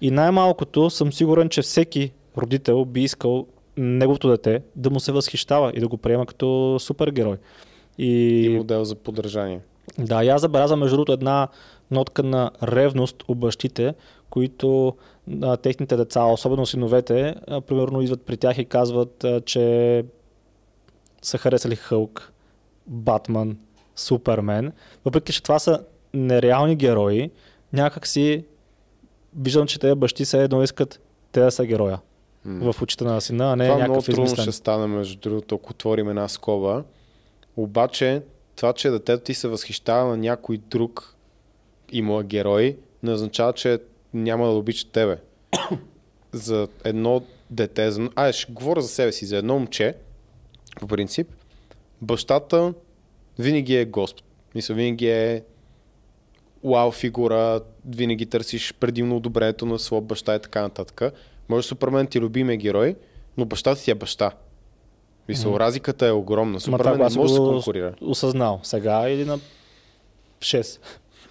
И 0.00 0.10
най-малкото 0.10 0.90
съм 0.90 1.12
сигурен, 1.12 1.48
че 1.48 1.62
всеки 1.62 2.12
родител 2.38 2.84
би 2.84 3.02
искал 3.02 3.46
неговото 3.76 4.28
дете 4.28 4.62
да 4.76 4.90
му 4.90 5.00
се 5.00 5.12
възхищава 5.12 5.72
и 5.74 5.80
да 5.80 5.88
го 5.88 5.96
приема 5.96 6.26
като 6.26 6.76
супергерой. 6.80 7.36
И, 7.98 8.44
И 8.44 8.48
модел 8.48 8.84
за 8.84 8.94
поддържание. 8.94 9.60
Да, 9.98 10.24
и 10.24 10.28
аз 10.28 10.40
забелязвам 10.40 10.80
между 10.80 10.96
другото 10.96 11.12
една 11.12 11.48
нотка 11.90 12.22
на 12.22 12.50
ревност 12.62 13.24
у 13.28 13.34
бащите, 13.34 13.94
които 14.30 14.96
а, 15.42 15.56
техните 15.56 15.96
деца, 15.96 16.24
особено 16.24 16.66
синовете, 16.66 17.34
а, 17.48 17.60
примерно 17.60 18.02
идват 18.02 18.22
при 18.22 18.36
тях 18.36 18.58
и 18.58 18.64
казват, 18.64 19.24
а, 19.24 19.40
че 19.40 20.04
са 21.22 21.38
харесали 21.38 21.76
Хълк, 21.76 22.32
Батман, 22.86 23.58
Супермен. 23.96 24.72
Въпреки, 25.04 25.32
че 25.32 25.42
това 25.42 25.58
са 25.58 25.84
нереални 26.14 26.76
герои, 26.76 27.30
някак 27.72 28.06
си 28.06 28.44
виждам, 29.36 29.66
че 29.66 29.78
тези 29.78 29.94
бащи 29.94 30.24
се 30.24 30.42
едно 30.42 30.62
искат 30.62 31.00
те 31.32 31.40
да 31.40 31.50
са 31.50 31.66
героя 31.66 31.98
в 32.44 32.82
очите 32.82 33.04
на 33.04 33.20
сина, 33.20 33.52
а 33.52 33.56
не 33.56 33.64
това 33.64 33.76
много 33.76 33.92
някакъв 33.92 34.06
трудно 34.06 34.24
измислен. 34.24 34.42
ще 34.42 34.52
стане, 34.52 34.86
между 34.86 35.20
другото, 35.20 35.54
ако 35.54 35.70
отворим 35.70 36.08
една 36.08 36.28
скоба. 36.28 36.84
Обаче, 37.56 38.22
това, 38.62 38.72
че 38.72 38.90
детето 38.90 39.24
ти 39.24 39.34
се 39.34 39.48
възхищава 39.48 40.10
на 40.10 40.16
някой 40.16 40.56
друг 40.56 41.16
и 41.92 42.02
му 42.02 42.20
е 42.20 42.24
герой, 42.24 42.76
не 43.02 43.12
означава, 43.12 43.52
че 43.52 43.78
няма 44.14 44.46
да 44.46 44.52
обича 44.52 44.90
тебе. 44.90 45.18
за 46.32 46.68
едно 46.84 47.22
дете, 47.50 47.90
за... 47.90 48.10
а, 48.14 48.32
ще 48.32 48.52
говоря 48.52 48.82
за 48.82 48.88
себе 48.88 49.12
си, 49.12 49.26
за 49.26 49.36
едно 49.36 49.54
момче, 49.54 49.94
по 50.80 50.86
принцип, 50.86 51.28
бащата 52.02 52.74
винаги 53.38 53.76
е 53.76 53.84
Господ. 53.84 54.24
Мисля, 54.54 54.74
винаги 54.74 55.08
е 55.08 55.44
уау 56.62 56.90
фигура, 56.90 57.60
винаги 57.84 58.26
търсиш 58.26 58.74
предимно 58.74 59.16
одобрението 59.16 59.66
на 59.66 59.78
своя 59.78 60.02
баща 60.02 60.34
и 60.34 60.40
така 60.40 60.62
нататък. 60.62 61.14
Може 61.48 61.66
Супермен 61.66 62.06
ти 62.06 62.18
е 62.18 62.20
любимия 62.20 62.56
герой, 62.56 62.96
но 63.36 63.44
бащата 63.44 63.82
ти 63.82 63.90
е 63.90 63.94
баща. 63.94 64.32
Мисля, 65.28 65.48
Мгм. 65.48 65.58
разликата 65.58 66.06
е 66.06 66.12
огромна. 66.12 66.60
Супермен 66.60 66.92
не 66.92 67.16
може 67.16 67.18
да 67.18 67.28
се 67.28 67.36
конкурира. 67.38 67.94
осъзнал. 68.00 68.60
Сега 68.62 69.08
или 69.08 69.24
на 69.24 69.38
6. 70.40 70.80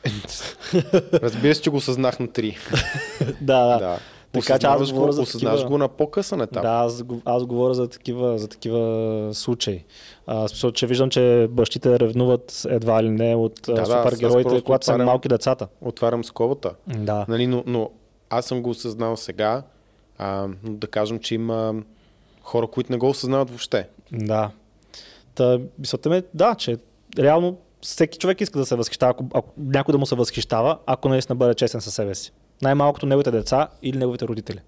Разбира 1.15 1.55
се, 1.55 1.61
че 1.61 1.69
го 1.69 1.77
осъзнах 1.77 2.19
на 2.19 2.27
3. 2.27 2.57
да, 3.41 3.65
да. 3.67 3.79
да. 3.79 3.97
Така 4.33 4.59
че 4.59 4.67
аз 4.67 4.91
говоря 4.91 5.05
го, 5.05 5.11
за 5.11 5.21
осъзнаваш 5.21 5.59
такива- 5.59 5.69
го 5.69 5.77
на 5.77 5.87
по-късен 5.87 6.41
етап. 6.41 6.63
Да, 6.63 6.69
аз, 6.69 7.03
аз 7.25 7.45
говоря 7.45 7.73
за 7.73 7.87
такива, 7.87 8.39
за 8.39 8.47
такива 8.47 9.29
случаи. 9.33 9.83
А, 10.27 10.47
смисъл, 10.47 10.71
че 10.71 10.87
виждам, 10.87 11.09
че 11.09 11.47
бащите 11.51 11.99
ревнуват 11.99 12.65
едва 12.65 12.99
или 12.99 13.09
не 13.09 13.35
от 13.35 13.59
Да, 13.65 13.73
да, 13.73 13.79
да, 13.79 13.85
супергероите, 13.85 14.43
просто 14.43 14.63
когато 14.63 14.85
са 14.85 14.97
малки 14.97 15.27
децата. 15.27 15.67
Отварям 15.81 16.23
скобата. 16.23 16.71
Да. 16.87 17.25
Нали, 17.27 17.47
но, 17.47 17.63
но 17.67 17.89
аз 18.29 18.45
съм 18.45 18.61
го 18.61 18.69
осъзнал 18.69 19.17
сега, 19.17 19.63
а, 20.17 20.47
но 20.63 20.71
да 20.71 20.87
кажем, 20.87 21.19
че 21.19 21.35
има 21.35 21.73
хора, 22.51 22.67
които 22.67 22.91
не 22.91 22.97
го 22.97 23.09
осъзнават 23.09 23.49
въобще. 23.49 23.87
Да. 24.11 24.51
Та, 25.35 25.59
мисълта 25.79 26.09
ми 26.09 26.17
е, 26.17 26.23
да, 26.33 26.55
че 26.55 26.77
реално 27.19 27.57
всеки 27.81 28.17
човек 28.17 28.41
иска 28.41 28.59
да 28.59 28.65
се 28.65 28.75
възхищава, 28.75 29.11
ако, 29.11 29.25
ако 29.33 29.53
някой 29.57 29.91
да 29.91 29.97
му 29.97 30.05
се 30.05 30.15
възхищава, 30.15 30.77
ако 30.85 31.09
наистина 31.09 31.35
бъде 31.35 31.53
честен 31.53 31.81
със 31.81 31.93
себе 31.93 32.15
си. 32.15 32.31
Най-малкото 32.61 33.05
неговите 33.05 33.31
деца 33.31 33.67
или 33.81 33.97
неговите 33.97 34.27
родители. 34.27 34.59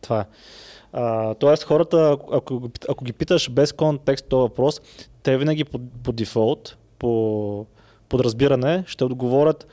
Това 0.00 0.20
е. 0.20 0.24
А, 0.92 1.34
тоест 1.34 1.64
хората, 1.64 2.18
ако, 2.32 2.70
ако, 2.88 3.04
ги 3.04 3.12
питаш 3.12 3.50
без 3.50 3.72
контекст 3.72 4.26
този 4.26 4.40
въпрос, 4.40 4.80
те 5.22 5.38
винаги 5.38 5.64
по, 5.64 5.78
по 6.02 6.12
дефолт, 6.12 6.76
по 6.98 7.66
подразбиране, 8.08 8.84
ще 8.86 9.04
отговорят 9.04 9.66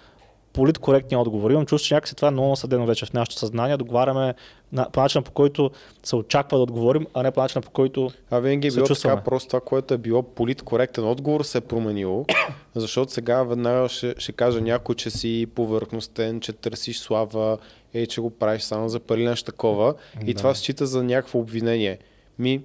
политкоректния 0.53 1.19
отговор. 1.19 1.51
Имам 1.51 1.65
чувство, 1.65 1.87
че 1.87 1.93
някакси 1.93 2.15
това 2.15 2.27
е 2.27 2.31
много 2.31 2.49
насъдено 2.49 2.85
вече 2.85 3.05
в 3.05 3.13
нашето 3.13 3.37
съзнание. 3.37 3.77
Договаряме 3.77 4.33
на, 4.71 4.89
по 4.89 4.99
начина 5.01 5.21
по 5.23 5.31
който 5.31 5.71
се 6.03 6.15
очаква 6.15 6.57
да 6.57 6.63
отговорим, 6.63 7.07
а 7.13 7.23
не 7.23 7.31
по 7.31 7.41
начина 7.41 7.61
по 7.61 7.71
който 7.71 8.11
А 8.31 8.39
винаги 8.39 8.67
е 8.67 8.71
било 8.71 8.85
чувстваме. 8.85 9.15
така, 9.15 9.23
просто 9.23 9.47
това, 9.47 9.61
което 9.61 9.93
е 9.93 9.97
било 9.97 10.23
политкоректен 10.23 11.07
отговор 11.07 11.43
се 11.43 11.57
е 11.57 11.61
променило, 11.61 12.25
защото 12.75 13.11
сега 13.11 13.43
веднага 13.43 13.89
ще, 13.89 14.15
ще 14.17 14.31
каже 14.31 14.61
някой, 14.61 14.95
че 14.95 15.09
си 15.09 15.47
повърхностен, 15.55 16.39
че 16.39 16.53
търсиш 16.53 16.99
слава, 16.99 17.57
е, 17.93 18.05
че 18.05 18.21
го 18.21 18.29
правиш 18.29 18.61
само 18.61 18.89
за 18.89 18.99
пари, 18.99 19.25
нещо 19.25 19.51
такова 19.51 19.93
и 20.25 20.33
Да. 20.33 20.37
това 20.37 20.55
се 20.55 20.61
счита 20.61 20.85
за 20.85 21.03
някакво 21.03 21.39
обвинение. 21.39 21.99
Ми, 22.39 22.61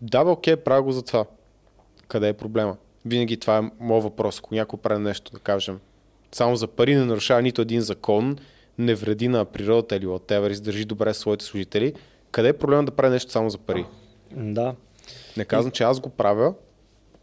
да, 0.00 0.24
бе, 0.24 0.30
окей, 0.30 0.56
правя 0.56 0.82
го 0.82 0.92
за 0.92 1.02
това. 1.02 1.24
Къде 2.08 2.28
е 2.28 2.32
проблема? 2.32 2.76
Винаги 3.04 3.36
това 3.36 3.58
е 3.58 3.62
моят 3.80 4.04
въпрос. 4.04 4.38
Ако 4.38 4.54
някой 4.54 4.78
прави 4.78 5.02
нещо, 5.02 5.32
да 5.32 5.38
кажем, 5.38 5.78
само 6.32 6.56
за 6.56 6.66
пари 6.66 6.94
не 6.94 7.04
нарушава 7.04 7.42
нито 7.42 7.62
един 7.62 7.80
закон, 7.80 8.38
не 8.78 8.94
вреди 8.94 9.28
на 9.28 9.44
природата 9.44 9.96
или 9.96 10.06
whatever, 10.06 10.50
издържи 10.50 10.84
добре 10.84 11.14
своите 11.14 11.44
служители, 11.44 11.94
къде 12.30 12.48
е 12.48 12.52
проблема 12.52 12.84
да 12.84 12.90
прави 12.90 13.12
нещо 13.12 13.32
само 13.32 13.50
за 13.50 13.58
пари? 13.58 13.86
Да. 14.36 14.74
Не 15.36 15.44
казвам, 15.44 15.72
че 15.72 15.82
аз 15.82 16.00
го 16.00 16.08
правя, 16.08 16.54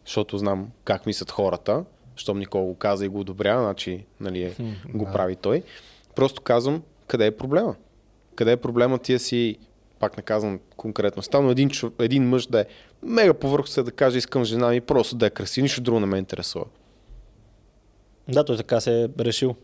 защото 0.06 0.38
знам 0.38 0.72
как 0.84 1.06
мислят 1.06 1.32
хората, 1.32 1.86
щом 2.16 2.40
Никол 2.40 2.66
го 2.66 2.76
каза 2.76 3.06
и 3.06 3.08
го 3.08 3.20
одобрява, 3.20 3.64
значи 3.64 4.06
нали, 4.20 4.44
е, 4.44 4.56
го 4.94 5.06
да. 5.06 5.12
прави 5.12 5.36
той. 5.36 5.64
Просто 6.16 6.42
казвам, 6.42 6.84
къде 7.08 7.26
е 7.26 7.38
проблема? 7.38 7.76
Къде 8.36 8.52
е 8.52 8.58
проблема 8.58 9.00
ти 9.00 9.14
да 9.14 9.20
си, 9.20 9.58
пак 10.00 10.18
не 10.18 10.24
казвам 10.24 10.60
конкретно, 10.78 11.24
стално 11.24 11.52
един, 11.52 11.70
един 12.00 12.30
мъж 12.30 12.48
да 12.48 12.60
е 12.60 12.66
мега 13.04 13.34
повърхностен 13.34 13.84
да 13.84 13.92
каже 13.92 14.18
искам 14.18 14.44
жена 14.44 14.70
ми 14.70 14.82
просто 14.82 15.16
да 15.16 15.26
е 15.26 15.30
красив, 15.30 15.62
нищо 15.62 15.82
друго 15.82 16.00
не 16.00 16.06
ме 16.06 16.18
интересува. 16.18 16.66
Да, 18.28 18.44
той 18.44 18.58
така 18.58 18.80
се 18.80 19.04
е 19.04 19.10
решил. 19.20 19.56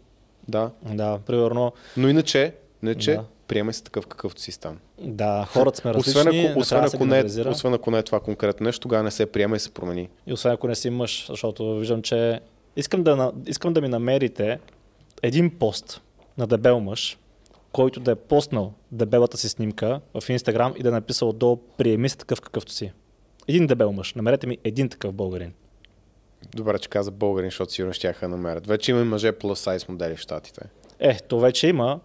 Да. 0.47 0.71
Да, 0.85 1.19
примерно, 1.19 1.71
Но 1.97 2.07
иначе, 2.09 2.53
иначе 2.83 3.11
Да. 3.11 3.23
приемай 3.47 3.73
се 3.73 3.83
такъв 3.83 4.07
какъвто 4.07 4.41
си 4.41 4.51
стан. 4.51 4.79
да, 4.99 5.45
хората 5.45 5.77
сме 5.77 5.93
различни, 5.93 6.19
Освен 6.21 6.49
ако, 6.51 6.59
освен, 6.59 6.83
ако 6.85 7.05
не, 7.05 7.19
е- 7.19 7.47
освен 7.47 7.73
ако 7.73 7.91
не 7.91 7.97
е 7.97 8.03
това 8.03 8.19
конкретно 8.19 8.63
нещо, 8.63 8.79
тогава 8.79 9.03
не 9.03 9.11
се 9.11 9.25
приема 9.25 9.55
и 9.55 9.59
се 9.59 9.71
промени. 9.71 10.09
И 10.27 10.33
освен 10.33 10.51
ако 10.51 10.67
не 10.67 10.75
си 10.75 10.89
мъж, 10.89 11.25
защото 11.29 11.75
виждам, 11.75 12.01
че 12.01 12.39
искам 12.75 13.03
да, 13.03 13.31
искам 13.47 13.73
да 13.73 13.81
ми 13.81 13.87
намерите 13.87 14.59
един 15.21 15.49
пост 15.49 16.01
на 16.37 16.47
дебел 16.47 16.79
мъж, 16.79 17.17
който 17.71 17.99
да 17.99 18.11
е 18.11 18.15
постнал 18.15 18.73
дебелата 18.91 19.37
си 19.37 19.49
снимка 19.49 20.01
в 20.15 20.29
Инстаграм 20.29 20.73
и 20.77 20.83
да 20.83 20.89
е 20.89 20.91
написал 20.91 21.29
отдолу 21.29 21.57
приеми 21.77 22.09
се 22.09 22.17
такъв 22.17 22.41
какъвто 22.41 22.71
си. 22.71 22.91
Един 23.47 23.67
дебел 23.67 23.91
мъж. 23.91 24.13
Намерете 24.13 24.47
ми 24.47 24.57
един 24.63 24.89
такъв 24.89 25.13
българин. 25.13 25.53
Добре, 26.55 26.79
че 26.79 26.89
каза 26.89 27.11
българин, 27.11 27.49
защото 27.49 27.71
сигурно 27.71 27.93
ще 27.93 28.15
я 28.21 28.29
намерят. 28.29 28.67
Вече 28.67 28.91
има 28.91 29.01
и 29.01 29.03
мъже 29.03 29.31
plus 29.31 29.77
size 29.77 29.89
модели 29.89 30.15
в 30.15 30.19
Штатите. 30.19 30.61
Е, 30.99 31.19
то 31.19 31.39
вече 31.39 31.67
има 31.67 31.99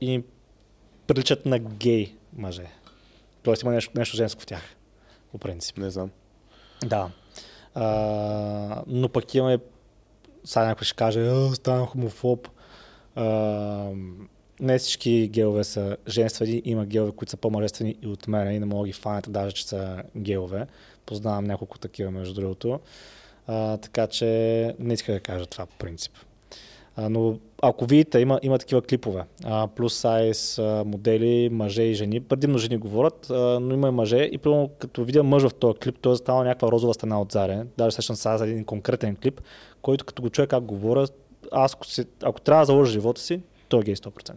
и 0.00 0.22
приличат 1.06 1.46
на 1.46 1.58
гей 1.58 2.14
мъже. 2.36 2.66
Тоест 3.42 3.62
има 3.62 3.72
нещо, 3.72 3.92
нещо 3.98 4.16
женско 4.16 4.42
в 4.42 4.46
тях, 4.46 4.62
по 5.32 5.38
принцип. 5.38 5.78
Не 5.78 5.90
знам. 5.90 6.10
Да. 6.84 7.10
А, 7.74 8.82
но 8.86 9.08
пък 9.08 9.34
имаме, 9.34 9.58
сега 10.44 10.66
някой 10.66 10.84
ще 10.84 10.96
каже, 10.96 11.20
«А, 11.20 11.54
ставам 11.54 11.86
хомофоб. 11.86 12.48
А, 13.14 13.24
не 14.60 14.78
всички 14.78 15.28
геове 15.28 15.64
са 15.64 15.96
женствени, 16.08 16.62
има 16.64 16.86
геове, 16.86 17.12
които 17.12 17.30
са 17.30 17.36
по-мъжествени 17.36 17.96
и 18.02 18.06
от 18.06 18.28
мен 18.28 18.52
и 18.52 18.58
не 18.58 18.66
мога 18.66 18.82
да 18.82 18.86
ги 18.86 18.92
фанете 18.92 19.30
даже, 19.30 19.54
че 19.54 19.68
са 19.68 20.02
геове. 20.16 20.66
Познавам 21.06 21.44
няколко 21.44 21.78
такива, 21.78 22.10
между 22.10 22.34
другото. 22.34 22.80
А, 23.46 23.76
така 23.76 24.06
че 24.06 24.26
не 24.78 24.94
исках 24.94 25.14
да 25.14 25.20
кажа 25.20 25.46
това 25.46 25.66
по 25.66 25.76
принцип. 25.76 26.12
А, 26.96 27.08
но 27.08 27.38
ако 27.62 27.86
видите, 27.86 28.20
има, 28.20 28.40
има 28.42 28.58
такива 28.58 28.82
клипове. 28.82 29.24
Плюс 29.76 29.94
сайз 29.94 30.58
модели, 30.84 31.48
мъже 31.52 31.82
и 31.82 31.94
жени. 31.94 32.20
Предимно 32.20 32.58
жени 32.58 32.76
говорят, 32.76 33.30
а, 33.30 33.60
но 33.60 33.74
има 33.74 33.88
и 33.88 33.90
мъже. 33.90 34.28
И 34.32 34.38
примерно, 34.38 34.70
като 34.78 35.04
видя 35.04 35.22
мъж 35.22 35.42
в 35.42 35.54
този 35.54 35.78
клип, 35.78 35.98
той 36.00 36.12
е 36.12 36.16
станал 36.16 36.44
някаква 36.44 36.72
розова 36.72 36.94
стена 36.94 37.20
отзаре. 37.20 37.62
Даже 37.78 37.96
сещам 37.96 38.16
сега 38.16 38.38
за 38.38 38.46
един 38.46 38.64
конкретен 38.64 39.16
клип, 39.16 39.40
който 39.82 40.04
като 40.04 40.22
го 40.22 40.30
чуя 40.30 40.46
как 40.46 40.64
говоря, 40.64 41.06
аз 41.52 41.74
ако, 41.74 41.86
си, 41.86 42.04
ако 42.22 42.40
трябва 42.40 42.62
да 42.62 42.66
заложа 42.66 42.92
живота 42.92 43.20
си, 43.20 43.40
той 43.68 43.80
е 43.80 43.82
гей 43.82 43.94
100%. 43.94 44.32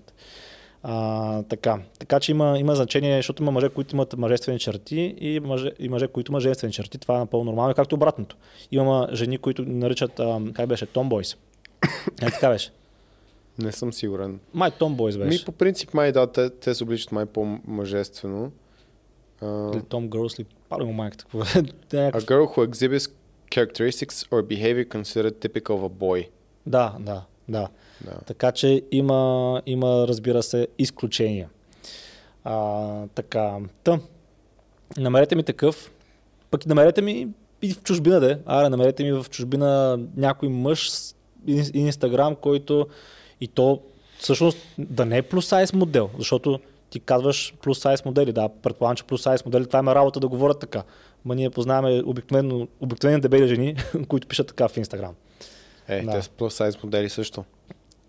А, 0.84 1.44
така. 1.44 1.80
така 2.00 2.20
че 2.20 2.32
има, 2.32 2.60
има 2.60 2.76
значение, 2.76 3.18
защото 3.18 3.44
има 3.44 3.52
мъже, 3.52 3.70
които 3.70 3.96
имат 3.96 4.18
мъжествени 4.18 4.60
черти 4.60 5.16
и 5.20 5.40
мъже, 5.40 5.72
и 5.80 5.90
мъже 5.90 6.08
които 6.08 6.32
имат 6.32 6.42
женствени 6.42 6.74
черти. 6.74 6.98
Това 6.98 7.16
е 7.16 7.20
напълно 7.20 7.46
нормално, 7.46 7.74
както 7.74 7.96
и 7.96 7.98
обратното. 7.98 8.38
Има 8.72 9.10
жени, 9.14 9.38
които 9.38 9.62
наричат, 9.68 10.20
а, 10.20 10.42
как 10.54 10.68
беше, 10.70 10.88
tomboys. 10.88 11.38
Е, 12.22 12.32
така 12.32 12.50
беше. 12.50 12.72
Не 13.60 13.72
съм 13.72 13.94
сигурен. 13.94 14.40
Май 14.54 14.72
Ми 14.80 15.18
беше. 15.18 15.46
по 15.46 15.52
принцип 15.52 15.94
май 15.94 16.12
да, 16.12 16.32
те, 16.32 16.50
те 16.50 16.76
се 16.76 16.84
обличат 16.84 17.12
май 17.12 17.26
по-мъжествено. 17.26 18.52
Uh, 19.42 19.76
Или 19.76 19.84
Том 19.84 20.08
Гърс 20.08 20.40
ли? 20.40 20.46
Пали 20.70 20.84
му 20.84 20.94
майката. 20.94 21.24
какво 21.24 21.42
е? 21.42 21.64
Те 21.90 21.98
a 21.98 22.22
girl 22.22 22.56
who 22.56 22.70
exhibits 22.70 23.12
characteristics 23.52 24.28
or 24.32 24.44
behavior 24.44 24.86
considered 24.88 25.40
typical 25.40 25.70
of 25.70 25.84
a 25.84 25.90
boy. 25.90 26.28
Да, 26.66 26.96
да, 27.00 27.26
да. 27.50 27.68
Да. 28.02 28.12
Така 28.26 28.52
че 28.52 28.82
има, 28.92 29.62
има, 29.66 30.06
разбира 30.08 30.44
се, 30.44 30.68
изключения. 30.78 31.50
А, 32.44 32.86
така, 33.08 33.58
та, 33.84 34.00
намерете 34.98 35.36
ми 35.36 35.44
такъв, 35.44 35.92
пък 36.52 36.66
намерете 36.66 37.02
ми 37.02 37.28
и 37.62 37.74
в 37.74 37.82
чужбина, 37.84 38.20
де. 38.20 38.40
Аре, 38.46 38.70
намерете 38.70 39.04
ми 39.04 39.12
в 39.12 39.26
чужбина 39.30 40.00
някой 40.16 40.50
мъж 40.50 40.90
с 40.92 41.16
ин- 41.48 41.76
инстаграм, 41.76 42.36
който 42.36 42.88
и 43.42 43.48
то 43.48 43.82
всъщност 44.20 44.58
да 44.78 45.06
не 45.06 45.18
е 45.18 45.22
плюс 45.22 45.48
сайз 45.48 45.74
модел, 45.74 46.10
защото 46.18 46.60
ти 46.90 47.00
казваш 47.00 47.54
плюс 47.64 47.80
сайз 47.80 48.06
модели, 48.06 48.34
да, 48.34 48.50
предполагам, 48.50 48.96
че 48.96 49.04
плюс 49.04 49.22
сайз 49.22 49.46
модели, 49.46 49.66
това 49.66 49.80
има 49.80 49.96
работа 49.96 50.20
да 50.20 50.28
говорят 50.28 50.60
така. 50.60 50.84
Ма 51.26 51.36
ние 51.36 51.50
познаваме 51.50 52.04
обикновено, 52.06 52.68
обикновени 52.80 53.22
дебели 53.22 53.48
жени, 53.48 53.76
които 54.08 54.28
пишат 54.28 54.48
така 54.48 54.68
в 54.68 54.78
Инстаграм. 54.78 55.14
Е, 55.88 56.02
Да. 56.02 56.12
те 56.12 56.22
са 56.22 56.30
plus 56.30 56.70
size 56.70 56.84
модели 56.84 57.10
също. 57.10 57.44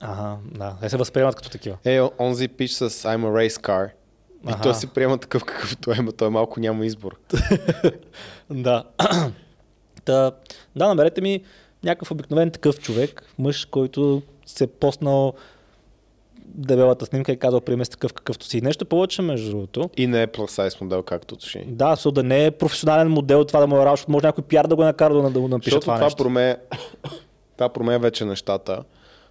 Ага, 0.01 0.36
да. 0.44 0.76
Те 0.80 0.88
се 0.88 0.96
възприемат 0.96 1.34
като 1.34 1.51
такива. 1.51 1.76
Е, 1.84 2.01
онзи 2.18 2.48
пич 2.48 2.70
с 2.70 2.90
I'm 2.90 3.24
a 3.24 3.48
race 3.48 3.62
car. 3.62 3.90
И 4.48 4.51
Аха. 4.51 4.62
той 4.62 4.74
си 4.74 4.86
приема 4.86 5.18
такъв 5.18 5.44
какъвто 5.44 5.92
е, 5.92 5.96
но 6.03 6.12
той 6.12 6.30
малко 6.30 6.61
няма 6.61 6.86
избор. 6.86 7.16
Да. 8.51 8.84
Та, 10.05 10.32
да, 10.76 10.88
намерете 10.88 11.20
ми 11.20 11.40
някакъв 11.84 12.11
обикновен 12.11 12.51
такъв 12.51 12.80
човек, 12.80 13.22
мъж, 13.38 13.64
който 13.64 14.22
се 14.46 14.64
е 14.64 14.66
поснал 14.66 15.34
дебелата 16.44 17.07
снимка 17.07 17.32
и 17.32 17.38
казал 17.38 17.61
приеме 17.61 17.84
с 17.84 17.88
такъв 17.88 18.12
какъвто 18.12 18.46
си. 18.46 18.61
Нещо 18.61 18.84
повече, 18.84 19.22
между 19.22 19.51
другото. 19.51 19.90
И 19.96 20.07
не 20.07 20.22
е 20.22 20.26
plus 20.26 20.68
size 20.68 20.80
модел, 20.80 21.03
както 21.03 21.34
уточни. 21.34 21.64
Да, 21.66 21.96
so 21.96 22.12
да 22.12 22.22
не 22.22 22.44
е 22.44 22.51
професионален 22.51 23.09
модел, 23.09 23.44
това 23.44 23.61
да 23.61 23.66
му 23.66 23.76
е 23.76 23.84
работа, 23.84 24.05
може 24.09 24.26
някой 24.26 24.44
пиар 24.44 24.66
да 24.66 24.76
го 24.76 24.84
накара 24.84 25.30
да, 25.30 25.40
го 25.40 25.48
напише 25.48 25.70
Защото 25.70 25.84
това, 25.84 25.96
това, 25.96 26.16
променя, 26.16 26.57
това 27.57 27.68
променя 27.68 27.98
вече 27.98 28.24
нещата. 28.24 28.82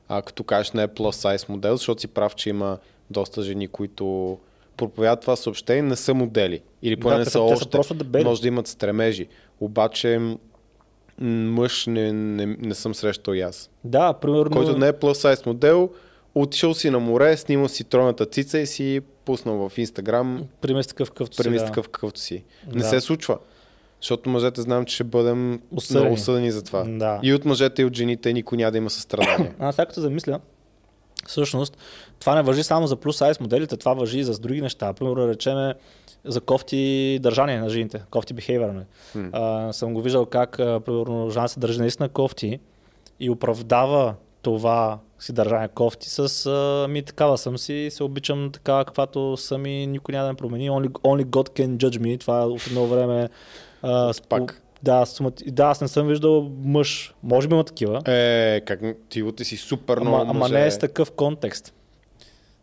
А 0.09 0.21
като 0.21 0.43
кажеш 0.43 0.71
не 0.71 0.83
е 0.83 0.87
plus 0.87 1.35
size 1.35 1.49
модел, 1.49 1.75
защото 1.77 2.01
си 2.01 2.07
прав, 2.07 2.35
че 2.35 2.49
има 2.49 2.77
доста 3.09 3.41
жени, 3.41 3.67
които 3.67 4.37
проповядат 4.77 5.21
това 5.21 5.35
съобщение, 5.35 5.81
не 5.81 5.95
са 5.95 6.13
модели. 6.13 6.61
Или 6.81 6.95
поне 6.95 7.13
Да, 7.13 7.19
не 7.19 7.25
са 7.25 7.29
те 7.29 7.31
са 7.31 7.41
още. 7.41 7.69
просто 7.69 7.93
дебели. 7.93 8.23
Може 8.23 8.41
да 8.41 8.47
имат 8.47 8.67
стремежи. 8.67 9.27
Обаче 9.59 10.19
мъж 11.21 11.85
не, 11.87 12.13
не, 12.13 12.45
не 12.45 12.75
съм 12.75 12.95
срещал 12.95 13.33
и 13.33 13.41
аз. 13.41 13.69
Да, 13.83 14.13
примерно... 14.13 14.51
Който 14.51 14.77
не 14.77 14.87
е 14.87 14.93
plus 14.93 15.33
size 15.33 15.45
модел, 15.45 15.89
отишъл 16.35 16.73
си 16.73 16.89
на 16.89 16.99
море, 16.99 17.37
снимал 17.37 17.67
си 17.67 17.83
тройната 17.83 18.25
цица 18.25 18.59
и 18.59 18.65
си 18.67 19.01
пуснал 19.25 19.69
в 19.69 19.77
Инстаграм 19.77 20.43
Пример 20.61 20.81
с 20.81 20.87
такъв 20.87 21.09
какъвто 21.11 21.35
си. 21.35 21.49
да. 21.49 21.65
такъв 21.65 21.89
какъвто 21.89 22.19
си. 22.19 22.43
Не 22.73 22.81
Да. 22.81 22.87
се 22.89 23.01
случва. 23.01 23.37
Защото 24.01 24.29
мъжете 24.29 24.61
знам, 24.61 24.85
че 24.85 24.95
ще 24.95 25.03
бъдем 25.03 25.61
Осъдени. 25.75 26.03
много 26.03 26.13
осъдени 26.13 26.51
за 26.51 26.63
това. 26.63 26.83
Да. 26.83 27.19
И 27.23 27.33
от 27.33 27.45
мъжете, 27.45 27.81
и 27.81 27.85
от 27.85 27.95
жените 27.95 28.33
никой 28.33 28.57
няма 28.57 28.71
да 28.71 28.77
има 28.77 28.89
състрадание. 28.89 29.53
Аз 29.59 29.75
сега 29.75 29.85
като 29.85 30.01
замисля, 30.01 30.39
всъщност 31.27 31.77
това 32.19 32.35
не 32.35 32.41
въжи 32.41 32.63
само 32.63 32.87
за 32.87 32.95
плюс 32.95 33.17
сайз 33.17 33.39
моделите, 33.39 33.77
това 33.77 33.93
въжи 33.93 34.19
и 34.19 34.23
за 34.23 34.39
други 34.39 34.61
неща. 34.61 34.93
Примерно 34.93 35.27
речеме 35.27 35.73
за 36.25 36.41
кофти 36.41 37.19
държание 37.21 37.59
на 37.59 37.69
жените, 37.69 38.01
кофти 38.11 38.35
behavior. 38.35 38.71
Нали? 38.71 39.29
А, 39.33 39.73
съм 39.73 39.93
го 39.93 40.01
виждал 40.01 40.25
как, 40.25 40.59
а, 40.59 40.79
примерно, 40.79 41.29
жена 41.29 41.47
се 41.47 41.59
държи 41.59 41.79
наистина 41.79 42.09
кофти 42.09 42.59
и 43.19 43.29
оправдава 43.29 44.15
това 44.41 44.99
си 45.19 45.33
държане 45.33 45.67
кофти 45.67 46.09
с 46.09 46.45
а, 46.45 46.87
ми 46.87 47.03
такава 47.03 47.37
съм 47.37 47.57
си, 47.57 47.87
се 47.91 48.03
обичам 48.03 48.51
такава 48.51 48.85
каквато 48.85 49.37
съм 49.37 49.65
и 49.65 49.87
никой 49.87 50.11
няма 50.11 50.25
да 50.25 50.31
ме 50.31 50.37
промени. 50.37 50.69
Only, 50.69 50.87
only 50.89 51.25
God 51.25 51.49
can 51.59 51.77
judge 51.77 51.99
me. 51.99 52.19
Това 52.19 52.45
от 52.45 52.67
едно 52.67 52.87
време 52.87 53.29
а, 53.81 54.13
с- 54.13 54.21
Пак. 54.21 54.61
Да, 54.83 55.05
сумати- 55.05 55.51
да, 55.51 55.63
аз 55.63 55.81
не 55.81 55.87
съм 55.87 56.07
виждал 56.07 56.51
мъж. 56.57 57.13
Може 57.23 57.47
би 57.47 57.53
има 57.53 57.63
такива. 57.63 58.01
Е, 58.07 58.61
как 58.61 58.79
ти 59.09 59.31
ти 59.31 59.45
си 59.45 59.57
супер 59.57 59.99
много 59.99 60.15
Ама, 60.15 60.25
ама 60.29 60.49
не 60.49 60.65
е 60.65 60.71
с 60.71 60.79
такъв 60.79 61.11
контекст. 61.11 61.73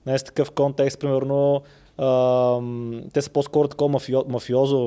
Не 0.07 0.15
е 0.15 0.19
с 0.19 0.25
такъв 0.25 0.51
контекст, 0.51 1.01
примерно, 1.01 1.63
ам, 1.99 3.03
те 3.13 3.23
са 3.23 3.31
по-скоро 3.31 3.69
такова 3.69 3.89
мафио, 3.89 4.25
мафиозо 4.29 4.79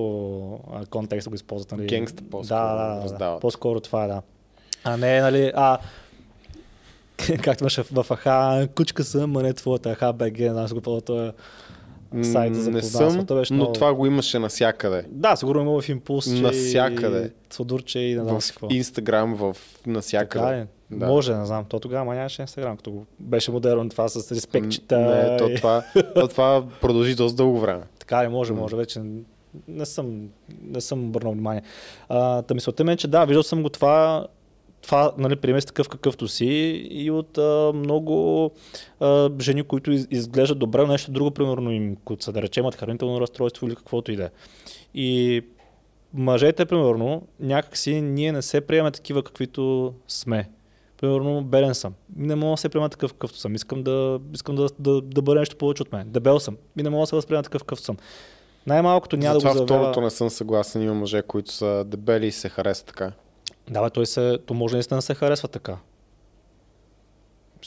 контекст 0.89 1.29
го 1.29 1.35
използват. 1.35 1.71
Нали? 1.71 1.87
Генгста 1.87 2.23
по-скоро 2.23 2.59
да, 2.59 3.01
да, 3.07 3.13
да, 3.17 3.39
по-скоро 3.39 3.79
това 3.79 4.03
е, 4.03 4.07
да. 4.07 4.21
А 4.83 4.97
не, 4.97 5.21
нали, 5.21 5.51
а, 5.55 5.77
както 7.43 7.63
имаше 7.63 7.83
в 7.83 8.03
в 8.03 8.11
Аха, 8.11 8.67
кучка 8.67 9.03
съм, 9.03 9.37
а 9.37 9.41
не 9.41 9.53
твоята 9.53 9.89
Аха 9.89 10.13
БГ, 10.13 10.37
знаеш 10.37 10.73
го 10.73 10.81
това 10.81 11.15
М, 11.15 11.33
сайта 12.23 12.55
за 12.55 12.71
не 12.71 12.81
съм, 12.81 13.25
То 13.25 13.35
беше 13.35 13.53
но 13.53 13.57
много- 13.57 13.73
това 13.73 13.93
го 13.93 14.05
имаше 14.05 14.39
навсякъде. 14.39 15.05
Да, 15.09 15.35
сигурно 15.35 15.61
има 15.61 15.81
в 15.81 15.89
импулс, 15.89 16.25
че 16.25 16.41
Навсякъде. 16.41 17.31
и 17.49 17.99
и 17.99 18.13
знам 18.15 18.39
В 18.41 18.47
какво. 18.47 18.67
Инстаграм, 18.71 19.35
в 19.35 19.55
Така 19.77 19.91
навсякъде. 19.91 20.59
ли? 20.61 20.65
Да. 20.91 21.07
Може, 21.07 21.33
не 21.35 21.45
знам. 21.45 21.65
То 21.65 21.79
тогава 21.79 22.15
нямаше 22.15 22.41
Инстаграм, 22.41 22.77
като 22.77 22.91
го 22.91 23.05
беше 23.19 23.51
модерно 23.51 23.89
това 23.89 24.07
с 24.07 24.31
респектчета. 24.31 24.99
Не, 24.99 25.37
то 25.37 25.49
това, 25.55 25.83
то 26.15 26.27
това 26.27 26.63
продължи 26.81 27.15
доста 27.15 27.35
дълго 27.37 27.59
време. 27.59 27.83
Така 27.99 28.23
ли, 28.23 28.27
може, 28.27 28.53
може, 28.53 28.75
вече 28.75 29.01
не 29.67 29.85
съм, 29.85 30.21
не 30.63 30.81
съм 30.81 31.05
обърнал 31.05 31.31
внимание. 31.31 31.61
А, 32.09 32.41
та 32.41 32.53
мисълта 32.53 32.83
ми 32.83 32.91
е, 32.91 32.95
че 32.95 33.07
да, 33.07 33.25
виждал 33.25 33.43
съм 33.43 33.63
го 33.63 33.69
това, 33.69 34.27
това 34.81 35.11
нали, 35.17 35.35
приеме 35.35 35.61
си 35.61 35.67
такъв 35.67 35.89
какъвто 35.89 36.27
си 36.27 36.45
и 36.91 37.11
от 37.11 37.37
а, 37.37 37.71
много 37.75 38.51
а, 38.99 39.29
жени, 39.41 39.63
които 39.63 39.91
из, 39.91 40.07
изглеждат 40.11 40.59
добре, 40.59 40.81
но 40.81 40.87
нещо 40.87 41.11
друго, 41.11 41.31
примерно 41.31 41.71
им, 41.71 41.95
които 42.05 42.23
са 42.23 42.31
да 42.31 42.41
речем, 42.41 42.63
имат 42.63 42.75
хранително 42.75 43.21
разстройство 43.21 43.67
или 43.67 43.75
каквото 43.75 44.11
и 44.11 44.15
да 44.15 44.23
е. 44.23 44.29
И 44.93 45.41
мъжете, 46.13 46.65
примерно, 46.65 47.27
някакси 47.39 48.01
ние 48.01 48.31
не 48.31 48.41
се 48.41 48.61
приемаме 48.61 48.91
такива, 48.91 49.23
каквито 49.23 49.93
сме. 50.07 50.49
Примерно, 51.01 51.43
белен 51.43 51.75
съм. 51.75 51.93
И 52.19 52.21
не 52.21 52.35
мога 52.35 52.53
да 52.53 52.57
се 52.57 52.69
приема 52.69 52.89
такъв, 52.89 53.13
какъвто 53.13 53.37
съм. 53.37 53.55
Искам 53.55 53.83
да, 53.83 54.19
искам 54.33 54.55
да, 54.55 54.67
да, 54.79 55.01
да 55.01 55.21
бъде 55.21 55.39
нещо 55.39 55.55
повече 55.55 55.81
от 55.81 55.91
мен. 55.91 56.09
Дебел 56.09 56.39
съм. 56.39 56.57
И 56.79 56.83
не 56.83 56.89
мога 56.89 57.01
да 57.01 57.07
се 57.07 57.15
възприема 57.15 57.43
такъв, 57.43 57.63
какъвто 57.63 57.85
съм. 57.85 57.97
Най-малкото 58.67 59.17
няма 59.17 59.39
За 59.39 59.47
да 59.47 59.51
го 59.51 59.57
заявява... 59.57 59.83
второто 59.83 60.01
не 60.01 60.09
съм 60.09 60.29
съгласен. 60.29 60.81
Има 60.81 60.93
мъже, 60.93 61.21
които 61.21 61.51
са 61.51 61.83
дебели 61.87 62.27
и 62.27 62.31
се 62.31 62.49
харесват 62.49 62.87
така. 62.87 63.11
Да, 63.69 63.83
бе, 63.83 63.89
той 63.89 64.05
се, 64.05 64.37
то 64.37 64.53
може 64.53 64.75
наистина 64.75 64.97
да 64.97 65.01
се 65.01 65.15
харесва 65.15 65.47
така. 65.47 65.77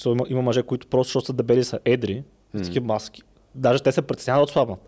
Има, 0.07 0.25
има 0.29 0.43
мъже, 0.43 0.63
които 0.63 0.87
просто, 0.87 1.09
защото 1.09 1.27
са 1.27 1.33
дебели, 1.33 1.65
са 1.65 1.79
едри, 1.85 2.23
с 2.55 2.63
такива 2.63 2.87
маски. 2.87 3.23
Даже 3.55 3.83
те 3.83 3.93
се 3.93 4.03
притесняват 4.03 4.39
да 4.39 4.45
отслабнат. 4.45 4.79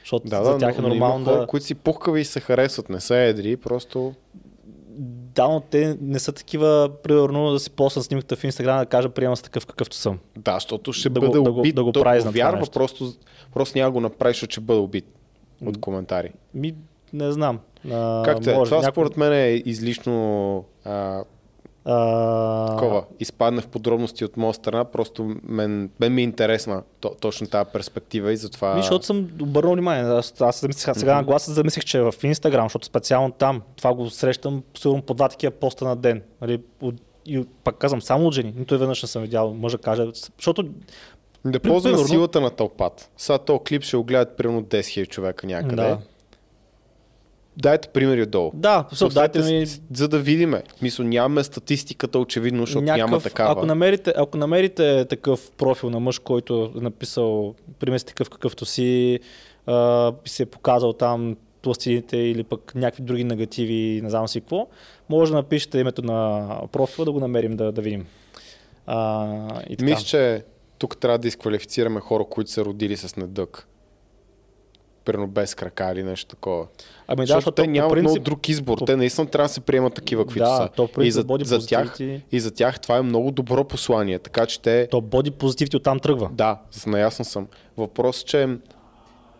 Защото 0.00 0.28
Да, 0.28 0.44
за 0.44 0.52
да, 0.52 0.58
тях 0.58 0.70
е 0.70 0.76
но, 0.76 0.82
но 0.82 0.88
нормално 0.88 1.24
хора, 1.24 1.38
да... 1.38 1.46
които 1.46 1.66
си 1.66 1.74
пухкави 1.74 2.20
и 2.20 2.24
се 2.24 2.40
харесват. 2.40 2.88
Не 2.88 3.00
са 3.00 3.16
едри, 3.16 3.56
просто 3.56 4.14
Да, 5.34 5.48
но 5.48 5.60
те 5.60 5.98
не 6.00 6.18
са 6.18 6.32
такива, 6.32 6.90
примерно, 7.02 7.50
да 7.50 7.58
си 7.58 7.70
посна 7.70 8.02
снимката 8.02 8.36
в 8.36 8.44
Инстаграм 8.44 8.78
да 8.78 8.86
кажа, 8.86 9.08
приемам 9.08 9.36
се 9.36 9.42
такъв 9.42 9.66
какъвто 9.66 9.96
съм. 9.96 10.18
Да, 10.36 10.54
защото 10.54 10.92
ще 10.92 11.08
Да 11.08 11.20
го- 11.20 11.26
бъде 11.26 11.38
да 11.40 11.52
го- 11.52 11.58
убит. 11.60 11.74
да 11.74 11.84
го 11.84 11.92
Той 11.92 12.02
прави 12.02 12.20
за 12.20 12.24
това 12.24 12.32
вярва, 12.34 12.66
просто, 12.66 13.12
просто 13.54 13.78
няма 13.78 13.88
да 13.88 13.92
го 13.92 14.00
направи, 14.00 14.32
защото 14.32 14.52
ще 14.52 14.60
бъде 14.60 14.80
убит 14.80 15.06
от 15.62 15.80
коментари. 15.80 16.32
Ми, 16.54 16.74
не 17.14 17.32
знам. 17.32 17.58
А, 17.92 18.22
Както 18.24 18.50
е, 18.50 18.54
може, 18.54 18.68
това 18.68 18.80
някой- 18.80 18.92
според 18.92 19.16
мен 19.16 19.32
е 19.32 19.62
излишно 19.64 20.64
а, 20.84 21.24
А, 21.84 22.66
такова. 22.66 23.04
Изпадне 23.20 23.60
в 23.60 23.66
подробности 23.66 24.24
от 24.24 24.36
моя 24.36 24.54
страна, 24.54 24.84
просто 24.84 25.34
мен, 25.42 25.90
мен 26.00 26.14
ми 26.14 26.20
е 26.20 26.24
интересна 26.24 26.82
то, 27.00 27.10
точно 27.20 27.46
тази 27.46 27.70
перспектива 27.72 28.32
и 28.32 28.36
затова... 28.36 28.74
Ми, 28.74 28.82
защото 28.82 29.06
съм 29.06 29.28
обърнал 29.42 29.72
внимание. 29.72 30.04
Аз, 30.04 30.40
аз 30.40 30.60
замислих, 30.60 30.94
сега 30.94 31.14
на 31.14 31.22
глас 31.24 31.42
се 31.44 31.52
замислих, 31.52 31.84
че 31.84 31.98
е 31.98 32.02
в 32.02 32.14
Инстаграм, 32.22 32.64
защото 32.64 32.86
специално 32.86 33.32
там, 33.32 33.62
това 33.76 33.94
го 33.94 34.10
срещам 34.10 34.62
сигурно 34.78 35.02
по 35.02 35.14
два 35.14 35.28
такива 35.28 35.50
поста 35.50 35.84
на 35.84 35.96
ден. 35.96 36.22
Нали, 36.40 36.60
от, 36.80 36.94
и 37.26 37.44
пак 37.64 37.76
казвам, 37.76 38.02
само 38.02 38.26
от 38.26 38.34
жени. 38.34 38.54
Нито 38.56 38.78
веднъж 38.78 39.02
не 39.02 39.08
съм 39.08 39.22
видял 39.22 39.54
мъжа 39.54 39.78
каже. 39.78 40.06
Защото 40.38 40.64
Да 41.44 41.60
ползваме 41.60 41.98
силата 41.98 42.40
на 42.40 42.50
тълпата. 42.50 43.08
Сега 43.16 43.38
този 43.38 43.58
клип 43.68 43.82
ще 43.82 43.96
го 43.96 44.04
гледат 44.04 44.36
примерно 44.36 44.62
10 44.62 44.78
000 44.80 45.08
човека 45.08 45.46
някъде. 45.46 45.76
Да. 45.76 45.98
Дайте 47.56 47.88
примери 47.88 48.22
отдолу. 48.22 48.50
Да, 48.54 48.84
дайте 49.14 49.38
ми 49.38 49.66
За 49.92 50.08
да 50.08 50.18
видиме. 50.18 50.62
Мисля, 50.82 51.04
нямаме 51.04 51.44
статистиката 51.44 52.18
очевидно, 52.18 52.66
защото 52.66 52.84
няма 52.84 53.20
такава. 53.20 53.52
Ако 53.52 53.66
намерите, 53.66 54.12
ако 54.16 54.36
намерите 54.36 55.04
такъв 55.04 55.50
профил 55.50 55.90
на 55.90 56.00
мъж, 56.00 56.18
който 56.18 56.72
е 56.76 56.80
написал, 56.80 57.54
пример 57.78 57.98
си 57.98 58.06
такъв 58.06 58.30
какъвто 58.30 58.64
си, 58.64 59.20
а, 59.66 60.12
се 60.24 60.42
е 60.42 60.46
показал 60.46 60.92
там 60.92 61.36
пластините 61.62 62.16
или 62.16 62.44
пък 62.44 62.74
някакви 62.74 63.02
други 63.02 63.24
негативи, 63.24 64.00
не 64.02 64.10
знам 64.10 64.28
си 64.28 64.40
какво, 64.40 64.66
може 65.08 65.32
да 65.32 65.36
напишете 65.36 65.78
името 65.78 66.02
на 66.02 66.48
профила, 66.72 67.04
да 67.04 67.12
го 67.12 67.20
намерим 67.20 67.56
да, 67.56 67.72
да 67.72 67.82
видим. 67.82 68.06
А, 68.86 69.62
и 69.70 69.76
така. 69.76 69.84
Мисля, 69.84 70.04
че 70.04 70.42
тук 70.78 70.96
трябва 70.96 71.18
да 71.18 71.28
изквалифицираме 71.28 72.00
хора, 72.00 72.24
които 72.30 72.50
са 72.50 72.64
родили 72.64 72.96
с 72.96 73.16
недък. 73.16 73.68
Примерно 75.04 75.26
без 75.26 75.54
крака 75.54 75.92
или 75.92 76.02
нещо 76.02 76.26
такова. 76.30 76.66
Ами 77.06 77.26
да, 77.26 77.34
защото 77.34 77.50
те 77.50 77.62
по 77.62 77.70
нямат 77.70 77.90
принцип, 77.90 78.04
много 78.04 78.18
друг 78.20 78.48
избор. 78.48 78.78
по- 78.78 78.84
Те 78.84 78.96
наистина 78.96 79.26
трябва 79.26 79.44
да 79.44 79.52
се 79.52 79.60
приемат 79.60 79.94
такива, 79.94 80.24
каквито 80.24 80.44
да, 80.44 80.56
са. 80.56 80.68
то 80.68 81.02
и 81.02 81.10
за, 81.10 81.24
за 81.38 81.66
тях, 81.66 81.96
и 82.32 82.40
за 82.40 82.50
тях 82.50 82.80
това 82.80 82.96
е 82.96 83.02
много 83.02 83.30
добро 83.30 83.64
послание. 83.64 84.18
Така 84.18 84.46
че 84.46 84.60
те... 84.60 84.88
то 84.90 85.00
боди 85.00 85.30
позитивите 85.30 85.76
оттам 85.76 86.00
тръгва. 86.00 86.30
Да, 86.32 86.58
наясно 86.86 87.24
съм. 87.24 87.46
Въпрос, 87.76 88.18
че 88.18 88.48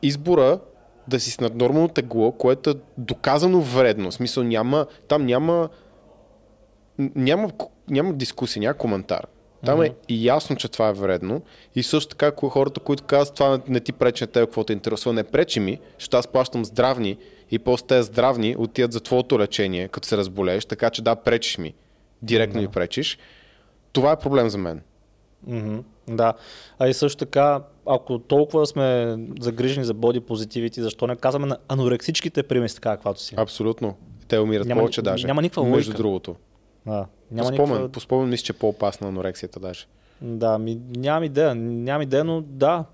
избора 0.03 0.59
да 1.09 1.21
си 1.21 1.31
с 1.31 1.41
наднормално 1.41 1.89
тегло, 1.89 2.33
което 2.33 2.71
е 2.71 2.75
доказано 2.99 3.61
вредно. 3.61 4.11
В 4.11 4.15
смисъл 4.15 4.43
няма, 4.45 4.87
там 5.09 5.27
няма, 5.27 5.69
няма, 6.99 7.51
няма 7.89 8.13
дискусия, 8.13 8.61
няма 8.61 8.75
коментар. 8.75 9.27
Там 9.65 9.83
е 9.83 9.91
и 10.09 10.27
ясно, 10.27 10.57
че 10.57 10.69
това 10.69 10.89
е 10.89 10.93
вредно. 10.93 11.43
И 11.75 11.83
също 11.83 12.09
така, 12.09 12.27
ако 12.27 12.49
хората, 12.49 12.81
които 12.81 13.03
казват, 13.03 13.35
това 13.35 13.61
не 13.69 13.81
ти 13.81 13.93
пречи 13.93 14.25
на 14.25 14.29
теб, 14.29 14.45
какво 14.45 14.65
те 14.65 14.73
интересува, 14.73 15.13
не 15.13 15.25
пречи 15.25 15.61
ми, 15.61 15.79
защото 15.99 16.17
аз 16.17 16.27
плащам 16.27 16.65
здравни 16.65 17.17
и 17.51 17.59
после 17.59 17.87
те 17.87 18.03
здравни 18.03 18.57
отиват 18.59 18.93
за 18.93 19.01
твоето 19.01 19.39
лечение, 19.39 19.89
като 19.89 20.09
се 20.09 20.17
разболееш, 20.17 20.65
така 20.65 20.91
че 20.91 21.03
да, 21.03 21.17
пречиш 21.17 21.59
ми. 21.59 21.75
Директно 22.23 22.61
ми 22.61 22.69
пречиш. 22.69 23.19
Това 23.93 24.13
е 24.13 24.19
проблем 24.19 24.49
за 24.49 24.59
мен. 24.59 24.81
Мгм, 25.47 25.79
Да. 26.09 26.33
А 26.79 26.89
и 26.89 26.95
също 26.95 27.19
така, 27.19 27.61
ако 27.87 28.19
толкова 28.19 28.67
сме 28.67 29.17
загрижени 29.41 29.85
за 29.85 29.95
боди 29.95 30.21
позитивити, 30.21 30.83
защо 30.83 31.07
не 31.07 31.17
казваме 31.17 31.47
на 31.47 31.59
анорексичките 31.69 32.43
примеси 32.43 32.75
така, 32.75 32.91
каквато 32.91 33.21
си? 33.21 33.35
Абсолютно. 33.39 33.97
Те 34.29 34.39
умират 34.39 34.67
Няма- 34.67 34.81
повече 34.81 35.03
даже. 35.03 35.27
няма 35.27 35.43
никаква 35.43 35.63
Между 35.65 35.77
логика. 35.77 35.97
другото. 35.97 36.37
Да. 36.87 37.07
По 37.29 37.35
Няма 37.35 37.49
спомен, 37.49 37.69
никаква... 37.69 37.89
по 37.89 38.01
спомен 38.01 38.29
мисля, 38.29 38.45
че 38.45 38.53
е 38.53 38.57
по-опасна 38.57 39.09
анорексията 39.09 39.61
даже. 39.61 39.87
Да, 40.21 40.59
ми, 40.59 40.81
нямам 40.97 41.25
идея, 41.25 41.55
нямам 41.55 42.03
идея, 42.03 42.25
но 42.25 42.41
да. 42.41 42.85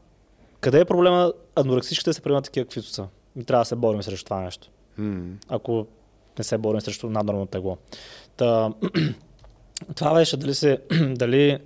Къде 0.61 0.81
е 0.81 0.85
проблема 0.85 1.33
анорексичките 1.57 2.12
се 2.12 2.21
приемат 2.21 2.45
такива, 2.45 2.65
каквито 2.67 2.89
са? 2.89 3.07
И 3.41 3.45
трябва 3.45 3.61
да 3.61 3.65
се 3.65 3.77
борим 3.77 4.03
срещу 4.03 4.25
това 4.25 4.41
нещо. 4.41 4.69
М. 4.99 5.37
ако 5.49 5.87
не 6.39 6.45
се 6.45 6.59
борим 6.59 6.81
срещу 6.81 7.11
наднормално 7.11 7.47
тегло. 7.47 7.79
Та, 8.37 8.73
това 9.95 10.15
беше 10.15 10.37
дали 10.37 10.55
се, 10.55 10.79
дали 11.15 11.59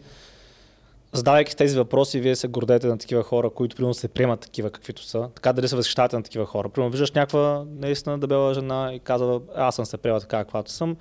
задавайки 1.13 1.57
тези 1.57 1.77
въпроси, 1.79 2.21
вие 2.21 2.37
се 2.37 2.49
гордете 2.49 2.87
на 2.87 2.99
такива 2.99 3.23
хора, 3.23 3.51
които 3.51 3.77
примерно 3.77 3.95
се 3.95 4.09
приемат 4.09 4.41
такива 4.41 4.71
каквито 4.71 5.03
са. 5.03 5.29
Така 5.35 5.53
дали 5.53 5.69
се 5.69 5.77
възхищавате 5.77 6.17
на 6.17 6.23
такива 6.23 6.47
хора. 6.47 6.69
Примерно 6.69 6.91
виждаш 6.91 7.13
някаква 7.13 7.65
наистина 7.69 8.19
дебела 8.19 8.55
жена 8.55 8.91
и 8.95 8.99
казва, 8.99 9.41
аз 9.57 9.75
съм 9.75 9.87
се 9.87 9.97
приела 9.97 10.21
така, 10.21 10.39
каквато 10.39 10.71
съм. 10.71 10.97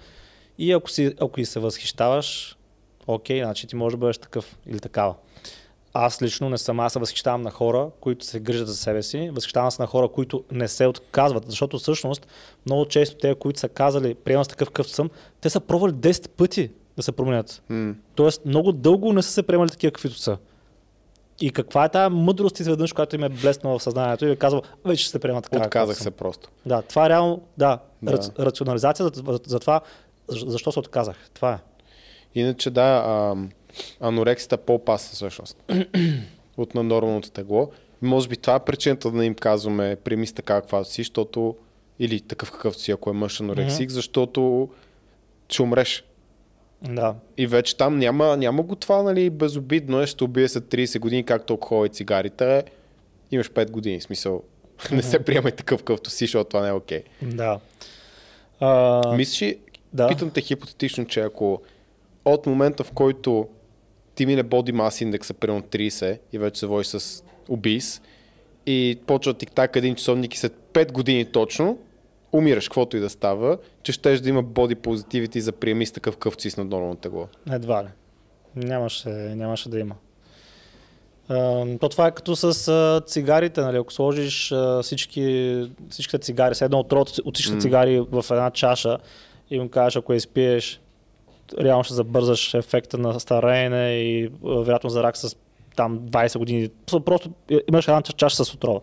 И 0.58 0.72
ако, 0.72 0.90
си, 0.90 1.16
ако 1.22 1.40
и 1.40 1.46
се 1.46 1.60
възхищаваш, 1.60 2.58
окей, 3.08 3.44
значи 3.44 3.68
ти 3.68 3.76
можеш 3.76 3.94
да 3.94 3.98
бъдеш 3.98 4.18
такъв 4.18 4.58
или 4.68 4.80
такава. 4.80 5.16
Аз 5.94 6.22
лично 6.22 6.50
не 6.50 6.58
съм, 6.58 6.80
аз 6.80 6.94
се 6.94 7.00
възхищавам 7.00 7.42
на 7.42 7.52
хора, 7.52 7.90
които 8.00 8.26
се 8.26 8.40
грижат 8.40 8.68
за 8.68 8.76
себе 8.76 9.04
си, 9.04 9.30
възхищавам 9.34 9.72
се 9.72 9.82
на 9.82 9.88
хора, 9.88 10.08
които 10.08 10.44
не 10.52 10.68
се 10.68 10.88
отказват, 10.88 11.44
защото 11.48 11.80
всъщност 11.80 12.28
много 12.66 12.86
често 12.86 13.18
те, 13.18 13.36
които 13.36 13.60
са 13.60 13.70
казали, 13.70 14.14
приемам 14.14 14.46
с 14.46 14.48
такъв 14.48 14.68
какъв 14.68 14.90
съм, 14.90 15.10
те 15.42 15.50
са 15.50 15.60
пробвали 15.60 15.94
10 15.94 16.30
пъти 16.30 16.72
да 16.98 17.04
се 17.04 17.12
променят. 17.12 17.64
М. 17.70 17.96
Тоест 18.16 18.46
много 18.46 18.72
дълго 18.72 19.14
не 19.14 19.22
са 19.22 19.32
се 19.32 19.44
приемали 19.44 19.70
такива 19.70 19.92
каквито 19.92 20.16
са. 20.16 20.38
И 21.42 21.52
каква 21.52 21.86
е 21.86 21.90
тази 21.90 22.16
мъдрост 22.16 22.60
изведнъж, 22.60 22.94
която 22.94 23.16
им 23.16 23.24
е 23.24 23.30
блеснала 23.30 23.80
в 23.80 23.84
съзнанието 23.84 24.26
и 24.26 24.32
е 24.32 24.36
казал, 24.36 24.62
вече 24.86 25.04
ще 25.04 25.12
се 25.12 25.20
приема 25.20 25.42
така. 25.42 25.66
Отказах 25.66 25.98
се 25.98 26.12
просто. 26.12 26.50
Да, 26.66 26.82
това 26.82 27.06
е 27.06 27.10
реално, 27.10 27.42
да, 27.58 27.80
Да. 28.02 28.12
Рац, 28.12 28.30
рационализация 28.40 29.06
за, 29.06 29.12
за, 29.16 29.40
за 29.48 29.60
това, 29.60 29.82
защо 30.30 30.72
се 30.72 30.80
отказах. 30.80 31.30
Това 31.34 31.54
е. 31.54 31.60
Иначе 32.36 32.70
да, 32.70 33.04
а, 33.06 33.36
анорексията 34.00 34.58
по-опасна 34.58 35.16
всъщност 35.16 35.58
от 36.58 36.76
на 36.76 36.84
нормалното 36.84 37.32
тегло. 37.32 37.72
Може 38.02 38.28
би 38.28 38.38
това 38.38 38.56
е 38.56 38.66
причината 38.66 39.12
да 39.12 39.18
не 39.18 39.26
им 39.26 39.36
казваме 39.36 39.96
приеми 39.96 40.28
така 40.28 40.62
каквато 40.62 40.90
си, 40.90 41.02
защото 41.02 41.56
или 42.00 42.22
такъв 42.22 42.52
какъвто 42.52 42.82
си, 42.82 42.92
ако 42.92 43.10
е 43.10 43.14
мъж 43.14 43.42
анорексик, 43.42 43.90
защото 43.90 44.70
ще 45.50 45.62
умреш. 45.62 46.04
Да. 46.82 47.16
И 47.38 47.48
вече 47.48 47.78
там 47.78 48.00
няма, 48.00 48.38
няма 48.38 48.64
го 48.64 48.76
това, 48.76 49.04
нали, 49.04 49.30
безобидно 49.30 50.02
е, 50.02 50.08
ще 50.08 50.24
убие 50.24 50.48
след 50.48 50.64
30 50.64 51.00
години, 51.00 51.24
както 51.24 51.54
алкохол 51.54 51.86
и 51.86 51.90
цигарите. 51.90 52.64
Имаш 53.32 53.52
5 53.52 53.72
години, 53.72 54.02
смисъл. 54.02 54.44
не 54.92 55.02
се 55.02 55.20
приемай 55.20 55.52
такъв 55.52 55.80
какъвто 55.80 56.10
си, 56.10 56.24
защото 56.24 56.50
това 56.50 56.62
не 56.62 56.70
е 56.70 56.74
окей. 56.74 57.04
Да. 57.22 57.60
А, 58.60 59.16
Мислиш, 59.16 59.42
ли, 59.42 59.60
да. 59.94 60.08
питам 60.08 60.30
те 60.30 60.42
хипотетично, 60.42 61.06
че 61.06 61.20
ако 61.22 61.62
от 62.26 62.46
момента 62.46 62.84
в 62.84 62.92
който 62.92 63.48
ти 64.16 64.26
мине 64.26 64.44
body 64.44 64.72
mass 64.72 65.02
индекса 65.02 65.34
примерно 65.34 65.62
30 65.62 66.20
и 66.34 66.38
вече 66.38 66.60
се 66.60 66.66
водиш 66.66 66.88
с 66.88 67.24
убийс 67.50 68.02
и 68.66 69.00
почва 69.06 69.34
тик-так 69.34 69.76
един 69.76 69.96
часовник 69.96 70.36
и 70.36 70.38
след 70.38 70.54
5 70.74 70.92
години 70.92 71.26
точно 71.26 71.78
умираш, 72.32 72.68
каквото 72.68 72.98
и 72.98 73.00
да 73.00 73.10
става, 73.10 73.58
че 73.84 73.92
щеш 73.92 74.20
да 74.20 74.30
има 74.30 74.44
body 74.44 74.76
positivity 74.76 75.40
за 75.40 75.52
приеми 75.52 75.86
с 75.86 75.92
такъв 75.92 76.18
къв 76.18 76.36
си 76.42 76.50
с 76.50 76.58
наднормално 76.58 76.96
тегло. 76.96 77.28
Едва 77.52 77.84
ли. 77.84 77.88
Нямаше, 78.56 79.10
нямаше 79.10 79.70
да 79.70 79.80
има. 79.80 79.96
То 81.80 81.90
това 81.90 82.08
е 82.08 82.12
като 82.12 82.36
с 82.36 83.02
цигарите, 83.08 83.62
нали? 83.62 83.78
ако 83.78 83.94
сложиш 83.94 84.54
всички, 84.82 85.68
всичките 85.90 86.18
цигари, 86.18 86.56
с 86.56 86.62
едно 86.62 86.80
от 86.80 86.94
от 86.94 87.36
всичките 87.36 87.56
М. 87.56 87.62
цигари 87.62 88.00
в 88.00 88.26
една 88.32 88.52
чаша 88.52 88.98
и 89.54 89.60
му 89.60 89.70
кажеш, 89.70 89.96
ако 89.96 90.14
изпиеш, 90.14 90.82
реално 91.62 91.84
ще 91.84 91.94
забързаш 91.94 92.54
ефекта 92.54 92.98
на 92.98 93.20
стареене 93.20 93.90
и 93.90 94.26
а, 94.26 94.30
вероятно 94.50 94.90
за 94.90 95.04
рак 95.04 95.18
с 95.18 95.36
там 95.76 96.00
20 96.00 96.38
години. 96.38 96.70
Просто- 97.06 97.30
е, 97.52 97.60
имаш 97.70 97.88
една 97.88 98.02
чаша 98.02 98.46
с 98.46 98.54
отрова. 98.54 98.80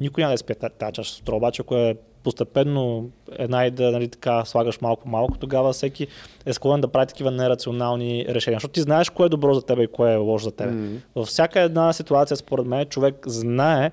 Никой 0.00 0.22
няма 0.22 0.30
да 0.30 0.34
изпие 0.34 0.56
та- 0.56 0.68
тази 0.68 0.92
чаша 0.92 1.12
с 1.14 1.20
отрова, 1.20 1.36
обаче 1.36 1.62
ако 1.62 1.76
е 1.76 1.96
постепенно 2.24 3.10
една 3.32 3.66
и 3.66 3.70
да 3.70 3.90
нали, 3.92 4.08
така, 4.08 4.44
слагаш 4.44 4.80
малко 4.80 5.08
малко, 5.08 5.38
тогава 5.38 5.72
всеки 5.72 6.06
е 6.46 6.52
склонен 6.52 6.80
да 6.80 6.88
прави 6.88 7.06
такива 7.06 7.30
нерационални 7.30 8.26
решения. 8.28 8.56
Защото 8.56 8.72
ти 8.72 8.80
знаеш 8.80 9.10
кое 9.10 9.26
е 9.26 9.28
добро 9.28 9.54
за 9.54 9.62
теб 9.62 9.78
и 9.78 9.86
кое 9.86 10.12
е 10.12 10.16
лошо 10.16 10.44
за 10.44 10.52
теб. 10.52 10.70
М. 10.70 10.98
Във 11.14 11.26
всяка 11.28 11.60
една 11.60 11.92
ситуация, 11.92 12.36
според 12.36 12.66
мен, 12.66 12.86
човек 12.86 13.14
знае 13.26 13.90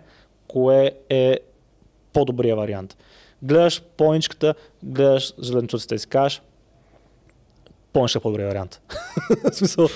кое 0.47 0.91
е 1.09 1.37
по-добрия 2.13 2.55
вариант. 2.55 2.97
Гледаш 3.41 3.81
поничката, 3.97 4.53
гледаш 4.83 5.33
зеленчуците 5.37 5.95
и 5.95 5.99
си 5.99 6.07
кажеш, 6.07 6.41
поничка 7.93 8.19
е 8.19 8.21
по-добрия 8.21 8.47
вариант. 8.47 8.81
В 9.51 9.55
смисъл, 9.55 9.87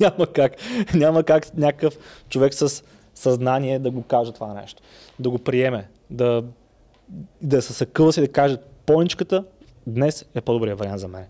няма 0.00 0.26
как, 0.26 0.52
няма 0.94 1.22
как 1.22 1.56
някакъв 1.56 1.98
човек 2.28 2.54
с 2.54 2.82
съзнание 3.14 3.78
да 3.78 3.90
го 3.90 4.02
каже 4.02 4.32
това 4.32 4.54
нещо. 4.54 4.82
Да 5.18 5.30
го 5.30 5.38
приеме, 5.38 5.88
да, 6.10 6.44
да 7.42 7.62
се 7.62 7.72
съкъва 7.72 8.12
си 8.12 8.20
и 8.20 8.22
да 8.22 8.32
каже, 8.32 8.56
поничката 8.86 9.44
днес 9.86 10.24
е 10.34 10.40
по-добрия 10.40 10.76
вариант 10.76 11.00
за 11.00 11.08
мен. 11.08 11.24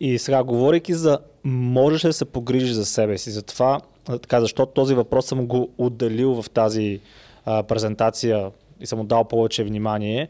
И 0.00 0.18
сега, 0.18 0.44
говорейки 0.44 0.94
за 0.94 1.18
можеш 1.44 2.04
ли 2.04 2.08
да 2.08 2.12
се 2.12 2.24
погрижиш 2.24 2.70
за 2.70 2.86
себе 2.86 3.18
си, 3.18 3.30
за 3.30 3.42
това, 3.42 3.80
така, 4.04 4.40
защо 4.40 4.66
този 4.66 4.94
въпрос 4.94 5.26
съм 5.26 5.46
го 5.46 5.70
отделил 5.78 6.42
в 6.42 6.50
тази 6.50 7.00
а, 7.44 7.62
презентация 7.62 8.50
и 8.84 8.86
съм 8.86 8.98
му 8.98 9.04
дал 9.04 9.24
повече 9.24 9.64
внимание, 9.64 10.28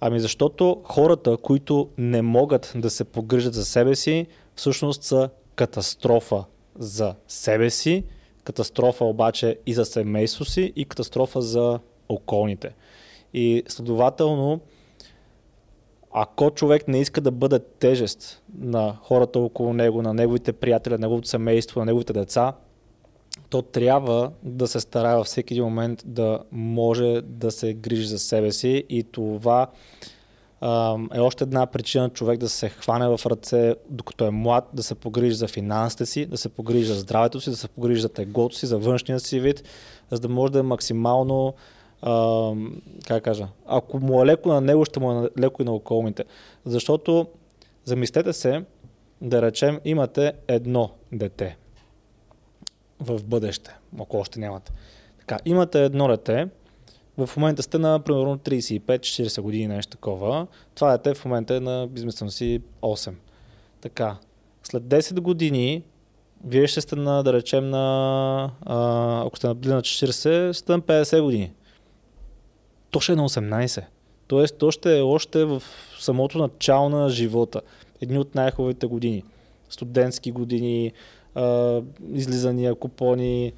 ами 0.00 0.20
защото 0.20 0.80
хората, 0.84 1.36
които 1.36 1.88
не 1.98 2.22
могат 2.22 2.72
да 2.76 2.90
се 2.90 3.04
погрижат 3.04 3.54
за 3.54 3.64
себе 3.64 3.94
си, 3.94 4.26
всъщност 4.56 5.02
са 5.02 5.28
катастрофа 5.54 6.44
за 6.78 7.14
себе 7.28 7.70
си, 7.70 8.04
катастрофа 8.44 9.04
обаче 9.04 9.58
и 9.66 9.74
за 9.74 9.84
семейство 9.84 10.44
си 10.44 10.72
и 10.76 10.84
катастрофа 10.84 11.42
за 11.42 11.80
околните. 12.08 12.74
И 13.34 13.62
следователно, 13.68 14.60
ако 16.12 16.50
човек 16.50 16.88
не 16.88 17.00
иска 17.00 17.20
да 17.20 17.30
бъде 17.30 17.58
тежест 17.58 18.42
на 18.58 18.96
хората 19.02 19.38
около 19.38 19.72
него, 19.72 20.02
на 20.02 20.14
неговите 20.14 20.52
приятели, 20.52 20.94
на 20.94 20.98
неговото 20.98 21.28
семейство, 21.28 21.80
на 21.80 21.86
неговите 21.86 22.12
деца, 22.12 22.52
то 23.50 23.62
трябва 23.62 24.30
да 24.42 24.66
се 24.66 24.80
старае 24.80 25.16
във 25.16 25.26
всеки 25.26 25.54
един 25.54 25.64
момент 25.64 26.02
да 26.06 26.40
може 26.52 27.20
да 27.22 27.50
се 27.50 27.74
грижи 27.74 28.06
за 28.06 28.18
себе 28.18 28.52
си 28.52 28.84
и 28.88 29.02
това 29.02 29.70
е 31.14 31.20
още 31.20 31.44
една 31.44 31.66
причина 31.66 32.10
човек 32.10 32.38
да 32.38 32.48
се 32.48 32.68
хване 32.68 33.08
в 33.08 33.20
ръце, 33.26 33.74
докато 33.90 34.24
е 34.24 34.30
млад, 34.30 34.68
да 34.72 34.82
се 34.82 34.94
погрижи 34.94 35.34
за 35.34 35.48
финансите 35.48 36.06
си, 36.06 36.26
да 36.26 36.36
се 36.36 36.48
погрижи 36.48 36.84
за 36.84 36.94
здравето 36.94 37.40
си, 37.40 37.50
да 37.50 37.56
се 37.56 37.68
погрижи 37.68 38.00
за 38.00 38.08
теглото 38.08 38.56
си, 38.56 38.66
за 38.66 38.78
външния 38.78 39.20
си 39.20 39.40
вид, 39.40 39.62
за 40.10 40.20
да 40.20 40.28
може 40.28 40.52
да 40.52 40.58
е 40.58 40.62
максимално 40.62 41.54
как 43.06 43.22
кажа, 43.22 43.48
ако 43.66 44.00
му 44.00 44.22
е 44.22 44.26
леко 44.26 44.48
на 44.48 44.60
него, 44.60 44.84
ще 44.84 45.00
му 45.00 45.24
е 45.24 45.28
леко 45.40 45.62
и 45.62 45.64
на 45.64 45.72
околните. 45.72 46.24
Защото, 46.64 47.26
замислете 47.84 48.32
се, 48.32 48.64
да 49.20 49.42
речем, 49.42 49.80
имате 49.84 50.32
едно 50.48 50.90
дете 51.12 51.56
в 53.00 53.24
бъдеще, 53.24 53.76
ако 54.00 54.16
още 54.16 54.40
нямате. 54.40 54.72
Така, 55.18 55.38
имате 55.44 55.84
едно 55.84 56.08
дете, 56.08 56.48
в 57.18 57.30
момента 57.36 57.62
сте 57.62 57.78
на 57.78 58.00
примерно 58.00 58.38
35-40 58.38 59.40
години, 59.40 59.68
нещо 59.68 59.90
такова. 59.90 60.46
Това 60.74 60.96
дете 60.96 61.14
в 61.14 61.24
момента 61.24 61.56
е 61.56 61.60
на, 61.60 61.88
измислям 61.96 62.30
си, 62.30 62.60
8. 62.82 63.14
Така, 63.80 64.16
след 64.62 64.82
10 64.82 65.20
години, 65.20 65.82
вие 66.44 66.66
ще 66.66 66.80
сте 66.80 66.96
на, 66.96 67.22
да 67.22 67.32
речем, 67.32 67.70
на, 67.70 68.50
а, 68.62 69.26
ако 69.26 69.36
сте 69.36 69.54
били 69.54 69.72
на 69.72 69.82
40, 69.82 70.52
сте 70.52 70.72
на 70.72 70.80
50 70.80 71.22
години. 71.22 71.52
То 72.90 73.00
ще 73.00 73.12
е 73.12 73.16
на 73.16 73.28
18. 73.28 73.84
Тоест, 74.26 74.58
то 74.58 74.70
ще 74.70 74.98
е 74.98 75.02
още 75.02 75.44
в 75.44 75.62
самото 76.00 76.38
начало 76.38 76.88
на 76.88 77.08
живота. 77.08 77.60
Едни 78.00 78.18
от 78.18 78.34
най-хубавите 78.34 78.86
години. 78.86 79.24
Студентски 79.70 80.32
години, 80.32 80.92
а, 81.34 81.82
излизания, 82.12 82.74
купони. 82.74 83.52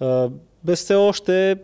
А, 0.00 0.30
без 0.64 0.78
все 0.78 0.94
още 0.94 1.50
е 1.50 1.56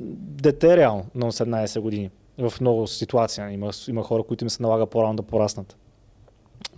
дете 0.00 0.76
реално 0.76 1.06
на 1.14 1.32
18 1.32 1.80
години. 1.80 2.10
В 2.38 2.52
много 2.60 2.86
ситуации. 2.86 3.44
Има, 3.50 3.70
има 3.88 4.02
хора, 4.02 4.22
които 4.22 4.44
им 4.44 4.50
се 4.50 4.62
налага 4.62 4.86
по-рано 4.86 5.16
да 5.16 5.22
пораснат. 5.22 5.76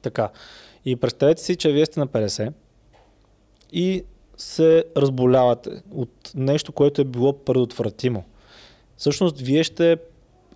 Така. 0.02 0.30
И 0.85 0.97
представете 0.97 1.43
си, 1.43 1.56
че 1.56 1.72
вие 1.72 1.86
сте 1.86 2.01
на 2.01 2.06
50 2.06 2.52
и 3.72 4.05
се 4.36 4.85
разболявате 4.97 5.70
от 5.94 6.32
нещо, 6.35 6.72
което 6.72 7.01
е 7.01 7.05
било 7.05 7.32
предотвратимо. 7.32 8.24
Всъщност, 8.97 9.40
вие 9.40 9.64
ще 9.64 9.97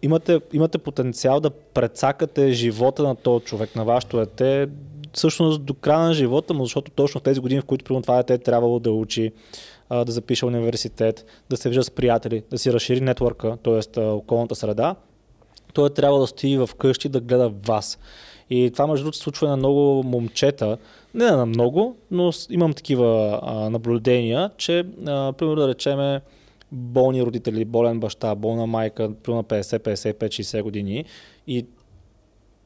имате, 0.02 0.40
имате 0.52 0.78
потенциал 0.78 1.40
да 1.40 1.50
прецакате 1.50 2.52
живота 2.52 3.02
на 3.02 3.16
този 3.16 3.44
човек, 3.44 3.76
на 3.76 3.84
вашето 3.84 4.16
дете, 4.16 4.68
всъщност 5.12 5.62
до 5.62 5.74
края 5.74 6.00
на 6.00 6.14
живота 6.14 6.54
му, 6.54 6.64
защото 6.64 6.90
точно 6.90 7.20
в 7.20 7.22
тези 7.22 7.40
години, 7.40 7.60
в 7.60 7.64
които 7.64 7.84
примерно 7.84 8.02
това 8.02 8.16
дете 8.16 8.34
е 8.34 8.38
трябвало 8.38 8.78
да 8.78 8.92
учи, 8.92 9.32
да 9.90 10.12
запише 10.12 10.46
университет, 10.46 11.26
да 11.50 11.56
се 11.56 11.68
вижда 11.68 11.82
с 11.82 11.90
приятели, 11.90 12.42
да 12.50 12.58
си 12.58 12.72
разшири 12.72 13.00
нетворка, 13.00 13.56
т.е. 13.64 14.00
околната 14.00 14.54
среда, 14.54 14.94
той 15.72 15.86
е 15.86 15.90
трябва 15.90 16.20
да 16.20 16.26
стои 16.26 16.58
в 16.58 16.70
къщи 16.78 17.08
да 17.08 17.20
гледа 17.20 17.48
вас. 17.66 17.98
И 18.50 18.70
това 18.72 18.86
между 18.86 19.04
другото 19.04 19.18
случва 19.18 19.48
на 19.48 19.56
много 19.56 20.02
момчета, 20.02 20.78
не 21.14 21.30
на 21.30 21.46
много, 21.46 21.96
но 22.10 22.30
имам 22.50 22.74
такива 22.74 23.40
наблюдения, 23.70 24.50
че, 24.56 24.84
примерно 25.04 25.56
да 25.56 25.68
речеме, 25.68 26.20
болни 26.72 27.22
родители, 27.22 27.64
болен 27.64 28.00
баща, 28.00 28.34
болна 28.34 28.66
майка, 28.66 29.10
примерно 29.22 29.44
50, 29.44 29.78
55, 29.78 30.26
60 30.26 30.62
години 30.62 31.04
и 31.46 31.66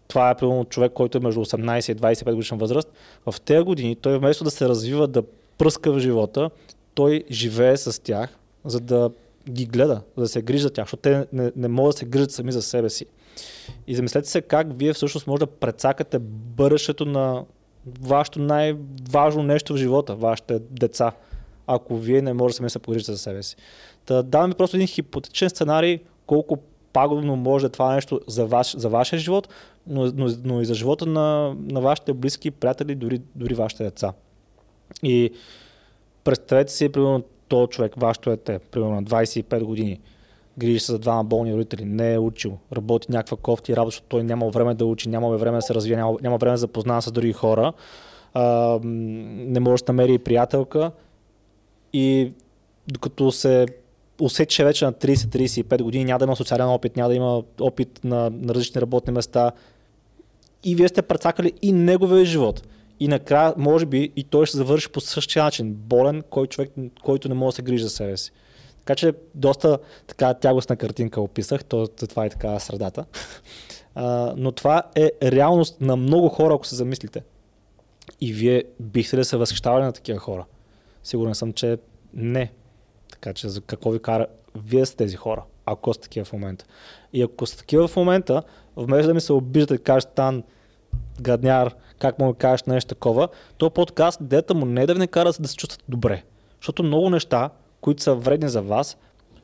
това 0.09 0.31
е 0.31 0.37
примерно 0.37 0.65
човек, 0.65 0.93
който 0.93 1.19
е 1.19 1.21
между 1.21 1.41
18 1.41 1.93
и 1.93 1.97
25 1.97 2.35
годишна 2.35 2.57
възраст, 2.57 2.93
в 3.27 3.41
тези 3.41 3.65
години 3.65 3.97
той 3.97 4.19
вместо 4.19 4.45
да 4.45 4.51
се 4.51 4.69
развива, 4.69 5.09
да 5.09 5.23
пръска 5.59 5.93
в 5.93 5.99
живота, 5.99 6.51
той 6.95 7.25
живее 7.31 7.77
с 7.77 8.03
тях, 8.03 8.39
за 8.65 8.81
да 8.81 9.11
ги 9.51 9.67
гледа, 9.67 10.03
за 10.17 10.23
да 10.23 10.29
се 10.29 10.43
грижи 10.43 10.63
за 10.63 10.71
тях, 10.71 10.85
защото 10.85 11.01
те 11.01 11.27
не, 11.33 11.53
не 11.57 11.69
могат 11.69 11.95
да 11.95 11.99
се 11.99 12.05
грижат 12.05 12.31
сами 12.31 12.53
за 12.53 12.63
себе 12.63 12.91
си. 12.91 13.07
И 13.87 13.97
замислете 13.97 14.29
се 14.29 14.41
как 14.41 14.67
вие 14.79 14.93
всъщност 14.93 15.27
може 15.27 15.41
да 15.41 15.47
прецакате 15.47 16.19
бъдещето 16.19 17.05
на 17.05 17.45
вашето 18.01 18.41
най-важно 18.41 19.43
нещо 19.43 19.75
в 19.75 19.77
живота, 19.77 20.15
вашите 20.15 20.59
деца, 20.71 21.13
ако 21.67 21.97
вие 21.97 22.23
не 22.23 22.33
можете 22.33 22.57
сами 22.57 22.67
да 22.67 22.71
се 22.71 22.79
погрижите 22.79 23.13
за 23.13 23.19
себе 23.19 23.43
си. 23.43 23.57
Та, 24.05 24.23
давам 24.23 24.51
ви 24.51 24.57
просто 24.57 24.77
един 24.77 24.87
хипотетичен 24.87 25.51
сценарий, 25.51 25.99
колко 26.27 26.59
пагубно 26.97 27.37
може 27.37 27.69
това 27.69 27.95
нещо 27.95 28.21
за, 28.27 28.47
ваш, 28.47 28.77
за 28.77 28.89
вашия 28.89 29.19
живот, 29.19 29.49
но, 29.87 30.13
но, 30.15 30.29
но 30.45 30.61
и 30.61 30.65
за 30.65 30.75
живота 30.75 31.07
на, 31.07 31.57
на 31.59 31.81
вашите 31.81 32.13
близки 32.13 32.51
приятели, 32.51 32.95
дори, 32.95 33.21
дори 33.35 33.55
вашите 33.55 33.85
деца. 33.85 34.13
И 35.03 35.31
представете 36.25 36.73
си, 36.73 36.89
примерно, 36.89 37.23
този 37.49 37.69
човек, 37.69 37.93
вашето 37.97 38.31
дете, 38.31 38.59
примерно 38.59 38.95
на 38.95 39.05
25 39.05 39.65
години, 39.65 40.01
грижи 40.59 40.79
се 40.79 40.93
за 40.93 40.99
двама 40.99 41.25
болни 41.25 41.55
родители, 41.55 41.85
не 41.85 42.15
е 42.15 42.19
учил, 42.19 42.59
работи 42.73 43.13
някаква 43.13 43.37
кофти 43.37 43.77
работа, 43.77 43.89
защото 43.89 44.09
той 44.09 44.23
няма 44.23 44.51
време 44.51 44.75
да 44.75 44.87
учи, 44.87 45.09
няма 45.09 45.37
време 45.37 45.59
да 45.59 45.63
се 45.63 45.75
развие, 45.75 45.97
няма, 45.97 46.17
няма 46.23 46.37
време 46.37 46.53
да 46.53 46.59
запознава 46.59 47.03
с 47.03 47.13
други 47.13 47.33
хора, 47.33 47.73
а, 48.35 48.79
не 48.83 49.61
може 49.61 49.85
да 49.85 49.93
намери 49.93 50.19
приятелка 50.19 50.91
и 51.93 52.33
докато 52.89 53.33
се 53.33 53.67
усети, 54.21 54.55
че 54.55 54.65
вече 54.65 54.85
на 54.85 54.93
30-35 54.93 55.83
години 55.83 56.05
няма 56.05 56.19
да 56.19 56.25
има 56.25 56.37
социален 56.37 56.69
опит, 56.69 56.97
няма 56.97 57.09
да 57.09 57.15
има 57.15 57.43
опит 57.61 58.05
на, 58.05 58.31
на 58.31 58.55
различни 58.55 58.81
работни 58.81 59.13
места 59.13 59.53
и 60.65 60.75
вие 60.75 60.89
сте 60.89 61.03
прецакали 61.03 61.53
и 61.63 61.73
неговия 61.73 62.25
живот. 62.25 62.69
И 63.01 63.09
накрая, 63.09 63.55
може 63.57 63.87
би, 63.87 64.13
и 64.17 64.25
той 64.25 64.47
ще 64.47 64.57
завърши 64.57 64.89
по 64.89 65.01
същия 65.01 65.45
начин. 65.45 65.75
Болен, 65.75 66.23
кой 66.31 66.47
човек, 66.47 66.71
който 67.03 67.29
не 67.29 67.35
може 67.35 67.55
да 67.55 67.57
се 67.57 67.63
грижи 67.63 67.85
за 67.85 67.91
себе 67.91 68.17
си. 68.17 68.33
Така 68.79 68.95
че 68.95 69.13
доста 69.35 69.79
така 70.07 70.35
тягостна 70.35 70.77
картинка 70.77 71.21
описах, 71.21 71.65
то, 71.65 71.89
това 71.89 72.25
е 72.25 72.31
така 72.31 72.59
средата. 72.59 73.05
А, 73.99 74.35
но 74.37 74.53
това 74.53 74.83
е 74.95 75.11
реалност 75.23 75.81
на 75.81 75.97
много 75.97 76.29
хора, 76.29 76.55
ако 76.55 76.67
се 76.67 76.77
замислите. 76.77 77.23
И 78.21 78.33
вие 78.33 78.65
бихте 78.81 79.17
ли 79.17 79.25
се 79.25 79.37
възхищавали 79.37 79.85
на 79.85 79.93
такива 79.93 80.19
хора? 80.19 80.45
Сигурен 81.03 81.35
съм, 81.35 81.53
че 81.53 81.79
не. 82.15 82.53
Така 83.27 83.35
че 83.35 83.49
за 83.49 83.61
какво 83.61 83.91
ви 83.91 83.99
кара 83.99 84.27
вие 84.55 84.87
сте 84.87 84.97
тези 84.97 85.17
хора, 85.17 85.43
ако 85.65 85.95
сте 85.95 86.03
такива 86.03 86.25
в 86.25 86.33
момента. 86.33 86.65
И 87.13 87.23
ако 87.23 87.47
сте 87.47 87.59
такива 87.59 87.89
в 87.89 87.97
момента, 87.97 88.43
вместо 88.77 89.07
да 89.07 89.15
ми 89.15 89.21
се 89.21 89.33
обиждате 89.33 89.75
и 89.75 89.85
кажете 89.85 90.13
Тан, 90.15 90.43
гадняр, 91.21 91.75
как 91.99 92.19
му 92.19 92.33
да 92.33 92.39
кажеш 92.39 92.65
нещо 92.65 92.89
такова, 92.89 93.29
то 93.59 93.71
подкаст, 93.71 94.19
дета 94.23 94.55
му 94.55 94.67
не 94.67 94.83
е 94.83 94.87
да 94.87 94.93
ви 94.93 94.99
накара 94.99 95.33
да 95.41 95.49
се 95.49 95.57
чувствате 95.57 95.85
добре. 95.89 96.23
Защото 96.61 96.83
много 96.83 97.11
неща, 97.11 97.51
които 97.81 98.03
са 98.03 98.15
вредни 98.15 98.49
за 98.49 98.63
вас, 98.63 98.97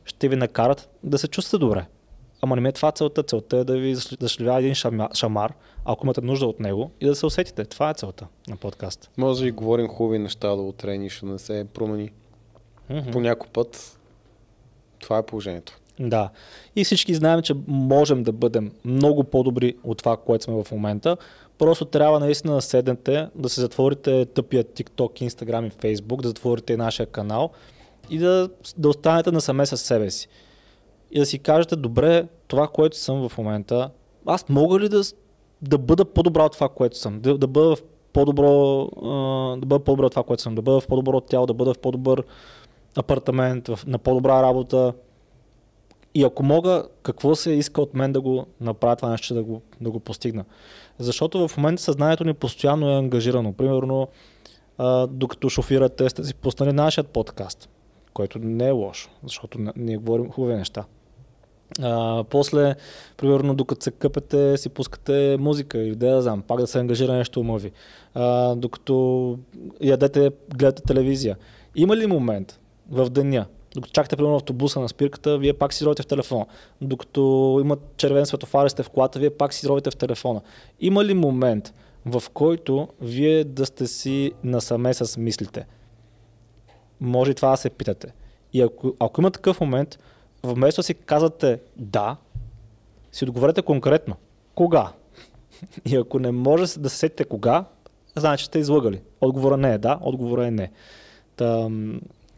ще 0.04 0.28
ви 0.28 0.36
накарат 0.36 0.88
да 1.02 1.18
се 1.18 1.28
чувствате 1.28 1.60
добре. 1.60 1.86
Ама 2.40 2.54
не 2.54 2.62
ми 2.62 2.68
е 2.68 2.72
това 2.72 2.92
целта. 2.92 3.22
Целта 3.22 3.56
е 3.56 3.64
да 3.64 3.78
ви 3.78 3.94
зашливя 3.94 4.58
един 4.58 4.74
шамар, 5.14 5.54
ако 5.84 6.06
имате 6.06 6.20
нужда 6.20 6.46
от 6.46 6.60
него 6.60 6.90
и 7.00 7.06
да 7.06 7.14
се 7.14 7.26
усетите. 7.26 7.64
Това 7.64 7.90
е 7.90 7.94
целта 7.94 8.26
на 8.48 8.56
подкаст. 8.56 9.10
Може 9.16 9.38
да 9.38 9.44
ви 9.44 9.50
говорим 9.50 9.88
хубави 9.88 10.18
неща 10.18 10.56
до 10.56 10.68
утре, 10.68 10.98
нищо 10.98 11.26
не 11.26 11.38
се 11.38 11.66
промени. 11.74 12.10
Mm-hmm. 12.90 13.12
По 13.12 13.20
някой 13.20 13.48
път 13.52 13.98
това 14.98 15.18
е 15.18 15.22
положението. 15.22 15.78
Да. 16.00 16.30
И 16.76 16.84
всички 16.84 17.14
знаем, 17.14 17.42
че 17.42 17.54
можем 17.66 18.22
да 18.22 18.32
бъдем 18.32 18.72
много 18.84 19.24
по-добри 19.24 19.74
от 19.84 19.98
това, 19.98 20.16
което 20.16 20.44
сме 20.44 20.64
в 20.64 20.72
момента. 20.72 21.16
Просто 21.58 21.84
трябва 21.84 22.20
наистина 22.20 22.54
да 22.54 22.62
седнете, 22.62 23.28
да 23.34 23.48
се 23.48 23.60
затворите 23.60 24.24
тъпия 24.24 24.64
TikTok, 24.64 25.28
Instagram 25.28 25.66
и 25.66 25.70
Facebook, 25.70 26.22
да 26.22 26.28
затворите 26.28 26.76
нашия 26.76 27.06
канал 27.06 27.50
и 28.10 28.18
да, 28.18 28.48
да 28.78 28.88
останете 28.88 29.30
насаме 29.30 29.66
с 29.66 29.76
себе 29.76 30.10
си. 30.10 30.28
И 31.10 31.18
да 31.18 31.26
си 31.26 31.38
кажете, 31.38 31.76
добре, 31.76 32.26
това, 32.48 32.68
което 32.68 32.96
съм 32.96 33.28
в 33.28 33.38
момента, 33.38 33.90
аз 34.26 34.48
мога 34.48 34.80
ли 34.80 34.88
да, 34.88 35.02
да 35.62 35.78
бъда 35.78 36.04
по-добра 36.04 36.44
от 36.44 36.52
това, 36.52 36.68
което 36.68 36.98
съм? 36.98 37.20
Да, 37.20 37.38
да 37.38 37.46
бъда 37.46 37.76
в 37.76 37.82
по-добро, 38.12 38.88
да 39.56 39.66
бъда 39.66 39.84
по-добра 39.84 40.06
от 40.06 40.12
това, 40.12 40.22
което 40.22 40.42
съм, 40.42 40.54
да 40.54 40.62
бъда 40.62 40.80
в 40.80 40.86
по-добро 40.86 41.20
тяло, 41.20 41.46
да 41.46 41.54
бъда 41.54 41.74
в 41.74 41.78
по-добър 41.78 42.24
апартамент, 42.96 43.70
на 43.86 43.98
по-добра 43.98 44.42
работа. 44.42 44.92
И 46.14 46.24
ако 46.24 46.42
мога, 46.42 46.84
какво 47.02 47.34
се 47.34 47.52
иска 47.52 47.82
от 47.82 47.94
мен 47.94 48.12
да 48.12 48.20
го 48.20 48.46
направя 48.60 48.96
това 48.96 49.10
нещо, 49.10 49.34
да 49.34 49.42
го, 49.42 49.62
да 49.80 49.90
го 49.90 50.00
постигна? 50.00 50.44
Защото 50.98 51.48
в 51.48 51.56
момента 51.56 51.82
съзнанието 51.82 52.24
ни 52.24 52.34
постоянно 52.34 52.90
е 52.90 52.98
ангажирано. 52.98 53.52
Примерно, 53.52 54.08
а, 54.78 55.06
докато 55.06 55.48
шофирате, 55.48 56.08
сте 56.08 56.24
си 56.24 56.34
пуснали 56.34 56.72
нашият 56.72 57.08
подкаст 57.08 57.68
което 58.12 58.38
не 58.38 58.68
е 58.68 58.70
лошо, 58.70 59.10
защото 59.24 59.58
ние 59.76 59.96
говорим 59.96 60.30
хубави 60.30 60.54
неща. 60.54 60.84
А, 61.80 62.24
после, 62.24 62.74
примерно, 63.16 63.54
докато 63.54 63.84
се 63.84 63.90
къпете, 63.90 64.56
си 64.56 64.68
пускате 64.68 65.36
музика 65.40 65.78
или 65.78 65.94
да 65.94 66.06
я 66.06 66.22
знам, 66.22 66.42
пак 66.42 66.60
да 66.60 66.66
се 66.66 66.78
ангажира 66.78 67.12
нещо 67.12 67.40
ума 67.40 67.58
ви. 67.58 67.72
А, 68.14 68.54
докато 68.54 69.38
ядете, 69.80 70.30
гледате 70.56 70.82
телевизия. 70.82 71.36
Има 71.76 71.96
ли 71.96 72.06
момент 72.06 72.60
в 72.90 73.10
деня, 73.10 73.46
докато 73.74 73.92
чакате 73.92 74.16
примерно 74.16 74.36
автобуса 74.36 74.80
на 74.80 74.88
спирката, 74.88 75.38
вие 75.38 75.52
пак 75.52 75.72
си 75.72 75.84
ровите 75.84 76.02
в 76.02 76.06
телефона. 76.06 76.46
Докато 76.80 77.58
имат 77.60 77.80
червен 77.96 78.26
светофар 78.26 78.68
сте 78.68 78.82
в 78.82 78.90
колата, 78.90 79.18
вие 79.18 79.30
пак 79.30 79.52
си 79.54 79.68
ровите 79.68 79.90
в 79.90 79.96
телефона. 79.96 80.40
Има 80.80 81.04
ли 81.04 81.14
момент, 81.14 81.74
в 82.06 82.22
който 82.34 82.88
вие 83.00 83.44
да 83.44 83.66
сте 83.66 83.86
си 83.86 84.32
насаме 84.44 84.94
с 84.94 85.20
мислите? 85.20 85.66
може 87.02 87.30
и 87.30 87.34
това 87.34 87.50
да 87.50 87.56
се 87.56 87.70
питате. 87.70 88.14
И 88.52 88.60
ако, 88.60 88.94
ако 89.00 89.20
има 89.20 89.30
такъв 89.30 89.60
момент, 89.60 89.98
вместо 90.42 90.82
си 90.82 90.94
казвате 90.94 91.60
да, 91.76 92.16
си 93.12 93.24
отговорете 93.24 93.62
конкретно. 93.62 94.16
Кога? 94.54 94.92
И 95.84 95.96
ако 95.96 96.18
не 96.18 96.32
може 96.32 96.80
да 96.80 96.90
се 96.90 96.96
сетите 96.96 97.24
кога, 97.24 97.64
значи 98.16 98.44
сте 98.44 98.58
излъгали. 98.58 99.00
Отговора 99.20 99.56
не 99.56 99.74
е 99.74 99.78
да, 99.78 99.98
отговора 100.02 100.46
е 100.46 100.50
не. 100.50 100.70
Та, 101.36 101.68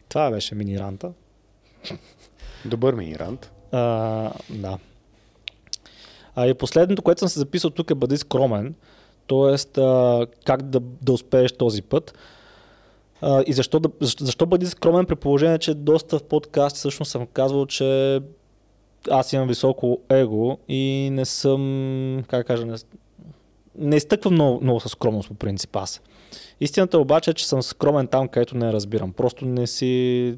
това 0.09 0.31
беше 0.31 0.55
мини-ранта. 0.55 1.11
Добър 2.65 2.95
мини-рант. 2.95 3.51
А, 3.71 4.31
да. 4.49 4.77
А 6.35 6.47
и 6.47 6.53
последното, 6.53 7.01
което 7.01 7.19
съм 7.19 7.29
се 7.29 7.39
записал 7.39 7.69
тук 7.69 7.91
е 7.91 7.95
бъди 7.95 8.17
скромен, 8.17 8.75
т.е. 9.27 9.81
как 10.45 10.61
да, 10.61 10.79
да 10.79 11.13
успееш 11.13 11.51
този 11.51 11.81
път. 11.81 12.13
А, 13.21 13.43
и 13.47 13.53
защо, 13.53 13.79
да, 13.79 13.89
защо, 14.01 14.25
защо 14.25 14.45
бъди 14.45 14.65
скромен 14.65 15.05
при 15.05 15.15
положение, 15.15 15.57
че 15.57 15.73
доста 15.73 16.19
в 16.19 16.23
подкаст 16.23 16.75
всъщност 16.75 17.11
съм 17.11 17.27
казвал, 17.27 17.65
че 17.65 18.19
аз 19.09 19.33
имам 19.33 19.47
високо 19.47 19.99
его 20.09 20.57
и 20.67 21.09
не 21.11 21.25
съм, 21.25 22.23
как 22.27 22.47
кажа, 22.47 22.65
не, 22.65 22.75
не 23.75 23.95
изтъквам 23.95 24.33
много, 24.33 24.61
много 24.61 24.79
със 24.79 24.91
скромност 24.91 25.29
по 25.29 25.35
принцип 25.35 25.75
аз. 25.75 26.01
Истината 26.61 26.99
обаче 26.99 27.31
е, 27.31 27.33
че 27.33 27.47
съм 27.47 27.63
скромен 27.63 28.07
там, 28.07 28.27
където 28.27 28.57
не 28.57 28.73
разбирам. 28.73 29.13
Просто 29.13 29.45
не 29.45 29.67
си, 29.67 30.35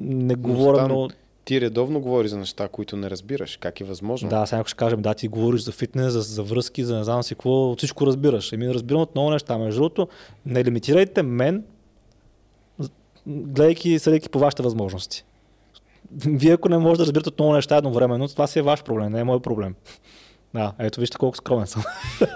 не 0.00 0.34
говоря 0.34 0.84
много... 0.84 1.08
Ти 1.44 1.60
редовно 1.60 2.00
говориш 2.00 2.30
за 2.30 2.38
неща, 2.38 2.68
които 2.68 2.96
не 2.96 3.10
разбираш. 3.10 3.56
Как 3.56 3.80
е 3.80 3.84
възможно? 3.84 4.28
Да, 4.28 4.46
сега 4.46 4.64
ще 4.66 4.76
кажем, 4.76 5.02
да, 5.02 5.14
ти 5.14 5.28
говориш 5.28 5.60
за 5.60 5.72
фитнес, 5.72 6.12
за, 6.12 6.20
за 6.20 6.42
връзки, 6.42 6.84
за 6.84 6.96
не 6.96 7.04
знам 7.04 7.22
си 7.22 7.34
какво, 7.34 7.74
всичко 7.76 8.06
разбираш. 8.06 8.52
Еми, 8.52 8.74
разбирам 8.74 9.00
от 9.00 9.14
много 9.14 9.30
неща. 9.30 9.58
Между 9.58 9.80
другото, 9.80 10.08
не 10.46 10.64
лимитирайте 10.64 11.22
мен 11.22 11.64
гледайки, 13.26 13.98
съдейки 13.98 14.28
по 14.28 14.38
вашите 14.38 14.62
възможности. 14.62 15.24
Вие 16.26 16.52
ако 16.52 16.68
не 16.68 16.78
можете 16.78 16.98
да 16.98 17.06
разбирате 17.06 17.28
от 17.28 17.38
много 17.38 17.54
неща 17.54 17.76
едновременно, 17.76 18.28
това 18.28 18.46
си 18.46 18.58
е 18.58 18.62
ваш 18.62 18.82
проблем, 18.82 19.12
не 19.12 19.20
е 19.20 19.24
мой 19.24 19.40
проблем. 19.40 19.74
Да, 20.54 20.72
ето 20.78 21.00
вижте 21.00 21.18
колко 21.18 21.36
скромен 21.36 21.66
съм. 21.66 21.82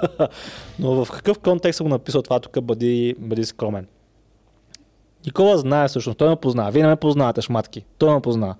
Но 0.78 1.04
в 1.04 1.10
какъв 1.10 1.38
контекст 1.38 1.76
съм 1.76 1.84
го 1.84 1.90
написал 1.90 2.22
това 2.22 2.40
тук, 2.40 2.60
бъди, 2.62 3.14
бъди 3.18 3.44
скромен. 3.44 3.86
Никола 5.26 5.58
знае 5.58 5.88
всъщност, 5.88 6.18
той 6.18 6.28
ме 6.28 6.36
познава. 6.36 6.70
Вие 6.70 6.82
не 6.82 6.88
ме 6.88 6.96
познавате, 6.96 7.42
шматки. 7.42 7.84
Той 7.98 8.14
ме 8.14 8.20
познава. 8.20 8.54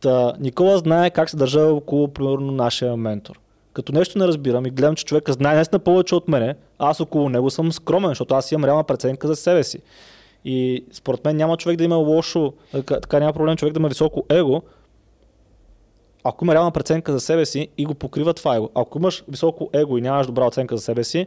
Та, 0.00 0.32
Никола 0.40 0.78
знае 0.78 1.10
как 1.10 1.30
се 1.30 1.36
държа 1.36 1.60
около, 1.60 2.08
примерно, 2.08 2.52
нашия 2.52 2.96
ментор. 2.96 3.40
Като 3.72 3.92
нещо 3.92 4.18
не 4.18 4.26
разбирам 4.26 4.66
и 4.66 4.70
гледам, 4.70 4.94
че 4.94 5.04
човека 5.04 5.32
знае 5.32 5.54
наистина 5.54 5.78
повече 5.78 6.14
от 6.14 6.28
мене, 6.28 6.54
аз 6.78 7.00
около 7.00 7.28
него 7.28 7.50
съм 7.50 7.72
скромен, 7.72 8.10
защото 8.10 8.34
аз 8.34 8.52
имам 8.52 8.64
реална 8.64 8.84
преценка 8.84 9.26
за 9.26 9.36
себе 9.36 9.64
си. 9.64 9.78
И 10.44 10.84
според 10.92 11.24
мен 11.24 11.36
няма 11.36 11.56
човек 11.56 11.78
да 11.78 11.84
има 11.84 11.96
лошо, 11.96 12.52
така, 12.86 13.20
няма 13.20 13.32
проблем 13.32 13.56
човек 13.56 13.74
да 13.74 13.80
има 13.80 13.88
високо 13.88 14.24
его, 14.28 14.62
ако 16.24 16.44
има 16.44 16.54
реална 16.54 16.70
преценка 16.70 17.12
за 17.12 17.20
себе 17.20 17.46
си 17.46 17.68
и 17.78 17.84
го 17.84 17.94
покрива 17.94 18.34
това 18.34 18.56
его. 18.56 18.70
Ако 18.74 18.98
имаш 18.98 19.24
високо 19.28 19.70
его 19.72 19.98
и 19.98 20.00
нямаш 20.00 20.26
добра 20.26 20.46
оценка 20.46 20.76
за 20.76 20.82
себе 20.82 21.04
си 21.04 21.26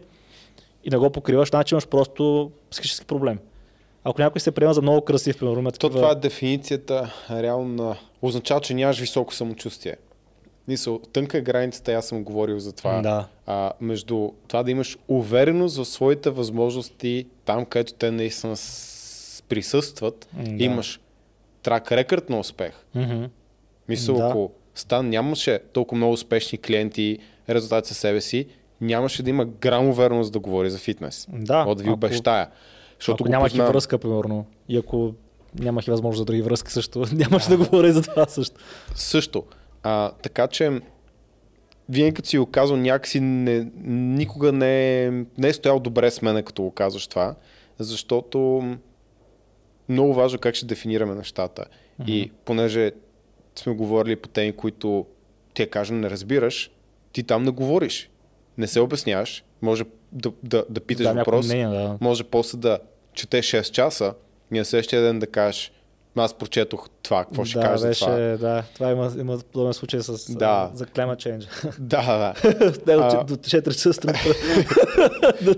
и 0.84 0.90
не 0.90 0.98
го 0.98 1.10
покриваш, 1.10 1.50
значи 1.50 1.74
имаш 1.74 1.88
просто 1.88 2.52
психически 2.72 3.06
проблем. 3.06 3.40
Ако 4.04 4.22
някой 4.22 4.42
се 4.42 4.52
приема 4.52 4.74
за 4.74 4.82
много 4.82 5.02
красив, 5.02 5.38
примерно, 5.40 5.60
има 5.60 5.72
То 5.72 5.80
такива... 5.80 6.00
това 6.02 6.12
е 6.12 6.16
дефиницията 6.16 7.14
реално 7.32 7.84
на... 7.84 7.96
Означава, 8.22 8.62
че 8.62 8.74
нямаш 8.74 9.00
високо 9.00 9.34
самочувствие. 9.34 9.96
Мисъл, 10.68 11.00
тънка 11.00 11.38
е 11.38 11.42
границата, 11.42 11.94
аз 11.94 12.08
съм 12.08 12.24
говорил 12.24 12.60
за 12.60 12.74
това. 12.74 13.02
Да. 13.02 13.28
А, 13.46 13.72
между 13.82 14.32
това 14.48 14.64
да 14.64 14.72
имаш 14.72 14.98
увереност 15.08 15.78
в 15.78 15.86
своите 15.86 16.30
възможности 16.30 17.28
там, 17.46 17.66
където 17.66 17.94
те 17.94 18.12
наистина 18.12 18.56
присъстват, 19.50 20.28
Да. 20.34 20.64
имаш 20.64 21.00
трак 21.64 21.92
рекърд 21.92 22.30
на 22.30 22.40
успех. 22.40 22.74
Мисля, 23.90 24.14
Да. 24.14 24.28
ако 24.28 24.52
Стан 24.76 25.10
нямаше 25.10 25.60
толкова 25.74 25.98
много 25.98 26.14
успешни 26.14 26.58
клиенти, 26.58 27.18
резултати 27.50 27.88
със 27.88 27.98
себе 27.98 28.22
си, 28.22 28.46
нямаше 28.82 29.24
да 29.24 29.30
има 29.30 29.46
грам 29.46 29.90
увереност 29.90 30.34
да 30.34 30.40
говори 30.40 30.70
за 30.70 30.78
фитнес. 30.78 31.28
Да, 31.32 31.64
От 31.64 31.78
да 31.78 31.84
ви 31.84 31.90
ако- 31.90 31.94
обещая. 31.94 32.50
Защото 33.00 33.24
ако 33.24 33.32
нямах 33.32 33.48
и 33.48 33.52
познавам. 33.52 33.72
връзка, 33.72 33.98
примерно, 33.98 34.46
и 34.70 34.78
ако 34.78 35.14
нямах 35.60 35.88
и 35.88 35.92
възможност 35.92 36.18
за 36.18 36.26
други 36.26 36.42
връзки 36.42 36.72
също, 36.72 37.06
нямаше 37.14 37.50
да 37.50 37.58
говоря 37.58 37.88
и 37.88 37.92
за 37.92 38.02
това 38.02 38.26
също. 38.26 38.56
Също. 38.96 39.44
А, 39.84 40.12
така 40.12 40.48
че, 40.48 40.82
винаги 41.90 42.14
като 42.14 42.30
си 42.30 42.38
го 42.38 42.46
казвал, 42.46 42.80
някакси 42.80 43.20
не, 43.20 43.68
никога 43.86 44.52
не 44.52 45.06
не 45.38 45.48
е 45.48 45.54
стоял 45.54 45.80
добре 45.80 46.12
с 46.12 46.22
мен, 46.22 46.44
като 46.44 46.62
го 46.64 46.72
казваш 46.72 47.08
това, 47.08 47.36
защото 47.80 48.64
много 49.90 50.14
важно 50.14 50.40
как 50.40 50.56
ще 50.56 50.66
дефинираме 50.66 51.16
нещата. 51.16 51.66
И 52.08 52.32
понеже 52.46 52.92
сме 53.56 53.74
говорили 53.74 54.16
по 54.16 54.30
теми, 54.30 54.52
които 54.52 55.06
ти 55.54 55.70
кажа 55.70 55.94
не 55.94 56.10
разбираш, 56.10 56.72
ти 57.12 57.24
там 57.24 57.44
не 57.44 57.52
говориш. 57.52 58.10
Не 58.58 58.68
се 58.68 58.80
обясняваш, 58.80 59.44
може 59.62 59.84
да, 60.12 60.32
да, 60.44 60.66
да 60.70 60.80
питаш 60.80 61.04
Да, 61.04 61.14
въпрос, 61.14 61.46
мнение, 61.46 61.68
да. 61.68 61.98
може 62.02 62.24
после 62.24 62.58
да 62.58 62.80
четеш 63.14 63.52
6 63.52 63.72
часа 63.72 64.14
и 64.54 64.58
на 64.58 64.66
следващия 64.66 65.02
ден 65.02 65.20
да 65.20 65.28
кажеш, 65.28 65.72
аз 66.16 66.34
прочетох 66.34 66.90
това, 67.04 67.26
какво 67.26 67.46
ще 67.46 67.60
да, 67.60 67.66
кажеш 67.66 67.88
беше, 67.88 68.06
това. 68.06 68.16
да, 68.16 68.64
това 68.74 68.92
има, 68.92 69.12
има 69.20 69.40
подобен 69.52 69.74
случай 69.74 70.00
с, 70.02 70.36
Да. 70.36 70.72
за 70.74 70.86
climate 70.86 71.16
change. 71.18 71.48
Да, 71.80 72.18
да. 72.18 72.94
А. 73.04 73.24
до 73.24 73.36
4 73.36 73.64
часа 73.66 73.94
сутринта 73.94 74.20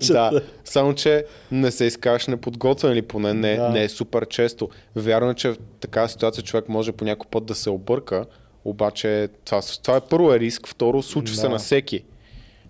да. 0.13 0.41
Само, 0.65 0.95
че 0.95 1.25
не 1.51 1.71
се 1.71 1.85
изкаш 1.85 2.27
неподготвен 2.27 2.91
или 2.91 3.01
поне 3.01 3.33
не, 3.33 3.55
Да. 3.55 3.69
не 3.69 3.83
е 3.83 3.89
супер 3.89 4.27
често. 4.27 4.69
Вярно 4.95 5.29
е, 5.29 5.35
че 5.35 5.49
в 5.49 5.57
такава 5.79 6.09
ситуация 6.09 6.43
човек 6.43 6.69
може 6.69 6.91
по 6.91 7.05
някой 7.05 7.27
път 7.31 7.45
да 7.45 7.55
се 7.55 7.69
обърка, 7.69 8.25
обаче 8.65 9.29
това, 9.45 9.61
това 9.83 9.97
е 9.97 10.01
първо 10.01 10.33
е 10.33 10.39
риск, 10.39 10.67
второ 10.67 11.01
случва 11.03 11.35
се 11.35 11.41
Да. 11.41 11.49
на 11.49 11.57
всеки. 11.57 12.03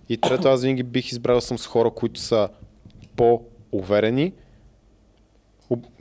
И 0.08 0.16
трето, 0.18 0.48
аз 0.48 0.62
винаги 0.62 0.82
бих 0.82 1.12
избрал 1.12 1.40
съм 1.40 1.58
с 1.58 1.66
хора, 1.66 1.90
които 1.90 2.20
са 2.20 2.48
по-уверени. 3.16 4.32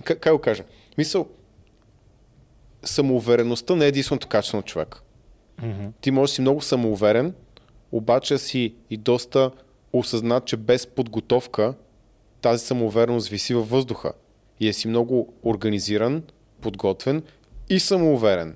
Как, 0.03 0.19
как 0.19 0.33
го 0.33 0.39
кажа? 0.39 0.63
Мисъл, 0.97 1.27
самоувереността 2.85 3.75
не 3.75 3.85
е 3.85 3.87
единственото 3.87 4.27
качество 4.27 4.57
на 4.57 4.63
човек. 4.63 5.01
Мгм. 5.63 5.85
Ти 6.01 6.11
можеш 6.11 6.31
да 6.31 6.35
си 6.35 6.41
много 6.41 6.61
самоуверен, 6.61 7.33
обаче 7.91 8.37
си 8.37 8.73
и 8.89 8.97
доста 8.97 9.51
осъзнат, 9.93 10.45
че 10.45 10.57
без 10.57 10.87
подготовка 10.87 11.73
тази 12.41 12.65
самоувереност 12.65 13.27
виси 13.27 13.53
във 13.53 13.69
въздуха. 13.69 14.13
И 14.59 14.67
е 14.67 14.73
си 14.73 14.87
много 14.87 15.33
организиран, 15.43 16.23
подготвен 16.61 17.23
и 17.69 17.79
самоуверен. 17.79 18.55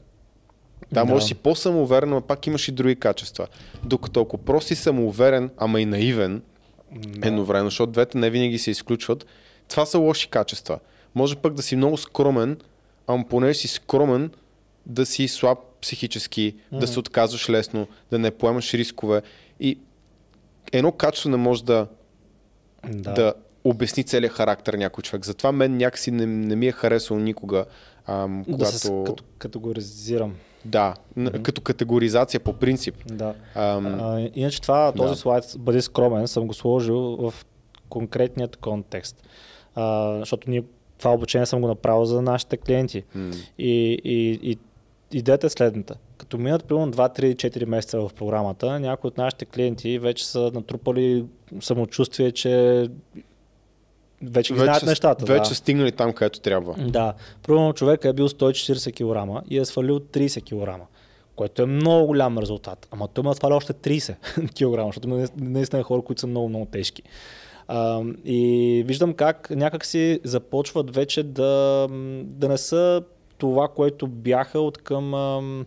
Да, 0.91 1.03
Да. 1.03 1.05
може 1.05 1.23
да 1.23 1.27
си 1.27 1.35
по-самоуверен, 1.35 2.09
но 2.09 2.21
пак 2.21 2.47
имаш 2.47 2.67
и 2.67 2.71
други 2.71 2.95
качества. 2.95 3.47
Докато 3.83 4.21
ако 4.21 4.37
просто 4.37 4.67
си 4.67 4.75
самоуверен, 4.75 5.49
ама 5.57 5.81
и 5.81 5.85
наивен, 5.85 6.41
едновременно, 7.23 7.69
защото 7.69 7.91
двете 7.91 8.17
не 8.17 8.29
винаги 8.29 8.57
се 8.59 8.71
изключват, 8.71 9.25
това 9.67 9.85
са 9.85 9.99
лоши 9.99 10.29
качества. 10.29 10.79
Може 11.15 11.35
пък 11.35 11.53
да 11.53 11.61
си 11.61 11.75
много 11.75 11.97
скромен, 11.97 12.57
ама 13.09 13.23
понеже 13.29 13.59
си 13.59 13.67
скромен, 13.67 14.31
да 14.85 15.05
си 15.05 15.27
слаб 15.27 15.57
психически, 15.81 16.55
да 16.71 16.87
се 16.87 16.99
отказваш 16.99 17.49
лесно, 17.49 17.87
да 18.11 18.19
не 18.19 18.31
поемаш 18.31 18.73
рискове. 18.73 19.21
И 19.59 19.79
едно 20.73 20.91
качество 20.91 21.29
не 21.29 21.37
може 21.37 21.63
да, 21.63 21.87
Да. 22.89 23.13
да 23.13 23.33
обясни 23.63 24.03
целият 24.03 24.33
характер 24.33 24.73
някой 24.73 25.01
човек. 25.01 25.25
Затова 25.25 25.51
мен 25.51 25.77
някакси 25.77 26.11
не, 26.11 26.25
не 26.25 26.55
ми 26.55 26.67
е 26.67 26.71
харесало 26.71 27.19
никога, 27.19 27.65
ам, 28.05 28.43
да 28.47 28.51
когато... 28.53 28.71
се 28.71 29.03
като, 29.05 29.23
категоризирам. 29.37 30.35
Да, 30.65 30.93
н- 31.15 31.43
като 31.43 31.61
категоризация 31.61 32.39
по 32.39 32.53
принцип. 32.53 32.95
Да. 33.05 33.35
Ам, 33.55 33.85
А, 33.85 34.29
иначе 34.35 34.61
това, 34.61 34.91
този 34.91 35.09
да. 35.13 35.15
слайд, 35.15 35.43
бъди 35.57 35.81
скромен, 35.81 36.27
съм 36.27 36.47
го 36.47 36.53
сложил 36.53 36.95
в 36.95 37.33
конкретният 37.89 38.57
контекст. 38.57 39.23
А, 39.75 40.15
защото 40.19 40.49
ние 40.49 40.63
това 40.99 41.11
обучение 41.13 41.45
съм 41.45 41.61
го 41.61 41.67
направил 41.67 42.05
за 42.05 42.21
нашите 42.21 42.57
клиенти. 42.57 43.03
м, 43.15 43.31
И, 43.57 43.99
и, 44.03 44.39
и 44.51 44.57
идеята 45.11 45.47
е 45.47 45.49
следната. 45.49 45.95
Като 46.17 46.37
минат 46.37 46.65
примерно 46.65 46.91
2-3-4 46.91 47.65
месеца 47.65 47.99
в 47.99 48.11
програмата, 48.15 48.79
някои 48.79 49.07
от 49.07 49.17
нашите 49.17 49.45
клиенти 49.45 49.99
вече 49.99 50.27
са 50.27 50.51
натрупали 50.53 51.25
самочувствие, 51.61 52.31
че 52.31 52.87
вече 54.21 54.53
ги 54.53 54.59
знаят 54.59 54.83
нещата. 54.83 55.25
вече 55.25 55.49
да. 55.49 55.55
стигнали 55.55 55.91
там, 55.91 56.13
където 56.13 56.39
трябва. 56.39 56.73
Да. 56.73 57.13
Примерно 57.43 57.73
човек 57.73 58.05
е 58.05 58.13
бил 58.13 58.29
140 58.29 58.93
кг 59.41 59.45
и 59.49 59.57
е 59.57 59.65
свалил 59.65 59.99
30 59.99 60.43
кг, 60.79 60.85
което 61.35 61.61
е 61.61 61.65
много 61.65 62.07
голям 62.07 62.37
резултат. 62.37 62.87
Ама 62.91 63.07
той 63.07 63.21
има 63.23 63.35
сваля 63.35 63.55
още 63.55 63.73
30 63.73 64.15
кг, 64.49 64.85
защото 64.85 65.27
наистина 65.37 65.83
хора, 65.83 66.01
които 66.01 66.19
са 66.19 66.27
много, 66.27 66.49
много 66.49 66.65
тежки. 66.65 67.03
А, 67.71 68.01
и 68.25 68.83
виждам 68.87 69.13
как 69.13 69.49
някак 69.49 69.85
си 69.85 70.19
започват 70.23 70.95
вече 70.95 71.23
да, 71.23 71.87
да 72.23 72.47
не 72.49 72.57
са 72.57 73.03
това, 73.37 73.67
което 73.67 74.07
бяха 74.07 74.59
от 74.59 74.77
към 74.77 75.13
ам, 75.13 75.65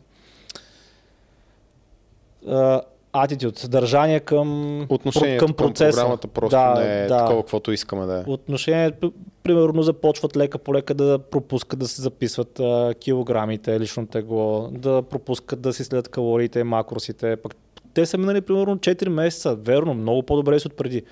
а, 2.48 2.80
attitude, 3.12 3.68
държание 3.68 4.20
към, 4.20 4.80
Отношението 4.88 5.46
към, 5.46 5.54
към 5.54 5.66
процеса. 5.66 5.96
програмата 5.96 6.28
просто 6.28 6.56
да, 6.56 6.74
не 6.74 7.04
е 7.04 7.06
да. 7.06 7.18
такова, 7.18 7.42
каквото 7.42 7.72
искаме 7.72 8.06
да 8.06 8.18
е. 8.18 8.22
Отношение, 8.26 8.90
п- 8.90 9.10
примерно 9.42 9.82
започват 9.82 10.36
лека 10.36 10.58
по 10.58 10.74
лека 10.74 10.94
да 10.94 11.18
пропускат 11.18 11.78
да 11.78 11.88
се 11.88 12.02
записват 12.02 12.60
а, 12.60 12.94
килограмите, 13.00 13.80
лично 13.80 14.06
тегло, 14.06 14.68
да 14.72 15.02
пропускат 15.02 15.60
да 15.60 15.72
си 15.72 15.84
следят 15.84 16.08
калориите, 16.08 16.64
макросите. 16.64 17.36
Пък 17.36 17.54
те 17.94 18.06
са 18.06 18.18
минали 18.18 18.40
примерно 18.40 18.78
4 18.78 19.08
месеца, 19.08 19.54
верно, 19.54 19.94
много 19.94 20.22
по-добре 20.22 20.60
си 20.60 20.66
от 20.66 20.76
преди. 20.76 21.02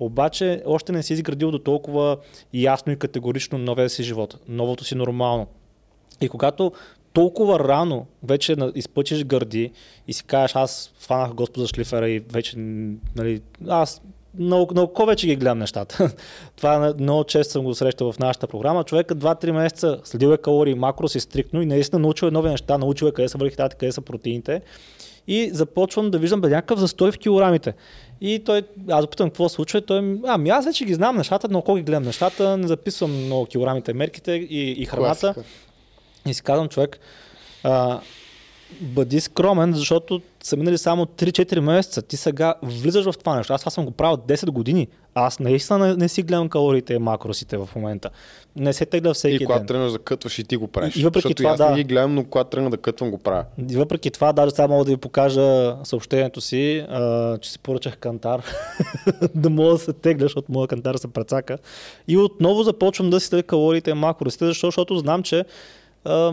Обаче 0.00 0.62
още 0.66 0.92
не 0.92 1.02
си 1.02 1.12
изградил 1.12 1.50
до 1.50 1.58
толкова 1.58 2.16
ясно 2.54 2.92
и 2.92 2.98
категорично 2.98 3.58
новия 3.58 3.90
си 3.90 4.02
живот, 4.02 4.38
новото 4.48 4.84
си 4.84 4.94
нормално. 4.94 5.46
И 6.20 6.28
когато 6.28 6.72
толкова 7.12 7.58
рано 7.58 8.06
вече 8.22 8.56
на- 8.56 8.72
изпъчиш 8.74 9.24
гърди 9.24 9.72
и 10.08 10.12
си 10.12 10.24
кажеш, 10.24 10.56
аз 10.56 10.92
фанах 10.98 11.34
Господа 11.34 11.66
шлифера 11.66 12.08
и 12.08 12.18
вече, 12.18 12.56
нали, 13.16 13.40
аз 13.68 14.02
много, 14.38 14.74
много 14.74 14.92
повече 14.92 15.26
ги 15.26 15.36
гледам 15.36 15.58
нещата. 15.58 16.14
Това 16.56 16.86
е 16.88 17.02
много 17.02 17.24
често 17.24 17.52
съм 17.52 17.64
го 17.64 17.74
срещал 17.74 18.12
в 18.12 18.18
нашата 18.18 18.46
програма. 18.46 18.84
Човека 18.84 19.14
2-3 19.14 19.50
месеца 19.50 20.00
следил 20.04 20.28
е 20.32 20.38
калории, 20.38 20.74
макрос 20.74 21.14
и 21.14 21.20
стриктно 21.20 21.62
и 21.62 21.66
наистина 21.66 21.98
научил 21.98 22.26
е 22.26 22.30
нови 22.30 22.50
неща, 22.50 22.78
научил 22.78 23.06
е 23.06 23.12
къде 23.12 23.28
са 23.28 23.38
върхитата, 23.38 23.76
къде 23.76 23.92
са 23.92 24.00
протеините. 24.00 24.62
И 25.30 25.50
започвам 25.52 26.10
да 26.10 26.18
виждам 26.18 26.40
бе, 26.40 26.48
някакъв 26.48 26.78
застой 26.78 27.12
в 27.12 27.18
килограмите. 27.18 27.74
И 28.20 28.42
той, 28.44 28.62
аз 28.90 29.04
опитам 29.04 29.30
какво 29.30 29.48
се 29.48 29.54
случва, 29.54 29.78
и 29.78 29.82
той, 29.86 30.02
ми, 30.02 30.20
ами 30.26 30.50
аз 30.50 30.64
вече 30.64 30.84
ги 30.84 30.94
знам 30.94 31.16
нещата, 31.16 31.48
но 31.50 31.62
колко 31.62 31.76
ги 31.76 31.82
гледам 31.82 32.02
нещата, 32.02 32.56
не 32.56 32.66
записвам 32.66 33.24
много 33.24 33.46
килограмите, 33.46 33.92
мерките 33.92 34.32
и, 34.32 34.82
и 34.82 34.84
храната. 34.84 35.34
Класика. 35.34 35.44
И 36.26 36.34
си 36.34 36.42
казвам, 36.42 36.68
човек, 36.68 36.98
а, 37.64 38.00
бъди 38.80 39.20
скромен, 39.20 39.74
защото 39.74 40.20
са 40.42 40.56
минали 40.56 40.78
само 40.78 41.04
3-4 41.06 41.60
месеца. 41.60 42.02
Ти 42.02 42.16
сега 42.16 42.54
влизаш 42.62 43.04
в 43.04 43.18
това 43.18 43.36
нещо. 43.36 43.52
Аз 43.52 43.60
това 43.60 43.70
съм 43.70 43.84
го 43.84 43.90
правил 43.90 44.16
10 44.18 44.46
години. 44.46 44.88
Аз 45.14 45.40
наистина 45.40 45.78
не, 45.78 45.94
не 45.94 46.08
си 46.08 46.22
гледам 46.22 46.48
калориите 46.48 46.94
и 46.94 46.98
макросите 46.98 47.56
в 47.56 47.68
момента. 47.76 48.10
Не 48.56 48.72
се 48.72 48.86
тегля 48.86 49.14
всеки 49.14 49.34
И 49.34 49.38
ден. 49.38 49.46
когато 49.46 49.66
тръгнеш 49.66 49.92
да 49.92 49.98
кътваш 49.98 50.38
и 50.38 50.44
ти 50.44 50.56
го 50.56 50.68
правиш. 50.68 50.96
И- 50.96 51.00
и 51.00 51.04
въпреки 51.04 51.22
Защото 51.22 51.34
това, 51.36 51.50
аз 51.50 51.58
да. 51.58 51.70
не 51.70 51.76
ги 51.76 51.84
гледам, 51.84 52.14
но 52.14 52.24
когато 52.24 52.50
тръгна 52.50 52.70
да 52.70 52.76
кътвам 52.76 53.10
го 53.10 53.18
правя. 53.18 53.44
И 53.70 53.76
въпреки 53.76 54.10
това, 54.10 54.32
даже 54.32 54.50
сега 54.50 54.68
мога 54.68 54.84
да 54.84 54.90
ви 54.90 54.96
покажа 54.96 55.76
съобщението 55.84 56.40
си, 56.40 56.78
а, 56.80 57.38
че 57.38 57.50
си 57.52 57.58
поръчах 57.58 57.96
кантар, 57.96 58.42
да 59.34 59.50
мога 59.50 59.70
да 59.70 59.78
се 59.78 59.92
тегля, 59.92 60.24
защото 60.24 60.52
моя 60.52 60.68
кантар 60.68 60.94
се 60.94 61.08
прецака. 61.08 61.58
И 62.08 62.16
отново 62.16 62.62
започвам 62.62 63.10
да 63.10 63.20
си 63.20 63.26
следя 63.26 63.42
калориите 63.42 63.90
и 63.90 63.94
макросите, 63.94 64.46
защо? 64.46 64.66
защото 64.66 64.98
знам, 64.98 65.22
че 65.22 65.44
а, 66.04 66.32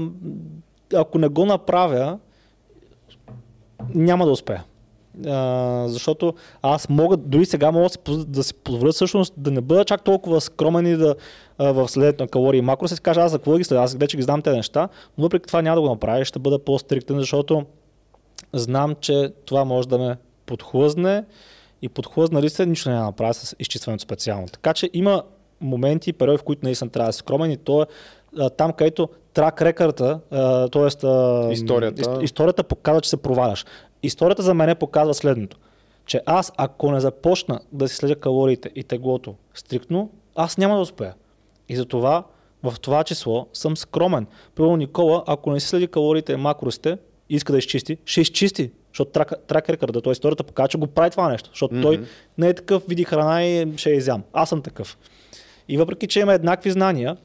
ако 0.94 1.18
не 1.18 1.28
го 1.28 1.46
направя, 1.46 2.18
няма 3.96 4.26
да 4.26 4.32
успея. 4.32 4.64
А, 5.28 5.84
защото 5.88 6.34
аз 6.62 6.90
мога, 6.90 7.18
дори 7.18 7.46
сега 7.46 7.72
мога 7.72 7.90
да 8.08 8.44
си, 8.44 8.54
да 8.54 8.60
позволя 8.64 8.92
всъщност 8.92 9.34
да 9.38 9.52
не 9.52 9.62
бъда 9.62 9.86
чак 9.86 10.04
толкова 10.04 10.42
скромен 10.42 10.88
и 10.88 10.98
да 10.98 11.16
а, 11.58 11.72
в 11.72 11.90
следето 11.90 12.24
на 12.24 12.28
калории 12.28 12.58
и 12.58 12.62
макро 12.62 12.88
си 12.88 13.02
кажа 13.02 13.22
аз 13.22 13.32
за 13.32 13.38
какво 13.38 13.58
ги 13.58 13.64
следя, 13.64 13.82
аз 13.82 13.96
вече 13.96 14.18
ги 14.18 14.24
знам 14.24 14.42
тези 14.42 14.58
неща, 14.58 14.90
но 15.18 15.24
въпреки 15.24 15.48
това 15.48 15.62
няма 15.62 15.76
да 15.76 15.82
го 15.82 15.90
направя 15.90 16.26
ще 16.26 16.40
бъда 16.40 16.60
по-стриктен, 16.60 17.20
защото 17.20 17.66
знам, 18.54 18.96
че 19.02 19.32
това 19.46 19.66
може 19.66 19.88
да 19.88 19.98
ме 19.98 20.18
подхлъзне 20.46 21.24
и 21.82 21.90
подхлъзнали 21.90 22.50
се, 22.50 22.66
нищо 22.66 22.90
няма 22.90 23.02
да 23.02 23.06
направя 23.06 23.34
с 23.34 23.56
изчистването 23.60 24.04
специално. 24.04 24.48
Така 24.48 24.74
че 24.74 24.90
има 24.94 25.24
моменти 25.62 26.10
и 26.10 26.14
периоди, 26.14 26.38
в 26.38 26.44
които 26.44 26.66
наистина 26.66 26.90
трябва 26.90 27.10
да 27.10 27.14
си 27.14 27.20
скромен 27.20 27.52
и 27.52 27.58
то 27.58 27.82
е 27.82 27.86
там, 28.58 28.74
където 28.74 29.10
трак 29.34 29.62
рекърта, 29.62 30.20
т.е. 30.72 30.86
Историята. 31.54 32.02
ис- 32.02 32.24
историята 32.24 32.64
показва, 32.64 33.02
че 33.02 33.10
се 33.10 33.18
проваляш. 33.18 33.66
Историята 34.04 34.42
за 34.42 34.54
мен 34.54 34.76
показва 34.76 35.14
следното, 35.14 35.58
че 36.06 36.22
аз 36.26 36.54
ако 36.58 36.92
не 36.92 37.00
започна 37.00 37.60
да 37.72 37.88
си 37.88 37.96
следя 37.96 38.16
калориите 38.16 38.72
и 38.76 38.84
теглото 38.84 39.36
стриктно, 39.54 40.10
аз 40.36 40.58
няма 40.58 40.76
да 40.76 40.82
успея. 40.82 41.14
И 41.70 41.76
затова 41.76 42.24
в 42.64 42.74
това 42.82 43.04
число 43.04 43.48
съм 43.54 43.78
скромен. 43.78 44.28
Първо 44.56 44.78
Никола, 44.78 45.24
ако 45.28 45.52
не 45.52 45.60
си 45.60 45.68
следи 45.68 45.88
калориите 45.88 46.34
и 46.34 46.36
макросите, 46.36 46.98
иска 47.30 47.52
да 47.54 47.58
изчисти, 47.60 47.98
ще 48.06 48.22
изчисти. 48.22 48.72
Защото 48.92 49.12
трак, 49.12 49.34
трак 49.48 49.70
рекърда, 49.70 50.02
т.е. 50.02 50.12
историята 50.12 50.44
показва, 50.44 50.68
че 50.68 50.78
го 50.78 50.88
прави 50.88 51.10
това 51.10 51.30
нещо. 51.30 51.50
Защото 51.50 51.76
mm-hmm. 51.76 51.82
той 51.82 52.06
не 52.38 52.48
е 52.48 52.54
такъв, 52.54 52.84
види 52.88 53.04
храна 53.04 53.46
и 53.46 53.78
ще 53.78 53.90
я 53.90 53.96
изям. 53.96 54.24
Аз 54.34 54.50
съм 54.50 54.62
такъв. 54.62 54.98
И 55.70 55.78
въпреки, 55.78 56.08
че 56.08 56.20
има 56.20 56.34
еднакви 56.34 56.72
знания, 56.72 57.18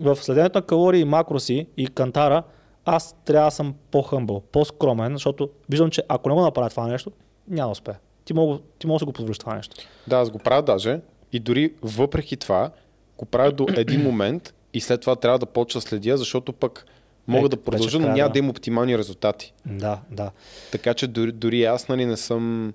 в 0.00 0.16
следенето 0.16 0.58
на 0.58 0.62
калории 0.62 1.00
и 1.00 1.04
макроси 1.04 1.66
и 1.76 1.86
кантара, 1.86 2.42
аз 2.84 3.16
трябва 3.24 3.46
да 3.46 3.50
съм 3.50 3.74
по-хъмбъл, 3.90 4.40
по-скромен, 4.40 5.12
защото 5.12 5.50
виждам, 5.68 5.90
че 5.90 6.02
ако 6.08 6.28
не 6.28 6.34
го 6.34 6.40
направя 6.40 6.70
това 6.70 6.86
нещо, 6.86 7.10
няма 7.48 7.68
да 7.68 7.72
успея. 7.72 7.98
Ти 8.24 8.34
мога, 8.34 8.58
ти 8.78 8.86
мога 8.86 8.98
да 8.98 9.04
го 9.06 9.12
позволиш 9.12 9.38
това 9.38 9.54
нещо. 9.54 9.76
Да, 10.06 10.16
аз 10.16 10.30
го 10.30 10.38
правя 10.38 10.62
даже 10.62 11.00
и 11.32 11.40
дори 11.40 11.74
въпреки 11.82 12.36
това 12.36 12.70
го 13.18 13.24
правя 13.24 13.52
до 13.52 13.66
един 13.76 14.02
момент 14.02 14.54
и 14.74 14.80
след 14.80 15.00
това 15.00 15.16
трябва 15.16 15.38
да 15.38 15.46
почва 15.46 15.78
да 15.78 15.86
следя, 15.86 16.16
защото 16.16 16.52
пък 16.52 16.86
мога 17.28 17.46
Е, 17.46 17.48
да 17.48 17.56
продължа, 17.56 17.98
но 17.98 18.06
няма 18.06 18.28
да. 18.28 18.32
да 18.32 18.38
има 18.38 18.50
оптимални 18.50 18.98
резултати. 18.98 19.52
Да, 19.66 20.00
да. 20.10 20.30
Така 20.72 20.94
че 20.94 21.06
дори, 21.06 21.32
дори 21.32 21.64
аз 21.64 21.88
нали, 21.88 22.06
не 22.06 22.16
съм 22.16 22.72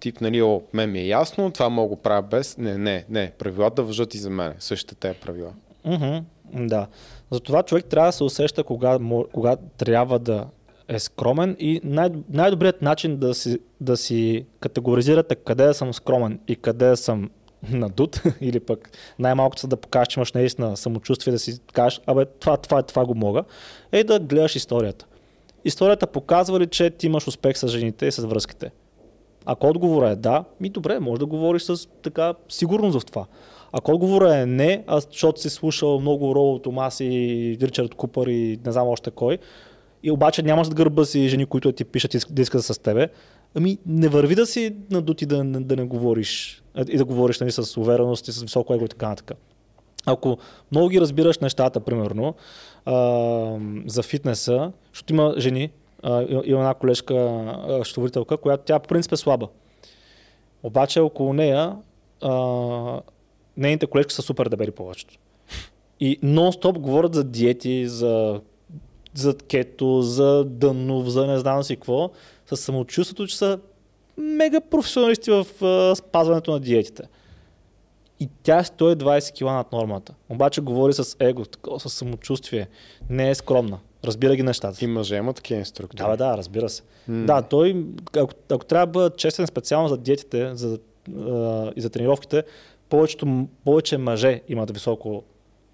тип, 0.00 0.20
нали, 0.20 0.42
о, 0.42 0.62
мен 0.72 0.92
ми 0.92 0.98
е 0.98 1.06
ясно, 1.06 1.50
това 1.50 1.68
мога 1.68 1.88
да 1.88 1.96
го 1.96 2.02
правя 2.02 2.22
без. 2.22 2.58
Не, 2.58 2.78
не, 2.78 3.04
не. 3.08 3.32
Правилата 3.38 3.82
въжат 3.82 4.14
и 4.14 4.18
за 4.18 4.30
мен. 4.30 4.54
Същите 4.58 4.94
те 4.94 5.14
правила. 5.14 5.52
Мгм, 5.84 6.16
да. 6.52 6.86
Затова 7.30 7.62
човек 7.62 7.84
трябва 7.84 8.08
да 8.08 8.12
се 8.12 8.24
усеща 8.24 8.64
кога, 8.64 8.98
кога 9.32 9.56
трябва 9.76 10.18
да 10.18 10.46
е 10.88 10.98
скромен 10.98 11.56
и 11.58 11.80
най- 11.84 12.10
най-добрият 12.30 12.82
начин 12.82 13.16
да 13.16 13.34
си, 13.34 13.58
да 13.80 13.96
си 13.96 14.46
категоризирате 14.60 15.34
къде 15.34 15.74
съм 15.74 15.94
скромен 15.94 16.40
и 16.48 16.56
къде 16.56 16.96
съм 16.96 17.30
надут 17.70 18.22
или 18.40 18.60
пък 18.60 18.90
най-малкото 19.18 19.60
са 19.60 19.66
да 19.66 19.76
покажеш, 19.76 20.08
че 20.08 20.20
имаш 20.20 20.32
наистина 20.32 20.76
самочувствие 20.76 21.32
да 21.32 21.38
си 21.38 21.58
кажеш, 21.72 22.00
абе 22.06 22.24
това, 22.24 22.56
това, 22.56 22.82
това 22.82 23.04
го 23.04 23.14
мога, 23.14 23.44
е 23.92 24.04
да 24.04 24.20
гледаш 24.20 24.56
историята. 24.56 25.06
Историята 25.64 26.06
показва 26.06 26.60
ли, 26.60 26.66
че 26.66 26.90
ти 26.90 27.06
имаш 27.06 27.28
успех 27.28 27.58
с 27.58 27.68
жените 27.68 28.06
и 28.06 28.12
с 28.12 28.26
връзките? 28.26 28.70
Ако 29.46 29.66
отговорът 29.66 30.12
е 30.12 30.20
да, 30.20 30.44
ми 30.60 30.68
добре, 30.68 31.00
може 31.00 31.18
да 31.18 31.26
говориш 31.26 31.62
с 31.62 31.88
така 32.02 32.34
сигурност 32.48 33.00
в 33.00 33.04
това. 33.04 33.26
Ако 33.72 33.92
отговорът 33.92 34.34
е 34.34 34.46
не, 34.46 34.84
а 34.86 35.00
защото 35.00 35.40
си 35.40 35.50
слушал 35.50 36.00
много 36.00 36.34
Роло 36.34 36.58
Томас 36.58 37.00
и 37.00 37.58
Ричард 37.62 37.94
Купър 37.94 38.26
и 38.26 38.60
не 38.66 38.72
знам 38.72 38.88
още 38.88 39.10
кой, 39.10 39.38
и 40.02 40.10
обаче 40.10 40.42
нямаш 40.42 40.68
да 40.68 40.74
гърба 40.74 41.04
си 41.04 41.28
жени, 41.28 41.46
които 41.46 41.72
ти 41.72 41.84
пишат 41.84 42.14
и 42.14 42.18
да 42.30 42.42
искат 42.42 42.64
с 42.64 42.82
тебе, 42.82 43.08
ами 43.54 43.78
не 43.86 44.08
върви 44.08 44.34
да 44.34 44.46
си 44.46 44.76
надути 44.90 45.26
да, 45.26 45.44
да 45.44 45.76
не 45.76 45.84
говориш 45.84 46.62
и 46.88 46.96
да 46.96 47.04
говориш 47.04 47.40
нали, 47.40 47.52
с 47.52 47.76
увереност 47.76 48.28
и 48.28 48.32
с 48.32 48.42
високо 48.42 48.74
его 48.74 48.84
и 48.84 48.88
така 48.88 49.08
нататък. 49.08 49.38
Ако 50.06 50.38
много 50.70 50.88
ги 50.88 51.00
разбираш 51.00 51.38
нещата, 51.38 51.80
примерно, 51.80 52.34
а, 52.84 53.58
за 53.86 54.02
фитнеса, 54.02 54.72
защото 54.92 55.12
има 55.12 55.34
жени, 55.38 55.70
а, 56.04 56.22
има 56.44 56.60
една 56.60 56.74
колежка, 56.74 57.14
а, 57.14 57.84
щитоводителка, 57.84 58.36
която 58.36 58.64
тя 58.64 58.78
по 58.78 58.88
принцип 58.88 59.12
е 59.12 59.16
слаба. 59.16 59.48
Обаче 60.62 61.00
около 61.00 61.32
нея 61.32 61.76
а, 62.22 63.00
нейните 63.56 63.86
колежки 63.86 64.14
са 64.14 64.22
супер 64.22 64.48
дебели 64.48 64.70
повечето. 64.70 65.14
И 66.00 66.18
нон-стоп 66.22 66.78
говорят 66.78 67.14
за 67.14 67.24
диети, 67.24 67.88
за, 67.88 68.40
за 69.14 69.36
кето, 69.36 70.02
за 70.02 70.44
дънов, 70.44 71.08
за 71.08 71.26
не 71.26 71.38
знам 71.38 71.62
си 71.62 71.76
какво, 71.76 72.10
с 72.46 72.56
самочувството, 72.56 73.26
че 73.26 73.36
са 73.36 73.58
мега 74.16 74.60
професионалисти 74.60 75.30
в 75.30 75.64
а, 75.64 75.96
спазването 75.96 76.52
на 76.52 76.60
диетите. 76.60 77.02
И 78.20 78.28
тя 78.42 78.58
е 78.58 78.64
120 78.64 79.38
кг 79.38 79.42
над 79.42 79.72
нормата. 79.72 80.14
Обаче 80.28 80.60
говори 80.60 80.92
с 80.92 81.16
его, 81.20 81.44
с 81.78 81.90
самочувствие. 81.90 82.68
Не 83.10 83.30
е 83.30 83.34
скромна. 83.34 83.78
Разбира 84.04 84.36
ги 84.36 84.42
нещата. 84.42 84.84
И 84.84 84.86
мъже 84.86 85.16
има 85.16 85.32
такива 85.32 85.58
инструктори. 85.58 86.08
Да, 86.10 86.16
да, 86.16 86.36
разбира 86.36 86.68
се. 86.68 86.82
М. 87.08 87.26
Да, 87.26 87.42
той, 87.42 87.86
ако, 88.16 88.32
ако 88.50 88.64
трябва 88.64 88.86
да 88.86 88.90
бъда 88.92 89.16
честен 89.16 89.46
специално 89.46 89.88
за 89.88 89.98
диетите 89.98 90.54
за, 90.54 90.78
а, 91.18 91.72
и 91.76 91.80
за 91.80 91.90
тренировките, 91.90 92.42
повечето, 92.88 93.48
повече 93.64 93.98
мъже 93.98 94.40
имат 94.48 94.70
високо 94.70 95.22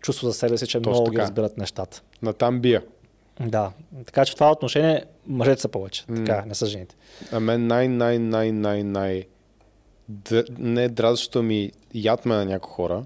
чувство 0.01 0.27
за 0.27 0.33
себе 0.33 0.59
си, 0.59 0.67
че 0.67 0.79
Точно 0.79 0.93
много 0.93 1.11
ги 1.11 1.15
така. 1.15 1.23
разбират 1.23 1.59
нещата. 1.59 2.03
Натам 2.23 2.61
бия. 2.61 2.83
Да, 3.41 3.73
така 4.07 4.25
че 4.25 4.33
в 4.33 4.35
това 4.35 4.53
отношение 4.53 5.05
мъжете 5.27 5.61
са 5.61 5.69
повече. 5.69 6.05
М. 6.09 6.17
Така, 6.17 6.45
не 6.47 6.55
са 6.55 6.67
жените. 6.67 6.97
А 7.33 7.41
мен 7.41 7.67
най, 7.67 7.89
най, 7.89 8.19
най, 8.19 8.53
най, 8.53 8.83
най... 8.83 9.25
Д... 10.09 10.45
Не 10.59 10.89
дразнещо 10.89 11.43
ми 11.43 11.71
яд 11.95 12.27
ме 12.27 12.35
на 12.35 12.45
някои 12.45 12.73
хора, 12.73 13.05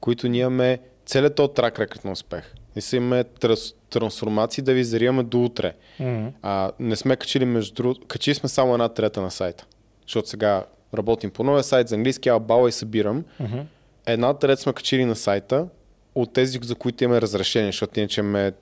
които 0.00 0.28
ние 0.28 0.40
имаме 0.40 0.78
целият 1.06 1.34
този 1.34 1.52
трак 1.52 1.78
рекът 1.78 2.04
на 2.04 2.12
успех. 2.12 2.54
И 2.76 2.80
си 2.80 2.96
имаме 2.96 3.24
трас... 3.24 3.74
трансформации 3.90 4.64
да 4.64 4.74
ви 4.74 4.84
зариваме 4.84 5.22
до 5.22 5.44
утре. 5.44 5.72
М. 6.00 6.32
А, 6.42 6.72
не 6.78 6.96
сме 6.96 7.16
качили 7.16 7.44
между 7.44 7.74
другото, 7.74 8.06
качили 8.06 8.34
сме 8.34 8.48
само 8.48 8.72
една 8.72 8.88
трета 8.88 9.22
на 9.22 9.30
сайта. 9.30 9.66
Защото 10.02 10.28
сега 10.28 10.64
работим 10.94 11.30
по 11.30 11.44
новия 11.44 11.64
сайт 11.64 11.88
за 11.88 11.94
английски, 11.94 12.28
а 12.28 12.38
бала 12.38 12.68
и 12.68 12.72
събирам. 12.72 13.24
Мгм. 13.40 13.58
Една 14.06 14.34
трета 14.34 14.62
сме 14.62 14.72
качили 14.72 15.04
на 15.04 15.16
сайта 15.16 15.68
от 16.14 16.32
тези, 16.32 16.58
за 16.62 16.74
които 16.74 17.04
имаме 17.04 17.20
разрешение, 17.20 17.68
защото 17.68 18.00
иначе 18.00 18.20
имаме 18.20 18.52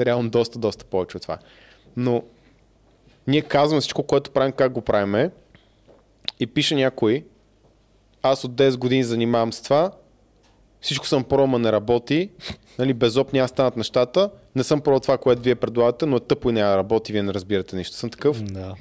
реално 0.00 0.30
доста, 0.30 0.58
доста 0.58 0.84
повече 0.84 1.16
от 1.16 1.22
това. 1.22 1.38
Но 1.96 2.22
ние 3.26 3.42
казваме 3.42 3.80
всичко, 3.80 4.02
което 4.02 4.30
правим, 4.30 4.52
как 4.52 4.72
го 4.72 4.80
правиме 4.80 5.30
и 6.40 6.46
пише 6.46 6.74
някой, 6.74 7.24
аз 8.22 8.44
от 8.44 8.52
10 8.52 8.76
години 8.76 9.04
занимавам 9.04 9.52
с 9.52 9.62
това, 9.62 9.92
всичко 10.80 11.06
съм 11.06 11.24
пробвал, 11.24 11.58
не 11.58 11.72
работи, 11.72 12.30
нали, 12.78 12.94
безоп 12.94 13.32
няма 13.32 13.48
станат 13.48 13.76
нещата, 13.76 14.30
не 14.56 14.64
съм 14.64 14.80
пробвал 14.80 15.00
това, 15.00 15.18
което 15.18 15.42
вие 15.42 15.54
предлагате, 15.54 16.06
но 16.06 16.16
е 16.16 16.20
тъпо 16.20 16.50
и 16.50 16.52
да 16.52 16.76
работи, 16.76 17.12
вие 17.12 17.22
не 17.22 17.34
разбирате 17.34 17.76
нищо. 17.76 17.96
Съм 17.96 18.10
такъв 18.10 18.42
Да. 18.42 18.74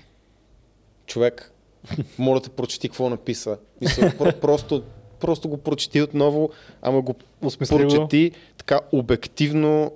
човек, 1.06 1.52
моля 2.18 2.42
те 2.42 2.50
прочети 2.50 2.90
какво 2.90 3.10
написа. 3.10 3.58
Мисля, 3.82 4.04
про- 4.04 4.40
просто, 4.40 4.84
просто 5.20 5.50
го 5.50 5.58
прочети 5.58 6.02
отново, 6.02 6.50
ама 6.82 7.02
го 7.02 7.16
Осмисли 7.42 7.76
го. 7.76 7.80
прочети 7.82 8.32
така 8.58 8.80
обективно, 8.92 9.92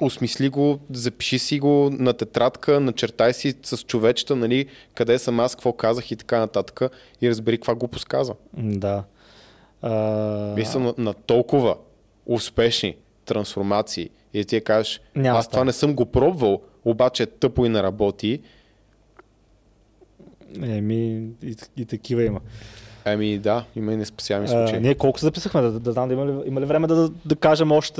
осмисли 0.00 0.48
го, 0.48 0.78
запиши 0.90 1.38
си 1.38 1.60
го 1.60 1.90
на 1.92 2.12
тетрадка, 2.12 2.80
начертай 2.80 3.32
си 3.34 3.54
с 3.62 3.78
човечета, 3.78 4.36
нали, 4.36 4.66
къде 4.94 5.18
съм 5.18 5.40
аз, 5.40 5.54
какво 5.54 5.72
казах 5.72 6.10
и 6.10 6.16
така 6.16 6.38
нататък 6.38 6.80
и 7.20 7.30
разбери 7.30 7.56
каква 7.58 7.74
глупост 7.74 8.04
каза. 8.04 8.34
Да. 8.54 9.04
А... 9.82 9.90
Мисля 10.56 10.80
на, 10.80 10.94
на 10.98 11.14
толкова 11.14 11.76
успешни 12.26 12.96
трансформации 13.24 14.10
и 14.34 14.44
ти 14.44 14.60
кажеш, 14.60 15.00
Няма 15.14 15.38
аз 15.38 15.48
това 15.48 15.64
не 15.64 15.72
съм 15.72 15.94
го 15.94 16.06
пробвал, 16.06 16.60
обаче 16.84 17.22
е 17.22 17.26
тъпо 17.26 17.66
и 17.66 17.68
не 17.68 17.82
работи, 17.82 18.40
Еми, 20.62 20.96
и, 21.42 21.56
и 21.76 21.84
такива 21.86 22.24
има. 22.24 22.40
ами 23.04 23.38
да, 23.38 23.64
има 23.76 23.92
и 23.92 23.96
неспасяеми 23.96 24.44
А, 24.44 24.48
случаи. 24.48 24.80
ние 24.80 24.94
колко 24.94 25.18
се 25.18 25.26
записахме, 25.26 25.60
да, 25.60 25.80
да 25.80 25.92
знам 25.92 26.08
да 26.08 26.14
има 26.14 26.26
ли, 26.26 26.34
има 26.46 26.60
ли 26.60 26.64
време 26.64 26.86
да, 26.86 27.08
да 27.24 27.36
кажем 27.36 27.72
още 27.72 27.94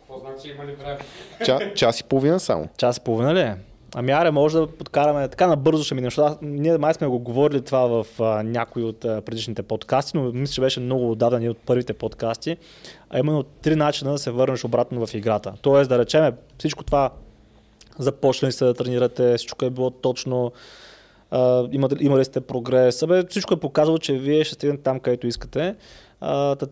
Какво 0.00 0.18
значи 0.20 0.48
има 0.48 0.66
ли 0.66 0.72
време? 0.74 0.98
Ча, 1.44 1.74
час 1.74 2.00
и 2.00 2.04
половина 2.04 2.40
само. 2.40 2.68
час 2.78 2.96
и 2.96 3.00
половина 3.00 3.34
ли 3.34 3.40
е? 3.40 3.56
Ами 3.94 4.12
аре, 4.12 4.30
може 4.30 4.58
да 4.58 4.66
подкараме, 4.66 5.28
така 5.28 5.46
набързо 5.46 5.84
ще 5.84 5.94
минем, 5.94 6.10
защото 6.10 6.38
ние 6.42 6.78
май 6.78 6.94
сме 6.94 7.06
го 7.06 7.18
говорили 7.18 7.60
това 7.60 7.86
в 7.86 8.06
а, 8.20 8.42
някои 8.42 8.82
от 8.84 9.04
а, 9.04 9.20
предишните 9.20 9.62
подкасти, 9.62 10.16
но 10.16 10.32
мисля, 10.32 10.54
че 10.54 10.60
беше 10.60 10.80
много 10.80 11.10
отдавна 11.10 11.40
ни 11.40 11.48
от 11.48 11.58
първите 11.58 11.92
подкасти, 11.92 12.56
а 13.10 13.18
именно 13.18 13.42
три 13.42 13.76
начина 13.76 14.12
да 14.12 14.18
се 14.18 14.30
върнеш 14.30 14.64
обратно 14.64 15.06
в 15.06 15.14
играта. 15.14 15.52
Тоест 15.62 15.88
да 15.88 15.98
речеме 15.98 16.32
всичко 16.58 16.84
това 16.84 17.10
започнали 17.98 18.52
сте 18.52 18.64
да 18.64 18.74
тренирате, 18.74 19.36
всичко 19.36 19.64
е 19.64 19.70
било 19.70 19.90
точно, 19.90 20.52
а, 21.30 21.68
има, 21.72 21.88
имали 22.00 22.24
сте 22.24 22.40
прогрес, 22.40 23.02
Абе, 23.02 23.22
всичко 23.28 23.54
е 23.54 23.60
показало, 23.60 23.98
че 23.98 24.12
вие 24.12 24.44
ще 24.44 24.54
стигнете 24.54 24.82
там, 24.82 25.00
където 25.00 25.26
искате. 25.26 25.74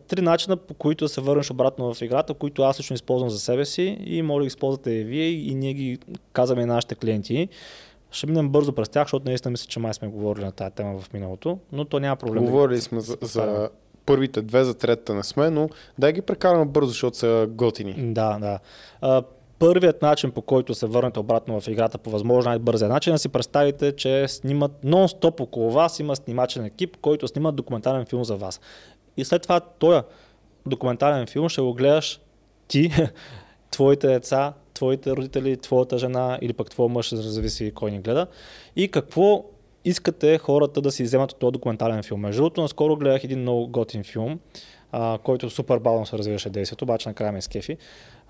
Три 0.08 0.20
начина, 0.20 0.56
по 0.56 0.74
които 0.74 1.04
да 1.04 1.08
се 1.08 1.20
върнеш 1.20 1.50
обратно 1.50 1.94
в 1.94 2.02
играта, 2.02 2.34
които 2.34 2.62
аз 2.62 2.78
лично 2.78 2.94
използвам 2.94 3.30
за 3.30 3.38
себе 3.38 3.64
си 3.64 3.98
и 4.04 4.22
може 4.22 4.42
да 4.42 4.44
ги 4.44 4.46
използвате 4.46 4.90
и 4.90 5.04
вие 5.04 5.28
и 5.28 5.54
ние 5.54 5.74
ги 5.74 5.98
казваме 6.32 6.62
и 6.62 6.66
нашите 6.66 6.94
клиенти. 6.94 7.48
Ще 8.10 8.26
минем 8.26 8.48
бързо 8.48 8.72
през 8.72 8.88
тях, 8.88 9.06
защото 9.06 9.28
наистина 9.28 9.50
мисля, 9.50 9.66
че 9.68 9.80
май 9.80 9.94
сме 9.94 10.08
говорили 10.08 10.44
на 10.44 10.52
тази 10.52 10.74
тема 10.74 10.98
в 10.98 11.12
миналото, 11.12 11.58
но 11.72 11.84
то 11.84 12.00
няма 12.00 12.16
проблем. 12.16 12.44
Говорили 12.44 12.80
сме 12.80 13.00
за, 13.00 13.16
за 13.22 13.68
първите 14.06 14.42
две, 14.42 14.64
за 14.64 14.74
третата 14.74 15.14
не 15.14 15.22
сме, 15.22 15.50
но 15.50 15.68
дай 15.98 16.12
ги 16.12 16.22
прекараме 16.22 16.64
бързо, 16.64 16.88
защото 16.88 17.16
са 17.16 17.46
готини. 17.50 17.94
Да, 18.12 18.38
да. 18.38 18.58
А, 19.00 19.22
първият 19.58 20.02
начин, 20.02 20.30
по 20.30 20.42
който 20.42 20.74
се 20.74 20.86
върнете 20.86 21.20
обратно 21.20 21.60
в 21.60 21.68
играта 21.68 21.98
по 21.98 22.10
възможно 22.10 22.50
най-бързия 22.50 22.88
начин, 22.88 23.12
да 23.12 23.18
си 23.18 23.28
представите, 23.28 23.92
че 23.92 24.28
снимат 24.28 24.72
нон-стоп 24.84 25.40
около 25.40 25.70
вас, 25.70 26.00
има 26.00 26.16
снимачен 26.16 26.64
екип, 26.64 26.96
който 26.96 27.28
снима 27.28 27.52
документален 27.52 28.06
филм 28.06 28.24
за 28.24 28.36
вас. 28.36 28.60
И 29.16 29.24
след 29.24 29.42
това 29.42 29.60
този 29.60 30.02
документален 30.66 31.26
филм 31.26 31.48
ще 31.48 31.60
го 31.60 31.74
гледаш 31.74 32.20
ти, 32.68 32.92
твоите 33.70 34.08
деца, 34.08 34.52
твоите 34.74 35.10
родители, 35.10 35.56
твоята 35.56 35.98
жена 35.98 36.38
или 36.42 36.52
пък 36.52 36.70
твоя 36.70 36.88
мъж, 36.88 37.14
зависи 37.14 37.72
кой 37.74 37.90
ни 37.90 38.00
гледа. 38.00 38.26
И 38.76 38.88
какво 38.88 39.44
искате 39.84 40.38
хората 40.38 40.80
да 40.80 40.90
си 40.90 41.02
вземат 41.02 41.32
от 41.32 41.38
този 41.38 41.52
документален 41.52 42.02
филм. 42.02 42.20
Между 42.20 42.42
другото, 42.42 42.60
наскоро 42.60 42.96
гледах 42.96 43.24
един 43.24 43.40
много 43.40 43.68
готин 43.68 44.04
филм, 44.04 44.40
а, 44.92 45.18
който 45.24 45.50
супер 45.50 45.78
бавно 45.78 46.06
се 46.06 46.18
развиваше 46.18 46.50
действието, 46.50 46.84
обаче 46.84 47.08
накрая 47.08 47.32
ме 47.32 47.40
скефи. 47.40 47.76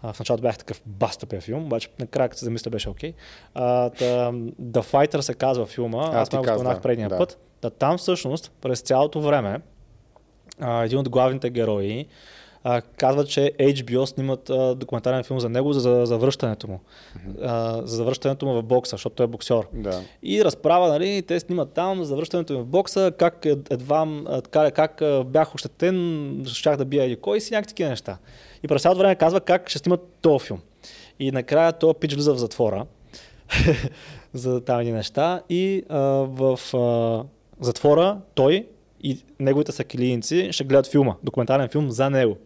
А, 0.03 0.13
в 0.13 0.19
началото 0.19 0.43
бях 0.43 0.59
такъв 0.59 0.83
бастъпен 0.87 1.41
филм, 1.41 1.65
обаче 1.65 1.89
накрая 1.99 2.29
като 2.29 2.39
се 2.39 2.45
замисля 2.45 2.71
беше 2.71 2.89
окей. 2.89 3.13
Okay. 3.57 4.53
The 4.63 4.83
Fighter 4.93 5.21
се 5.21 5.35
казва 5.35 5.67
филма, 5.67 6.11
а, 6.13 6.21
аз 6.21 6.33
ме 6.33 6.39
го 6.39 6.45
споменах 6.45 6.81
предния 6.81 7.09
да. 7.09 7.19
път. 7.19 7.39
Да, 7.63 7.71
там 7.71 7.99
всъщност 7.99 8.53
през 8.61 8.81
цялото 8.81 9.21
време 9.21 9.61
а, 10.61 10.85
един 10.85 10.99
от 10.99 11.09
главните 11.09 11.51
герои 11.51 12.07
а, 12.67 12.81
казва, 12.81 13.25
че 13.25 13.53
HBO 13.61 14.05
снимат 14.05 14.51
а, 14.51 14.75
документален 14.75 15.25
филм 15.25 15.41
за 15.41 15.49
него, 15.49 15.73
за, 15.73 15.81
за 15.81 16.07
завръщането 16.07 16.69
му. 16.69 16.81
Mm-hmm. 16.81 17.37
А, 17.43 17.87
за 17.87 17.97
завръщането 17.97 18.47
му 18.47 18.55
в 18.55 18.63
бокса, 18.63 18.91
защото 18.91 19.17
той 19.17 19.25
е 19.25 19.27
боксер. 19.27 19.63
Да. 19.73 20.01
И 20.23 20.45
разправа, 20.45 20.89
нали, 20.89 21.23
те 21.23 21.41
снимат 21.41 21.73
там 21.73 21.99
за 21.99 22.05
завръщането 22.05 22.53
му 22.53 22.61
в 22.61 22.67
бокса, 22.67 23.13
как 23.19 23.47
едва, 23.71 24.07
как, 24.51 24.75
как 24.75 25.03
бях 25.27 25.55
ощетен, 25.55 26.45
щях 26.49 26.77
да 26.77 26.85
бия 26.85 27.05
и 27.05 27.17
кой 27.17 27.41
си 27.41 27.55
някакви 27.55 27.69
такива 27.69 27.91
неща. 27.91 28.19
И 28.63 28.69
през 28.69 28.83
цялото 28.83 28.99
време 28.99 29.15
казва 29.15 29.41
как 29.41 29.69
ще 29.69 29.79
снимат 29.79 30.01
този 30.21 30.47
филм. 30.47 30.61
И 31.19 31.33
накрая 31.33 31.73
този 31.73 31.95
пич 32.01 32.15
влиза 32.15 32.35
в 32.35 32.39
затвора 32.39 32.87
за 34.35 34.61
тази 34.61 34.93
неща 34.93 35.41
и 35.49 35.85
а, 35.89 35.99
в 36.29 36.59
а, 36.75 37.25
затвора 37.61 38.19
той 38.35 38.67
и 39.05 39.19
неговите 39.41 39.73
сакилийници 39.73 40.49
ще 40.53 40.65
гледат 40.65 40.87
филма, 40.87 41.15
документален 41.23 41.69
филм 41.69 41.91
за 41.91 42.11
него. 42.11 42.37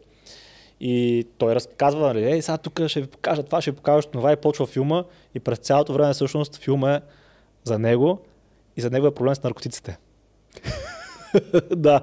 И 0.80 1.26
той 1.38 1.54
разказва, 1.54 2.06
нали, 2.06 2.24
ей, 2.24 2.42
сега 2.42 2.58
тук 2.58 2.86
ще 2.86 3.00
ви 3.00 3.06
покажа 3.06 3.42
това, 3.42 3.60
ще 3.60 3.70
ви 3.70 3.76
покажа 3.76 4.08
това 4.08 4.32
и 4.32 4.36
почва 4.36 4.66
филма 4.66 5.04
и 5.34 5.40
през 5.40 5.58
цялото 5.58 5.92
време 5.92 6.12
всъщност 6.12 6.56
филма 6.56 6.94
е 6.94 7.00
за 7.64 7.78
него 7.78 8.20
и 8.76 8.80
за 8.80 8.90
него 8.90 9.06
е 9.06 9.14
проблем 9.14 9.34
с 9.34 9.42
наркотиците. 9.42 9.98
да. 11.76 12.00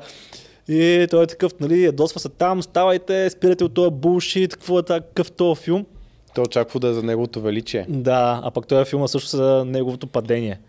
И 0.68 1.08
той 1.12 1.24
е 1.24 1.28
такъв, 1.28 1.60
нали, 1.60 1.84
ядосва 1.84 2.20
се 2.20 2.30
там, 2.30 2.64
ставайте, 2.64 3.30
спирате 3.30 3.64
от 3.64 3.74
този 3.74 3.92
булшит, 3.92 4.54
какво 4.54 4.80
е 4.80 4.84
такъв 4.84 5.32
този 5.32 5.62
филм. 5.62 5.86
Той 6.36 6.44
очаква 6.44 6.80
да 6.80 6.88
е 6.88 6.94
за 6.94 7.04
неговото 7.04 7.42
величие. 7.42 7.86
Да, 7.90 8.42
а 8.44 8.52
пък 8.52 8.68
този 8.68 8.90
филм 8.90 9.04
е 9.04 9.08
също 9.08 9.38
за 9.38 9.66
неговото 9.66 10.08
падение. 10.08 10.60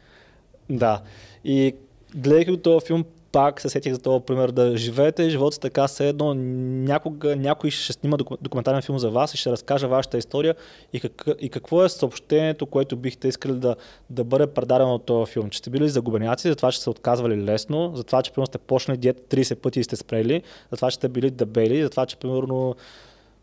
Да. 0.70 1.00
И 1.44 1.74
гледайки 2.14 2.50
от 2.50 2.62
този 2.62 2.86
филм, 2.86 3.04
пак 3.36 3.60
се 3.60 3.68
сетих 3.68 3.92
за 3.92 3.98
това 3.98 4.20
пример 4.20 4.50
да 4.50 4.76
живеете 4.76 5.30
живота 5.30 5.60
така, 5.60 5.86
все 5.86 6.08
едно 6.08 6.34
някога 6.34 7.36
някой 7.36 7.70
ще 7.70 7.92
снима 7.92 8.16
документален 8.40 8.82
филм 8.82 8.98
за 8.98 9.10
вас 9.10 9.34
и 9.34 9.36
ще 9.36 9.50
разкаже 9.50 9.86
вашата 9.86 10.18
история 10.18 10.54
и, 10.92 11.00
как, 11.00 11.24
и 11.40 11.48
какво 11.48 11.84
е 11.84 11.88
съобщението, 11.88 12.66
което 12.66 12.96
бихте 12.96 13.28
искали 13.28 13.52
да, 13.52 13.76
да 14.10 14.24
бъде 14.24 14.46
предадено 14.46 14.94
от 14.94 15.04
този 15.04 15.32
филм. 15.32 15.50
Че 15.50 15.58
сте 15.58 15.70
били 15.70 15.88
загубеняци, 15.88 16.48
за 16.48 16.56
това, 16.56 16.72
че 16.72 16.80
сте 16.80 16.90
отказвали 16.90 17.44
лесно, 17.44 17.92
за 17.94 18.04
това, 18.04 18.22
че 18.22 18.32
примерно 18.32 18.46
сте 18.46 18.58
почнали 18.58 18.98
диета 18.98 19.36
30 19.36 19.54
пъти 19.54 19.80
и 19.80 19.84
сте 19.84 19.96
спрели, 19.96 20.42
за 20.70 20.76
това, 20.76 20.90
че 20.90 20.96
сте 20.96 21.08
били 21.08 21.30
дебели, 21.30 21.82
за 21.82 21.90
това, 21.90 22.06
че 22.06 22.16
примерно 22.16 22.74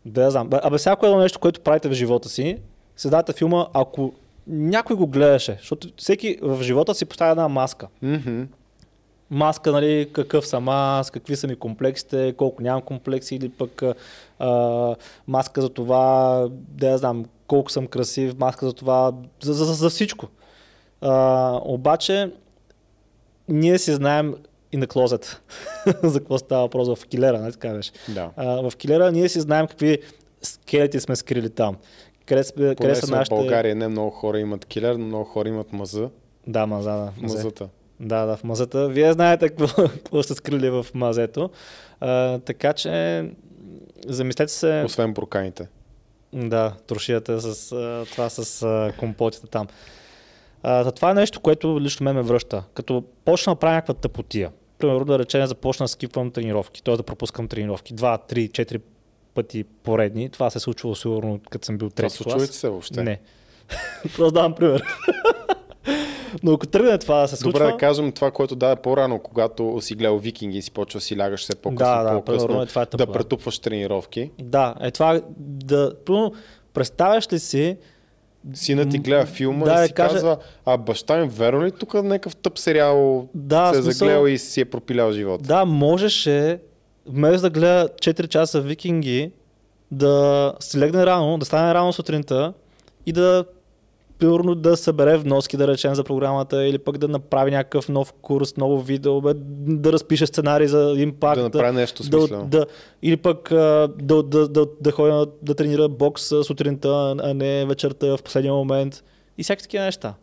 да 0.04 0.30
знам. 0.30 0.50
Абе, 0.52 0.78
всяко 0.78 1.06
едно 1.06 1.18
нещо, 1.18 1.38
което 1.38 1.60
правите 1.60 1.88
в 1.88 1.92
живота 1.92 2.28
си, 2.28 2.58
създавате 2.96 3.32
филма, 3.32 3.66
ако 3.72 4.12
някой 4.46 4.96
го 4.96 5.06
гледаше, 5.06 5.56
защото 5.58 5.88
всеки 5.96 6.38
в 6.42 6.62
живота 6.62 6.94
си 6.94 7.04
поставя 7.04 7.30
една 7.30 7.48
маска. 7.48 7.88
Mm-hmm 8.04 8.46
маска, 9.30 9.72
нали, 9.72 10.10
какъв 10.12 10.46
съм 10.46 10.68
аз, 10.68 11.10
какви 11.10 11.36
са 11.36 11.46
ми 11.46 11.56
комплексите, 11.56 12.34
колко 12.36 12.62
нямам 12.62 12.82
комплекси 12.82 13.34
или 13.34 13.48
пък 13.48 13.82
а, 14.38 14.96
маска 15.26 15.60
за 15.60 15.68
това, 15.68 16.48
да 16.50 16.90
я 16.90 16.98
знам, 16.98 17.24
колко 17.46 17.70
съм 17.70 17.86
красив, 17.86 18.38
маска 18.38 18.66
за 18.66 18.72
това, 18.72 19.12
за, 19.42 19.52
за, 19.52 19.64
за 19.64 19.90
всичко. 19.90 20.28
А, 21.00 21.60
обаче, 21.64 22.32
ние 23.48 23.78
си 23.78 23.94
знаем 23.94 24.34
и 24.72 24.76
на 24.76 24.86
клозет 24.86 25.42
за 26.02 26.18
какво 26.18 26.38
става 26.38 26.62
въпрос 26.62 26.98
в 26.98 27.06
килера, 27.06 27.38
нали 27.38 27.52
така 27.52 27.68
беше? 27.68 27.92
Да. 28.08 28.30
А, 28.36 28.70
в 28.70 28.76
килера 28.76 29.12
ние 29.12 29.28
си 29.28 29.40
знаем 29.40 29.66
какви 29.66 29.98
скелети 30.42 31.00
сме 31.00 31.16
скрили 31.16 31.50
там. 31.50 31.76
Къде, 32.26 32.42
къде 32.56 32.94
са 32.94 33.10
нашите... 33.10 33.34
в 33.34 33.38
България 33.38 33.74
не 33.74 33.88
много 33.88 34.10
хора 34.10 34.40
имат 34.40 34.64
килер, 34.64 34.94
но 34.94 35.06
много 35.06 35.24
хора 35.24 35.48
имат 35.48 35.72
маза. 35.72 36.10
Да, 36.46 36.66
маза, 36.66 36.90
да. 36.90 37.12
Мазата. 37.20 37.68
Да, 38.00 38.26
да, 38.26 38.36
в 38.36 38.44
мазата. 38.44 38.88
Вие 38.88 39.12
знаете 39.12 39.48
какво, 39.48 39.82
какво 39.88 40.22
сте 40.22 40.34
скрили 40.34 40.70
в 40.70 40.86
мазето. 40.94 41.50
А, 42.00 42.38
така 42.38 42.72
че 42.72 43.24
замислете 44.06 44.52
се... 44.52 44.82
Освен 44.86 45.14
бурканите. 45.14 45.68
Да, 46.32 46.74
трошията 46.86 47.40
с 47.40 47.68
това 48.12 48.30
с 48.30 48.62
а, 48.62 48.92
компотите 48.98 49.46
там. 49.46 49.66
А, 50.62 50.90
това 50.90 51.10
е 51.10 51.14
нещо, 51.14 51.40
което 51.40 51.80
лично 51.80 52.04
ме 52.04 52.12
ме 52.12 52.22
връща. 52.22 52.64
Като 52.74 53.04
почна 53.24 53.54
да 53.54 53.58
правя 53.58 53.74
някаква 53.74 53.94
тъпотия. 53.94 54.50
Примерно 54.78 55.04
да 55.04 55.18
речем, 55.18 55.46
започна 55.46 55.84
да 55.84 55.88
скипвам 55.88 56.30
тренировки, 56.30 56.82
т.е. 56.82 56.96
да 56.96 57.02
пропускам 57.02 57.48
тренировки. 57.48 57.94
Два, 57.94 58.18
три, 58.18 58.48
четири 58.48 58.80
пъти 59.34 59.64
поредни. 59.64 60.30
Това 60.30 60.50
се 60.50 60.58
е 60.58 60.60
случвало 60.60 60.94
сигурно, 60.94 61.40
като 61.50 61.66
съм 61.66 61.78
бил 61.78 61.90
трети 61.90 62.16
клас. 62.16 62.18
Това 62.18 62.30
случва 62.30 62.54
се 62.54 62.68
въобще? 62.68 63.02
Не. 63.02 63.20
Просто 64.02 64.30
давам 64.30 64.54
пример. 64.54 64.82
Но 66.42 66.52
ако 66.52 66.66
тръгне 66.66 66.98
това 66.98 67.20
да 67.20 67.28
се 67.28 67.36
случва... 67.36 67.60
Добре 67.60 67.72
да 67.72 67.78
кажем 67.78 68.12
това, 68.12 68.30
което 68.30 68.56
даде 68.56 68.82
по-рано, 68.82 69.18
когато 69.18 69.78
си 69.80 69.94
гледал 69.94 70.18
викинги 70.18 70.58
и 70.58 70.62
си 70.62 70.70
почва 70.70 71.00
си 71.00 71.18
лягаш 71.18 71.42
все 71.42 71.54
по-късно, 71.54 71.94
да, 71.94 72.02
да, 72.02 72.24
по-късно 72.24 72.62
е, 72.62 72.66
това 72.66 72.82
е 72.82 72.96
да 72.96 73.06
претупваш 73.06 73.58
тренировки. 73.58 74.30
Да, 74.38 74.74
е 74.80 74.90
това 74.90 75.20
да... 75.38 75.92
Представяш 76.74 77.32
ли 77.32 77.38
си 77.38 77.76
сина 78.52 78.88
ти 78.88 78.98
гледа 78.98 79.26
филма 79.26 79.64
да, 79.64 79.84
и 79.84 79.86
си 79.86 79.92
каже... 79.92 80.14
казва, 80.14 80.38
а 80.66 80.76
баща 80.76 81.16
ми 81.16 81.28
верно 81.28 81.64
ли 81.64 81.72
тук 81.72 81.94
някакъв 81.94 82.36
тъп 82.36 82.58
сериал 82.58 83.28
да, 83.34 83.72
се 83.72 83.78
е 83.78 83.82
смисъл... 83.82 84.08
загледал 84.08 84.26
и 84.26 84.38
си 84.38 84.60
е 84.60 84.64
пропилял 84.64 85.12
живота? 85.12 85.44
Да, 85.44 85.64
можеше, 85.64 86.60
вместо 87.06 87.42
да 87.42 87.50
гледа 87.50 87.88
4 87.88 88.28
часа 88.28 88.60
викинги, 88.60 89.30
да 89.90 90.54
си 90.60 90.78
легне 90.78 91.06
рано, 91.06 91.38
да 91.38 91.44
стане 91.44 91.74
рано 91.74 91.92
сутринта 91.92 92.52
и 93.06 93.12
да 93.12 93.44
примерно 94.18 94.54
да 94.54 94.76
събере 94.76 95.16
вноски, 95.16 95.56
да 95.56 95.68
речем, 95.68 95.94
за 95.94 96.04
програмата, 96.04 96.66
или 96.66 96.78
пък 96.78 96.98
да 96.98 97.08
направи 97.08 97.50
някакъв 97.50 97.88
нов 97.88 98.12
курс, 98.12 98.56
ново 98.56 98.80
видео, 98.80 99.20
бе, 99.20 99.32
да 99.34 99.92
разпише 99.92 100.26
сценарий 100.26 100.66
за 100.66 100.94
импакт. 100.98 101.38
Да 101.38 101.42
направи 101.42 101.76
нещо 101.76 102.02
да, 102.10 102.44
да, 102.44 102.66
или 103.02 103.16
пък 103.16 103.48
да, 103.50 103.88
да, 103.98 104.22
да, 104.22 104.48
да, 104.48 104.66
да 104.80 104.92
ходи 104.92 105.30
да, 105.42 105.54
тренира 105.54 105.88
бокс 105.88 106.22
сутринта, 106.22 107.16
а 107.22 107.34
не 107.34 107.66
вечерта 107.66 108.16
в 108.16 108.22
последния 108.22 108.54
момент. 108.54 109.04
И 109.38 109.42
всякакви 109.42 109.62
такива 109.62 109.84
неща. 109.84 110.14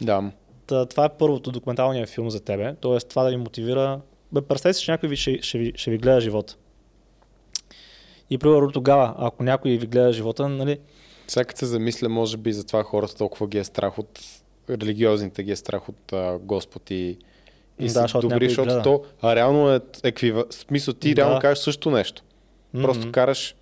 Да. 0.00 0.30
Та, 0.66 0.86
това 0.86 1.04
е 1.04 1.08
първото 1.18 1.50
документалния 1.50 2.06
филм 2.06 2.30
за 2.30 2.40
тебе. 2.40 2.74
Тоест 2.80 3.08
това 3.08 3.24
да 3.24 3.30
ви 3.30 3.36
мотивира. 3.36 4.00
Бе, 4.32 4.40
представете 4.40 4.78
си, 4.78 4.84
че 4.84 4.90
някой 4.90 5.08
ви, 5.08 5.16
ще, 5.16 5.38
ще, 5.42 5.58
ви, 5.58 5.72
ще 5.76 5.90
ви 5.90 5.98
гледа 5.98 6.20
живота. 6.20 6.56
И 8.30 8.38
примерно 8.38 8.70
тогава, 8.70 9.14
ако 9.18 9.42
някой 9.42 9.70
ви 9.70 9.86
гледа 9.86 10.12
живота, 10.12 10.48
нали, 10.48 10.78
сега 11.30 11.56
се 11.56 11.66
замисля, 11.66 12.08
може 12.08 12.36
би 12.36 12.52
за 12.52 12.66
това 12.66 12.82
хората 12.82 13.16
толкова 13.16 13.46
ги 13.48 13.58
е 13.58 13.64
страх 13.64 13.98
от 13.98 14.20
религиозните 14.70 15.42
ги 15.42 15.50
е 15.50 15.56
страх 15.56 15.88
от 15.88 16.12
а, 16.12 16.38
Господ 16.42 16.90
и, 16.90 17.18
и 17.78 17.86
да, 17.86 18.08
са 18.08 18.18
добри, 18.18 18.48
защото 18.48 18.68
гледа. 18.68 18.82
то 18.82 19.02
а 19.22 19.36
реално 19.36 19.74
е 19.74 19.80
еквива... 20.02 20.44
смисъл 20.50 20.94
ти 20.94 21.14
да. 21.14 21.22
реално 21.22 21.40
кажеш 21.40 21.58
също 21.58 21.90
нещо. 21.90 22.22
Mm-hmm. 22.22 22.82
Просто 22.82 23.12
караш 23.12 23.54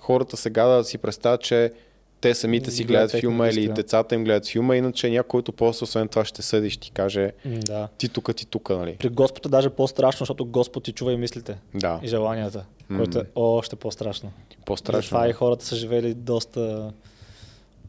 хората 0.00 0.36
сега 0.36 0.64
да 0.64 0.84
си 0.84 0.98
представят, 0.98 1.40
че 1.40 1.72
те 2.20 2.34
самите 2.34 2.70
си 2.70 2.84
гледат 2.84 3.10
гледат 3.10 3.20
филма 3.20 3.48
или 3.48 3.68
децата 3.68 4.14
им 4.14 4.24
гледат 4.24 4.48
филма, 4.48 4.76
иначе 4.76 5.10
някой, 5.10 5.28
който 5.28 5.52
после 5.52 5.84
освен 5.84 6.08
това 6.08 6.24
ще 6.24 6.42
съди, 6.42 6.70
ще 6.70 6.80
ти 6.80 6.90
каже 6.90 7.32
Да. 7.44 7.88
ти 7.98 8.08
тука, 8.08 8.34
ти 8.34 8.46
тука, 8.46 8.76
нали? 8.76 8.96
При 8.96 9.08
Господ 9.08 9.46
е 9.46 9.48
даже 9.48 9.70
по-страшно, 9.70 10.18
защото 10.18 10.44
Господ 10.44 10.84
ти 10.84 10.92
чува 10.92 11.12
и 11.12 11.16
мислите 11.16 11.58
Да, 11.74 12.00
и 12.02 12.08
желанията, 12.08 12.64
което 12.96 13.18
е 13.18 13.22
още 13.34 13.76
по-страшно. 13.76 14.32
по-страшно. 14.66 15.02
Затова 15.02 15.28
и 15.28 15.32
хората 15.32 15.64
са 15.64 15.76
живели 15.76 16.14
доста 16.14 16.92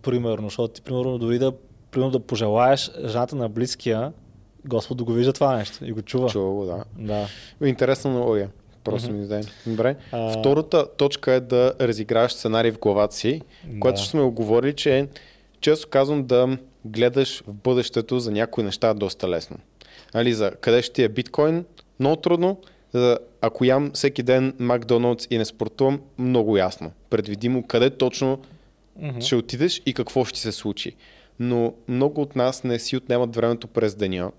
примерно, 0.01 0.47
защото 0.47 0.73
ти 0.73 0.81
примерно 0.81 1.17
дори 1.17 1.39
да, 1.39 1.51
примерно 1.91 2.11
да 2.11 2.19
пожелаеш 2.19 2.91
жената 3.05 3.35
на 3.35 3.49
близкия, 3.49 4.11
Господ 4.65 4.97
да 4.97 5.03
го 5.03 5.11
вижда 5.11 5.33
това 5.33 5.55
нещо 5.55 5.85
и 5.85 5.91
го 5.91 6.01
чува. 6.01 6.29
Чува 6.29 6.53
го, 6.53 6.65
да. 6.65 6.83
Да. 6.97 7.27
Интересна 7.67 8.11
аналогия. 8.11 8.49
Просто 8.83 9.11
ми 9.11 9.27
даде. 9.27 9.47
Добре. 9.67 9.95
А, 10.11 10.39
Втората 10.39 10.87
точка 10.97 11.33
е 11.33 11.39
да 11.39 11.73
разиграваш 11.81 12.33
сценарий 12.33 12.71
в 12.71 12.79
главата 12.79 13.15
си, 13.15 13.41
което 13.79 13.99
Да. 13.99 14.05
сме 14.05 14.21
оговорили, 14.21 14.73
че 14.73 15.07
често 15.61 15.87
казвам 15.89 16.25
да 16.25 16.57
гледаш 16.85 17.43
в 17.47 17.53
бъдещето 17.53 18.19
за 18.19 18.31
някои 18.31 18.63
неща 18.63 18.93
доста 18.93 19.29
лесно. 19.29 19.57
Нали, 20.13 20.33
за 20.33 20.51
къде 20.51 20.81
ще 20.81 20.93
ти 20.93 21.03
е 21.03 21.09
биткоин, 21.09 21.65
много 21.99 22.15
трудно. 22.15 22.57
За, 22.93 23.17
ако 23.41 23.65
ям 23.65 23.91
всеки 23.93 24.23
ден 24.23 24.53
Макдоналдс 24.59 25.27
и 25.29 25.37
не 25.37 25.45
спортувам, 25.45 26.01
много 26.17 26.57
ясно. 26.57 26.91
Предвидимо 27.09 27.63
къде 27.63 27.89
точно 27.89 28.39
мгм. 28.99 29.21
ще 29.21 29.35
отидеш 29.35 29.81
и 29.85 29.93
какво 29.93 30.25
ще 30.25 30.39
се 30.39 30.51
случи. 30.51 30.95
Но 31.39 31.73
много 31.87 32.21
от 32.21 32.35
нас 32.35 32.63
не 32.63 32.79
си 32.79 32.97
отнемат 32.97 33.35
времето 33.35 33.67
през 33.67 33.95
деня. 33.95 34.31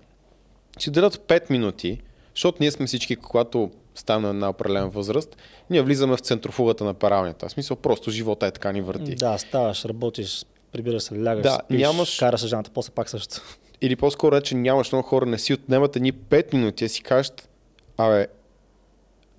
Ще 0.79 0.91
дадат 0.91 1.17
5 1.17 1.49
минути, 1.49 2.01
защото 2.35 2.57
ние 2.59 2.71
сме 2.71 2.85
всички, 2.85 3.15
когато 3.15 3.71
ставаме 3.95 4.27
на 4.27 4.33
една 4.33 4.49
определена 4.49 4.89
възраст, 4.89 5.37
ние 5.69 5.81
влизаме 5.81 6.15
в 6.17 6.19
центрофугата 6.19 6.83
на 6.83 6.93
паралнята. 6.93 7.47
В 7.47 7.51
смисъл, 7.51 7.77
просто 7.77 8.11
живота 8.11 8.47
е 8.47 8.51
така 8.51 8.71
ни 8.71 8.81
върти. 8.81 9.15
Да, 9.15 9.37
ставаш, 9.37 9.85
работиш, 9.85 10.45
прибираш 10.71 11.03
се, 11.03 11.23
лягаш, 11.23 11.43
Да, 11.43 11.59
спиш, 11.65 11.81
нямаш- 11.81 12.19
караш 12.19 12.47
жената, 12.47 12.71
после 12.73 12.93
пак 12.93 13.09
също. 13.09 13.41
Или 13.81 13.95
по-скоро 13.95 14.35
е, 14.35 14.41
че 14.41 14.55
нямаш 14.55 14.91
много 14.91 15.07
хора, 15.07 15.25
не 15.25 15.37
си 15.37 15.53
отнемат 15.53 15.95
едни 15.95 16.13
5 16.13 16.53
минути, 16.53 16.85
а 16.85 16.89
си 16.89 17.03
кажат, 17.03 17.49
абе, 17.97 18.27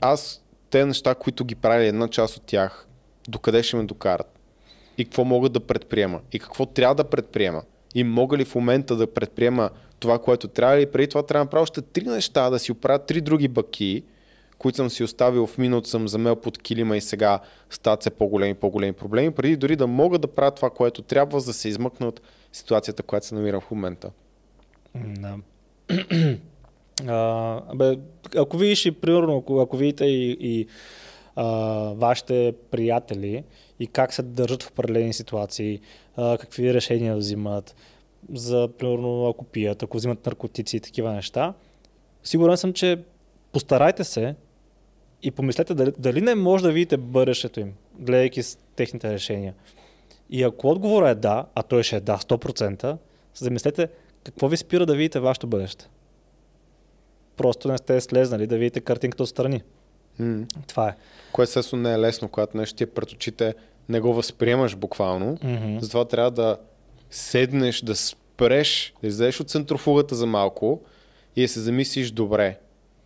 аз 0.01 0.45
те 0.71 0.87
неща, 0.87 1.15
които 1.15 1.45
ги 1.45 1.55
прави 1.55 1.87
една 1.87 2.09
част 2.09 2.37
от 2.37 2.43
тях, 2.43 2.87
докъде 3.29 3.63
ще 3.63 3.77
ме 3.77 3.85
докарат? 3.85 4.40
И 5.01 5.05
какво 5.05 5.25
мога 5.25 5.49
да 5.49 5.61
предприема? 5.61 6.21
И 6.33 6.39
какво 6.39 6.67
трябва 6.67 6.95
да 6.95 7.05
предприема? 7.05 7.63
И 7.95 8.05
мога 8.05 8.37
ли 8.37 8.45
в 8.45 8.55
момента 8.55 8.97
да 8.97 9.07
предприема 9.07 9.71
това, 9.99 10.19
което 10.19 10.49
трябва 10.49 10.77
или 10.77 10.87
преди 10.87 11.09
това 11.09 11.23
трябва 11.23 11.45
да 11.45 11.45
направя 11.45 11.63
още 11.63 11.83
три 11.83 12.05
неща, 12.05 12.51
да 12.51 12.59
си 12.59 12.73
оправя 12.73 12.99
три 12.99 13.21
други 13.21 13.49
баки, 13.49 14.03
които 14.59 14.77
съм 14.77 14.91
си 14.91 15.05
оставил 15.05 15.47
в 15.47 15.59
минут, 15.59 15.87
съм 15.87 16.09
замел 16.09 16.37
под 16.37 16.59
килима 16.59 16.97
и 16.97 17.01
сега 17.01 17.41
стават 17.71 18.03
се 18.03 18.11
по-големи, 18.11 18.55
по-големи 18.55 18.93
проблеми, 18.93 19.31
преди 19.31 19.57
дори 19.57 19.77
да 19.77 19.87
мога 19.87 20.19
да 20.19 20.29
правя 20.29 20.51
това, 20.51 20.71
което 20.71 21.03
трябва, 21.03 21.41
за 21.41 21.47
да 21.47 21.53
се 21.53 21.69
измъкна 21.69 22.09
от 22.09 22.21
ситуацията, 22.53 23.03
която 23.03 23.27
се 23.27 23.35
намирам 23.35 23.61
в 23.61 23.71
момента. 23.71 24.11
Да. 24.95 25.37
а, 27.09 27.61
бе, 27.75 27.97
ако 28.37 28.59
видиш 28.59 28.87
и 28.87 28.91
примерно, 28.91 29.37
ако, 29.37 29.61
ако 29.61 29.77
видите 29.77 30.05
и, 30.05 30.37
и 30.41 30.67
вашите 31.97 32.55
приятели 32.71 33.45
и 33.81 33.87
как 33.87 34.13
се 34.13 34.23
държат 34.23 34.63
в 34.63 34.71
определени 34.71 35.13
ситуации, 35.13 35.81
а, 36.17 36.39
какви 36.39 36.75
решения 36.75 37.17
взимат, 37.17 37.75
за 38.33 38.69
примерно 38.79 39.29
ако 39.29 39.45
пият, 39.45 39.83
ако 39.83 39.97
взимат 39.97 40.27
наркотици 40.27 40.77
и 40.77 40.81
такива 40.81 41.13
неща, 41.13 41.55
сигурен 42.25 42.57
съм, 42.57 42.73
че 42.73 42.99
постарайте 43.53 44.05
се 44.05 44.35
и 45.23 45.31
помислете 45.31 45.75
дали, 45.75 45.93
дали 45.99 46.21
не 46.21 46.35
може 46.35 46.65
да 46.65 46.73
видите 46.73 46.97
бъдещето 46.97 47.61
им, 47.61 47.75
гледайки 47.99 48.43
с 48.43 48.59
техните 48.77 49.13
решения. 49.13 49.55
И 50.31 50.43
ако 50.43 50.71
отговорът 50.71 51.17
е 51.17 51.21
да, 51.21 51.47
а 51.55 51.63
той 51.63 51.83
ще 51.83 51.97
е 51.97 52.01
да, 52.01 52.17
100%, 52.19 52.97
се 53.35 53.45
замислете 53.45 53.89
какво 54.25 54.49
ви 54.49 54.57
спира 54.57 54.87
да 54.87 54.95
видите 54.95 55.21
вашето 55.21 55.47
бъдеще. 55.47 55.89
Просто 57.37 57.69
не 57.69 57.79
сте 57.79 58.01
слезнали 58.01 58.47
да 58.47 58.59
видите 58.59 58.81
картинката 58.81 59.23
отстрани. 59.23 59.63
М. 60.21 60.47
Това 60.67 60.89
е. 60.89 60.97
Което 61.33 61.49
естествено 61.49 61.83
не 61.83 61.93
е 61.93 61.99
лесно, 61.99 62.29
когато 62.29 62.57
нещо 62.57 62.77
ти 62.77 62.85
е 62.85 62.87
пред 62.87 63.13
очите, 63.13 63.55
не 63.89 64.01
го 64.01 64.15
възприемаш 64.15 64.77
буквално. 64.77 65.39
Мгм. 65.43 65.79
Затова 65.81 66.05
трябва 66.05 66.31
да 66.31 66.57
седнеш, 67.11 67.81
да 67.81 67.97
спреш, 67.97 68.95
да 69.03 69.09
излезеш 69.09 69.41
от 69.41 69.51
центрофугата 69.51 70.15
за 70.15 70.27
малко 70.27 70.81
и 71.37 71.43
да 71.43 71.49
се 71.49 71.61
замислиш 71.61 72.11
добре. 72.11 72.59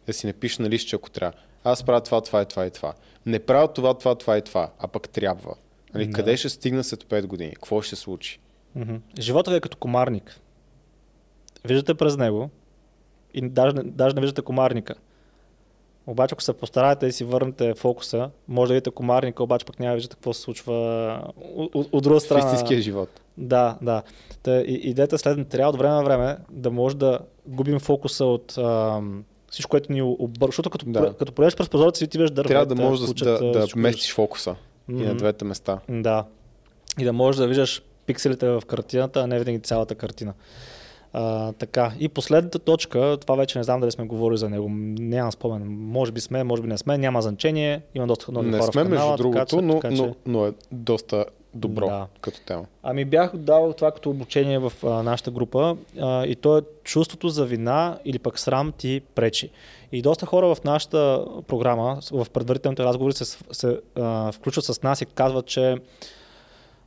Да 0.07 0.13
си 0.13 0.27
напишеш 0.27 0.59
на 0.59 0.71
листче, 0.71 0.97
ако 0.97 1.11
трябва. 1.11 1.39
Аз 1.65 1.83
правя 1.83 2.01
това, 2.01 2.21
това 2.21 2.43
и 2.43 2.47
това 2.47 2.67
и 2.67 2.71
това. 2.71 2.93
Не 3.27 3.39
правя 3.39 3.73
това, 3.73 3.95
това, 3.95 4.15
това 4.15 4.39
и 4.39 4.43
това, 4.43 4.71
а 4.79 4.89
пък 4.89 5.09
трябва. 5.09 5.55
Нали, 5.95 6.07
Да. 6.07 6.13
Къде 6.13 6.37
ще 6.37 6.49
стигна 6.49 6.85
след 6.85 7.05
5 7.05 7.27
години? 7.27 7.55
Какво 7.55 7.83
ще 7.83 7.97
се 7.97 8.03
случи? 8.03 8.41
Живота 9.19 9.51
ви 9.51 9.57
е 9.57 9.61
като 9.61 9.77
комарник. 9.77 10.41
Виждате 11.65 11.95
през 11.95 12.17
него 12.17 12.51
и 13.35 13.49
даже, 13.49 13.75
даже 13.85 14.15
не 14.15 14.21
виждате 14.21 14.43
комарника. 14.43 14.95
Обаче, 16.07 16.33
ако 16.33 16.43
се 16.43 16.53
постараете 16.53 17.07
и 17.07 17.13
си 17.13 17.25
върнете 17.25 17.75
фокуса, 17.75 18.31
може 18.49 18.69
да 18.69 18.75
видите 18.75 18.91
комарника, 18.91 19.43
обаче 19.43 19.65
пък 19.67 19.81
няма 19.81 19.93
да 19.93 19.95
виждате 19.95 20.17
какво 20.17 20.33
се 20.33 20.41
случва 20.41 20.75
от, 21.55 21.89
от, 21.93 22.03
друга 22.03 22.21
В 22.21 22.23
страна. 22.23 22.45
истинския 22.45 22.81
живот. 22.81 23.21
Да, 23.39 23.79
да. 23.83 24.03
Та, 24.43 24.61
и, 24.61 24.73
идеята 24.75 25.19
следната. 25.19 25.51
Трябва 25.51 25.71
от 25.71 25.79
време 25.79 25.95
на 25.95 26.03
време 26.05 26.37
да 26.51 26.71
може 26.71 26.97
да 26.97 27.19
губим 27.47 27.81
фокуса 27.81 28.25
от 28.25 28.59
ам, 28.59 29.25
всичко, 29.51 29.71
което 29.71 29.93
ни 29.93 30.03
обърва. 30.03 30.47
Защото 30.49 30.71
като, 30.71 30.87
Да. 30.87 31.15
като 31.15 31.33
проедеш 31.33 31.57
през 31.57 31.69
прозореца, 31.69 32.07
ти 32.07 32.19
виждаш 32.19 32.31
дървета, 32.31 32.49
Трябва 32.49 32.67
да 32.67 32.83
можеш 32.83 33.01
да, 33.01 33.07
кучета, 33.07 33.31
да, 33.31 33.53
да 33.53 33.67
местиш 33.77 34.15
фокуса 34.15 34.57
и 34.89 34.93
на 34.93 35.15
двете 35.15 35.45
места. 35.45 35.79
Да. 35.89 36.25
И 36.99 37.05
да 37.05 37.13
можеш 37.13 37.39
да 37.39 37.47
виждаш 37.47 37.83
пикселите 38.07 38.49
в 38.49 38.63
картината, 38.67 39.21
а 39.21 39.27
не 39.27 39.39
винаги 39.39 39.61
цялата 39.61 39.95
картина. 39.95 40.35
А, 41.17 41.53
така. 41.53 41.93
И 42.01 42.09
последната 42.09 42.59
точка, 42.59 43.19
това 43.21 43.35
вече 43.35 43.59
не 43.59 43.65
знам 43.65 43.81
дали 43.81 43.91
сме 43.91 44.05
говорили 44.05 44.39
за 44.39 44.51
него, 44.51 44.69
нямам 44.71 45.33
спомен. 45.33 45.63
Може 45.69 46.13
би 46.13 46.21
сме, 46.21 46.45
може 46.45 46.63
би 46.63 46.69
не 46.69 46.79
сме, 46.79 46.99
няма 46.99 47.23
значение. 47.23 47.83
Има 47.95 48.07
доста 48.07 48.33
нови 48.33 48.51
Не 48.51 48.59
хора 48.59 48.73
сме 48.73 48.83
в 48.83 48.89
канала, 48.89 49.11
между 49.11 49.23
другото, 49.23 49.47
така, 49.47 49.63
но, 49.63 49.75
така, 49.75 49.97
че- 49.97 50.03
но, 50.03 50.15
но 50.27 50.47
е 50.47 50.53
доста 50.73 51.25
добро 51.55 51.87
Да. 51.87 52.07
като 52.21 52.41
тема. 52.41 52.65
Ами 52.83 53.05
бях 53.05 53.37
дал 53.37 53.73
това 53.73 53.91
като 53.91 54.11
обучение 54.11 54.59
в 54.59 54.73
а, 54.83 54.89
нашата 54.89 55.31
група 55.31 55.77
а, 56.01 56.27
и 56.27 56.37
то 56.37 56.59
е 56.59 56.63
чувството 56.85 57.29
за 57.29 57.45
вина 57.45 57.99
или 58.05 58.19
пък 58.19 58.39
срам 58.39 58.73
ти 58.73 59.01
пречи. 59.15 59.51
И 59.93 60.03
доста 60.03 60.27
хора 60.27 60.55
в 60.55 60.65
нашата 60.65 61.25
програма, 61.47 61.99
в 62.13 62.27
предварителните 62.33 62.85
разговори 62.85 63.15
се, 63.15 63.39
се 63.53 63.79
а, 63.95 64.33
включват 64.33 64.65
с 64.65 64.83
нас 64.83 65.01
и 65.01 65.07
казват, 65.07 65.47
че 65.47 65.77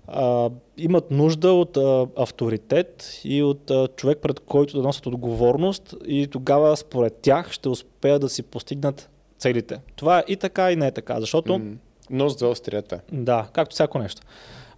а, 0.08 0.50
имат 0.78 1.12
нужда 1.12 1.52
от 1.52 1.78
а, 1.78 2.08
авторитет 2.18 3.22
и 3.24 3.44
от 3.44 3.72
а, 3.72 3.88
човек, 3.88 4.18
пред 4.22 4.40
който 4.40 4.78
да 4.78 4.84
носят 4.84 5.06
отговорност 5.06 5.96
и 6.08 6.28
тогава 6.28 6.78
според 6.78 7.16
тях 7.22 7.52
ще 7.52 7.70
успеят 7.70 8.22
да 8.22 8.30
си 8.30 8.44
постигнат 8.44 9.10
целите. 9.38 9.80
Това 9.96 10.20
е 10.20 10.24
и 10.28 10.36
така 10.36 10.72
и 10.72 10.76
не 10.76 10.88
е 10.88 10.92
така, 10.92 11.20
защото... 11.20 11.60
М, 11.60 11.76
Но 12.10 12.30
с 12.30 12.38
две 12.38 12.48
острията. 12.48 13.00
Да, 13.12 13.48
както 13.54 13.74
всяко 13.74 14.00
нещо. 14.00 14.22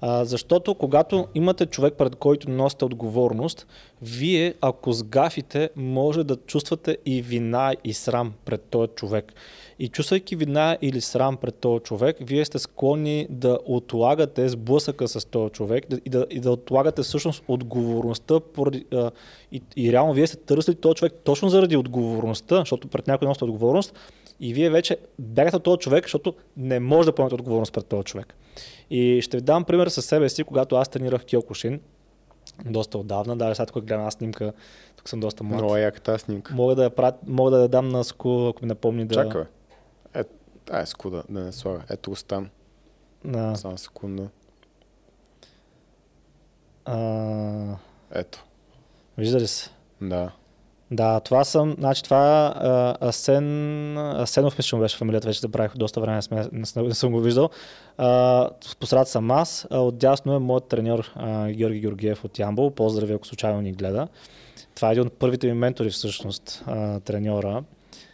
А, 0.01 0.25
защото 0.25 0.75
когато 0.75 1.27
имате 1.35 1.65
човек, 1.65 1.93
пред 1.97 2.15
който 2.15 2.49
носите 2.49 2.85
отговорност, 2.85 3.67
вие, 4.01 4.53
ако 4.61 4.93
сгафите, 4.93 5.69
може 5.75 6.23
да 6.23 6.35
чувствате 6.35 6.97
и 7.05 7.21
вина 7.21 7.73
и 7.83 7.93
срам 7.93 8.33
пред 8.45 8.61
този 8.61 8.91
човек. 8.95 9.33
И 9.79 9.87
чувствайки 9.87 10.35
вина 10.35 10.77
или 10.81 11.01
срам 11.01 11.37
пред 11.37 11.55
този 11.55 11.83
човек, 11.83 12.17
вие 12.21 12.45
сте 12.45 12.59
склонни 12.59 13.27
да 13.29 13.59
отлагате 13.65 14.49
сблъсъка 14.49 15.07
с 15.07 15.25
този 15.25 15.51
човек 15.51 15.85
и 16.05 16.09
да, 16.09 16.25
и 16.29 16.39
да 16.39 16.51
отлагате 16.51 17.01
всъщност 17.01 17.43
отговорността 17.47 18.39
поради, 18.39 18.85
а, 18.93 19.11
и, 19.51 19.61
и 19.75 19.91
реално 19.91 20.13
вие 20.13 20.27
сте 20.27 20.37
търсили 20.37 20.75
този 20.75 20.95
човек 20.95 21.13
точно 21.23 21.49
заради 21.49 21.77
отговорността, 21.77 22.57
защото 22.57 22.87
пред 22.87 23.07
някой 23.07 23.27
носите 23.27 23.45
отговорност 23.45 23.93
и 24.39 24.53
вие 24.53 24.69
вече 24.69 24.97
бягате 25.19 25.55
от 25.55 25.63
този 25.63 25.79
човек, 25.79 26.05
защото 26.05 26.33
не 26.57 26.79
може 26.79 27.05
да 27.05 27.15
поемете 27.15 27.35
отговорност 27.35 27.73
пред 27.73 27.85
този 27.85 28.03
човек. 28.03 28.35
И 28.89 29.21
ще 29.21 29.37
ви 29.37 29.43
дам 29.43 29.63
пример 29.63 29.87
със 29.87 30.05
себе 30.05 30.29
си, 30.29 30.43
когато 30.43 30.75
аз 30.75 30.89
тренирах 30.89 31.25
Киокушин, 31.25 31.79
доста 32.65 32.97
отдавна, 32.97 33.37
даже 33.37 33.55
сега 33.55 33.65
тук 33.65 33.83
гледам 33.83 33.99
една 33.99 34.11
снимка, 34.11 34.53
тук 34.95 35.09
съм 35.09 35.19
доста 35.19 35.43
млад. 35.43 35.57
Много 35.57 35.75
е 35.75 35.81
яка 35.81 36.01
тази 36.01 36.19
снимка. 36.23 36.53
Мога 36.53 36.75
да 36.75 36.83
я, 36.83 36.89
прат... 36.89 37.15
Мога 37.27 37.51
да 37.51 37.61
я 37.61 37.67
дам 37.67 37.89
на 37.89 38.03
Ску, 38.03 38.47
ако 38.47 38.61
ми 38.61 38.67
напомни 38.67 39.05
да... 39.05 39.15
Чакай. 39.15 39.43
Е, 40.13 40.23
ай, 40.71 40.85
скуда, 40.85 41.23
да 41.29 41.39
не 41.39 41.51
слага. 41.51 41.83
Ето 41.89 42.09
го 42.09 42.15
стан. 42.15 42.49
На, 43.23 43.55
Само 43.55 43.77
секунда. 43.77 44.29
а... 46.85 47.75
Ето. 48.11 48.45
Вижда 49.17 49.39
ли 49.39 49.47
се? 49.47 49.69
Да. 50.01 50.31
Да, 50.91 51.19
това 51.19 51.43
съм, 51.43 51.75
значи 51.79 52.03
това 52.03 52.47
е 52.47 52.51
а, 52.67 52.95
Асен, 53.01 53.97
Асенов 53.97 54.57
мисля, 54.57 54.67
че 54.67 54.75
му 54.75 54.81
беше 54.81 54.97
фамилията, 54.97 55.27
вече 55.27 55.39
забравих 55.39 55.77
доста 55.77 56.01
време, 56.01 56.15
не, 56.15 56.21
сме, 56.21 56.47
не, 56.51 56.65
съм- 56.65 56.87
не 56.87 56.93
съм 56.93 57.11
го 57.11 57.19
виждал. 57.19 57.49
А, 57.97 58.49
посред 58.79 59.07
съм 59.07 59.31
аз, 59.31 59.67
а 59.69 59.79
отдясно 59.79 60.35
е 60.35 60.39
моят 60.39 60.67
треньор 60.67 61.11
а, 61.15 61.51
Георги 61.51 61.79
Георгиев 61.79 62.25
от 62.25 62.39
Ямбол, 62.39 62.71
поздрави 62.71 63.13
ако 63.13 63.27
случайно 63.27 63.61
ни 63.61 63.71
гледа. 63.71 64.07
Това 64.75 64.89
е 64.89 64.91
един 64.91 65.03
от 65.03 65.13
първите 65.13 65.47
ми 65.47 65.53
ментори 65.53 65.89
всъщност, 65.89 66.63
а, 66.67 66.99
треньора. 66.99 67.63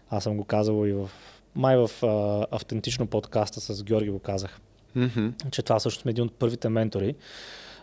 Аз 0.09 0.23
съм 0.23 0.37
го 0.37 0.43
казал 0.43 0.85
и 0.87 0.93
в, 0.93 1.09
май 1.55 1.77
в 1.77 1.89
а, 2.03 2.45
автентично 2.51 3.07
подкаста 3.07 3.61
с 3.61 3.83
Георги 3.83 4.09
го 4.09 4.19
казах. 4.19 4.59
Mm-hmm. 4.97 5.49
че 5.51 5.61
това 5.61 5.79
също 5.79 6.01
сме 6.01 6.11
един 6.11 6.23
от 6.23 6.33
първите 6.33 6.69
ментори. 6.69 7.15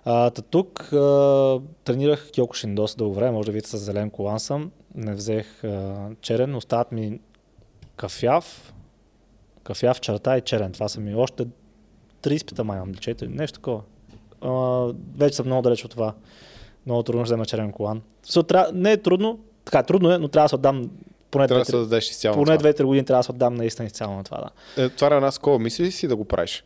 А, 0.04 0.30
та 0.30 0.42
тук 0.42 0.92
а, 0.92 1.60
тренирах 1.84 2.30
Киокушин 2.30 2.74
доста 2.74 2.96
дълго 2.98 3.14
време, 3.14 3.30
може 3.30 3.46
да 3.46 3.52
видите 3.52 3.70
с 3.70 3.78
зелен 3.78 4.10
колан 4.10 4.40
съм. 4.40 4.70
Не 4.94 5.14
взех 5.14 5.64
а, 5.64 6.08
черен, 6.20 6.54
остават 6.54 6.92
ми 6.92 7.20
кафяв, 7.96 8.74
кафяв, 9.62 10.00
черта 10.00 10.38
и 10.38 10.40
черен. 10.40 10.72
Това 10.72 10.88
са 10.88 11.00
ми 11.00 11.14
още 11.14 11.46
три 12.22 12.34
изпита 12.34 12.64
май 12.64 12.76
имам, 12.76 12.94
четири, 12.94 13.28
нещо 13.28 13.58
такова. 13.58 13.82
А, 14.40 14.50
вече 15.16 15.36
съм 15.36 15.46
много 15.46 15.62
далеч 15.62 15.84
от 15.84 15.90
това. 15.90 16.14
Много 16.86 17.02
трудно 17.02 17.24
ще 17.24 17.28
взема 17.28 17.46
черен 17.46 17.72
колан. 17.72 18.02
So, 18.26 18.48
трябва, 18.48 18.72
не 18.72 18.92
е 18.92 18.96
трудно, 18.96 19.38
така 19.64 19.82
трудно 19.82 20.12
е, 20.12 20.18
но 20.18 20.28
трябва 20.28 20.44
да 20.44 20.48
се 20.48 20.54
отдам 20.54 20.90
поне 21.30 21.48
Трябва 21.48 21.60
да 21.60 21.64
се 21.64 21.72
2-3 21.72 21.80
дадеш 21.80 22.10
изцяло 22.10 22.34
поне 22.34 22.52
на 22.52 22.58
това. 22.58 22.70
2-3 22.70 22.84
години 22.84 23.04
трябва 23.04 23.18
да 23.18 23.24
се 23.24 23.30
отдам 23.32 23.54
наистина 23.54 23.86
изцяло 23.86 24.16
на 24.16 24.24
това. 24.24 24.50
Да. 24.76 24.84
Е, 24.84 24.88
това 24.88 25.08
е 25.12 25.16
една 25.16 25.30
скола. 25.30 25.58
Мисли 25.58 25.84
ли 25.84 25.92
си 25.92 26.08
да 26.08 26.16
го 26.16 26.24
правиш? 26.24 26.64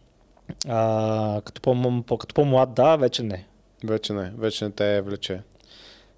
А, 0.69 1.41
като, 1.45 1.61
по, 1.61 2.03
по, 2.07 2.19
като 2.19 2.35
по-млад, 2.35 2.75
да, 2.75 2.97
вече 2.97 3.23
не. 3.23 3.47
Вече 3.85 4.13
не. 4.13 4.33
Вече 4.39 4.65
не 4.65 4.71
те 4.71 5.01
влече. 5.01 5.41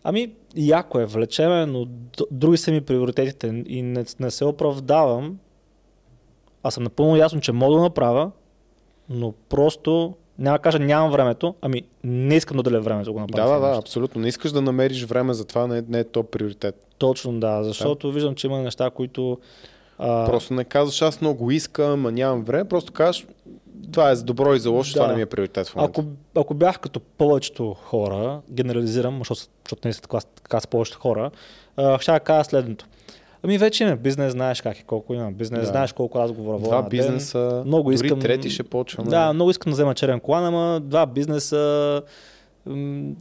Ами, 0.05 0.33
яко 0.57 1.01
е, 1.01 1.07
влечеме, 1.07 1.67
но 1.67 1.87
други 2.31 2.57
са 2.57 2.71
ми 2.71 2.81
приоритетите 2.81 3.65
и 3.67 3.83
не, 3.83 4.05
не 4.21 4.31
се 4.31 4.45
оправдавам. 4.45 5.39
Аз 6.63 6.75
съм 6.75 6.83
напълно 6.83 7.17
ясно, 7.17 7.41
че 7.41 7.53
мога 7.53 7.77
да 7.77 7.83
направя, 7.83 8.31
но 9.09 9.33
просто 9.49 10.15
няма 10.39 10.59
да 10.59 10.63
кажа 10.63 10.79
нямам 10.79 11.11
времето, 11.11 11.55
ами 11.61 11.83
не 12.05 12.37
искам 12.37 12.57
да 12.57 12.61
отделя 12.61 12.81
време 12.81 13.05
за 13.05 13.09
да 13.09 13.13
го 13.13 13.21
направя. 13.21 13.49
Да, 13.49 13.61
да, 13.61 13.73
да, 13.73 13.79
абсолютно. 13.79 14.21
Не 14.21 14.29
искаш 14.29 14.53
да 14.53 14.63
намериш 14.63 15.05
време 15.05 15.35
за 15.35 15.45
това, 15.45 15.67
не, 15.67 15.85
не 15.89 15.99
е 15.99 16.05
то 16.05 16.23
приоритет. 16.23 16.87
Точно 16.99 17.41
да, 17.41 17.65
защото 17.65 18.13
виждам, 18.13 18.35
че 18.35 18.47
има 18.47 18.59
неща, 18.59 18.91
които... 18.91 19.39
А, 19.99 20.27
Просто 20.27 20.55
не 20.55 20.65
казваш, 20.65 21.03
аз 21.03 21.21
много 21.21 21.51
искам, 21.51 22.07
а 22.07 22.11
нямам 22.11 22.43
време, 22.43 22.65
просто 22.67 22.93
кажеш, 22.93 23.27
това 23.93 24.11
е 24.11 24.17
за 24.17 24.25
добро 24.25 24.55
и 24.55 24.61
за 24.61 24.71
лошо, 24.71 24.91
Да. 24.91 24.95
това 24.95 25.07
не 25.07 25.15
ми 25.15 25.23
е 25.23 25.27
приоритет 25.27 25.69
в 25.69 25.75
момента. 25.77 26.01
Ако, 26.01 26.11
ако 26.37 26.55
бях 26.55 26.79
като 26.79 27.01
повечето 27.01 27.75
хора, 27.75 28.41
генерализирам, 28.51 29.19
защото, 29.19 29.41
защото 29.65 29.89
не 29.89 29.95
са 29.95 30.03
така, 30.03 30.19
така 30.37 30.61
с 30.61 30.67
повечето 30.67 30.99
хора, 30.99 31.31
а, 31.77 31.99
ще 31.99 32.21
кажа 32.21 32.45
следното. 32.45 32.87
Ами 33.43 33.59
вече 33.59 33.85
има 33.85 33.97
бизнес, 33.97 34.33
знаеш 34.33 34.61
как 34.61 34.79
е, 34.79 34.83
колко 34.83 35.15
има 35.15 35.33
бизнес, 35.33 35.61
Да. 35.61 35.67
знаеш 35.67 35.93
колко 35.93 36.19
разговора 36.19 36.59
Два 36.59 36.83
на 36.83 36.89
бизнеса, 36.89 37.63
Много 37.67 37.83
дори 37.85 37.95
искам- 37.97 38.21
трети 38.21 38.51
ще 38.51 38.63
почваме. 38.63 39.11
Да, 39.11 39.33
много 39.33 39.51
искам 39.51 39.71
да 39.71 39.75
взема 39.75 39.95
черен 39.95 40.21
колан, 40.21 40.45
ама 40.45 40.81
два 40.81 41.07
бизнеса, 41.07 42.03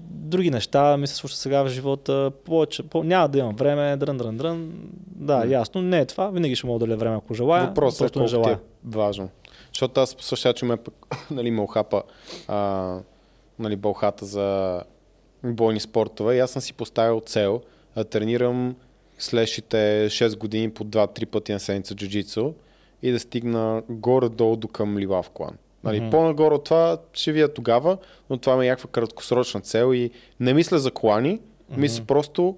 други 0.01 0.51
неща 0.51 0.97
ми 0.97 1.07
се 1.07 1.15
случва 1.15 1.37
сега 1.37 1.63
в 1.63 1.69
живота, 1.69 2.31
повече, 2.45 2.83
по, 2.83 3.03
няма 3.03 3.27
да 3.27 3.37
имам 3.37 3.55
време, 3.55 3.97
дрън, 3.97 4.17
дрън, 4.17 4.37
дрън. 4.37 4.71
Да, 5.15 5.37
М. 5.37 5.45
ясно, 5.45 5.81
не 5.81 5.99
е 5.99 6.05
това, 6.05 6.29
винаги 6.29 6.55
ще 6.55 6.67
мога 6.67 6.79
да 6.79 6.85
отделя 6.85 6.97
време, 6.97 7.15
ако 7.15 7.33
желая. 7.33 7.67
Въпросът 7.67 7.99
е 7.99 8.13
просто 8.13 8.19
не 8.19 8.25
колко 8.25 8.27
ти 8.27 8.43
желая. 8.43 8.55
е 8.55 8.59
важно. 8.85 9.29
Защото 9.73 10.01
аз 10.01 10.15
същия, 10.19 10.53
че 10.53 10.65
ме 10.65 10.77
нали, 11.31 11.51
ме 11.51 11.61
охапа 11.61 12.03
а, 12.47 12.99
нали, 13.59 13.75
бълхата 13.75 14.25
за 14.25 14.81
бойни 15.43 15.79
спортове 15.79 16.35
и 16.35 16.39
аз 16.39 16.51
съм 16.51 16.61
си 16.61 16.73
поставил 16.73 17.21
цел 17.25 17.61
да 17.95 18.03
тренирам 18.03 18.75
следващите 19.17 20.07
6 20.09 20.37
години 20.37 20.71
по 20.71 20.85
2-3 20.85 21.25
пъти 21.25 21.53
на 21.53 21.59
седмица 21.59 21.95
джуджицу 21.95 22.53
и 23.01 23.11
да 23.11 23.19
стигна 23.19 23.83
горе-долу 23.89 24.55
до 24.55 24.67
към 24.67 24.97
лива 24.97 25.23
в 25.23 25.29
клан. 25.29 25.57
Нали, 25.83 25.99
Мгм. 25.99 26.09
По-нагоре 26.09 26.55
от 26.55 26.63
това 26.63 26.97
ще 27.13 27.31
видя 27.31 27.53
тогава, 27.53 27.97
но 28.29 28.37
това 28.37 28.57
ми 28.57 28.65
е 28.65 28.69
някаква 28.69 28.89
краткосрочна 28.89 29.61
цел 29.61 29.93
и 29.93 30.11
не 30.39 30.53
мисля 30.53 30.79
за 30.79 30.91
колани, 30.91 31.39
мисля 31.69 32.05
просто 32.05 32.57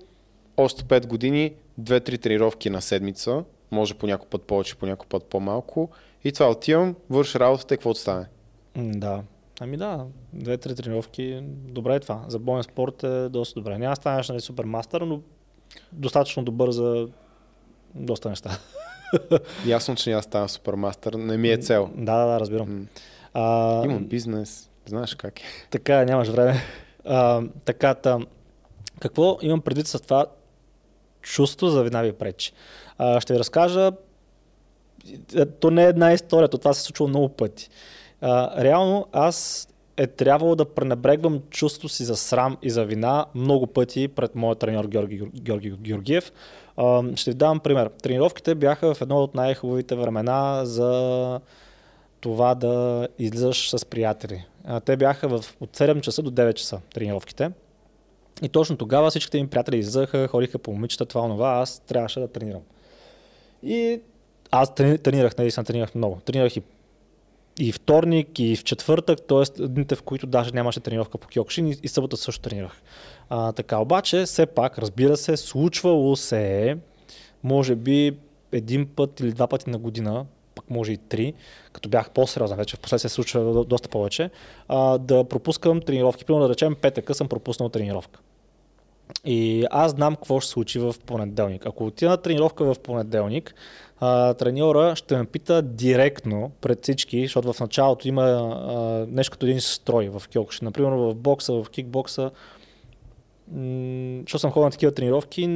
още 0.57 0.83
5 0.83 1.07
години, 1.07 1.53
2-3 1.81 2.21
тренировки 2.21 2.69
на 2.69 2.81
седмица, 2.81 3.43
може 3.71 3.93
по 3.93 4.07
някой 4.07 4.27
път 4.29 4.43
повече, 4.43 4.75
по 4.75 4.85
някой 4.85 5.07
път 5.07 5.23
по-малко. 5.23 5.89
И 6.23 6.31
това 6.31 6.49
отивам, 6.49 6.95
върша 7.09 7.39
работата 7.39 7.73
и 7.73 7.77
какво 7.77 7.93
стане. 7.93 8.25
Да. 8.75 9.23
Ами 9.61 9.77
да, 9.77 10.05
две-три 10.33 10.75
тренировки, 10.75 11.39
добре 11.43 11.95
е 11.95 11.99
това. 11.99 12.25
За 12.27 12.39
боен 12.39 12.63
спорт 12.63 13.03
е 13.03 13.29
доста 13.29 13.59
добре. 13.59 13.77
Няма 13.77 13.95
станеш 13.95 14.29
нали, 14.29 14.41
супер 14.41 14.63
мастър, 14.63 15.01
но 15.01 15.21
достатъчно 15.91 16.43
добър 16.43 16.71
за 16.71 17.07
доста 17.95 18.29
неща. 18.29 18.59
Ясно, 19.65 19.95
че 19.95 20.11
да 20.11 20.22
стана 20.22 20.49
супермастър, 20.49 21.14
не 21.14 21.38
ми 21.38 21.49
е 21.49 21.57
цел. 21.57 21.90
Да, 21.95 22.18
да, 22.18 22.26
да, 22.26 22.40
разбирам. 22.40 22.69
М. 22.69 22.86
А, 23.34 23.86
Имам 23.86 24.06
бизнес, 24.06 24.69
знаеш 24.86 25.15
как 25.15 25.40
е. 25.40 25.44
Така, 25.69 26.02
е, 26.02 26.06
нямаш 26.06 26.27
време. 26.27 26.61
А, 27.06 27.41
така, 27.65 27.94
та, 27.94 28.19
какво 28.99 29.38
имам 29.41 29.61
предвид 29.61 29.88
с 29.88 29.99
това 29.99 30.26
чувство 31.22 31.68
за 31.68 31.84
вина 31.84 32.02
ви 32.02 32.14
пречи? 32.14 32.53
А, 32.98 33.22
ще 33.22 33.34
ви 33.34 33.40
разкажа, 33.40 33.91
е, 35.36 35.45
то 35.45 35.72
не 35.72 35.86
е 35.86 35.90
една 35.90 36.14
история, 36.14 36.49
то 36.49 36.57
това 36.57 36.73
се 36.73 36.81
случва 36.81 37.07
много 37.07 37.30
пъти. 37.30 37.69
А, 38.22 38.64
реално 38.64 39.07
аз 39.11 39.68
е 39.99 40.07
трябвало 40.07 40.55
да 40.55 40.65
пренебрегвам 40.65 41.41
чувството 41.49 41.89
си 41.89 42.03
за 42.03 42.15
срам 42.15 42.57
и 42.61 42.69
за 42.69 42.85
вина 42.85 43.26
много 43.35 43.67
пъти 43.67 44.07
пред 44.07 44.35
моят 44.35 44.59
треньор 44.59 44.85
Георги, 44.85 45.21
Георги 45.35 45.71
Георгиев. 45.71 46.31
Ще 47.15 47.31
ви 47.31 47.35
дам 47.35 47.59
пример. 47.59 47.89
Тренировките 48.03 48.55
бяха 48.55 48.93
в 48.93 49.01
едно 49.01 49.17
от 49.17 49.35
най-хубавите 49.35 49.95
времена 49.95 50.65
за 50.65 51.39
това 52.19 52.55
да 52.55 53.07
излизаш 53.19 53.69
с 53.69 53.85
приятели. 53.85 54.45
Те 54.85 54.97
бяха 54.97 55.27
в, 55.27 55.45
от 55.59 55.77
7 55.77 56.01
часа 56.01 56.21
до 56.21 56.31
9 56.31 56.53
часа 56.53 56.81
тренировките. 56.93 57.51
И 58.41 58.49
точно 58.49 58.77
тогава 58.77 59.09
всичките 59.09 59.41
ми 59.41 59.49
приятели 59.49 59.77
излизаха, 59.77 60.27
ходиха 60.27 60.59
по 60.59 60.71
момичета, 60.71 61.05
това, 61.05 61.21
онова, 61.21 61.49
аз 61.49 61.80
трябваше 61.80 62.19
да 62.19 62.27
тренирам. 62.27 62.61
И 63.63 64.01
аз 64.51 64.76
трени- 64.76 64.97
тренирах, 64.97 65.38
наистина 65.38 65.63
тренирах 65.63 65.95
много. 65.95 66.19
Тренирах 66.26 66.57
и, 66.57 66.61
и 67.60 67.72
вторник, 67.72 68.40
и 68.40 68.56
в 68.56 68.64
четвъртък, 68.64 69.22
т.е. 69.27 69.68
дните, 69.68 69.95
в 69.95 70.03
които 70.03 70.27
даже 70.27 70.52
нямаше 70.52 70.80
тренировка 70.80 71.18
по 71.18 71.27
Киокшин 71.27 71.68
и, 71.68 71.77
и 71.84 71.88
събота 71.88 72.18
също 72.18 72.41
тренирах. 72.41 72.81
А, 73.30 73.52
така, 73.52 73.77
обаче, 73.77 74.23
все 74.23 74.45
пак, 74.45 74.77
разбира 74.77 75.18
се, 75.18 75.38
случвало 75.38 76.15
се 76.15 76.69
е, 76.69 76.77
може 77.44 77.76
би 77.76 78.18
един 78.52 78.88
път 78.95 79.19
или 79.19 79.31
два 79.31 79.48
пъти 79.48 79.69
на 79.69 79.77
година, 79.77 80.26
пък 80.56 80.69
може 80.69 80.91
и 80.91 80.98
три, 80.98 81.34
като 81.73 81.90
бях 81.90 82.10
по-сериозен 82.10 82.57
вече, 82.57 82.76
в 82.76 82.80
последствие 82.80 83.10
се 83.10 83.15
случва 83.15 83.53
до- 83.53 83.64
доста 83.64 83.90
повече, 83.90 84.30
а, 84.68 84.98
да 84.98 85.23
пропускам 85.23 85.81
тренировки. 85.81 86.26
Примерно 86.26 86.48
да 86.48 86.53
речем 86.53 86.76
петъка 86.81 87.14
съм 87.14 87.27
пропуснал 87.27 87.69
тренировка. 87.69 88.19
И 89.26 89.65
аз 89.72 89.91
знам 89.91 90.15
какво 90.15 90.40
ще 90.40 90.52
случи 90.52 90.80
в 90.80 90.95
понеделник. 91.06 91.65
Ако 91.65 91.86
отида 91.86 92.11
на 92.11 92.18
тренировка 92.18 92.73
в 92.73 92.80
понеделник, 92.80 93.56
а, 93.99 94.34
треньора 94.34 94.95
ще 94.95 95.18
ме 95.18 95.26
пита 95.26 95.61
директно 95.61 96.52
пред 96.61 96.84
всички, 96.84 97.22
защото 97.22 97.53
в 97.53 97.60
началото 97.60 98.07
има 98.07 98.23
а, 98.23 98.80
нещо 99.10 99.31
като 99.31 99.45
един 99.45 99.61
строй 99.61 100.10
в 100.10 100.22
кьокуши. 100.34 100.65
Например, 100.65 100.90
в 100.91 101.15
бокса, 101.15 101.53
в 101.53 101.65
кикбокса, 101.72 102.31
защото 104.19 104.40
съм 104.40 104.52
ходил 104.52 104.65
на 104.65 104.72
такива 104.72 104.91
тренировки, 104.91 105.48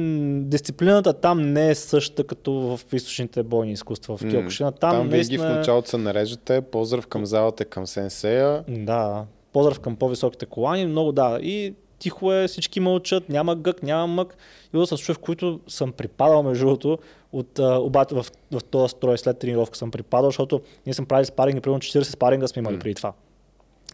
дисциплината 0.42 1.12
там 1.12 1.52
не 1.52 1.70
е 1.70 1.74
същата 1.74 2.24
като 2.24 2.52
в 2.52 2.80
източните 2.92 3.42
бойни 3.42 3.72
изкуства 3.72 4.16
в 4.16 4.20
Киокушина. 4.30 4.72
Там, 4.72 4.78
Там, 4.80 4.90
там 4.90 5.00
винаги 5.00 5.12
в 5.12 5.40
наистина- 5.40 5.56
началото 5.56 5.88
се 5.88 5.96
нареждате, 5.98 6.60
поздрав 6.60 7.06
към 7.06 7.26
залата, 7.26 7.64
към 7.64 7.86
сенсея. 7.86 8.64
Да, 8.68 9.24
поздрав 9.52 9.80
към 9.80 9.96
по-високите 9.96 10.46
колани, 10.46 10.86
много 10.86 11.12
да. 11.12 11.38
И 11.42 11.74
тихо 12.04 12.32
е, 12.32 12.48
всички 12.48 12.80
мълчат, 12.80 13.28
няма 13.28 13.56
гък, 13.56 13.82
няма 13.82 14.06
мък. 14.06 14.36
И 14.74 14.86
с 14.86 14.98
човек, 14.98 15.18
в 15.18 15.20
които 15.20 15.60
съм 15.68 15.92
припадал 15.92 16.42
между 16.42 16.64
другото, 16.64 16.98
от, 17.32 17.58
а, 17.58 17.78
обаче 17.78 18.14
в, 18.14 18.26
в 18.52 18.64
този 18.64 18.90
строй 18.90 19.18
след 19.18 19.38
тренировка 19.38 19.76
съм 19.76 19.90
припадал, 19.90 20.30
защото 20.30 20.60
ние 20.86 20.94
сме 20.94 21.06
правили 21.06 21.26
спаринги, 21.26 21.60
примерно 21.60 21.80
40 21.80 22.02
спаринга 22.02 22.48
сме 22.48 22.60
имали 22.60 22.74
М. 22.74 22.80
преди 22.80 22.94
това. 22.94 23.12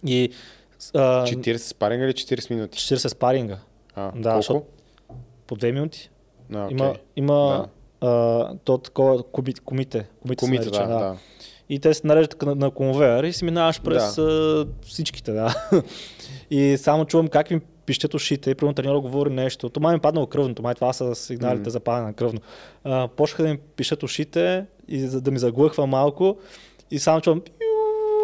И 0.07 0.31
а, 0.95 1.25
40 1.25 1.57
спаринга 1.57 2.05
или 2.05 2.13
40 2.13 2.51
минути? 2.51 2.79
40 2.79 3.09
спаринга, 3.09 3.59
А, 3.95 4.13
Да, 4.17 4.23
колко? 4.23 4.37
защото- 4.37 4.63
по 5.47 5.57
2 5.57 5.73
минути. 5.73 6.11
А, 6.55 6.65
окей. 6.65 6.77
Има, 6.77 6.95
има 7.17 7.69
а, 8.01 8.55
то 8.65 8.79
такова, 8.79 9.23
куби, 9.23 9.55
комите. 9.55 10.07
Комите, 10.23 10.45
Комите, 10.45 10.65
нарича, 10.65 10.87
да, 10.87 10.99
да. 10.99 11.17
И 11.69 11.79
те 11.79 11.95
се 11.95 12.07
нареждат 12.07 12.43
на, 12.43 12.55
на 12.55 12.71
конвейер 12.71 13.25
и 13.25 13.33
си 13.33 13.45
минаваш 13.45 13.81
през 13.81 14.19
а, 14.19 14.67
всичките, 14.83 15.33
да. 15.33 15.55
и 16.51 16.77
само 16.79 17.05
чувам 17.05 17.29
как 17.29 17.51
ми 17.51 17.61
пищят 17.91 18.15
ушите 18.15 18.51
и 18.51 18.55
примерно 18.55 18.75
треньора 18.75 19.01
говори 19.01 19.31
нещо. 19.31 19.69
То 19.69 19.81
май 19.81 19.95
ми 19.95 19.97
е 19.97 20.01
паднало 20.01 20.27
кръвното, 20.27 20.63
май 20.63 20.75
това 20.75 20.93
са 20.93 21.15
сигналите 21.15 21.61
Мгм. 21.61 21.71
за 21.71 21.81
падане 21.81 22.07
на 22.07 22.13
кръвно. 22.13 22.41
А, 22.85 23.09
почнаха 23.09 23.43
да 23.43 23.49
ми 23.49 23.59
пишат 23.77 24.03
ушите 24.03 24.67
и 24.89 25.01
за 25.01 25.21
да 25.21 25.31
ми 25.31 25.39
заглъхва 25.39 25.87
малко 25.87 26.37
и 26.91 26.99
само 26.99 27.21
чувам 27.21 27.43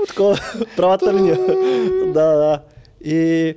такова, 0.09 0.39
правата 0.77 1.15
линия. 1.15 1.39
да, 2.07 2.37
да. 2.37 2.63
И 3.05 3.55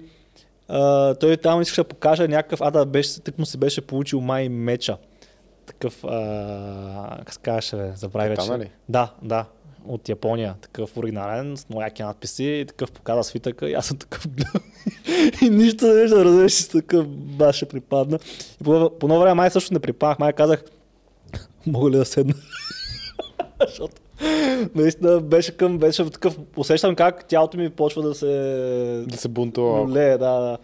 а, 0.67 1.15
той 1.15 1.37
там 1.37 1.61
искаше 1.61 1.81
да 1.81 1.87
покаже 1.87 2.27
някакъв, 2.27 2.61
а 2.61 2.71
да 2.71 2.85
беше, 2.85 3.19
тък 3.19 3.39
му 3.39 3.45
се 3.45 3.57
беше 3.57 3.81
получил 3.81 4.21
май 4.21 4.49
меча. 4.49 4.97
Такъв, 5.65 6.03
а, 6.03 7.17
как 7.19 7.33
се 7.33 7.39
казваше, 7.39 7.75
бе, 7.75 7.91
забрави 7.95 8.29
вече. 8.29 8.51
Ли? 8.51 8.71
Да, 8.89 9.13
да, 9.21 9.45
от 9.87 10.09
Япония, 10.09 10.55
такъв 10.61 10.97
оригинален, 10.97 11.57
с 11.57 11.69
много 11.69 11.81
яки 11.81 12.03
надписи, 12.03 12.43
и 12.43 12.65
такъв 12.65 12.91
показа 12.91 13.23
свитъка 13.23 13.69
и 13.69 13.73
аз 13.73 13.85
съм 13.85 13.97
такъв 13.97 14.27
гледам. 14.35 14.63
и 15.41 15.49
нищо 15.49 15.87
не 15.87 16.01
виждам, 16.01 16.21
разбираш, 16.21 16.53
си 16.53 16.69
такъв 16.69 17.07
баш 17.07 17.55
ще 17.55 17.65
припадна. 17.65 18.19
И 18.61 18.63
по, 18.63 18.91
по 18.99 19.05
едно 19.05 19.19
време 19.19 19.33
май 19.33 19.51
също 19.51 19.73
не 19.73 19.79
припаднах, 19.79 20.19
май 20.19 20.33
казах, 20.33 20.63
мога 21.67 21.89
ли 21.89 21.97
да 21.97 22.05
седна? 22.05 22.33
Защото 23.67 23.95
наистина 24.75 25.19
беше 25.19 25.57
към, 25.57 25.77
беше 25.77 26.09
такъв, 26.09 26.37
усещам 26.57 26.95
как 26.95 27.25
тялото 27.25 27.57
ми 27.57 27.69
почва 27.69 28.01
да 28.01 28.15
се... 28.15 28.25
Да 29.07 29.17
се 29.17 29.27
бунтува. 29.27 29.89
Ле, 29.89 30.09
да, 30.09 30.17
да. 30.17 30.57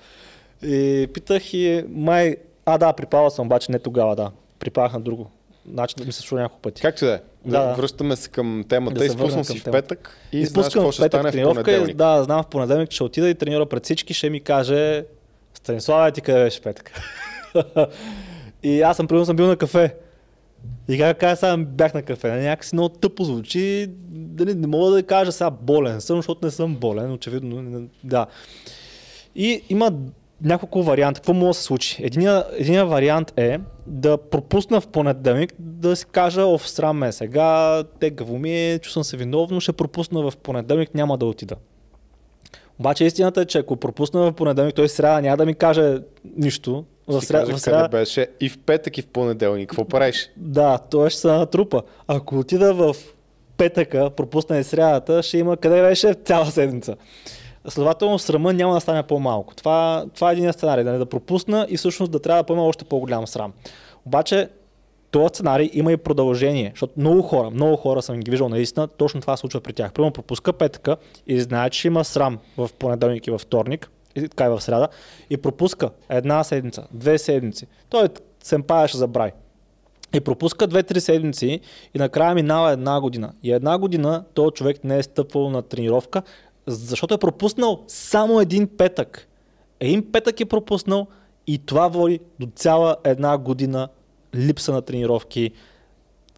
И 0.68 1.08
питах 1.14 1.54
и 1.54 1.84
май... 1.90 2.36
А, 2.66 2.78
да, 2.78 2.94
припала 2.94 3.32
съм, 3.32 3.46
обаче 3.46 3.72
не 3.72 3.80
тогава, 3.80 4.16
да. 4.16 4.32
Припавах 4.60 4.94
на 4.94 5.00
друго. 5.00 5.28
Значи 5.72 5.96
да 5.98 6.06
ми 6.06 6.12
се 6.12 6.20
случва 6.20 6.42
няколко 6.42 6.62
пъти. 6.62 6.82
Както 6.82 7.06
да 7.06 7.14
е. 7.14 7.20
Да. 7.46 7.74
Връщаме 7.74 8.16
се 8.16 8.30
към 8.30 8.66
темата. 8.70 8.94
Да 8.94 9.00
се 9.00 9.06
Изпуснал 9.06 9.44
си 9.44 9.60
в 9.60 9.72
петък 9.72 10.18
и 10.32 10.38
знаеш 10.38 10.48
Изпускам 10.48 10.72
какво 10.72 10.92
в 10.92 10.94
ще 10.94 11.04
стане 11.08 11.32
в 11.32 11.88
и 11.90 11.94
да, 11.94 12.24
знам 12.24 12.44
в 12.44 12.48
понеделник 12.48 12.92
ще 12.92 13.04
отида 13.04 13.30
и 13.30 13.36
тренира 13.36 13.66
пред 13.66 13.84
всички, 13.84 14.14
ще 14.14 14.30
ми 14.30 14.40
каже 14.40 15.06
Станислава, 15.54 16.12
ти 16.12 16.22
къде 16.22 16.44
беше 16.44 16.62
петък? 16.62 16.92
и 18.64 18.82
аз 18.82 18.98
съм 18.98 19.08
примерно 19.08 19.26
съм 19.26 19.36
бил 19.36 19.48
на 19.48 19.56
кафе. 19.56 19.96
И 20.90 20.98
как 20.98 21.20
кажа, 21.20 21.36
сега 21.36 21.58
бях 21.58 21.94
на 21.94 22.02
кафе, 22.02 22.28
нали, 22.28 22.42
някакси 22.42 22.76
много 22.76 22.90
тъпо 22.90 23.24
звучи, 23.24 23.88
да 24.10 24.46
не, 24.46 24.54
не 24.54 24.68
мога 24.68 24.92
да 24.92 25.04
кажа 25.04 25.32
сега 25.32 25.50
болен 25.50 26.02
съм, 26.02 26.18
защото 26.18 26.46
не 26.46 26.52
съм 26.52 26.76
болен, 26.76 27.12
очевидно, 27.12 27.62
не- 27.62 27.88
да. 28.04 28.26
И 29.36 29.64
има 29.70 29.92
няколко 30.41 30.84
варианта. 30.84 31.20
Какво 31.20 31.34
може 31.34 31.48
да 31.48 31.53
се 31.53 31.64
случи? 31.64 32.03
Единия, 32.06 32.45
единия 32.57 32.86
вариант 32.86 33.34
е 33.38 33.60
да 33.88 34.18
пропусна 34.18 34.82
в 34.82 34.88
понеделник, 34.88 35.53
да 35.60 35.95
си 35.95 36.06
кажа, 36.12 36.45
оф, 36.45 36.70
срам 36.70 36.98
ме 36.98 37.07
е 37.07 37.12
сега, 37.12 37.84
тегаво 37.99 38.40
ми 38.40 38.72
е, 38.72 38.80
чувствам 38.80 39.03
се 39.03 39.18
виновно, 39.18 39.62
ще 39.62 39.74
пропусна 39.74 40.32
в 40.32 40.38
понеделник, 40.38 40.95
няма 40.95 41.18
да 41.18 41.26
отида. 41.26 41.56
Обаче 42.80 43.06
истината 43.06 43.41
е, 43.41 43.45
че 43.45 43.57
ако 43.57 43.76
пропусна 43.76 44.22
в 44.22 44.34
понеделник, 44.34 44.76
той 44.76 44.90
сряда 44.90 45.22
няма 45.22 45.38
да 45.38 45.45
ми 45.45 45.53
каже 45.53 45.98
нищо. 46.38 46.86
В 47.07 47.22
сряда, 47.22 47.53
в 47.53 47.62
сряда, 47.62 47.84
къде 47.84 47.98
беше 47.98 48.28
и 48.40 48.49
в 48.49 48.57
петък 48.57 48.98
и 48.98 49.02
в 49.02 49.07
понеделник. 49.07 49.70
Какво 49.70 49.86
правиш? 49.86 50.30
да, 50.38 50.78
той 50.78 51.10
ще 51.10 51.20
се 51.20 51.28
натрупа. 51.28 51.82
Ако 52.07 52.40
отида 52.40 52.74
в 52.74 52.95
петъка, 53.57 54.10
пропусна 54.10 54.57
и 54.60 54.64
срядата, 54.64 55.24
ще 55.24 55.38
има 55.38 55.57
къде 55.57 55.82
беше 55.82 56.14
цяла 56.14 56.45
седмица. 56.45 56.95
Следователно, 57.68 58.20
срама 58.20 58.54
няма 58.54 58.74
да 58.74 58.80
стане 58.80 59.04
по-малко. 59.04 59.56
Това, 59.56 60.06
това 60.16 60.30
е 60.30 60.34
един 60.34 60.54
сценарий, 60.54 60.84
нали, 60.84 60.98
да 60.98 61.06
пропусна 61.06 61.68
и 61.70 61.78
всъщност 61.78 62.12
да 62.12 62.20
трябва 62.20 62.44
да 62.44 62.46
поема 62.46 62.64
още 62.64 62.86
по-голям 62.86 63.28
срам. 63.28 63.54
Обаче, 64.06 64.50
този 65.12 65.28
сценарий 65.28 65.70
има 65.74 65.92
и 65.92 65.98
продължение, 65.98 66.72
защото 66.74 66.94
много 66.98 67.22
хора, 67.22 67.50
много 67.50 67.76
хора 67.76 68.02
съм 68.02 68.20
ги 68.20 68.32
виждал 68.32 68.50
наистина, 68.50 68.88
точно 68.88 69.22
това 69.22 69.38
се 69.38 69.42
случва 69.42 69.62
при 69.62 69.74
тях. 69.74 69.94
Примерно 69.94 70.12
пропуска 70.12 70.54
петъка 70.54 70.98
и 71.28 71.42
знае, 71.42 71.70
че 71.70 71.88
има 71.88 72.04
срам 72.04 72.40
в 72.58 72.70
понеделник 72.80 73.28
и 73.28 73.32
във 73.32 73.42
вторник, 73.42 73.90
и 74.16 74.30
така 74.30 74.46
и 74.46 74.50
в 74.50 74.62
среда, 74.62 74.88
и 75.30 75.38
пропуска 75.38 75.90
една 76.10 76.44
седмица, 76.44 76.88
две 76.92 77.18
седмици. 77.18 77.68
Той 77.90 78.08
семпая 78.44 78.88
ще 78.88 78.98
забрави. 78.98 79.32
И 80.14 80.20
пропуска 80.20 80.68
2-3 80.68 81.00
седмици 81.00 81.60
и 81.94 82.00
накрая 82.00 82.36
минава 82.36 82.72
една 82.72 83.02
година. 83.02 83.34
И 83.44 83.52
една 83.52 83.78
година 83.78 84.24
този 84.34 84.52
човек 84.52 84.84
не 84.84 84.98
е 84.98 85.04
стъпвал 85.04 85.50
на 85.50 85.62
тренировка, 85.62 86.22
защото 86.68 87.14
е 87.14 87.18
пропуснал 87.18 87.84
само 87.88 88.42
един 88.42 88.68
петък. 88.78 89.28
Един 89.80 90.12
петък 90.12 90.40
е 90.40 90.46
пропуснал 90.46 91.08
и 91.48 91.58
това 91.58 91.88
води 91.88 92.20
до 92.40 92.48
цяла 92.56 92.96
една 93.04 93.38
година 93.38 93.88
липса 94.36 94.74
на 94.74 94.82
тренировки, 94.82 95.52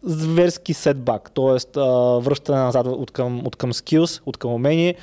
зверски 0.02 0.74
сетбак, 0.74 1.30
т.е. 1.34 1.80
връщане 2.20 2.58
назад 2.58 2.86
от 2.86 3.10
към, 3.10 3.46
от 3.46 3.56
към 3.56 3.72
skills, 3.72 4.22
от 4.26 4.36
към 4.36 4.52
умение 4.52 4.94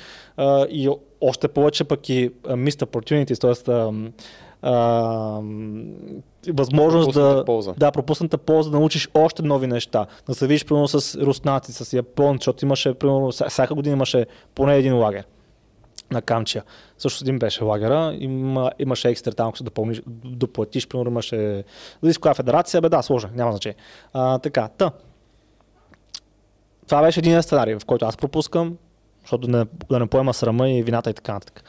и 0.70 0.90
още 1.20 1.48
повече 1.48 1.84
пък 1.84 2.08
и 2.08 2.30
missed 2.30 2.84
opportunities, 2.84 3.40
т.е. 3.40 3.72
а, 4.66 5.40
възможност 6.52 7.12
да, 7.14 7.44
полза. 7.46 7.74
да, 7.78 7.92
пропусната 7.92 8.38
полза 8.38 8.70
да 8.70 8.78
научиш 8.78 9.08
още 9.14 9.42
нови 9.42 9.66
неща. 9.66 10.06
Да 10.26 10.34
се 10.34 10.46
видиш 10.46 10.64
примерно 10.64 10.88
с 10.88 11.14
руснаци, 11.20 11.72
с 11.72 11.92
японци, 11.92 12.44
защото 12.44 12.64
имаше, 12.64 12.94
примерно, 12.94 13.32
вся- 13.32 13.48
всяка 13.48 13.74
година 13.74 13.92
имаше 13.92 14.26
поне 14.54 14.76
един 14.76 14.96
лагер 14.98 15.24
на 16.10 16.22
Камчия. 16.22 16.64
Също 16.98 17.24
един 17.24 17.38
беше 17.38 17.64
лагера, 17.64 18.16
има, 18.18 18.70
имаше 18.78 19.08
екстра 19.08 19.32
там, 19.32 19.48
ако 19.48 19.58
се 19.58 19.64
допълниш, 19.64 20.02
доплатиш, 20.24 20.88
примерно 20.88 21.10
имаше, 21.10 21.64
зависи 22.02 22.18
коя 22.18 22.34
федерация, 22.34 22.80
бе 22.80 22.88
да, 22.88 23.02
сложа, 23.02 23.28
няма 23.34 23.52
значение. 23.52 23.76
А, 24.12 24.38
така, 24.38 24.68
та. 24.78 24.90
Това 26.86 27.02
беше 27.02 27.20
един 27.20 27.42
сценарий, 27.42 27.74
в 27.78 27.84
който 27.86 28.04
аз 28.04 28.16
пропускам, 28.16 28.76
защото 29.20 29.46
да 29.46 29.58
не, 29.58 29.66
да 29.90 29.98
не 29.98 30.06
поема 30.06 30.34
срама 30.34 30.70
и 30.70 30.82
вината 30.82 31.10
и 31.10 31.14
така 31.14 31.32
нататък. 31.32 31.64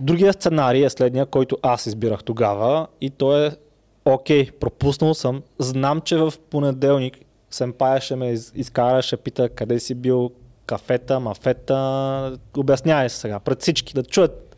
Другия 0.00 0.32
сценарий 0.32 0.84
е 0.84 0.90
следния, 0.90 1.26
който 1.26 1.58
аз 1.62 1.86
избирах 1.86 2.24
тогава 2.24 2.86
и 3.00 3.10
то 3.10 3.38
е 3.38 3.56
окей, 4.04 4.50
пропуснал 4.50 5.14
съм, 5.14 5.42
знам, 5.58 6.00
че 6.00 6.16
в 6.16 6.32
понеделник 6.50 7.18
Семпая 7.50 8.00
ще 8.00 8.16
ме 8.16 8.30
из- 8.30 8.52
изкара, 8.54 9.02
ще 9.02 9.16
пита 9.16 9.48
къде 9.48 9.80
си 9.80 9.94
бил, 9.94 10.30
кафета, 10.66 11.20
мафета, 11.20 11.76
обяснявай 12.56 13.08
се 13.08 13.16
сега 13.16 13.38
пред 13.38 13.62
всички, 13.62 13.94
да 13.94 14.02
чуят 14.02 14.56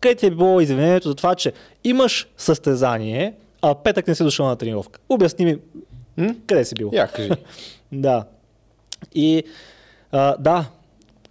къде 0.00 0.14
ти 0.14 0.26
е 0.26 0.30
било 0.30 0.60
извинението 0.60 1.08
за 1.08 1.14
това, 1.14 1.34
че 1.34 1.52
имаш 1.84 2.28
състезание, 2.36 3.34
а 3.62 3.74
петък 3.74 4.06
не 4.06 4.14
си 4.14 4.22
дошъл 4.22 4.46
на 4.46 4.56
тренировка. 4.56 5.00
Обясни 5.08 5.44
ми 5.44 5.58
М? 6.16 6.34
къде 6.46 6.64
си 6.64 6.74
бил. 6.74 6.90
Я, 6.92 7.08
кажи. 7.08 7.30
Да. 7.92 8.24
И 9.14 9.42
а, 10.12 10.36
да, 10.36 10.64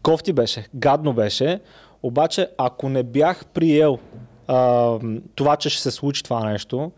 кофти 0.01 0.33
беше, 0.33 0.67
гадно 0.75 1.13
беше, 1.13 1.59
обаче 2.03 2.49
ако 2.57 2.89
не 2.89 3.03
бях 3.03 3.45
приел 3.45 3.99
а, 4.47 4.99
това, 5.35 5.55
че 5.55 5.69
ще 5.69 5.81
се 5.81 5.91
случи 5.91 6.23
това 6.23 6.49
нещо 6.49 6.91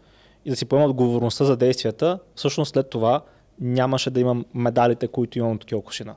и 0.45 0.49
да 0.49 0.55
си 0.55 0.65
поема 0.65 0.85
отговорността 0.85 1.45
за 1.45 1.57
действията, 1.57 2.19
всъщност 2.35 2.73
след 2.73 2.89
това 2.89 3.21
нямаше 3.59 4.09
да 4.09 4.19
имам 4.19 4.45
медалите, 4.53 5.07
които 5.07 5.39
имам 5.39 5.51
от 5.51 5.65
Киокушина. 5.65 6.15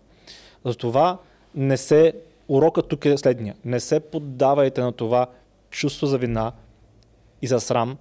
Затова 0.65 1.19
не 1.55 1.77
се, 1.77 2.13
урокът 2.49 2.89
тук 2.89 3.05
е 3.05 3.17
следния, 3.17 3.55
не 3.65 3.81
се 3.81 4.01
поддавайте 4.01 4.81
на 4.81 4.93
това 4.93 5.27
чувство 5.71 6.07
за 6.07 6.19
вина 6.19 6.53
и 7.43 7.47
за 7.47 7.61
срам, 7.61 7.97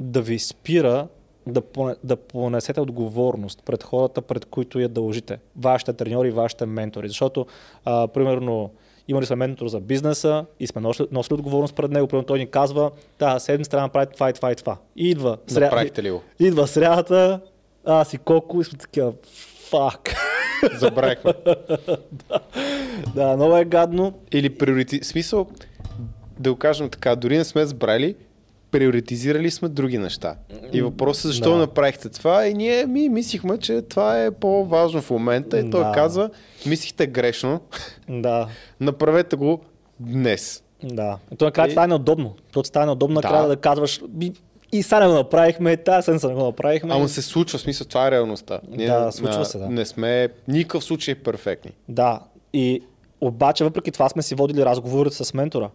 да 0.00 0.22
ви 0.22 0.38
спира 0.38 1.08
да, 1.46 1.62
да 2.04 2.16
понесете 2.16 2.80
отговорност 2.80 3.62
пред 3.64 3.82
хората, 3.82 4.22
пред 4.22 4.44
които 4.44 4.80
я 4.80 4.88
дължите. 4.88 5.38
Вашите 5.56 5.92
треньори, 5.92 6.30
вашите 6.30 6.66
ментори. 6.66 7.08
Защото, 7.08 7.46
а, 7.84 8.08
примерно, 8.08 8.70
имали 9.08 9.26
сме 9.26 9.36
ментор 9.36 9.68
за 9.68 9.80
бизнеса 9.80 10.44
и 10.60 10.66
сме 10.66 10.80
носили, 10.80 11.06
носили 11.10 11.34
отговорност 11.34 11.74
пред 11.74 11.90
него. 11.90 12.06
Примерно 12.06 12.26
той 12.26 12.38
ни 12.38 12.46
казва, 12.46 12.90
да, 13.18 13.38
седмица 13.38 13.70
трябва 13.70 13.82
да 13.82 13.86
направите 13.86 14.14
това 14.14 14.30
и 14.30 14.32
това 14.32 14.52
и 14.52 14.54
това. 14.54 14.76
И 14.96 15.10
идва, 15.10 15.38
Направихте 15.50 16.02
ли 16.02 16.10
го? 16.10 16.22
идва 16.40 16.66
срядата, 16.66 17.40
аз 17.84 18.14
и 18.14 18.18
колко 18.18 18.60
и 18.60 18.64
сме 18.64 18.78
такива, 18.78 19.12
фак. 19.70 20.14
Забравихме. 20.78 21.32
да, 23.14 23.36
много 23.36 23.56
е 23.56 23.64
гадно. 23.64 24.12
Или 24.32 24.50
приорити... 24.50 25.04
Смисъл, 25.04 25.46
да 26.38 26.50
го 26.50 26.56
кажем 26.58 26.90
така, 26.90 27.16
дори 27.16 27.38
не 27.38 27.44
сме 27.44 27.66
забрали, 27.66 28.14
приоритизирали 28.70 29.50
сме 29.50 29.68
други 29.68 29.98
неща. 29.98 30.36
И 30.72 30.82
въпросът 30.82 31.24
е 31.24 31.28
защо 31.28 31.50
Да. 31.50 31.56
направихте 31.56 32.08
това 32.08 32.46
и 32.46 32.54
ние 32.54 32.86
ми 32.86 33.08
мислихме, 33.08 33.58
че 33.58 33.82
това 33.82 34.24
е 34.24 34.30
по-важно 34.30 35.02
в 35.02 35.10
момента 35.10 35.58
и 35.58 35.70
той 35.70 35.84
Да. 35.84 35.92
каза, 35.92 36.30
мислихте 36.66 37.06
грешно, 37.06 37.60
Да, 38.08 38.48
направете 38.80 39.36
го 39.36 39.60
днес. 40.00 40.62
Да. 40.82 41.18
И 41.32 41.36
то 41.36 41.44
накрая 41.44 41.68
И- 41.68 41.72
стане 41.72 41.86
неудобно. 41.86 42.34
То 42.52 42.64
стане 42.64 42.86
неудобно 42.86 43.14
Да. 43.14 43.20
накрая 43.22 43.48
да 43.48 43.56
казваш 43.56 44.00
и, 44.72 44.82
сега 44.82 45.00
не 45.00 45.06
го 45.06 45.12
направихме, 45.14 45.76
тази 45.76 46.04
седмица 46.04 46.28
не 46.28 46.34
го 46.34 46.44
направихме. 46.44 46.94
Ама 46.94 47.08
се 47.08 47.22
случва, 47.22 47.58
в 47.58 47.62
смисъл, 47.62 47.86
това 47.86 48.08
е 48.08 48.10
реалността. 48.10 48.60
Да, 48.68 49.12
случва 49.12 49.44
се, 49.44 49.58
да. 49.58 49.68
Не 49.68 49.84
сме 49.86 50.28
никакъв 50.48 50.84
случай 50.84 51.14
перфектни. 51.14 51.70
Да. 51.88 52.20
И 52.52 52.82
обаче 53.20 53.64
въпреки 53.64 53.90
това 53.90 54.08
сме 54.08 54.22
си 54.22 54.34
водили 54.34 54.64
разговори 54.64 55.10
с 55.10 55.34
ментора. 55.34 55.70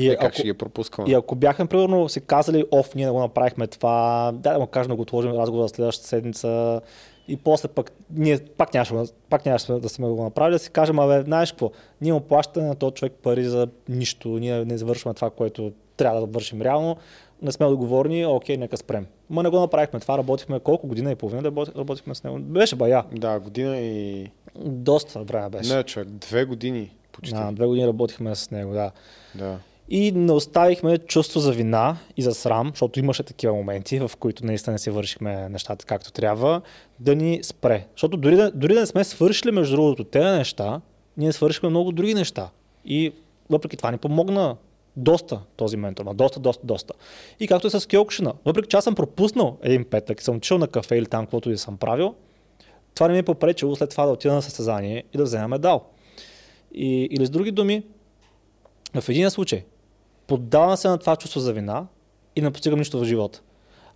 И, 0.00 0.08
Е, 0.08 0.16
как 0.16 0.24
ако, 0.24 0.34
ще 0.34 0.42
ги 0.42 0.54
пропускаме? 0.54 1.10
и 1.10 1.14
ако 1.14 1.34
бяхме, 1.34 1.66
примерно, 1.66 2.08
си 2.08 2.20
казали, 2.20 2.64
оф, 2.70 2.94
ние 2.94 3.06
не 3.06 3.12
го 3.12 3.18
направихме 3.18 3.66
това, 3.66 3.94
да, 4.34 4.52
да 4.52 4.58
му 4.58 4.66
кажем 4.66 4.88
да 4.88 4.96
го 4.96 5.02
отложим 5.02 5.32
разговора 5.32 5.68
следващата 5.68 6.08
седмица, 6.08 6.80
и 7.28 7.36
после 7.36 7.68
пък 7.68 7.92
ние 8.10 8.38
пак 8.38 8.74
нямаше, 8.74 8.94
пак 9.30 9.46
нямаше 9.46 9.72
да 9.72 9.88
сме 9.88 10.08
го 10.08 10.24
направили, 10.24 10.54
да 10.54 10.58
си 10.58 10.70
кажем, 10.70 10.98
абе, 10.98 11.22
знаеш 11.22 11.52
какво, 11.52 11.70
ние 12.00 12.12
му 12.12 12.20
плащаме 12.20 12.66
на 12.66 12.74
този 12.74 12.94
човек 12.94 13.12
пари 13.12 13.44
за 13.44 13.68
нищо, 13.88 14.28
ние 14.28 14.64
не 14.64 14.78
завършваме 14.78 15.14
това, 15.14 15.30
което 15.30 15.72
трябва 15.96 16.20
да 16.20 16.26
вършим 16.28 16.62
реално, 16.62 16.96
не 17.42 17.52
сме 17.52 17.66
договорни, 17.66 18.26
окей, 18.26 18.56
нека 18.56 18.76
спрем. 18.76 19.06
Ма 19.30 19.42
не 19.42 19.48
го 19.48 19.60
направихме 19.60 20.00
това, 20.00 20.18
работихме 20.18 20.60
колко 20.60 20.86
година 20.86 21.12
и 21.12 21.16
половина 21.16 21.42
да 21.42 21.48
работи- 21.48 21.72
работихме 21.76 22.14
с 22.14 22.24
него. 22.24 22.38
Беше 22.38 22.76
бая. 22.76 23.04
Да, 23.12 23.40
година 23.40 23.78
и... 23.78 24.26
Доста 24.58 25.18
време 25.18 25.48
беше. 25.48 25.74
Не, 25.74 25.82
човек, 25.82 26.08
две 26.08 26.44
години 26.44 26.90
почти. 27.12 27.34
А, 27.36 27.52
две 27.52 27.66
години 27.66 27.86
работихме 27.86 28.34
с 28.34 28.50
него, 28.50 28.72
да. 28.72 28.90
Да. 29.34 29.56
И 29.90 30.12
не 30.12 30.32
оставихме 30.32 30.98
чувство 30.98 31.40
за 31.40 31.52
вина 31.52 31.96
и 32.16 32.22
за 32.22 32.34
срам, 32.34 32.70
защото 32.72 32.98
имаше 32.98 33.22
такива 33.22 33.54
моменти, 33.54 33.98
в 33.98 34.10
които 34.18 34.46
наистина 34.46 34.72
не 34.72 34.78
си 34.78 34.90
вършихме 34.90 35.48
нещата 35.48 35.86
както 35.86 36.12
трябва, 36.12 36.60
да 37.00 37.14
ни 37.14 37.40
спре. 37.42 37.86
Защото 37.94 38.16
дори 38.16 38.36
да, 38.36 38.50
дори 38.54 38.74
да 38.74 38.80
не 38.80 38.86
сме 38.86 39.04
свършили, 39.04 39.50
между 39.50 39.76
другото, 39.76 40.04
тези 40.04 40.38
неща, 40.38 40.80
ние 41.16 41.32
свършихме 41.32 41.68
много 41.68 41.92
други 41.92 42.14
неща. 42.14 42.50
И 42.84 43.12
въпреки 43.50 43.76
това 43.76 43.90
ни 43.90 43.98
помогна 43.98 44.56
доста 44.96 45.40
този 45.56 45.76
ментор, 45.76 46.04
ма 46.04 46.14
доста, 46.14 46.40
доста, 46.40 46.66
доста. 46.66 46.94
И 47.40 47.48
както 47.48 47.66
и 47.66 47.70
с 47.70 47.88
Киокушина, 47.88 48.32
въпреки 48.44 48.68
че 48.68 48.76
аз 48.76 48.84
съм 48.84 48.94
пропуснал 48.94 49.58
един 49.62 49.84
петък 49.84 50.22
съм 50.22 50.36
отишъл 50.36 50.58
на 50.58 50.68
кафе 50.68 50.96
или 50.96 51.06
там, 51.06 51.24
каквото 51.24 51.50
и 51.50 51.58
съм 51.58 51.76
правил, 51.76 52.14
това 52.94 53.08
не 53.08 53.12
ми 53.12 53.18
е 53.18 53.22
попречило 53.22 53.76
след 53.76 53.90
това 53.90 54.06
да 54.06 54.12
отида 54.12 54.34
на 54.34 54.42
състезание 54.42 55.04
и 55.14 55.18
да 55.18 55.24
взема 55.24 55.48
медал. 55.48 55.84
И, 56.74 57.08
или 57.10 57.26
с 57.26 57.30
други 57.30 57.50
думи, 57.50 57.82
в 59.00 59.08
един 59.08 59.30
случай 59.30 59.64
поддавам 60.30 60.76
се 60.76 60.88
на 60.88 60.98
това 60.98 61.16
чувство 61.16 61.40
за 61.40 61.52
вина 61.52 61.86
и 62.36 62.42
не 62.42 62.50
постигам 62.50 62.78
нищо 62.78 62.98
в 62.98 63.04
живота. 63.04 63.42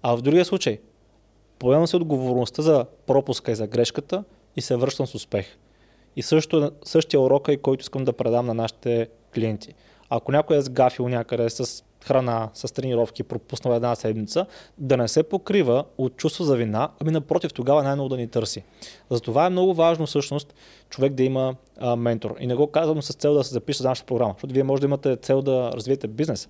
А 0.02 0.16
в 0.16 0.22
другия 0.22 0.44
случай 0.44 0.80
поемам 1.58 1.86
се 1.86 1.96
отговорността 1.96 2.62
за 2.62 2.86
пропуска 3.06 3.52
и 3.52 3.54
за 3.54 3.66
грешката 3.66 4.24
и 4.56 4.60
се 4.60 4.76
връщам 4.76 5.06
с 5.06 5.14
успех. 5.14 5.46
И 6.16 6.22
също, 6.22 6.70
същия 6.84 7.20
урок 7.20 7.48
е, 7.48 7.56
който 7.56 7.82
искам 7.82 8.04
да 8.04 8.12
предам 8.12 8.46
на 8.46 8.54
нашите 8.54 9.08
клиенти. 9.34 9.74
Ако 10.10 10.32
някой 10.32 10.56
е 10.56 10.60
сгафил 10.60 11.08
някъде 11.08 11.50
с 11.50 11.84
храна, 12.04 12.50
с 12.54 12.74
тренировки, 12.74 13.22
пропуснал 13.22 13.74
една 13.74 13.94
седмица, 13.94 14.46
да 14.78 14.96
не 14.96 15.08
се 15.08 15.22
покрива 15.22 15.84
от 15.98 16.16
чувство 16.16 16.44
за 16.44 16.56
вина, 16.56 16.88
ами 17.00 17.10
напротив, 17.10 17.52
тогава 17.52 17.82
най-много 17.82 18.08
да 18.08 18.16
ни 18.16 18.28
търси. 18.28 18.62
Затова 19.10 19.46
е 19.46 19.50
много 19.50 19.74
важно 19.74 20.06
всъщност 20.06 20.54
човек 20.90 21.12
да 21.12 21.22
има 21.22 21.54
а, 21.78 21.96
ментор. 21.96 22.36
И 22.40 22.46
не 22.46 22.54
го 22.54 22.66
казвам 22.66 23.02
с 23.02 23.14
цел 23.14 23.34
да 23.34 23.44
се 23.44 23.52
запише 23.52 23.82
за 23.82 23.88
нашата 23.88 24.06
програма, 24.06 24.34
защото 24.36 24.54
вие 24.54 24.62
може 24.62 24.80
да 24.80 24.86
имате 24.86 25.16
цел 25.16 25.42
да 25.42 25.70
развиете 25.74 26.08
бизнес. 26.08 26.48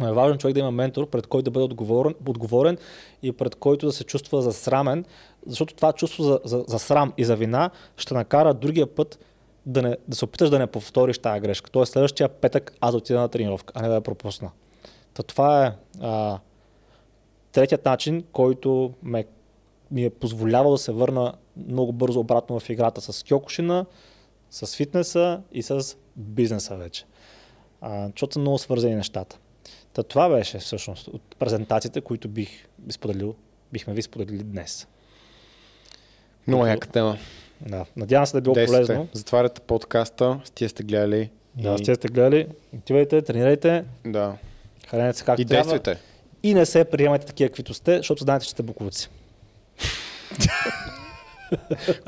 Но 0.00 0.08
е 0.08 0.12
важно 0.12 0.38
човек 0.38 0.54
да 0.54 0.60
има 0.60 0.70
ментор, 0.70 1.10
пред 1.10 1.26
който 1.26 1.44
да 1.44 1.50
бъде 1.50 1.64
отговорен, 1.64 2.14
отговорен 2.28 2.78
и 3.22 3.32
пред 3.32 3.54
който 3.54 3.86
да 3.86 3.92
се 3.92 4.04
чувства 4.04 4.42
засрамен, 4.42 5.04
защото 5.46 5.74
това 5.74 5.92
чувство 5.92 6.22
за, 6.22 6.40
за, 6.44 6.64
за 6.68 6.78
срам 6.78 7.12
и 7.16 7.24
за 7.24 7.36
вина 7.36 7.70
ще 7.96 8.14
накара 8.14 8.54
другия 8.54 8.86
път 8.86 9.18
да, 9.66 9.82
не, 9.82 9.96
да 10.08 10.16
се 10.16 10.24
опиташ 10.24 10.50
да 10.50 10.58
не 10.58 10.66
повториш 10.66 11.18
тази 11.18 11.40
грешка. 11.40 11.70
Тоест 11.70 11.92
следващия 11.92 12.28
петък 12.28 12.74
аз 12.80 12.90
да 12.90 12.98
отида 12.98 13.20
на 13.20 13.28
тренировка, 13.28 13.72
а 13.76 13.82
не 13.82 13.88
да 13.88 13.94
я 13.94 14.00
пропусна. 14.00 14.50
Та 15.14 15.22
това 15.22 15.66
е 15.66 15.72
а, 16.00 16.38
третият 17.52 17.84
начин, 17.84 18.24
който 18.32 18.92
ме, 19.02 19.24
ми 19.90 20.04
е 20.04 20.10
позволявал 20.10 20.72
да 20.72 20.78
се 20.78 20.92
върна 20.92 21.34
много 21.56 21.92
бързо 21.92 22.20
обратно 22.20 22.60
в 22.60 22.70
играта 22.70 23.00
с 23.00 23.24
Кьокушина, 23.24 23.86
с 24.50 24.76
фитнеса 24.76 25.40
и 25.52 25.62
с 25.62 25.96
бизнеса 26.16 26.76
вече. 26.76 27.04
А, 27.80 28.06
защото 28.08 28.32
са 28.32 28.38
много 28.38 28.58
свързани 28.58 28.94
нещата. 28.94 29.38
Та 29.92 30.02
това 30.02 30.28
беше 30.28 30.58
всъщност 30.58 31.08
от 31.08 31.22
презентациите, 31.38 32.00
които 32.00 32.28
бих 32.28 32.68
споделил, 32.90 33.34
бихме 33.72 33.94
ви 33.94 34.02
споделили 34.02 34.42
днес. 34.42 34.88
Много 36.46 36.66
яка 36.66 36.88
тема. 36.88 37.18
Да, 37.60 37.86
надявам 37.96 38.26
се 38.26 38.32
да 38.32 38.38
е 38.38 38.40
било 38.40 38.54
Действате. 38.54 38.86
полезно. 38.86 39.08
Затваряте 39.12 39.60
подкаста, 39.60 40.40
с 40.44 40.50
тия 40.50 40.68
сте 40.68 40.82
гледали. 40.82 41.30
Да, 41.54 41.74
и... 41.74 41.78
сте 41.78 41.94
сте 41.94 42.08
гледали, 42.08 42.48
отивайте, 42.74 43.22
тренирайте, 43.22 43.84
да. 44.06 44.36
Хранете 44.88 45.18
се 45.18 45.24
както 45.24 45.42
И 45.42 45.44
трябва. 45.44 45.72
действайте. 45.72 46.02
И 46.42 46.54
не 46.54 46.66
се 46.66 46.84
приемайте 46.84 47.26
такива, 47.26 47.48
каквито 47.48 47.74
сте, 47.74 47.96
защото 47.96 48.22
знаете, 48.22 48.44
че 48.44 48.50
сте 48.50 48.62
буковци. 48.62 49.08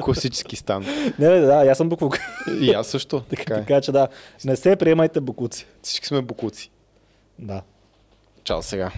Класически 0.03 0.57
стан. 0.57 0.83
Не, 1.19 1.29
не, 1.29 1.41
да, 1.41 1.67
аз 1.71 1.79
съм 1.79 1.89
буклук. 1.89 2.19
И 2.61 2.71
аз 2.73 2.87
също. 2.87 3.21
така, 3.31 3.43
Така 3.43 3.55
е. 3.55 3.61
така 3.61 3.81
че 3.81 3.93
да, 3.93 4.09
не 4.45 4.57
се 4.57 4.77
приемайте 4.77 5.21
букуци. 5.21 5.67
Всички 5.83 6.07
сме 6.07 6.23
букуци. 6.23 6.71
Да. 7.39 7.63
Чао 8.45 8.63
сега. 8.63 8.91